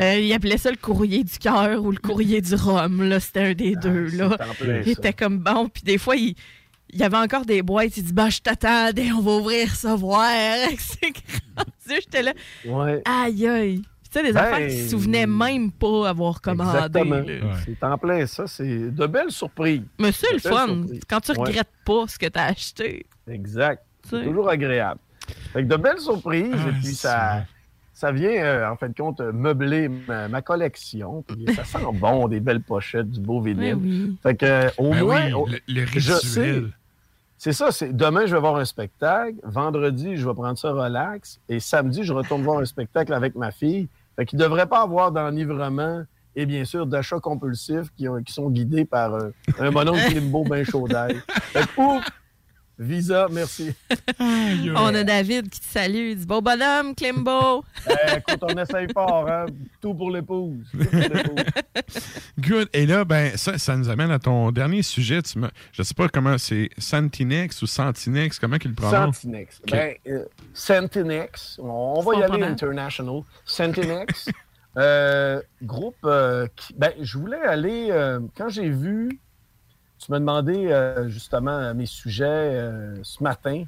euh, 0.00 0.18
il 0.18 0.32
appelait 0.32 0.58
ça 0.58 0.70
le 0.70 0.76
courrier 0.76 1.22
du 1.24 1.38
cœur 1.38 1.84
ou 1.84 1.92
le 1.92 1.98
courrier 1.98 2.40
du 2.40 2.54
rhum. 2.54 3.02
là. 3.08 3.20
C'était 3.20 3.40
un 3.40 3.54
des 3.54 3.76
deux. 3.76 4.06
Là. 4.16 4.36
Il 4.84 4.84
ça. 4.84 4.90
était 4.92 5.12
comme 5.12 5.38
bon. 5.38 5.68
Puis 5.68 5.82
des 5.84 5.98
fois, 5.98 6.16
il, 6.16 6.34
il 6.90 6.98
y 6.98 7.04
avait 7.04 7.16
encore 7.16 7.44
des 7.46 7.62
boîtes. 7.62 7.96
Il 7.96 8.02
dit 8.04 8.12
bah, 8.12 8.28
Je 8.28 8.40
t'attendais, 8.40 9.12
on 9.12 9.20
va 9.20 9.30
ouvrir. 9.36 9.72
C'est 9.76 9.90
grand. 9.90 11.64
J'étais 11.88 12.22
là. 12.22 12.32
Ouais. 12.66 13.00
Aïe, 13.04 13.46
aïe. 13.46 13.82
Tu 14.12 14.18
sais, 14.18 14.24
des 14.24 14.32
Ben, 14.32 14.40
affaires 14.40 14.68
qu'ils 14.68 14.82
se 14.82 14.90
souvenaient 14.90 15.26
même 15.26 15.72
pas 15.72 16.08
avoir 16.10 16.40
commandé. 16.42 16.76
Exactement. 16.78 17.22
C'est 17.64 17.82
en 17.82 17.96
plein 17.96 18.26
ça. 18.26 18.46
C'est 18.46 18.90
de 18.90 19.06
belles 19.06 19.30
surprises. 19.30 19.82
Mais 19.98 20.12
c'est 20.12 20.32
le 20.34 20.38
fun. 20.38 20.66
surprises. 20.66 21.00
Quand 21.08 21.20
tu 21.20 21.32
Ouais. 21.32 21.38
regrettes 21.38 21.70
pas 21.86 22.04
ce 22.06 22.18
que 22.18 22.26
tu 22.26 22.38
as 22.38 22.44
acheté. 22.44 23.06
Exact. 23.26 23.82
C'est 24.08 24.22
toujours 24.24 24.48
agréable. 24.50 25.00
Fait 25.52 25.62
que 25.62 25.68
de 25.68 25.76
belles 25.76 26.00
surprises, 26.00 26.52
Ah, 26.52 26.68
et 26.68 26.72
puis 26.72 26.94
ça, 26.94 27.44
ça 27.94 28.10
vient, 28.12 28.32
euh, 28.44 28.68
en 28.70 28.76
fin 28.76 28.88
de 28.88 28.94
compte, 28.94 29.20
meubler 29.20 29.88
ma, 29.88 30.28
ma 30.28 30.42
collection. 30.42 31.22
Puis 31.26 31.46
ça 31.54 31.64
sent 31.64 31.78
bon, 31.94 32.28
des 32.28 32.40
belles 32.40 32.60
pochettes, 32.62 33.10
du 33.10 33.20
beau 33.20 33.40
vinyle. 33.40 33.76
Oui. 33.76 34.16
Fait 34.22 34.34
que, 34.34 34.44
euh, 34.44 34.68
au 34.78 34.90
Ben 34.90 35.04
moins, 35.04 35.24
oui, 35.26 35.32
au- 35.32 35.46
le- 35.46 35.58
le 35.68 35.86
je 35.86 36.00
sais. 36.12 36.40
rituel. 36.42 36.72
C'est 37.38 37.52
ça, 37.52 37.72
c'est 37.72 37.96
demain, 37.96 38.26
je 38.26 38.34
vais 38.34 38.40
voir 38.40 38.56
un 38.56 38.64
spectacle. 38.64 39.34
Vendredi, 39.42 40.16
je 40.16 40.28
vais 40.28 40.34
prendre 40.34 40.58
ça 40.58 40.70
relax. 40.72 41.40
Et 41.48 41.58
samedi, 41.60 42.04
je 42.04 42.12
retourne 42.12 42.42
voir 42.42 42.58
un 42.58 42.64
spectacle 42.64 43.12
avec 43.14 43.34
ma 43.34 43.50
fille. 43.50 43.88
Fait 44.16 44.26
qu'il 44.26 44.38
ne 44.38 44.44
devrait 44.44 44.66
pas 44.66 44.82
avoir 44.82 45.12
d'enivrement 45.12 46.04
et 46.34 46.46
bien 46.46 46.64
sûr 46.64 46.86
d'achats 46.86 47.20
compulsifs 47.20 47.90
qui, 47.96 48.06
qui 48.24 48.32
sont 48.32 48.50
guidés 48.50 48.84
par 48.84 49.14
euh, 49.14 49.30
un 49.58 49.70
mononcle 49.70 50.00
Klimbo 50.10 50.44
bien 50.44 50.64
chaud 50.64 50.88
d'ail. 50.88 51.20
Visa, 52.78 53.28
merci. 53.30 53.72
On 54.20 54.94
a 54.94 55.04
David 55.04 55.48
qui 55.50 55.60
te 55.60 55.66
salue. 55.66 56.10
Il 56.12 56.16
dit 56.18 56.26
Beau 56.26 56.40
bonhomme, 56.40 56.94
Klimbo. 56.94 57.64
Eh, 57.88 58.18
écoute, 58.18 58.38
on 58.42 58.56
essaye 58.56 58.86
fort, 58.92 59.28
hein? 59.28 59.46
Tout 59.80 59.92
pour 59.94 60.10
l'épouse. 60.10 60.64
Tout 60.70 60.78
pour 60.84 60.98
l'épouse. 61.00 61.44
Good. 62.38 62.68
Et 62.72 62.86
là, 62.86 63.04
ben, 63.04 63.36
ça, 63.36 63.58
ça 63.58 63.76
nous 63.76 63.88
amène 63.88 64.10
à 64.12 64.18
ton 64.20 64.50
dernier 64.52 64.82
sujet. 64.82 65.20
Tu 65.22 65.38
me, 65.38 65.48
je 65.72 65.82
sais 65.82 65.94
pas 65.94 66.08
comment 66.08 66.38
c'est 66.38 66.70
Santinex 66.78 67.60
ou 67.62 67.66
Santinex, 67.66 68.38
comment 68.38 68.58
qu'il 68.58 68.70
le 68.70 68.76
prononce? 68.76 69.16
Sentinex. 69.16 69.60
Ok. 69.64 69.70
Ben, 69.72 69.94
euh, 70.08 70.24
Sentinex. 70.54 71.58
On 71.60 72.00
va 72.00 72.14
y 72.20 72.22
aller 72.22 72.42
international. 72.44 73.22
Sentinex. 73.44 74.28
euh, 74.78 75.42
groupe. 75.62 75.96
euh, 76.04 76.46
qui- 76.56 76.74
ben, 76.74 76.92
je 77.00 77.18
voulais 77.18 77.40
aller. 77.42 77.88
euh, 77.90 78.20
quand 78.36 78.48
j'ai 78.48 78.68
vu. 78.70 79.20
Tu 80.04 80.10
m'as 80.10 80.18
demandé 80.18 80.66
euh, 80.66 81.08
justement 81.08 81.72
mes 81.74 81.86
sujets 81.86 82.24
euh, 82.26 82.96
ce 83.04 83.22
matin. 83.22 83.64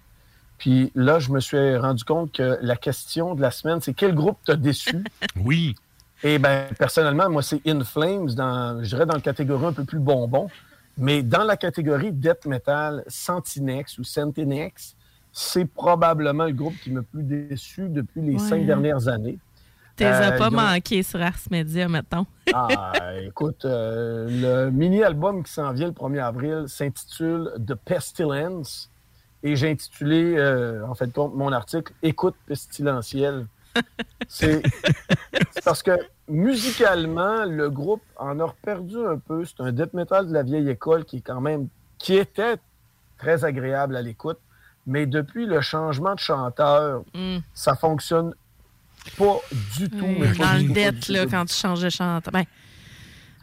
Puis 0.59 0.91
là, 0.97 1.21
je 1.21 1.31
me 1.31 1.39
suis 1.39 1.77
rendu 1.77 2.03
compte 2.03 2.33
que 2.33 2.59
la 2.61 2.75
question 2.77 3.37
de 3.37 3.41
la 3.41 3.53
semaine, 3.53 3.81
c'est 3.81 3.95
quel 3.95 4.15
groupe 4.15 4.39
t'a 4.45 4.57
déçu? 4.57 5.05
Oui. 5.45 5.77
Et 6.25 6.39
ben 6.39 6.67
personnellement, 6.79 7.29
moi, 7.29 7.43
c'est 7.43 7.61
In 7.69 7.85
Flames, 7.85 8.31
dans, 8.31 8.83
je 8.83 8.89
dirais 8.89 9.07
dans 9.07 9.15
la 9.15 9.21
catégorie 9.21 9.67
un 9.67 9.73
peu 9.73 9.85
plus 9.85 9.99
bonbon. 9.99 10.49
Mais 10.97 11.23
dans 11.23 11.45
la 11.45 11.57
catégorie 11.57 12.13
Death 12.13 12.47
Metal, 12.47 13.05
Sentinex 13.07 13.99
ou 13.99 14.05
Sentinex, 14.05 14.97
c'est 15.33 15.67
probablement 15.67 16.45
le 16.47 16.53
groupe 16.53 16.75
qui 16.83 16.91
m'a 16.91 17.03
plus 17.03 17.23
déçu 17.25 17.89
depuis 17.89 18.23
les 18.23 18.35
Ouais. 18.35 18.39
cinq 18.39 18.65
dernières 18.67 19.07
années. 19.09 19.39
T'es 19.97 20.05
as 20.07 20.33
Euh, 20.35 20.39
pas 20.39 20.51
manqué 20.51 21.03
sur 21.03 21.21
Ars 21.23 21.39
Media, 21.51 21.89
mettons. 21.89 22.27
Ah, 22.53 22.93
écoute, 23.23 23.65
euh, 23.65 24.67
le 24.67 24.71
mini-album 24.71 25.43
qui 25.45 25.53
s'en 25.53 25.73
vient 25.73 25.87
le 25.89 25.93
1er 25.93 26.23
avril 26.23 26.65
s'intitule 26.69 27.51
The 27.67 27.75
Pestilence. 27.75 28.91
Et 29.43 29.57
j'ai 29.57 29.71
intitulé, 29.71 30.35
euh, 30.37 30.87
en 30.87 30.95
fait, 30.95 31.15
mon 31.17 31.53
article 31.53 31.93
Écoute 32.03 32.35
pestilentielle. 32.47 33.47
C'est 34.29 34.63
c'est 35.51 35.65
parce 35.65 35.83
que 35.83 35.93
musicalement, 36.29 37.45
le 37.45 37.69
groupe 37.71 38.03
en 38.17 38.39
a 38.41 38.55
perdu 38.63 38.97
un 39.05 39.19
peu. 39.19 39.45
C'est 39.45 39.61
un 39.61 39.73
death 39.73 39.93
metal 39.95 40.29
de 40.29 40.33
la 40.33 40.43
vieille 40.43 40.69
école 40.71 41.05
qui 41.05 41.17
est 41.19 41.21
quand 41.21 41.41
même, 41.41 41.69
qui 41.99 42.15
était 42.17 42.57
très 43.19 43.45
agréable 43.45 43.97
à 43.97 44.03
l'écoute. 44.03 44.39
Mais 44.87 45.07
depuis 45.07 45.47
le 45.47 45.61
changement 45.61 46.15
de 46.15 46.21
chanteur, 46.21 47.03
Mm. 47.15 47.39
ça 47.55 47.75
fonctionne 47.75 48.35
pas 49.17 49.39
du 49.77 49.89
tout. 49.91 50.07
mais 50.07 50.33
pas 50.33 50.53
Dans 50.55 50.67
le 50.67 50.73
dette, 50.73 51.09
là, 51.09 51.27
quand 51.27 51.45
tu 51.45 51.55
changes 51.55 51.81
de 51.83 51.91
chanteur. 51.91 52.33
Ben, 52.33 52.45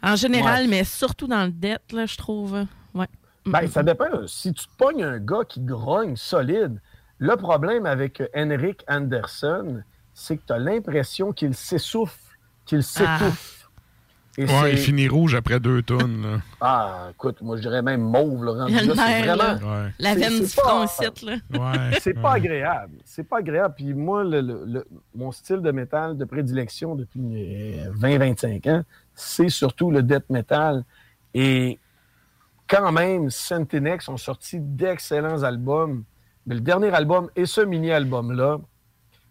en 0.02 0.16
général, 0.16 0.62
Ouais. 0.62 0.68
mais 0.68 0.84
surtout 0.84 1.26
dans 1.26 1.44
le 1.44 1.52
dette, 1.52 1.92
là, 1.92 2.06
je 2.06 2.16
trouve. 2.16 2.64
Ouais. 2.94 3.06
Ben, 3.46 3.68
ça 3.68 3.82
dépend. 3.82 4.26
Si 4.26 4.52
tu 4.52 4.64
te 4.66 4.70
pognes 4.76 5.04
un 5.04 5.18
gars 5.18 5.44
qui 5.48 5.60
grogne 5.60 6.16
solide, 6.16 6.80
le 7.18 7.36
problème 7.36 7.86
avec 7.86 8.20
euh, 8.20 8.26
Henrik 8.34 8.84
Anderson, 8.88 9.82
c'est 10.12 10.36
que 10.36 10.42
tu 10.46 10.52
as 10.52 10.58
l'impression 10.58 11.32
qu'il 11.32 11.54
s'essouffle, 11.54 12.18
qu'il 12.66 12.82
s'étouffe. 12.82 13.61
Et 14.38 14.46
Ouais, 14.46 14.72
il 14.72 14.78
finit 14.78 15.08
rouge 15.08 15.34
après 15.34 15.60
deux 15.60 15.82
tonnes. 15.82 16.22
là. 16.22 16.38
Ah, 16.60 17.08
écoute, 17.10 17.42
moi 17.42 17.56
je 17.56 17.62
dirais 17.62 17.82
même 17.82 18.00
mauve, 18.00 18.44
le 18.44 18.50
rendu 18.52 18.72
Il 18.72 18.76
y 18.76 18.78
a 18.78 18.82
le 18.82 18.94
là, 18.94 19.06
c'est 19.06 19.22
vraiment. 19.34 19.72
Ouais. 19.82 19.90
La 19.98 20.14
veine 20.14 20.30
c'est 20.32 20.40
du 20.40 20.46
front 20.46 20.78
pas- 20.78 20.84
ici, 20.84 21.26
là. 21.26 21.32
Ouais, 21.52 21.96
C'est 22.00 22.14
pas 22.14 22.32
agréable. 22.32 22.94
C'est 23.04 23.24
pas 23.28 23.38
agréable. 23.38 23.74
Puis 23.76 23.92
moi, 23.92 24.24
le, 24.24 24.40
le- 24.40 24.64
le- 24.66 24.86
mon 25.14 25.32
style 25.32 25.58
de 25.60 25.70
métal 25.70 26.16
de 26.16 26.24
prédilection 26.24 26.94
depuis 26.94 27.20
euh, 27.78 27.92
20-25 27.98 28.70
ans, 28.70 28.84
c'est 29.14 29.50
surtout 29.50 29.90
le 29.90 30.02
death 30.02 30.30
metal. 30.30 30.84
Et 31.34 31.78
quand 32.68 32.90
même, 32.92 33.28
Sentinex 33.28 34.08
ont 34.08 34.16
sorti 34.16 34.58
d'excellents 34.60 35.42
albums. 35.42 36.04
Mais 36.46 36.54
le 36.54 36.60
dernier 36.62 36.88
album 36.94 37.28
et 37.36 37.44
ce 37.44 37.60
mini-album-là, 37.60 38.58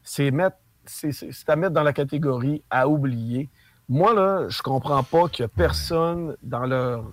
c'est 0.04 0.30
mettre, 0.32 0.58
c'est, 0.86 1.12
c'est- 1.12 1.32
c'est 1.32 1.50
à 1.50 1.56
mettre 1.56 1.74
dans 1.74 1.84
la 1.84 1.94
catégorie 1.94 2.62
à 2.70 2.88
oublier. 2.88 3.50
Moi, 3.94 4.14
là, 4.14 4.48
je 4.48 4.62
comprends 4.62 5.04
pas 5.04 5.28
qu'il 5.28 5.44
y 5.44 5.46
a 5.46 5.50
personne 5.50 6.36
dans 6.42 6.66
leur 6.66 7.12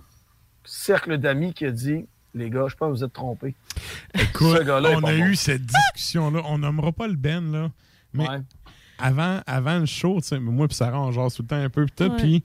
cercle 0.65 1.19
d'amis 1.19 1.53
qui 1.53 1.67
a 1.67 1.73
dit 1.73 2.07
Les 2.35 2.51
gars, 2.51 2.67
je 2.69 2.77
pense 2.77 2.93
que 2.93 2.99
vous 2.99 3.05
êtes 3.05 3.13
trompés. 3.13 3.55
Écoute, 4.15 4.61
est 4.61 4.71
on 4.71 4.85
a 4.85 5.01
bon. 5.01 5.09
eu 5.11 5.35
cette 5.35 5.67
discussion-là. 5.67 6.43
On 6.45 6.59
nommera 6.59 6.93
pas 6.93 7.09
le 7.09 7.17
Ben, 7.17 7.51
là. 7.51 7.71
Mais 8.13 8.29
Ouais. 8.29 8.39
avant, 8.99 9.41
avant 9.47 9.79
le 9.81 9.87
show, 9.87 10.21
tu 10.21 10.29
sais, 10.29 10.39
moi 10.39 10.67
et 10.71 10.73
Sarah, 10.73 11.01
on 11.01 11.11
jase 11.11 11.35
tout 11.35 11.43
le 11.43 11.49
temps 11.49 11.57
un 11.57 11.69
peu. 11.69 11.87
Puis 12.17 12.43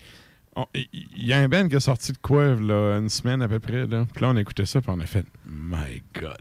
il 0.73 1.26
y 1.27 1.31
a 1.34 1.38
un 1.39 1.47
Ben 1.47 1.69
qui 1.69 1.76
a 1.76 1.80
sorti 1.80 2.11
de 2.11 2.18
quoi, 2.18 2.55
là, 2.55 2.97
une 2.97 3.10
semaine 3.10 3.41
à 3.43 3.47
peu 3.47 3.60
près. 3.60 3.85
Là. 3.85 4.05
Puis 4.11 4.22
là, 4.23 4.30
on 4.30 4.38
écoutait 4.38 4.65
ça, 4.65 4.81
puis 4.81 4.89
on 4.91 4.99
a 4.99 5.05
fait 5.05 5.26
«My 5.45 6.01
God». 6.19 6.38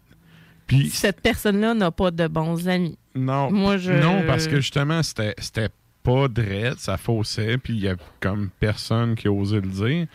Puis 0.66 0.88
Cette 0.88 1.20
personne-là 1.20 1.74
n'a 1.74 1.90
pas 1.90 2.10
de 2.10 2.26
bons 2.28 2.68
amis. 2.68 2.96
non, 3.14 3.50
Moi, 3.50 3.76
je- 3.76 3.92
non 3.92 4.22
parce 4.26 4.46
que 4.46 4.56
justement, 4.56 5.02
c'était 5.02 5.34
c'était 5.38 5.68
pas 6.02 6.26
drette, 6.28 6.78
ça 6.80 6.96
faussait, 6.96 7.58
puis 7.58 7.74
il 7.74 7.80
y 7.80 7.88
a 7.88 7.94
comme 8.20 8.50
personne 8.58 9.14
qui 9.14 9.28
a 9.28 9.32
osé 9.32 9.60
le 9.60 9.68
dire. 9.68 10.06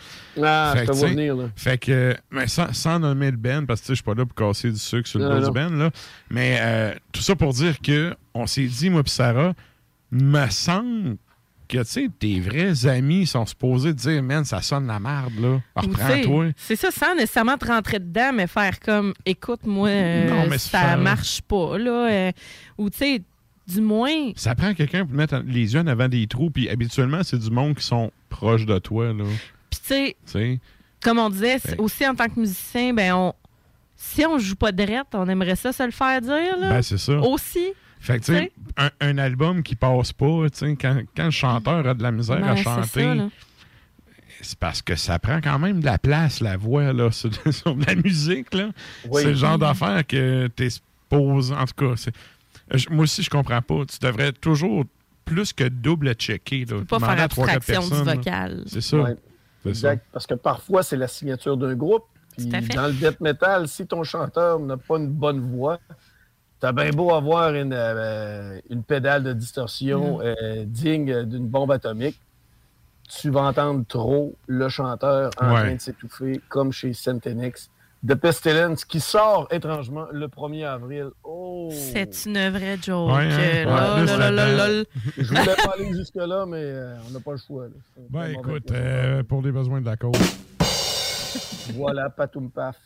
Ah, 0.41 0.73
Fait 0.75 0.81
je 0.85 0.91
te 0.91 0.97
vois 0.97 1.07
venir, 1.09 1.35
là. 1.35 1.45
Fait 1.55 1.77
que, 1.77 2.15
mais 2.31 2.47
sans, 2.47 2.73
sans 2.73 2.99
nommer 2.99 3.31
le 3.31 3.37
Ben, 3.37 3.65
parce 3.65 3.81
que 3.81 3.87
je 3.89 3.93
suis 3.95 4.03
pas 4.03 4.13
là 4.13 4.25
pour 4.25 4.35
casser 4.35 4.69
du 4.71 4.77
sucre 4.79 5.07
sur 5.07 5.19
le 5.19 5.29
dos 5.29 5.45
du 5.47 5.51
Ben, 5.51 5.73
là. 5.77 5.91
Mais 6.29 6.57
euh, 6.61 6.93
tout 7.11 7.21
ça 7.21 7.35
pour 7.35 7.53
dire 7.53 7.79
que 7.81 8.15
on 8.33 8.47
s'est 8.47 8.65
dit, 8.65 8.89
moi 8.89 9.01
et 9.05 9.09
Sarah, 9.09 9.53
me 10.11 10.49
semble 10.49 11.17
que, 11.67 11.79
tu 11.79 11.85
sais, 11.85 12.09
tes 12.17 12.39
vrais 12.39 12.85
amis 12.87 13.25
sont 13.27 13.45
supposés 13.45 13.93
dire, 13.93 14.23
man, 14.23 14.45
ça 14.45 14.61
sonne 14.61 14.87
la 14.87 14.99
merde, 15.01 15.33
là. 15.39 15.61
Reprends-toi. 15.75 16.51
C'est 16.55 16.77
ça, 16.77 16.91
sans 16.91 17.13
nécessairement 17.15 17.57
te 17.57 17.65
rentrer 17.67 17.99
dedans, 17.99 18.31
mais 18.33 18.47
faire 18.47 18.79
comme, 18.79 19.13
écoute, 19.25 19.65
moi, 19.65 19.89
euh, 19.89 20.29
Non, 20.29 20.47
mais 20.49 20.57
c'est 20.57 20.69
ça 20.69 20.95
marche 20.95 21.41
pas, 21.41 21.77
là. 21.77 22.09
euh, 22.09 22.31
ou, 22.77 22.89
tu 22.89 22.97
sais, 22.99 23.21
du 23.67 23.81
moins, 23.81 24.31
Ça 24.35 24.55
prend 24.55 24.73
quelqu'un 24.73 25.05
pour 25.05 25.15
mettre 25.15 25.41
les 25.45 25.73
yeux 25.73 25.79
en 25.81 25.87
avant 25.87 26.07
des 26.07 26.25
trous, 26.27 26.49
puis 26.49 26.69
habituellement, 26.69 27.21
c'est 27.23 27.37
du 27.37 27.49
monde 27.51 27.75
qui 27.75 27.83
sont 27.83 28.11
proches 28.29 28.65
de 28.65 28.79
toi, 28.79 29.13
là. 29.13 29.23
puis 29.69 29.79
tu 29.79 29.87
sais, 29.87 30.15
Tu 30.31 30.59
comme 31.03 31.19
on 31.19 31.29
disait, 31.29 31.57
Ben. 31.63 31.75
aussi 31.79 32.07
en 32.07 32.15
tant 32.15 32.27
que 32.27 32.39
musicien, 32.39 32.93
ben, 32.93 33.13
on, 33.13 33.33
si 33.95 34.25
on 34.25 34.37
joue 34.39 34.55
pas 34.55 34.71
de 34.71 34.83
rette, 34.83 35.07
on 35.13 35.27
aimerait 35.27 35.55
ça 35.55 35.71
se 35.73 35.83
le 35.83 35.91
faire 35.91 36.21
dire, 36.21 36.57
là. 36.59 36.69
Ben, 36.69 36.81
c'est 36.81 36.97
ça. 36.97 37.19
Aussi. 37.19 37.73
Fait 37.99 38.19
que, 38.19 38.25
tu 38.25 38.33
sais, 38.33 38.51
un, 38.77 38.89
un 39.01 39.17
album 39.17 39.63
qui 39.63 39.75
passe 39.75 40.13
pas, 40.13 40.49
tu 40.51 40.57
sais, 40.59 40.75
quand, 40.79 41.01
quand 41.15 41.25
le 41.25 41.31
chanteur 41.31 41.85
a 41.87 41.93
de 41.93 42.03
la 42.03 42.11
misère 42.11 42.39
Ben, 42.39 42.49
à 42.49 42.55
c'est 42.57 42.63
chanter, 42.63 43.21
c'est 44.41 44.57
parce 44.59 44.81
que 44.81 44.95
ça 44.95 45.17
prend 45.19 45.41
quand 45.41 45.59
même 45.59 45.79
de 45.79 45.85
la 45.85 45.97
place, 45.97 46.39
la 46.41 46.57
voix, 46.57 46.93
là, 46.93 47.11
sur, 47.11 47.31
sur 47.51 47.75
de 47.75 47.85
la 47.85 47.95
musique, 47.95 48.53
là. 48.53 48.69
Oui. 49.09 49.21
C'est 49.23 49.29
le 49.29 49.35
genre 49.35 49.57
d'affaire 49.57 50.05
que 50.05 50.47
t'es 50.55 50.69
supposé... 50.69 51.53
En 51.53 51.65
tout 51.65 51.85
cas, 51.87 51.95
moi 52.89 53.03
aussi, 53.03 53.23
je 53.23 53.29
comprends 53.29 53.61
pas. 53.61 53.85
Tu 53.85 53.97
devrais 53.99 54.31
toujours 54.31 54.85
plus 55.25 55.53
que 55.53 55.65
double 55.67 56.13
checker, 56.13 56.65
là. 56.65 56.77
pas 56.87 56.99
faire 56.99 57.21
abstraction 57.21 57.81
du 57.81 58.03
vocal. 58.03 58.63
C'est 58.67 58.81
ça. 58.81 58.97
Ouais. 58.97 59.15
Exact. 59.65 60.05
Parce 60.13 60.25
que 60.25 60.33
parfois, 60.35 60.83
c'est 60.83 60.95
la 60.97 61.07
signature 61.07 61.57
d'un 61.57 61.75
groupe. 61.75 62.05
Puis 62.37 62.47
Tout 62.49 62.55
à 62.55 62.61
fait. 62.61 62.73
dans 62.75 62.87
le 62.87 62.93
death 62.93 63.19
metal, 63.19 63.67
si 63.67 63.85
ton 63.87 64.03
chanteur 64.03 64.59
n'a 64.59 64.77
pas 64.77 64.97
une 64.97 65.07
bonne 65.09 65.39
voix, 65.41 65.79
t'as 66.59 66.71
bien 66.71 66.91
beau 66.91 67.11
avoir 67.13 67.53
une, 67.53 67.73
euh, 67.73 68.59
une 68.69 68.83
pédale 68.83 69.23
de 69.23 69.33
distorsion 69.33 70.19
Mm. 70.19 70.21
euh, 70.23 70.63
digne 70.65 71.23
d'une 71.25 71.47
bombe 71.47 71.71
atomique, 71.71 72.19
tu 73.09 73.29
vas 73.29 73.41
entendre 73.41 73.83
trop 73.87 74.35
le 74.47 74.69
chanteur 74.69 75.31
en 75.41 75.53
Ouais. 75.53 75.61
train 75.63 75.75
de 75.75 75.81
s'étouffer, 75.81 76.41
comme 76.49 76.71
chez 76.71 76.93
Sentenix. 76.93 77.69
The 78.05 78.15
Pestilence, 78.15 78.85
qui 78.85 78.99
sort 78.99 79.47
étrangement 79.51 80.05
le 80.11 80.27
1er 80.27 80.65
avril. 80.65 81.07
Oh! 81.23 81.69
C'est 81.71 82.25
une 82.25 82.49
vraie 82.49 82.77
joke. 82.81 83.09
Ouais, 83.11 83.23
hein? 83.23 83.65
euh, 83.67 84.05
Ouais. 84.05 84.83
Je 85.17 85.23
voulais 85.23 85.55
pas 85.55 85.73
aller 85.73 85.93
jusque-là, 85.93 86.45
mais 86.45 86.57
euh, 86.61 86.95
on 87.07 87.11
n'a 87.11 87.19
pas 87.19 87.31
le 87.31 87.37
choix. 87.45 87.65
Ben, 88.09 88.27
écoute, 88.31 88.71
euh, 88.71 89.23
pour 89.23 89.41
les 89.41 89.51
besoins 89.51 89.81
de 89.81 89.85
la 89.87 89.97
cause. 89.97 90.15
Voilà, 91.73 92.09
patoum 92.09 92.49
paf. 92.49 92.77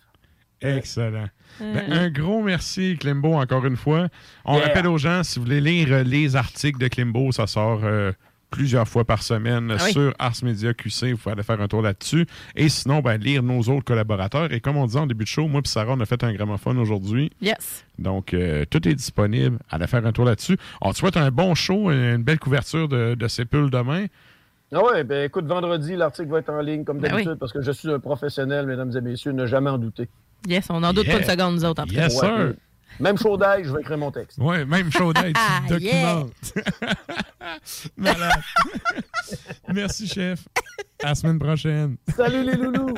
Excellent. 0.59 1.27
Euh. 1.61 1.73
Ben, 1.73 1.91
un 1.91 2.09
gros 2.09 2.41
merci, 2.41 2.97
Klimbo, 2.99 3.33
encore 3.33 3.65
une 3.65 3.75
fois. 3.77 4.07
On 4.45 4.57
Yeah. 4.57 4.67
rappelle 4.67 4.87
aux 4.87 4.97
gens, 4.97 5.23
si 5.23 5.39
vous 5.39 5.45
voulez 5.45 5.61
lire 5.61 6.03
les 6.03 6.35
articles 6.35 6.79
de 6.79 6.87
Klimbo, 6.87 7.31
ça 7.31 7.47
sort 7.47 7.81
euh, 7.83 8.11
plusieurs 8.51 8.87
fois 8.87 9.03
par 9.05 9.23
semaine 9.23 9.73
Ah 9.75 9.83
oui. 9.85 9.91
sur 9.93 10.13
Ars 10.19 10.35
Media 10.43 10.73
QC. 10.75 11.13
Vous 11.13 11.17
pouvez 11.17 11.33
aller 11.33 11.41
faire 11.43 11.59
un 11.59 11.67
tour 11.67 11.81
là-dessus. 11.81 12.27
Et 12.55 12.69
sinon, 12.69 12.99
ben, 12.99 13.17
lire 13.17 13.41
nos 13.41 13.61
autres 13.61 13.85
collaborateurs. 13.85 14.51
Et 14.53 14.59
comme 14.59 14.77
on 14.77 14.85
disait 14.85 14.99
en 14.99 15.07
début 15.07 15.23
de 15.23 15.29
show, 15.29 15.47
moi 15.47 15.61
et 15.65 15.67
Sarah, 15.67 15.93
on 15.93 15.99
a 16.01 16.05
fait 16.05 16.23
un 16.23 16.33
gramophone 16.33 16.77
aujourd'hui. 16.77 17.31
Yes. 17.41 17.83
Donc, 17.97 18.33
euh, 18.35 18.65
tout 18.69 18.87
est 18.87 18.93
disponible. 18.93 19.57
Allez 19.71 19.87
faire 19.87 20.05
un 20.05 20.11
tour 20.11 20.25
là-dessus. 20.25 20.57
On 20.81 20.91
te 20.91 20.97
souhaite 20.97 21.17
un 21.17 21.31
bon 21.31 21.55
show, 21.55 21.89
une 21.91 22.17
belle 22.23 22.39
couverture 22.39 22.87
de, 22.87 23.15
de 23.15 23.27
Sépule 23.27 23.69
demain. 23.71 24.05
Ah 24.73 24.83
ouais, 24.85 25.03
ben 25.03 25.25
écoute, 25.25 25.45
vendredi, 25.47 25.95
l'article 25.97 26.29
va 26.29 26.39
être 26.39 26.49
en 26.49 26.61
ligne 26.61 26.83
comme 26.85 26.99
Ben 26.99 27.09
d'habitude 27.09 27.31
oui. 27.33 27.37
parce 27.39 27.51
que 27.51 27.61
je 27.61 27.71
suis 27.71 27.89
un 27.91 27.99
professionnel, 27.99 28.65
mesdames 28.67 28.91
et 28.95 29.01
messieurs, 29.01 29.31
ne 29.33 29.45
jamais 29.45 29.69
en 29.69 29.77
douter. 29.77 30.07
Yes, 30.47 30.67
on 30.69 30.79
n'en 30.79 30.93
doute 30.93 31.05
Yeah. 31.07 31.17
pas 31.17 31.23
une 31.23 31.29
seconde, 31.29 31.55
nous 31.55 31.65
autres, 31.65 31.81
après. 31.81 31.95
Yes, 31.95 32.13
Ouais, 32.21 32.27
sir. 32.27 32.53
Même 33.01 33.17
chaud 33.17 33.35
d'ail, 33.35 33.63
je 33.63 33.73
vais 33.73 33.81
écrire 33.81 33.97
mon 33.97 34.11
texte. 34.11 34.37
Oui, 34.39 34.63
même 34.65 34.91
chaud 34.91 35.11
d'être. 35.11 35.39
Ah, 35.39 35.61
tu 35.67 35.73
documentes. 35.73 36.53
Malade. 37.97 38.41
Merci, 39.73 40.07
chef. 40.07 40.47
À 41.03 41.07
la 41.07 41.15
semaine 41.15 41.39
prochaine. 41.39 41.97
Salut 42.15 42.43
les 42.43 42.55
loulous! 42.55 42.93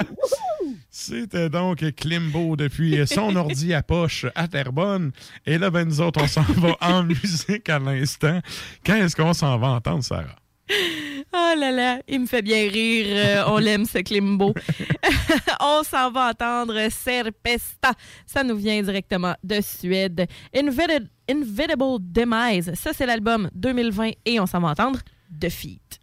C'était 0.90 1.50
donc 1.50 1.84
Klimbo 1.96 2.58
depuis 2.58 3.08
son 3.08 3.34
ordi 3.38 3.74
à 3.74 3.82
poche 3.82 4.26
à 4.36 4.50
Terrebonne. 4.50 5.14
Et 5.46 5.58
là, 5.58 5.70
ben, 5.70 5.88
nous 5.88 6.02
autres, 6.02 6.22
on 6.22 6.28
s'en 6.28 6.42
va 6.42 6.76
en 6.82 7.04
musique 7.06 7.70
à 7.70 7.80
l'instant. 7.80 8.42
Quand 8.86 8.96
est-ce 8.96 9.16
qu'on 9.16 9.34
s'en 9.34 9.58
va 9.58 9.68
entendre, 9.70 10.04
Sarah? 10.04 10.36
Oh 11.36 11.54
là 11.58 11.72
là, 11.72 12.00
il 12.08 12.20
me 12.22 12.26
fait 12.28 12.44
bien 12.44 12.70
rire. 12.70 13.08
euh, 13.10 13.44
on 13.48 13.58
l'aime, 13.58 13.86
ce 13.86 13.98
Klimbo. 14.00 14.54
on 15.60 15.82
s'en 15.84 16.12
va 16.12 16.30
entendre 16.30 16.90
Serpesta. 16.92 17.94
Ça 18.28 18.44
nous 18.44 18.56
vient 18.56 18.82
directement 18.84 19.34
de 19.44 19.60
Suède. 19.62 20.28
Invisible 20.56 21.10
Demise. 22.00 22.74
Ça, 22.76 22.92
c'est 22.94 23.08
l'album 23.08 23.50
2020 23.56 24.12
et 24.26 24.40
on 24.40 24.46
s'en 24.46 24.60
va 24.60 24.70
entendre. 24.70 25.00
Defeat. 25.30 26.03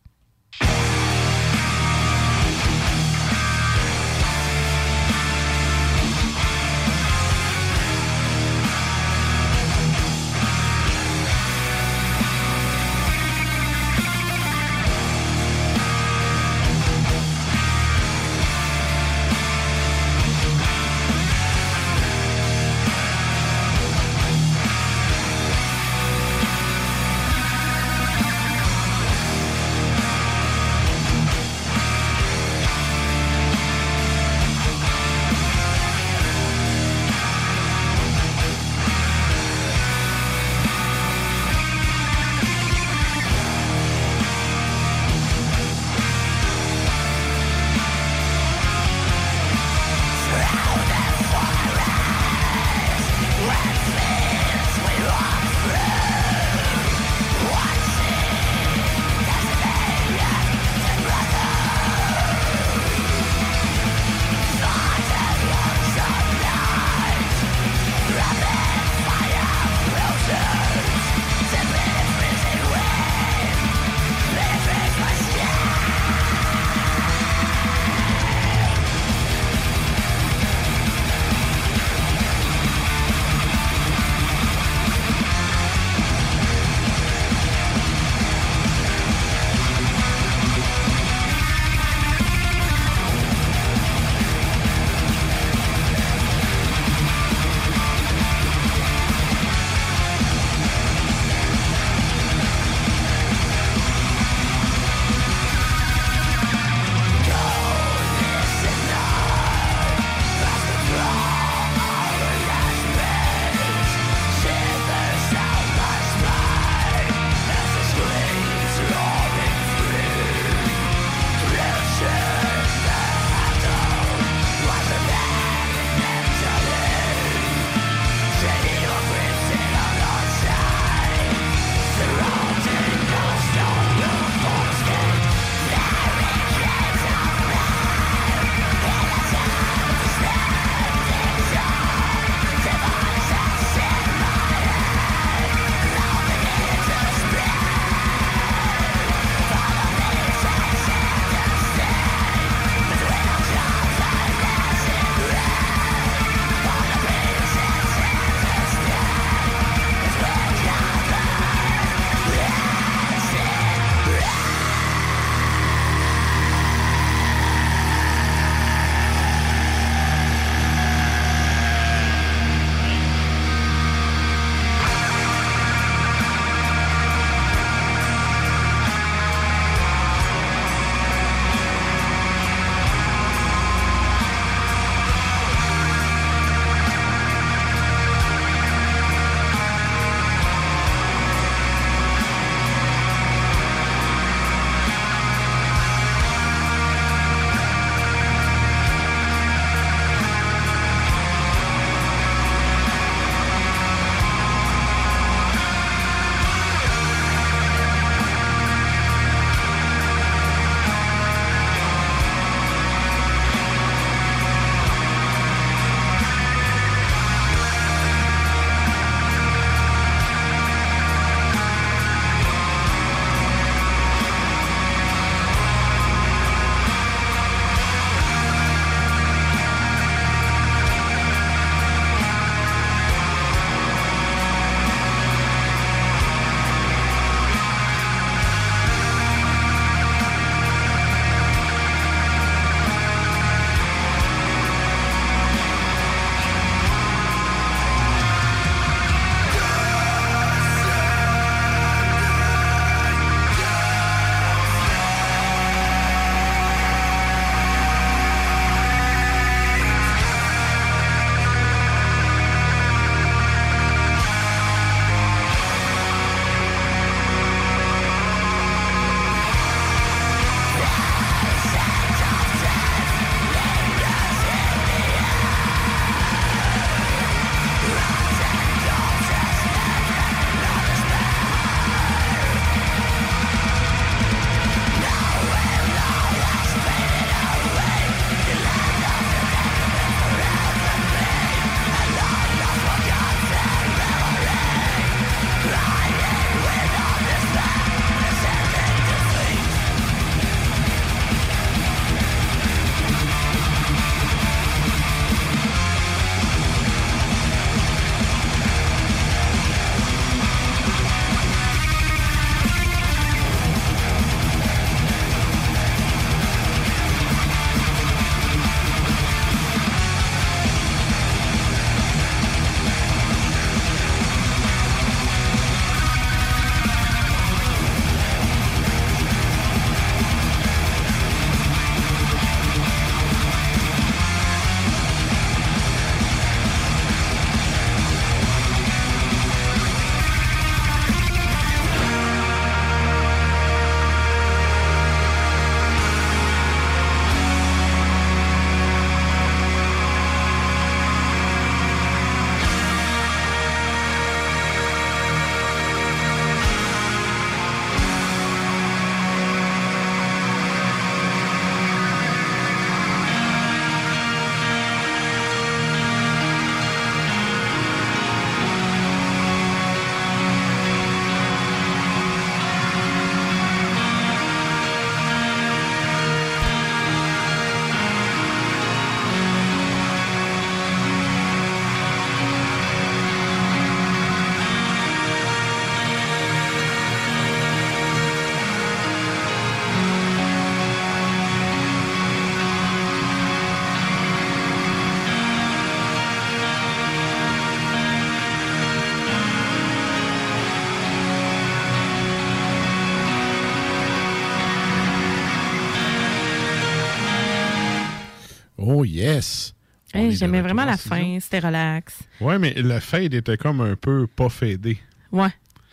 Hey, 410.12 410.34
J'aimais 410.34 410.60
vraiment 410.60 410.82
en 410.82 410.86
la 410.86 410.96
fin, 410.96 411.38
c'était 411.40 411.60
relax. 411.60 412.14
Ouais, 412.40 412.58
mais 412.58 412.72
le 412.74 412.98
fade 413.00 413.32
était 413.34 413.56
comme 413.56 413.80
un 413.80 413.94
peu 413.96 414.26
pas 414.26 414.48
fadé. 414.48 414.98
Ouais. 415.30 415.48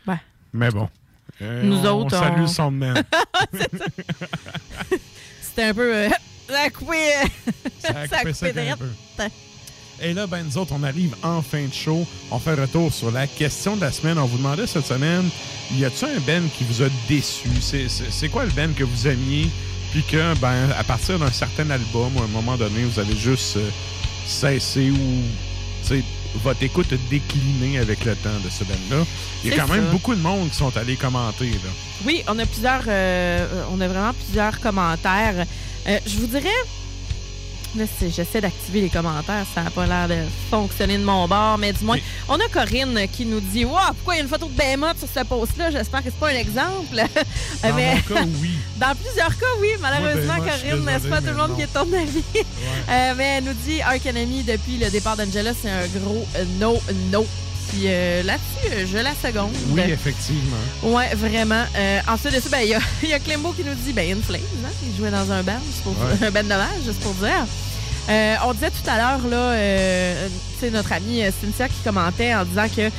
Ouais. 0.07 0.17
Mais 0.53 0.69
bon. 0.71 0.89
Euh, 1.41 1.61
Nous 1.63 1.85
on 1.85 2.01
autres, 2.01 2.17
salue 2.17 2.37
on- 2.37 2.41
le 2.41 2.47
soundman. 2.47 3.03
C'était 5.41 5.63
un 5.63 5.73
peu. 5.73 5.93
euh, 5.95 6.09
ça 6.49 6.59
a 6.61 6.69
coupé. 6.69 6.95
euh, 6.97 7.27
Ça 7.79 7.89
a 7.99 8.07
coupé 8.25 8.69
un 8.69 8.77
peu. 8.77 8.89
Et 9.99 10.13
là, 10.13 10.27
ben, 10.27 10.43
nous 10.43 10.57
autres, 10.59 10.73
on 10.75 10.83
arrive 10.83 11.15
en 11.23 11.41
fin 11.41 11.65
de 11.65 11.73
show. 11.73 12.05
On 12.29 12.37
fait 12.39 12.53
retour 12.53 12.93
sur 12.93 13.11
la 13.11 13.25
question 13.25 13.75
de 13.75 13.81
la 13.81 13.91
semaine. 13.91 14.17
On 14.19 14.25
vous 14.25 14.37
demandait 14.37 14.67
cette 14.67 14.85
semaine, 14.85 15.27
y 15.73 15.83
a-t-il 15.85 16.17
un 16.17 16.19
Ben 16.21 16.43
qui 16.55 16.63
vous 16.65 16.83
a 16.83 16.87
déçu? 17.07 17.49
C'est 17.61 18.29
quoi 18.29 18.45
le 18.45 18.51
Ben 18.51 18.73
que 18.75 18.83
vous 18.83 19.07
aimiez? 19.07 19.49
Puis 19.97 20.05
que, 20.05 20.37
ben, 20.39 20.69
à 20.77 20.83
partir 20.83 21.17
d'un 21.17 21.31
certain 21.31 21.67
album, 21.71 22.11
à 22.19 22.25
un 22.25 22.27
moment 22.27 22.55
donné, 22.55 22.83
vous 22.83 22.99
avez 22.99 23.15
juste 23.17 23.57
euh, 23.57 23.67
cessé 24.27 24.91
ou, 24.91 25.97
votre 26.43 26.61
écoute 26.61 26.85
a 26.93 26.97
décliné 27.09 27.79
avec 27.79 28.05
le 28.05 28.15
temps 28.15 28.29
de 28.45 28.47
ce 28.47 28.63
Ben-là. 28.63 29.03
Il 29.43 29.49
y 29.49 29.53
a 29.53 29.57
quand 29.57 29.73
même 29.73 29.87
beaucoup 29.89 30.13
de 30.13 30.21
monde 30.21 30.51
qui 30.51 30.55
sont 30.55 30.77
allés 30.77 30.97
commenter, 30.97 31.49
là. 31.49 31.71
Oui, 32.05 32.23
on 32.27 32.37
a 32.37 32.45
plusieurs. 32.45 32.83
euh, 32.87 33.63
on 33.71 33.81
a 33.81 33.87
vraiment 33.87 34.13
plusieurs 34.13 34.59
commentaires. 34.59 35.47
Euh, 35.87 35.97
je 36.05 36.17
vous 36.17 36.27
dirais. 36.27 36.49
Là, 37.75 37.83
j'essaie 38.01 38.41
d'activer 38.41 38.81
les 38.81 38.89
commentaires, 38.89 39.45
ça 39.53 39.61
n'a 39.61 39.69
pas 39.69 39.85
l'air 39.85 40.07
de 40.07 40.15
fonctionner 40.49 40.97
de 40.97 41.03
mon 41.03 41.27
bord, 41.27 41.57
mais 41.57 41.73
du 41.73 41.83
moins, 41.83 41.97
on 42.29 42.35
a 42.35 42.47
Corinne 42.51 42.99
qui 43.11 43.25
nous 43.25 43.39
dit 43.39 43.65
Wow, 43.65 43.77
pourquoi 43.89 44.15
il 44.15 44.17
y 44.17 44.21
a 44.21 44.23
une 44.23 44.29
photo 44.29 44.47
de 44.47 44.53
Behemoth 44.53 44.97
sur 44.99 45.07
ce 45.07 45.23
post-là? 45.25 45.69
J'espère 45.71 45.99
que 45.99 46.05
c'est 46.09 46.19
pas 46.19 46.29
un 46.29 46.35
exemple. 46.35 46.95
Dans 47.63 47.75
Mais- 47.75 48.01
cas, 48.07 48.23
oui. 48.41 48.51
Dans 48.77 48.95
plusieurs 48.95 49.37
cas, 49.37 49.45
oui. 49.59 49.69
Malheureusement, 49.81 50.35
Moi, 50.37 50.45
Behemoth, 50.45 50.53
je 50.53 50.59
suis 50.59 50.69
Corinne, 50.69 50.99
c'est 51.03 51.09
pas 51.09 51.19
tout 51.21 51.27
le 51.27 51.33
monde 51.35 51.49
non. 51.49 51.55
qui 51.55 51.61
est 51.61 51.67
ton 51.67 51.93
avis. 51.93 52.23
Euh, 52.89 53.13
mais 53.17 53.37
elle 53.37 53.43
nous 53.43 53.53
dit 53.65 53.81
Ark 53.81 54.05
Enemy 54.05 54.43
depuis 54.43 54.77
le 54.77 54.89
départ 54.89 55.17
d'Angela, 55.17 55.51
c'est 55.59 55.69
un 55.69 55.85
gros 55.99 56.25
euh, 56.37 56.45
no, 56.59 56.79
no. 57.11 57.25
Puis 57.69 57.83
euh, 57.85 58.23
là-dessus, 58.23 58.73
euh, 58.73 58.85
je 58.91 58.97
la 58.97 59.13
seconde. 59.13 59.51
Oui, 59.69 59.81
effectivement. 59.81 60.57
Ouais, 60.83 61.13
vraiment. 61.15 61.63
Euh, 61.75 61.99
ensuite 62.07 62.35
de 62.35 62.39
ça, 62.39 62.49
ben, 62.49 62.59
il 62.61 62.69
y 62.69 62.73
a, 62.73 62.79
il 63.03 63.09
y 63.09 63.13
a 63.13 63.19
Clembo 63.19 63.51
qui 63.51 63.63
nous 63.63 63.73
dit 63.73 63.93
ben, 63.93 64.17
In 64.17 64.21
Flames, 64.21 64.41
hein? 64.65 64.69
Il 64.85 64.95
jouait 64.97 65.11
dans 65.11 65.31
un 65.31 65.43
band, 65.43 65.59
pour 65.83 65.93
Ouais. 65.93 66.27
un 66.27 66.31
band 66.31 66.43
dommage, 66.43 66.83
juste 66.85 66.99
pour 67.01 67.13
dire. 67.13 67.45
On 68.45 68.53
disait 68.53 68.71
tout 68.71 68.89
à 68.89 68.97
l'heure, 68.97 69.27
là, 69.27 69.57
sais, 70.59 70.69
notre 70.69 70.93
amie 70.93 71.21
Cynthia 71.41 71.67
qui 71.67 71.81
commentait 71.83 72.33
en 72.33 72.45
disant 72.45 72.67
que 72.73 72.89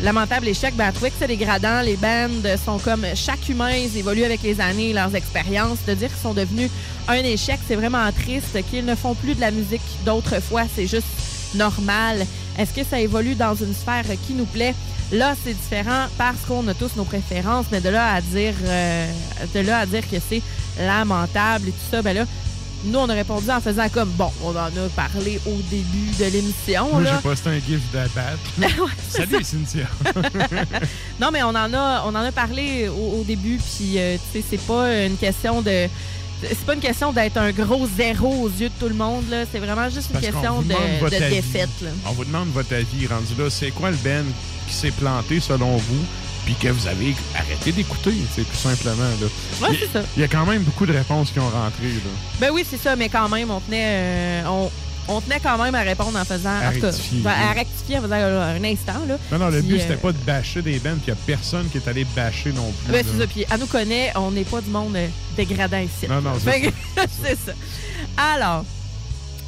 lamentable 0.00 0.46
échec, 0.46 0.76
ben, 0.76 0.86
elle 0.86 0.92
trouvait 0.92 1.10
que 1.10 1.16
c'est 1.18 1.26
dégradant. 1.26 1.80
Les 1.80 1.96
bands 1.96 2.28
sont 2.64 2.78
comme 2.78 3.04
chaque 3.16 3.48
humain, 3.48 3.72
ils 3.72 3.98
évoluent 3.98 4.22
avec 4.24 4.42
les 4.44 4.60
années, 4.60 4.92
leurs 4.92 5.14
expériences. 5.16 5.78
De 5.88 5.94
dire 5.94 6.08
qu'ils 6.08 6.22
sont 6.22 6.34
devenus 6.34 6.70
un 7.08 7.14
échec, 7.14 7.58
c'est 7.66 7.74
vraiment 7.74 8.10
triste. 8.12 8.56
Qu'ils 8.70 8.84
ne 8.84 8.94
font 8.94 9.14
plus 9.14 9.34
de 9.34 9.40
la 9.40 9.50
musique 9.50 9.82
d'autrefois, 10.04 10.62
c'est 10.72 10.86
juste 10.86 11.08
normal. 11.54 12.24
Est-ce 12.58 12.72
que 12.72 12.84
ça 12.84 13.00
évolue 13.00 13.34
dans 13.34 13.54
une 13.54 13.74
sphère 13.74 14.04
qui 14.26 14.34
nous 14.34 14.46
plaît? 14.46 14.74
Là, 15.12 15.34
c'est 15.44 15.54
différent 15.54 16.06
parce 16.16 16.40
qu'on 16.48 16.66
a 16.68 16.74
tous 16.74 16.96
nos 16.96 17.04
préférences, 17.04 17.66
mais 17.70 17.80
de 17.80 17.88
là 17.88 18.14
à 18.14 18.20
dire, 18.20 18.54
euh, 18.64 19.06
de 19.54 19.60
là 19.60 19.78
à 19.80 19.86
dire 19.86 20.08
que 20.08 20.16
c'est 20.28 20.42
lamentable 20.78 21.68
et 21.68 21.72
tout 21.72 21.90
ça, 21.90 22.02
ben 22.02 22.14
là, 22.16 22.24
nous, 22.86 22.98
on 22.98 23.08
a 23.08 23.14
répondu 23.14 23.50
en 23.50 23.60
faisant 23.60 23.88
comme, 23.88 24.10
bon, 24.10 24.30
on 24.42 24.50
en 24.50 24.66
a 24.66 24.88
parlé 24.94 25.40
au 25.46 25.56
début 25.70 26.10
de 26.18 26.24
l'émission. 26.26 26.90
Moi, 26.92 27.02
j'ai 27.04 27.22
posté 27.22 27.48
un 27.50 27.58
gif 27.58 27.80
d'abat. 27.92 28.34
Ouais, 28.58 28.90
c'est 29.08 29.18
Salut. 29.26 29.42
Cynthia. 29.44 29.86
Non, 31.20 31.30
mais 31.32 31.42
on 31.42 31.48
en 31.48 31.72
a, 31.72 32.02
on 32.06 32.10
en 32.10 32.16
a 32.16 32.32
parlé 32.32 32.88
au, 32.88 33.20
au 33.20 33.24
début, 33.24 33.58
puis 33.58 33.94
euh, 33.98 34.16
tu 34.32 34.40
sais, 34.40 34.44
c'est 34.50 34.60
pas 34.66 35.04
une 35.04 35.16
question 35.16 35.62
de. 35.62 35.88
C'est 36.42 36.66
pas 36.66 36.74
une 36.74 36.80
question 36.80 37.12
d'être 37.12 37.36
un 37.36 37.52
gros 37.52 37.86
zéro 37.96 38.42
aux 38.42 38.48
yeux 38.48 38.68
de 38.68 38.74
tout 38.78 38.88
le 38.88 38.94
monde, 38.94 39.24
là. 39.30 39.44
C'est 39.50 39.58
vraiment 39.58 39.88
juste 39.88 40.08
une 40.08 40.20
Parce 40.20 40.26
question 40.26 40.62
de, 40.62 41.08
défaite, 41.08 41.70
là. 41.82 41.90
On 42.06 42.12
vous 42.12 42.24
demande 42.24 42.48
votre 42.50 42.74
avis 42.74 43.06
rendu 43.06 43.34
là. 43.38 43.48
C'est 43.50 43.70
quoi 43.70 43.90
le 43.90 43.96
Ben 43.98 44.24
qui 44.66 44.74
s'est 44.74 44.90
planté 44.90 45.40
selon 45.40 45.76
vous? 45.76 46.04
Puis 46.44 46.54
que 46.56 46.68
vous 46.68 46.86
avez 46.86 47.14
arrêté 47.34 47.72
d'écouter, 47.72 48.12
c'est 48.34 48.44
tout 48.44 48.56
simplement. 48.56 49.02
Là. 49.02 49.66
Ouais, 49.66 49.78
c'est 49.80 49.90
ça. 49.90 50.04
Il 50.14 50.20
y 50.20 50.24
a 50.24 50.28
quand 50.28 50.44
même 50.44 50.62
beaucoup 50.62 50.84
de 50.84 50.92
réponses 50.92 51.30
qui 51.30 51.40
ont 51.40 51.48
rentré. 51.48 51.86
Là. 51.86 52.10
Ben 52.38 52.50
oui, 52.52 52.66
c'est 52.68 52.76
ça, 52.76 52.96
mais 52.96 53.08
quand 53.08 53.30
même, 53.30 53.50
on 53.50 53.60
tenait, 53.60 54.42
euh, 54.42 54.48
on, 54.48 54.70
on 55.08 55.20
tenait 55.20 55.40
quand 55.40 55.58
même 55.62 55.74
à 55.74 55.80
répondre 55.82 56.18
en 56.18 56.24
faisant. 56.24 56.48
À 56.50 56.68
en 56.68 56.72
tout 56.72 56.80
cas, 56.80 56.86
rectifier, 56.88 57.20
ben, 57.20 57.30
à 57.30 57.50
oui. 57.52 57.58
rectifier 57.58 57.98
en 57.98 58.02
faisant 58.02 58.14
euh, 58.16 58.56
un 58.58 58.64
instant, 58.64 59.00
là. 59.06 59.16
Non, 59.32 59.38
non, 59.38 59.48
le 59.50 59.58
Puis, 59.60 59.68
but, 59.68 59.74
euh, 59.76 59.78
c'était 59.80 59.96
pas 59.96 60.12
de 60.12 60.18
bâcher 60.18 60.62
des 60.62 60.78
bands, 60.78 60.92
puis 60.94 61.02
il 61.06 61.10
y 61.10 61.12
a 61.12 61.16
personne 61.26 61.68
qui 61.70 61.78
est 61.78 61.88
allé 61.88 62.04
bâcher 62.16 62.52
non 62.52 62.72
plus. 62.84 62.92
Ben, 62.92 63.04
c'est 63.10 63.18
ça. 63.20 63.26
Puis, 63.26 63.44
à 63.50 63.56
nous 63.58 63.66
connaît, 63.66 64.12
on 64.16 64.30
n'est 64.30 64.44
pas 64.44 64.60
du 64.60 64.70
monde 64.70 64.96
euh, 64.96 65.06
dégradant 65.36 65.78
ici. 65.78 66.06
Non, 66.08 66.20
non, 66.20 66.32
c'est 66.42 66.60
que- 66.62 66.68
c'est 67.22 67.36
ça. 67.38 67.52
Alors, 68.16 68.64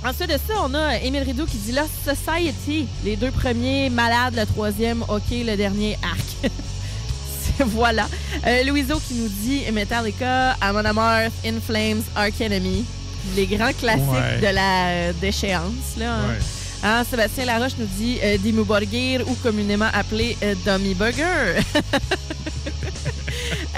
ensuite 0.04 0.28
de 0.30 0.34
ça, 0.46 0.54
on 0.64 0.74
a 0.74 0.98
Émile 0.98 1.22
Rideau 1.22 1.46
qui 1.46 1.56
dit 1.58 1.72
Lost 1.72 1.90
Society. 2.04 2.86
Les 3.04 3.16
deux 3.16 3.30
premiers 3.30 3.88
malades, 3.90 4.34
le 4.36 4.44
troisième, 4.46 5.02
OK, 5.02 5.30
le 5.30 5.56
dernier 5.56 5.98
arc. 6.02 6.50
Voilà. 7.58 8.06
Euh, 8.46 8.64
Louiseau 8.64 9.00
qui 9.08 9.14
nous 9.14 9.28
dit 9.28 9.62
Metallica, 9.72 10.50
Amon 10.60 10.84
Amarth, 10.84 11.32
In 11.44 11.54
Flames, 11.66 12.02
Ark 12.14 12.34
Enemy. 12.40 12.84
Les 13.34 13.46
grands 13.46 13.72
classiques 13.72 14.02
Ouais. 14.08 14.38
de 14.40 14.54
la 14.54 14.88
euh, 14.88 15.12
déchéance. 15.20 15.96
Là, 15.98 16.12
hein. 16.14 16.28
Ouais. 16.28 16.38
Hein, 16.84 17.04
Sébastien 17.08 17.46
Laroche 17.46 17.72
nous 17.78 17.86
dit 17.98 18.18
euh, 18.22 18.36
Dimmu 18.38 18.62
Borgir 18.64 19.22
ou 19.26 19.34
communément 19.42 19.88
appelé 19.92 20.36
euh, 20.42 20.54
Dummy 20.64 20.94
Burger. 20.94 21.60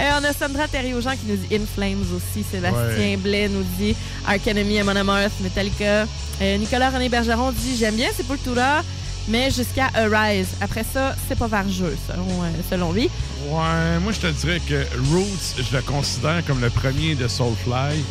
Et 0.00 0.10
on 0.20 0.24
a 0.24 0.32
Sandra 0.32 0.68
Thériault-Jean 0.68 1.12
qui 1.12 1.26
nous 1.28 1.36
dit 1.36 1.56
In 1.56 1.64
Flames 1.74 2.04
aussi. 2.14 2.44
Sébastien 2.48 2.80
Ouais. 2.98 3.16
Blais 3.16 3.48
nous 3.48 3.64
dit 3.78 3.94
Ark 4.26 4.46
Enemy, 4.46 4.80
Amon 4.80 4.96
Amarth, 4.96 5.32
Metallica. 5.40 6.06
Euh, 6.40 6.56
Nicolas 6.58 6.90
René 6.90 7.08
Bergeron 7.08 7.50
dit 7.52 7.76
J'aime 7.78 7.96
bien 7.96 8.08
Sepultura, 8.16 8.82
mais 9.28 9.50
jusqu'à 9.50 9.88
Arise. 9.94 10.48
Après 10.60 10.84
ça, 10.92 11.16
c'est 11.28 11.36
pas 11.38 11.48
vargeux, 11.48 11.96
selon, 12.06 12.42
euh, 12.42 12.50
selon 12.70 12.92
lui. 12.92 13.10
Ouais, 13.48 13.98
moi, 14.02 14.12
je 14.12 14.20
te 14.20 14.26
dirais 14.28 14.60
que 14.68 14.84
Roots, 15.12 15.56
je 15.68 15.76
le 15.76 15.82
considère 15.82 16.42
comme 16.46 16.60
le 16.60 16.70
premier 16.70 17.14
de 17.16 17.26
Soulfly. 17.26 18.04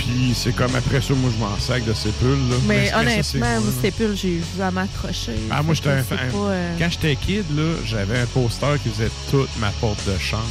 Puis 0.00 0.32
c'est 0.34 0.52
comme 0.52 0.74
après 0.74 1.02
ça, 1.02 1.12
moi, 1.12 1.30
je 1.36 1.38
m'en 1.38 1.58
sac 1.58 1.84
de 1.84 1.92
Sépul. 1.92 2.30
Là. 2.48 2.56
Mais 2.66 2.90
honnêtement, 2.94 3.40
moi, 3.40 3.48
là. 3.70 3.82
Sépul, 3.82 4.16
j'ai 4.16 4.40
jamais 4.56 4.80
accroché. 4.80 5.32
Ah, 5.50 5.62
moi, 5.62 5.74
j'étais 5.74 5.90
un 5.90 6.02
fan. 6.02 6.18
euh, 6.34 6.74
Quand 6.78 6.88
j'étais 6.90 7.16
kid, 7.16 7.44
là, 7.54 7.74
j'avais 7.84 8.18
un 8.18 8.26
poster 8.26 8.78
qui 8.82 8.88
faisait 8.88 9.10
toute 9.30 9.50
ma 9.58 9.68
porte 9.72 9.98
de 10.06 10.16
chambre. 10.18 10.42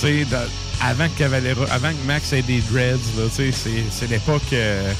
Tu 0.00 0.06
sais, 0.06 0.26
avant 0.80 1.08
que 1.08 1.18
Cavalera, 1.18 1.64
avant 1.72 1.90
que 1.90 2.06
Max 2.06 2.32
ait 2.32 2.42
des 2.42 2.60
dreads, 2.70 2.94
là, 3.18 3.24
tu 3.34 3.52
sais, 3.52 3.82
c'est- 3.90 4.06
l'époque. 4.06 4.42
Euh, 4.52 4.92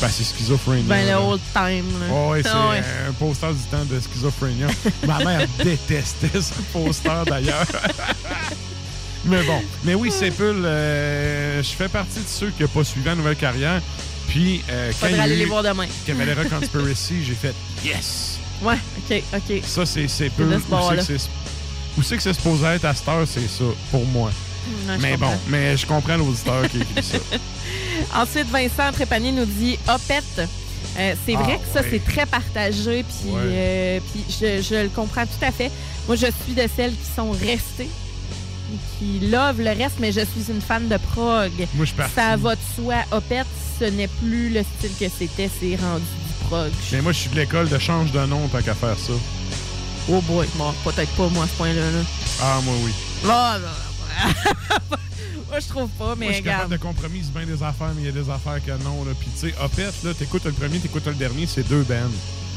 ben, 0.00 0.08
c'est 0.10 0.24
schizophrénie. 0.24 0.84
Ben, 0.84 1.06
le 1.06 1.14
old 1.14 1.40
time. 1.52 1.84
là. 2.00 2.06
Ouais, 2.14 2.28
ouais, 2.30 2.42
c'est 2.42 2.48
ouais. 2.48 2.82
un 3.08 3.12
poster 3.12 3.52
du 3.52 3.60
temps 3.70 3.84
de 3.84 4.00
schizophrénie. 4.00 4.62
Ma 5.06 5.18
mère 5.22 5.46
détestait 5.62 6.40
ce 6.40 6.54
poster 6.72 7.22
d'ailleurs. 7.26 7.66
mais 9.24 9.42
bon, 9.42 9.60
mais 9.84 9.94
oui, 9.94 10.10
Sépul, 10.10 10.62
euh, 10.64 11.62
je 11.62 11.68
fais 11.70 11.88
partie 11.88 12.20
de 12.20 12.28
ceux 12.28 12.50
qui 12.50 12.62
n'ont 12.62 12.68
pas 12.68 12.84
suivi 12.84 13.06
la 13.06 13.14
nouvelle 13.14 13.36
carrière. 13.36 13.80
Puis, 14.28 14.62
euh, 14.70 14.92
quand 15.00 15.08
il 15.08 15.16
y 15.16 15.18
a 15.18 15.22
aller 15.24 15.34
eu 15.34 15.38
les 15.38 15.44
voir 15.46 15.62
demain. 15.62 15.86
Cavalera 16.06 16.44
Conspiracy, 16.44 17.24
j'ai 17.24 17.34
fait 17.34 17.54
yes. 17.84 18.38
Ouais, 18.62 18.76
ok, 19.10 19.22
ok. 19.34 19.62
Ça, 19.66 19.84
c'est 19.86 20.02
C'est 20.08 20.28
Sépul. 20.28 20.46
Où 21.98 22.02
ce 22.02 22.08
c'est 22.08 22.16
que 22.16 22.22
c'est 22.22 22.34
supposé 22.34 22.64
être 22.66 22.84
à 22.84 22.94
cette 22.94 23.08
heure, 23.08 23.26
c'est 23.26 23.40
ça, 23.48 23.64
pour 23.90 24.06
moi. 24.06 24.30
Je 24.86 24.92
mais 25.02 25.16
bon, 25.16 25.32
mais 25.48 25.76
je 25.76 25.86
comprends 25.86 26.16
l'auditeur 26.16 26.68
qui 26.68 26.78
écrit 26.82 27.02
ça. 27.02 27.18
Ensuite, 28.14 28.48
Vincent 28.50 28.92
Trépanier 28.92 29.32
nous 29.32 29.46
dit 29.46 29.78
Opette. 29.88 30.48
Euh, 30.98 31.14
c'est 31.26 31.34
Ah, 31.36 31.42
vrai 31.42 31.58
que 31.58 31.66
ça, 31.72 31.80
ouais. 31.80 31.88
c'est 31.90 32.04
très 32.12 32.26
partagé, 32.26 33.04
puis 33.04 33.30
Ouais. 33.30 33.40
euh, 33.44 34.00
puis 34.12 34.24
je, 34.28 34.62
je 34.62 34.74
le 34.82 34.88
comprends 34.88 35.24
tout 35.24 35.44
à 35.44 35.50
fait. 35.50 35.70
Moi, 36.06 36.16
je 36.16 36.26
suis 36.44 36.54
de 36.54 36.68
celles 36.76 36.92
qui 36.92 37.06
sont 37.16 37.30
restées, 37.30 37.88
qui 38.98 39.20
love 39.28 39.60
le 39.60 39.70
reste, 39.70 39.96
mais 40.00 40.12
je 40.12 40.20
suis 40.20 40.50
une 40.52 40.60
fan 40.60 40.88
de 40.88 40.96
prog. 40.96 41.50
Moi, 41.56 41.66
je 41.80 41.84
suis 41.86 41.94
parti. 41.96 42.14
Ça 42.14 42.36
va 42.36 42.54
de 42.54 42.60
soi. 42.76 42.96
Opette, 43.12 43.46
ce 43.78 43.84
n'est 43.84 44.08
plus 44.08 44.50
le 44.50 44.62
style 44.62 44.92
que 44.98 45.12
c'était, 45.18 45.50
c'est 45.60 45.76
rendu 45.76 46.04
du 46.04 46.44
prog. 46.46 46.70
mais 46.92 47.00
moi, 47.02 47.12
je 47.12 47.18
suis 47.18 47.30
de 47.30 47.36
l'école 47.36 47.68
de 47.68 47.78
change 47.78 48.12
de 48.12 48.24
nom 48.26 48.46
tant 48.48 48.62
qu'à 48.62 48.74
faire 48.74 48.98
ça. 48.98 49.12
Oh 50.08 50.20
boy, 50.22 50.46
bon, 50.56 50.72
peut-être 50.84 51.10
pas 51.12 51.28
moi 51.28 51.44
à 51.44 51.46
ce 51.46 51.52
point-là. 51.54 51.80
là. 51.90 52.00
Ah, 52.42 52.60
moi, 52.64 52.74
oui. 52.84 52.92
Ah, 53.28 53.58
moi, 55.48 55.60
je 55.60 55.68
trouve 55.68 55.88
pas, 55.90 56.04
Moi, 56.06 56.16
mais 56.18 56.28
je 56.28 56.32
suis 56.34 56.42
capable 56.42 56.72
de 56.72 56.76
compromise 56.78 57.30
bien 57.30 57.46
des 57.46 57.62
affaires, 57.62 57.92
mais 57.94 58.02
il 58.02 58.06
y 58.06 58.08
a 58.08 58.12
des 58.22 58.30
affaires 58.30 58.60
que 58.64 58.72
non. 58.82 59.04
Là. 59.04 59.12
Puis, 59.18 59.28
tu 59.38 59.48
sais, 59.48 59.54
Opette, 59.62 59.94
là, 60.04 60.14
t'écoutes 60.14 60.44
le 60.44 60.52
premier, 60.52 60.78
t'écoutes 60.78 61.06
le 61.06 61.14
dernier, 61.14 61.46
c'est 61.46 61.68
deux 61.68 61.82
bands. 61.82 62.10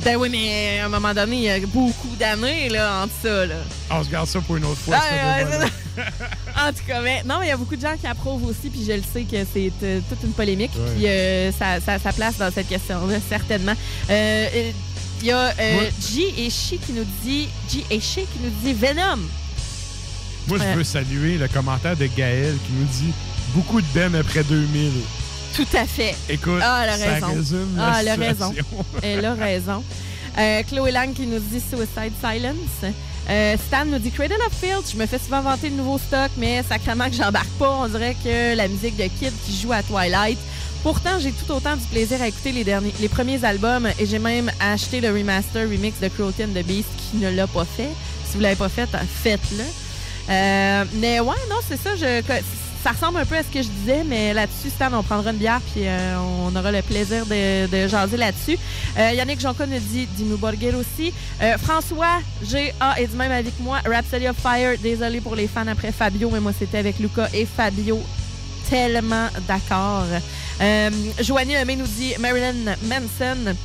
Ben 0.03 0.17
oui, 0.17 0.27
mais 0.29 0.79
à 0.81 0.85
un 0.85 0.89
moment 0.89 1.13
donné, 1.13 1.35
il 1.37 1.43
y 1.43 1.49
a 1.49 1.59
beaucoup 1.65 2.13
d'années 2.19 2.67
là, 2.67 3.03
entre 3.03 3.13
ça. 3.21 3.45
Là. 3.45 3.55
Ah, 3.89 3.99
On 3.99 4.03
se 4.03 4.09
garde 4.09 4.27
ça 4.27 4.41
pour 4.41 4.57
une 4.57 4.65
autre 4.65 4.79
fois. 4.79 4.97
Ouais. 4.97 5.67
En 6.55 6.71
tout 6.71 6.83
cas, 6.87 7.01
mais 7.01 7.23
non, 7.23 7.41
il 7.41 7.47
y 7.47 7.51
a 7.51 7.57
beaucoup 7.57 7.75
de 7.75 7.81
gens 7.81 7.95
qui 7.99 8.07
approuvent 8.07 8.45
aussi, 8.45 8.69
puis 8.69 8.83
je 8.87 8.93
le 8.93 9.01
sais 9.01 9.23
que 9.23 9.37
c'est 9.53 9.71
euh, 9.83 9.99
toute 10.07 10.23
une 10.23 10.33
polémique, 10.33 10.71
puis 10.95 11.07
euh, 11.07 11.51
ça, 11.51 11.79
ça, 11.81 11.99
ça 11.99 12.13
place 12.13 12.37
dans 12.37 12.51
cette 12.51 12.67
question-là, 12.67 13.17
certainement. 13.27 13.73
Euh, 14.09 14.71
Il 15.21 15.27
y 15.27 15.31
a 15.31 15.53
euh. 15.59 15.89
G 16.01 16.33
et 16.37 16.49
Chi 16.49 16.77
qui 16.77 16.93
nous 16.93 17.05
dit 17.23 17.47
G 17.69 17.85
et 17.89 17.99
Chi 17.99 18.21
qui 18.21 18.39
nous 18.43 18.51
dit 18.63 18.73
Venom. 18.73 19.19
Moi, 20.47 20.57
je 20.57 20.77
veux 20.77 20.83
saluer 20.83 21.37
le 21.37 21.47
commentaire 21.47 21.95
de 21.95 22.07
Gaël 22.07 22.55
qui 22.65 22.73
nous 22.73 22.85
dit 22.85 23.13
beaucoup 23.55 23.81
de 23.81 23.87
bands 23.95 24.13
après 24.19 24.43
2000. 24.43 24.91
Tout 25.55 25.67
à 25.73 25.85
fait. 25.85 26.15
Écoute, 26.29 26.59
ah, 26.61 26.81
elle 26.83 26.89
a 26.89 26.97
ça 26.97 27.13
raison. 27.13 27.27
résume 27.27 27.75
la 27.77 27.87
ah, 27.87 27.97
elle 28.01 28.07
a 28.07 28.15
raison. 28.15 28.53
Elle 29.03 29.25
a 29.25 29.33
raison. 29.33 29.83
Euh, 30.37 30.63
Chloé 30.63 30.91
Lang 30.91 31.13
qui 31.13 31.27
nous 31.27 31.39
dit 31.39 31.61
Suicide 31.61 32.13
Silence. 32.19 32.93
Euh, 33.29 33.55
Stan 33.67 33.85
nous 33.85 33.99
dit 33.99 34.11
Cradle 34.11 34.41
of 34.47 34.53
Filth. 34.53 34.91
Je 34.91 34.97
me 34.97 35.05
fais 35.05 35.19
souvent 35.19 35.41
vanter 35.41 35.69
le 35.69 35.75
nouveau 35.75 35.97
stock, 35.97 36.31
mais 36.37 36.63
sacrément 36.63 37.07
que 37.09 37.15
j'embarque 37.15 37.51
pas. 37.59 37.69
On 37.69 37.87
dirait 37.87 38.15
que 38.23 38.55
la 38.55 38.67
musique 38.67 38.97
de 38.97 39.03
Kid 39.03 39.31
qui 39.45 39.55
joue 39.61 39.71
à 39.71 39.83
Twilight. 39.83 40.39
Pourtant, 40.81 41.17
j'ai 41.19 41.31
tout 41.31 41.49
autant 41.51 41.77
du 41.77 41.85
plaisir 41.85 42.21
à 42.21 42.27
écouter 42.27 42.51
les, 42.51 42.65
derniers, 42.65 42.93
les 42.99 43.07
premiers 43.07 43.45
albums 43.45 43.87
et 43.99 44.05
j'ai 44.05 44.19
même 44.19 44.51
acheté 44.59 44.99
le 44.99 45.13
remaster 45.13 45.63
remix 45.69 45.97
de 46.01 46.09
Cruelty 46.09 46.43
and 46.43 46.59
the 46.59 46.65
Beast 46.65 46.89
qui 46.97 47.17
ne 47.17 47.29
l'a 47.29 47.47
pas 47.47 47.63
fait. 47.63 47.89
Si 48.27 48.35
vous 48.35 48.41
l'avez 48.41 48.57
pas 48.57 48.67
fait, 48.67 48.89
faites-le. 49.23 49.63
Euh, 50.29 50.83
mais 50.95 51.19
ouais, 51.19 51.35
non, 51.49 51.57
c'est 51.65 51.79
ça. 51.79 51.95
Je, 51.95 52.21
ça 52.83 52.91
ressemble 52.91 53.19
un 53.19 53.25
peu 53.25 53.37
à 53.37 53.43
ce 53.43 53.47
que 53.47 53.61
je 53.61 53.69
disais, 53.69 54.03
mais 54.05 54.33
là-dessus, 54.33 54.69
Stan, 54.69 54.89
on 54.91 55.03
prendra 55.03 55.31
une 55.31 55.37
bière 55.37 55.61
puis 55.73 55.83
euh, 55.87 56.17
on 56.19 56.53
aura 56.53 56.69
le 56.69 56.81
plaisir 56.81 57.25
de, 57.25 57.67
de 57.67 57.87
jaser 57.87 58.17
là-dessus. 58.17 58.57
Euh, 58.97 59.11
Yannick 59.11 59.39
Jonca 59.39 59.65
nous 59.65 59.79
dit 59.79 60.05
Dimmu 60.17 60.35
Borgir 60.35 60.75
aussi. 60.75 61.13
Euh, 61.41 61.57
François 61.57 62.19
G.A. 62.43 62.99
est 62.99 63.07
du 63.07 63.15
même 63.15 63.31
avec 63.31 63.57
moi. 63.61 63.79
Rhapsody 63.85 64.27
of 64.27 64.35
Fire, 64.37 64.77
désolé 64.79 65.21
pour 65.21 65.35
les 65.35 65.47
fans 65.47 65.65
après 65.67 65.93
Fabio, 65.93 66.29
mais 66.29 66.41
moi, 66.41 66.51
c'était 66.57 66.79
avec 66.79 66.99
Luca 66.99 67.29
et 67.33 67.45
Fabio. 67.45 68.01
Tellement 68.69 69.27
d'accord. 69.47 70.05
Joanie 71.21 71.53
Lemay 71.53 71.75
nous 71.77 71.87
dit 71.87 72.13
Marilyn 72.19 72.75
Manson. 72.83 73.55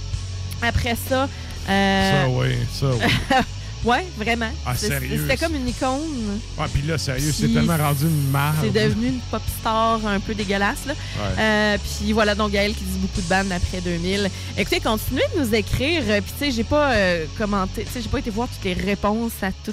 Après 0.62 0.96
ça. 1.08 1.28
Ça, 1.66 2.28
oui, 2.28 2.56
ça, 2.72 2.86
oui. 2.86 3.36
ouais, 3.84 4.04
vraiment. 4.16 4.50
Ah, 4.66 4.74
sérieux? 4.74 5.26
C'était 5.28 5.36
comme 5.36 5.54
une 5.54 5.68
icône. 5.68 6.40
Ouais, 6.58 6.66
puis 6.72 6.82
là, 6.82 6.98
sérieux, 6.98 7.30
c'est 7.32 7.48
tellement 7.48 7.76
rendu 7.76 8.04
une 8.04 8.30
marde. 8.30 8.56
C'est 8.62 8.72
devenu 8.84 9.06
une 9.08 9.20
pop 9.30 9.42
star 9.60 10.04
un 10.06 10.20
peu 10.20 10.34
dégueulasse. 10.34 10.86
Là. 10.86 10.92
Ouais. 10.94 11.40
Euh, 11.42 11.78
puis 11.78 12.12
voilà, 12.12 12.34
donc 12.34 12.52
Gaël 12.52 12.74
qui 12.74 12.84
dit 12.84 12.98
beaucoup 12.98 13.20
de 13.20 13.28
bandes 13.28 13.52
après 13.52 13.80
2000. 13.80 14.28
Écoutez, 14.56 14.80
continuez 14.80 15.22
de 15.36 15.40
nous 15.44 15.54
écrire. 15.54 16.02
Euh, 16.08 16.20
Puis 16.20 16.32
tu 16.38 16.44
sais, 16.46 16.50
j'ai 16.50 16.64
pas 16.64 16.92
euh, 16.94 17.24
commenté, 17.36 17.84
tu 17.84 17.90
sais, 17.90 18.00
j'ai 18.02 18.08
pas 18.08 18.18
été 18.18 18.30
voir 18.30 18.48
toutes 18.48 18.64
les 18.64 18.72
réponses 18.74 19.42
à 19.42 19.52
tout, 19.52 19.72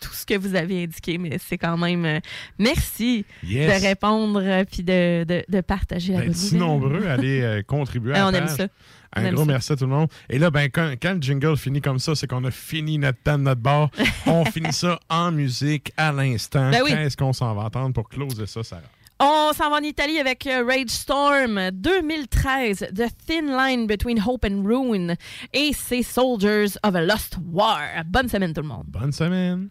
tout 0.00 0.12
ce 0.12 0.24
que 0.26 0.38
vous 0.38 0.54
avez 0.54 0.84
indiqué, 0.84 1.18
mais 1.18 1.38
c'est 1.48 1.58
quand 1.58 1.76
même 1.76 2.04
euh, 2.04 2.20
merci 2.58 3.24
Yes. 3.44 3.80
de 3.80 3.86
répondre 3.86 4.40
euh, 4.42 4.64
puis 4.70 4.82
de, 4.82 5.24
de, 5.24 5.44
de 5.48 5.60
partager 5.60 6.12
la 6.12 6.18
Ben, 6.20 6.26
bonne 6.26 6.34
si 6.34 6.54
nouvelle. 6.54 6.68
nombreux 6.68 7.06
à 7.08 7.12
aller 7.14 7.40
euh, 7.42 7.62
contribuer 7.66 8.12
à 8.14 8.26
Ah, 8.26 8.30
la 8.30 8.38
on 8.38 8.42
aime 8.42 8.48
ça. 8.48 8.66
Un 9.14 9.32
gros 9.32 9.44
ça. 9.44 9.52
merci 9.52 9.72
à 9.72 9.76
tout 9.76 9.84
le 9.84 9.90
monde. 9.90 10.08
Et 10.28 10.38
là, 10.38 10.50
ben, 10.50 10.68
quand, 10.70 10.94
quand 11.00 11.14
le 11.14 11.22
jingle 11.22 11.56
finit 11.56 11.80
comme 11.80 11.98
ça, 11.98 12.14
c'est 12.14 12.26
qu'on 12.26 12.44
a 12.44 12.50
fini 12.50 12.98
notre 12.98 13.18
temps 13.22 13.38
de 13.38 13.44
notre 13.44 13.60
bar. 13.60 13.90
on 14.26 14.44
finit 14.44 14.72
ça 14.72 14.98
en 15.08 15.32
musique 15.32 15.92
à 15.96 16.12
l'instant. 16.12 16.70
Ben 16.70 16.82
oui. 16.84 16.90
Qu'est-ce 16.90 17.16
qu'on 17.16 17.32
s'en 17.32 17.54
va 17.54 17.62
entendre 17.62 17.92
pour 17.92 18.08
closer 18.08 18.46
ça, 18.46 18.62
Sarah? 18.62 18.82
On 19.18 19.52
s'en 19.54 19.70
va 19.70 19.76
en 19.76 19.82
Italie 19.82 20.18
avec 20.18 20.46
euh, 20.46 20.62
Rage 20.66 20.90
Storm 20.90 21.70
2013, 21.72 22.88
The 22.94 23.06
Thin 23.26 23.56
Line 23.56 23.86
Between 23.86 24.20
Hope 24.20 24.44
and 24.44 24.62
Ruin 24.62 25.14
et 25.54 25.72
c'est 25.72 26.02
Soldiers 26.02 26.76
of 26.82 26.94
a 26.94 27.00
Lost 27.00 27.38
War. 27.50 27.80
Bonne 28.04 28.28
semaine 28.28 28.52
tout 28.52 28.60
le 28.60 28.68
monde. 28.68 28.84
Bonne 28.88 29.12
semaine. 29.12 29.70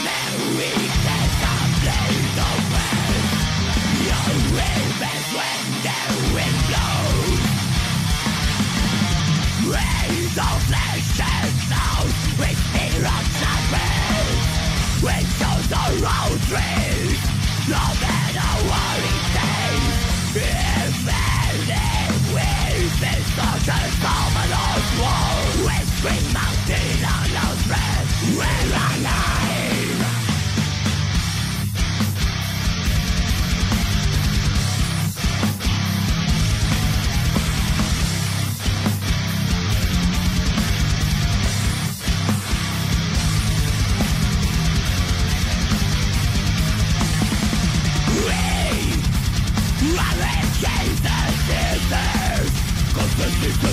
Until 23.61 23.75
it's 23.85 24.03
all 24.03 24.31
my 24.31 24.47
walls 24.99 25.55
Whispering 25.63 26.50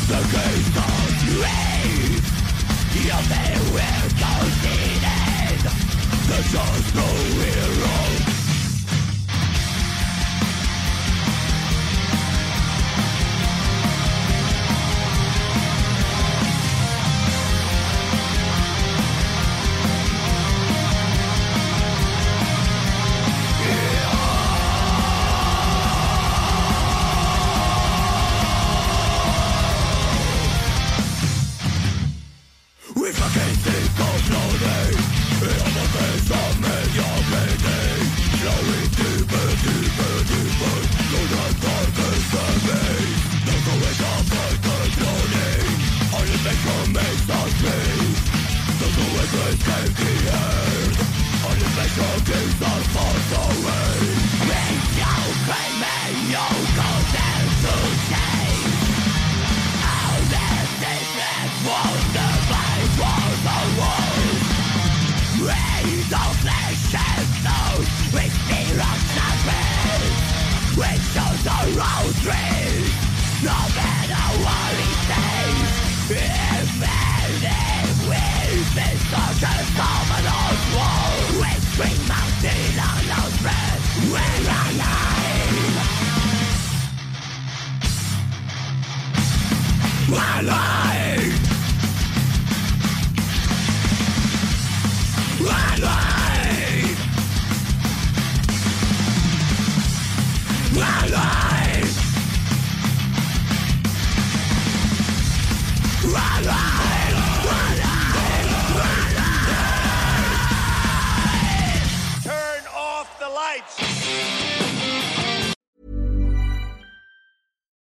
the 0.08 0.20
gates 0.32 0.76
of 0.76 1.08
dreams 1.26 2.28
You'll 3.04 3.28
be 3.28 3.58
just 6.50 6.94
no 6.94 7.02
hero 7.02 8.07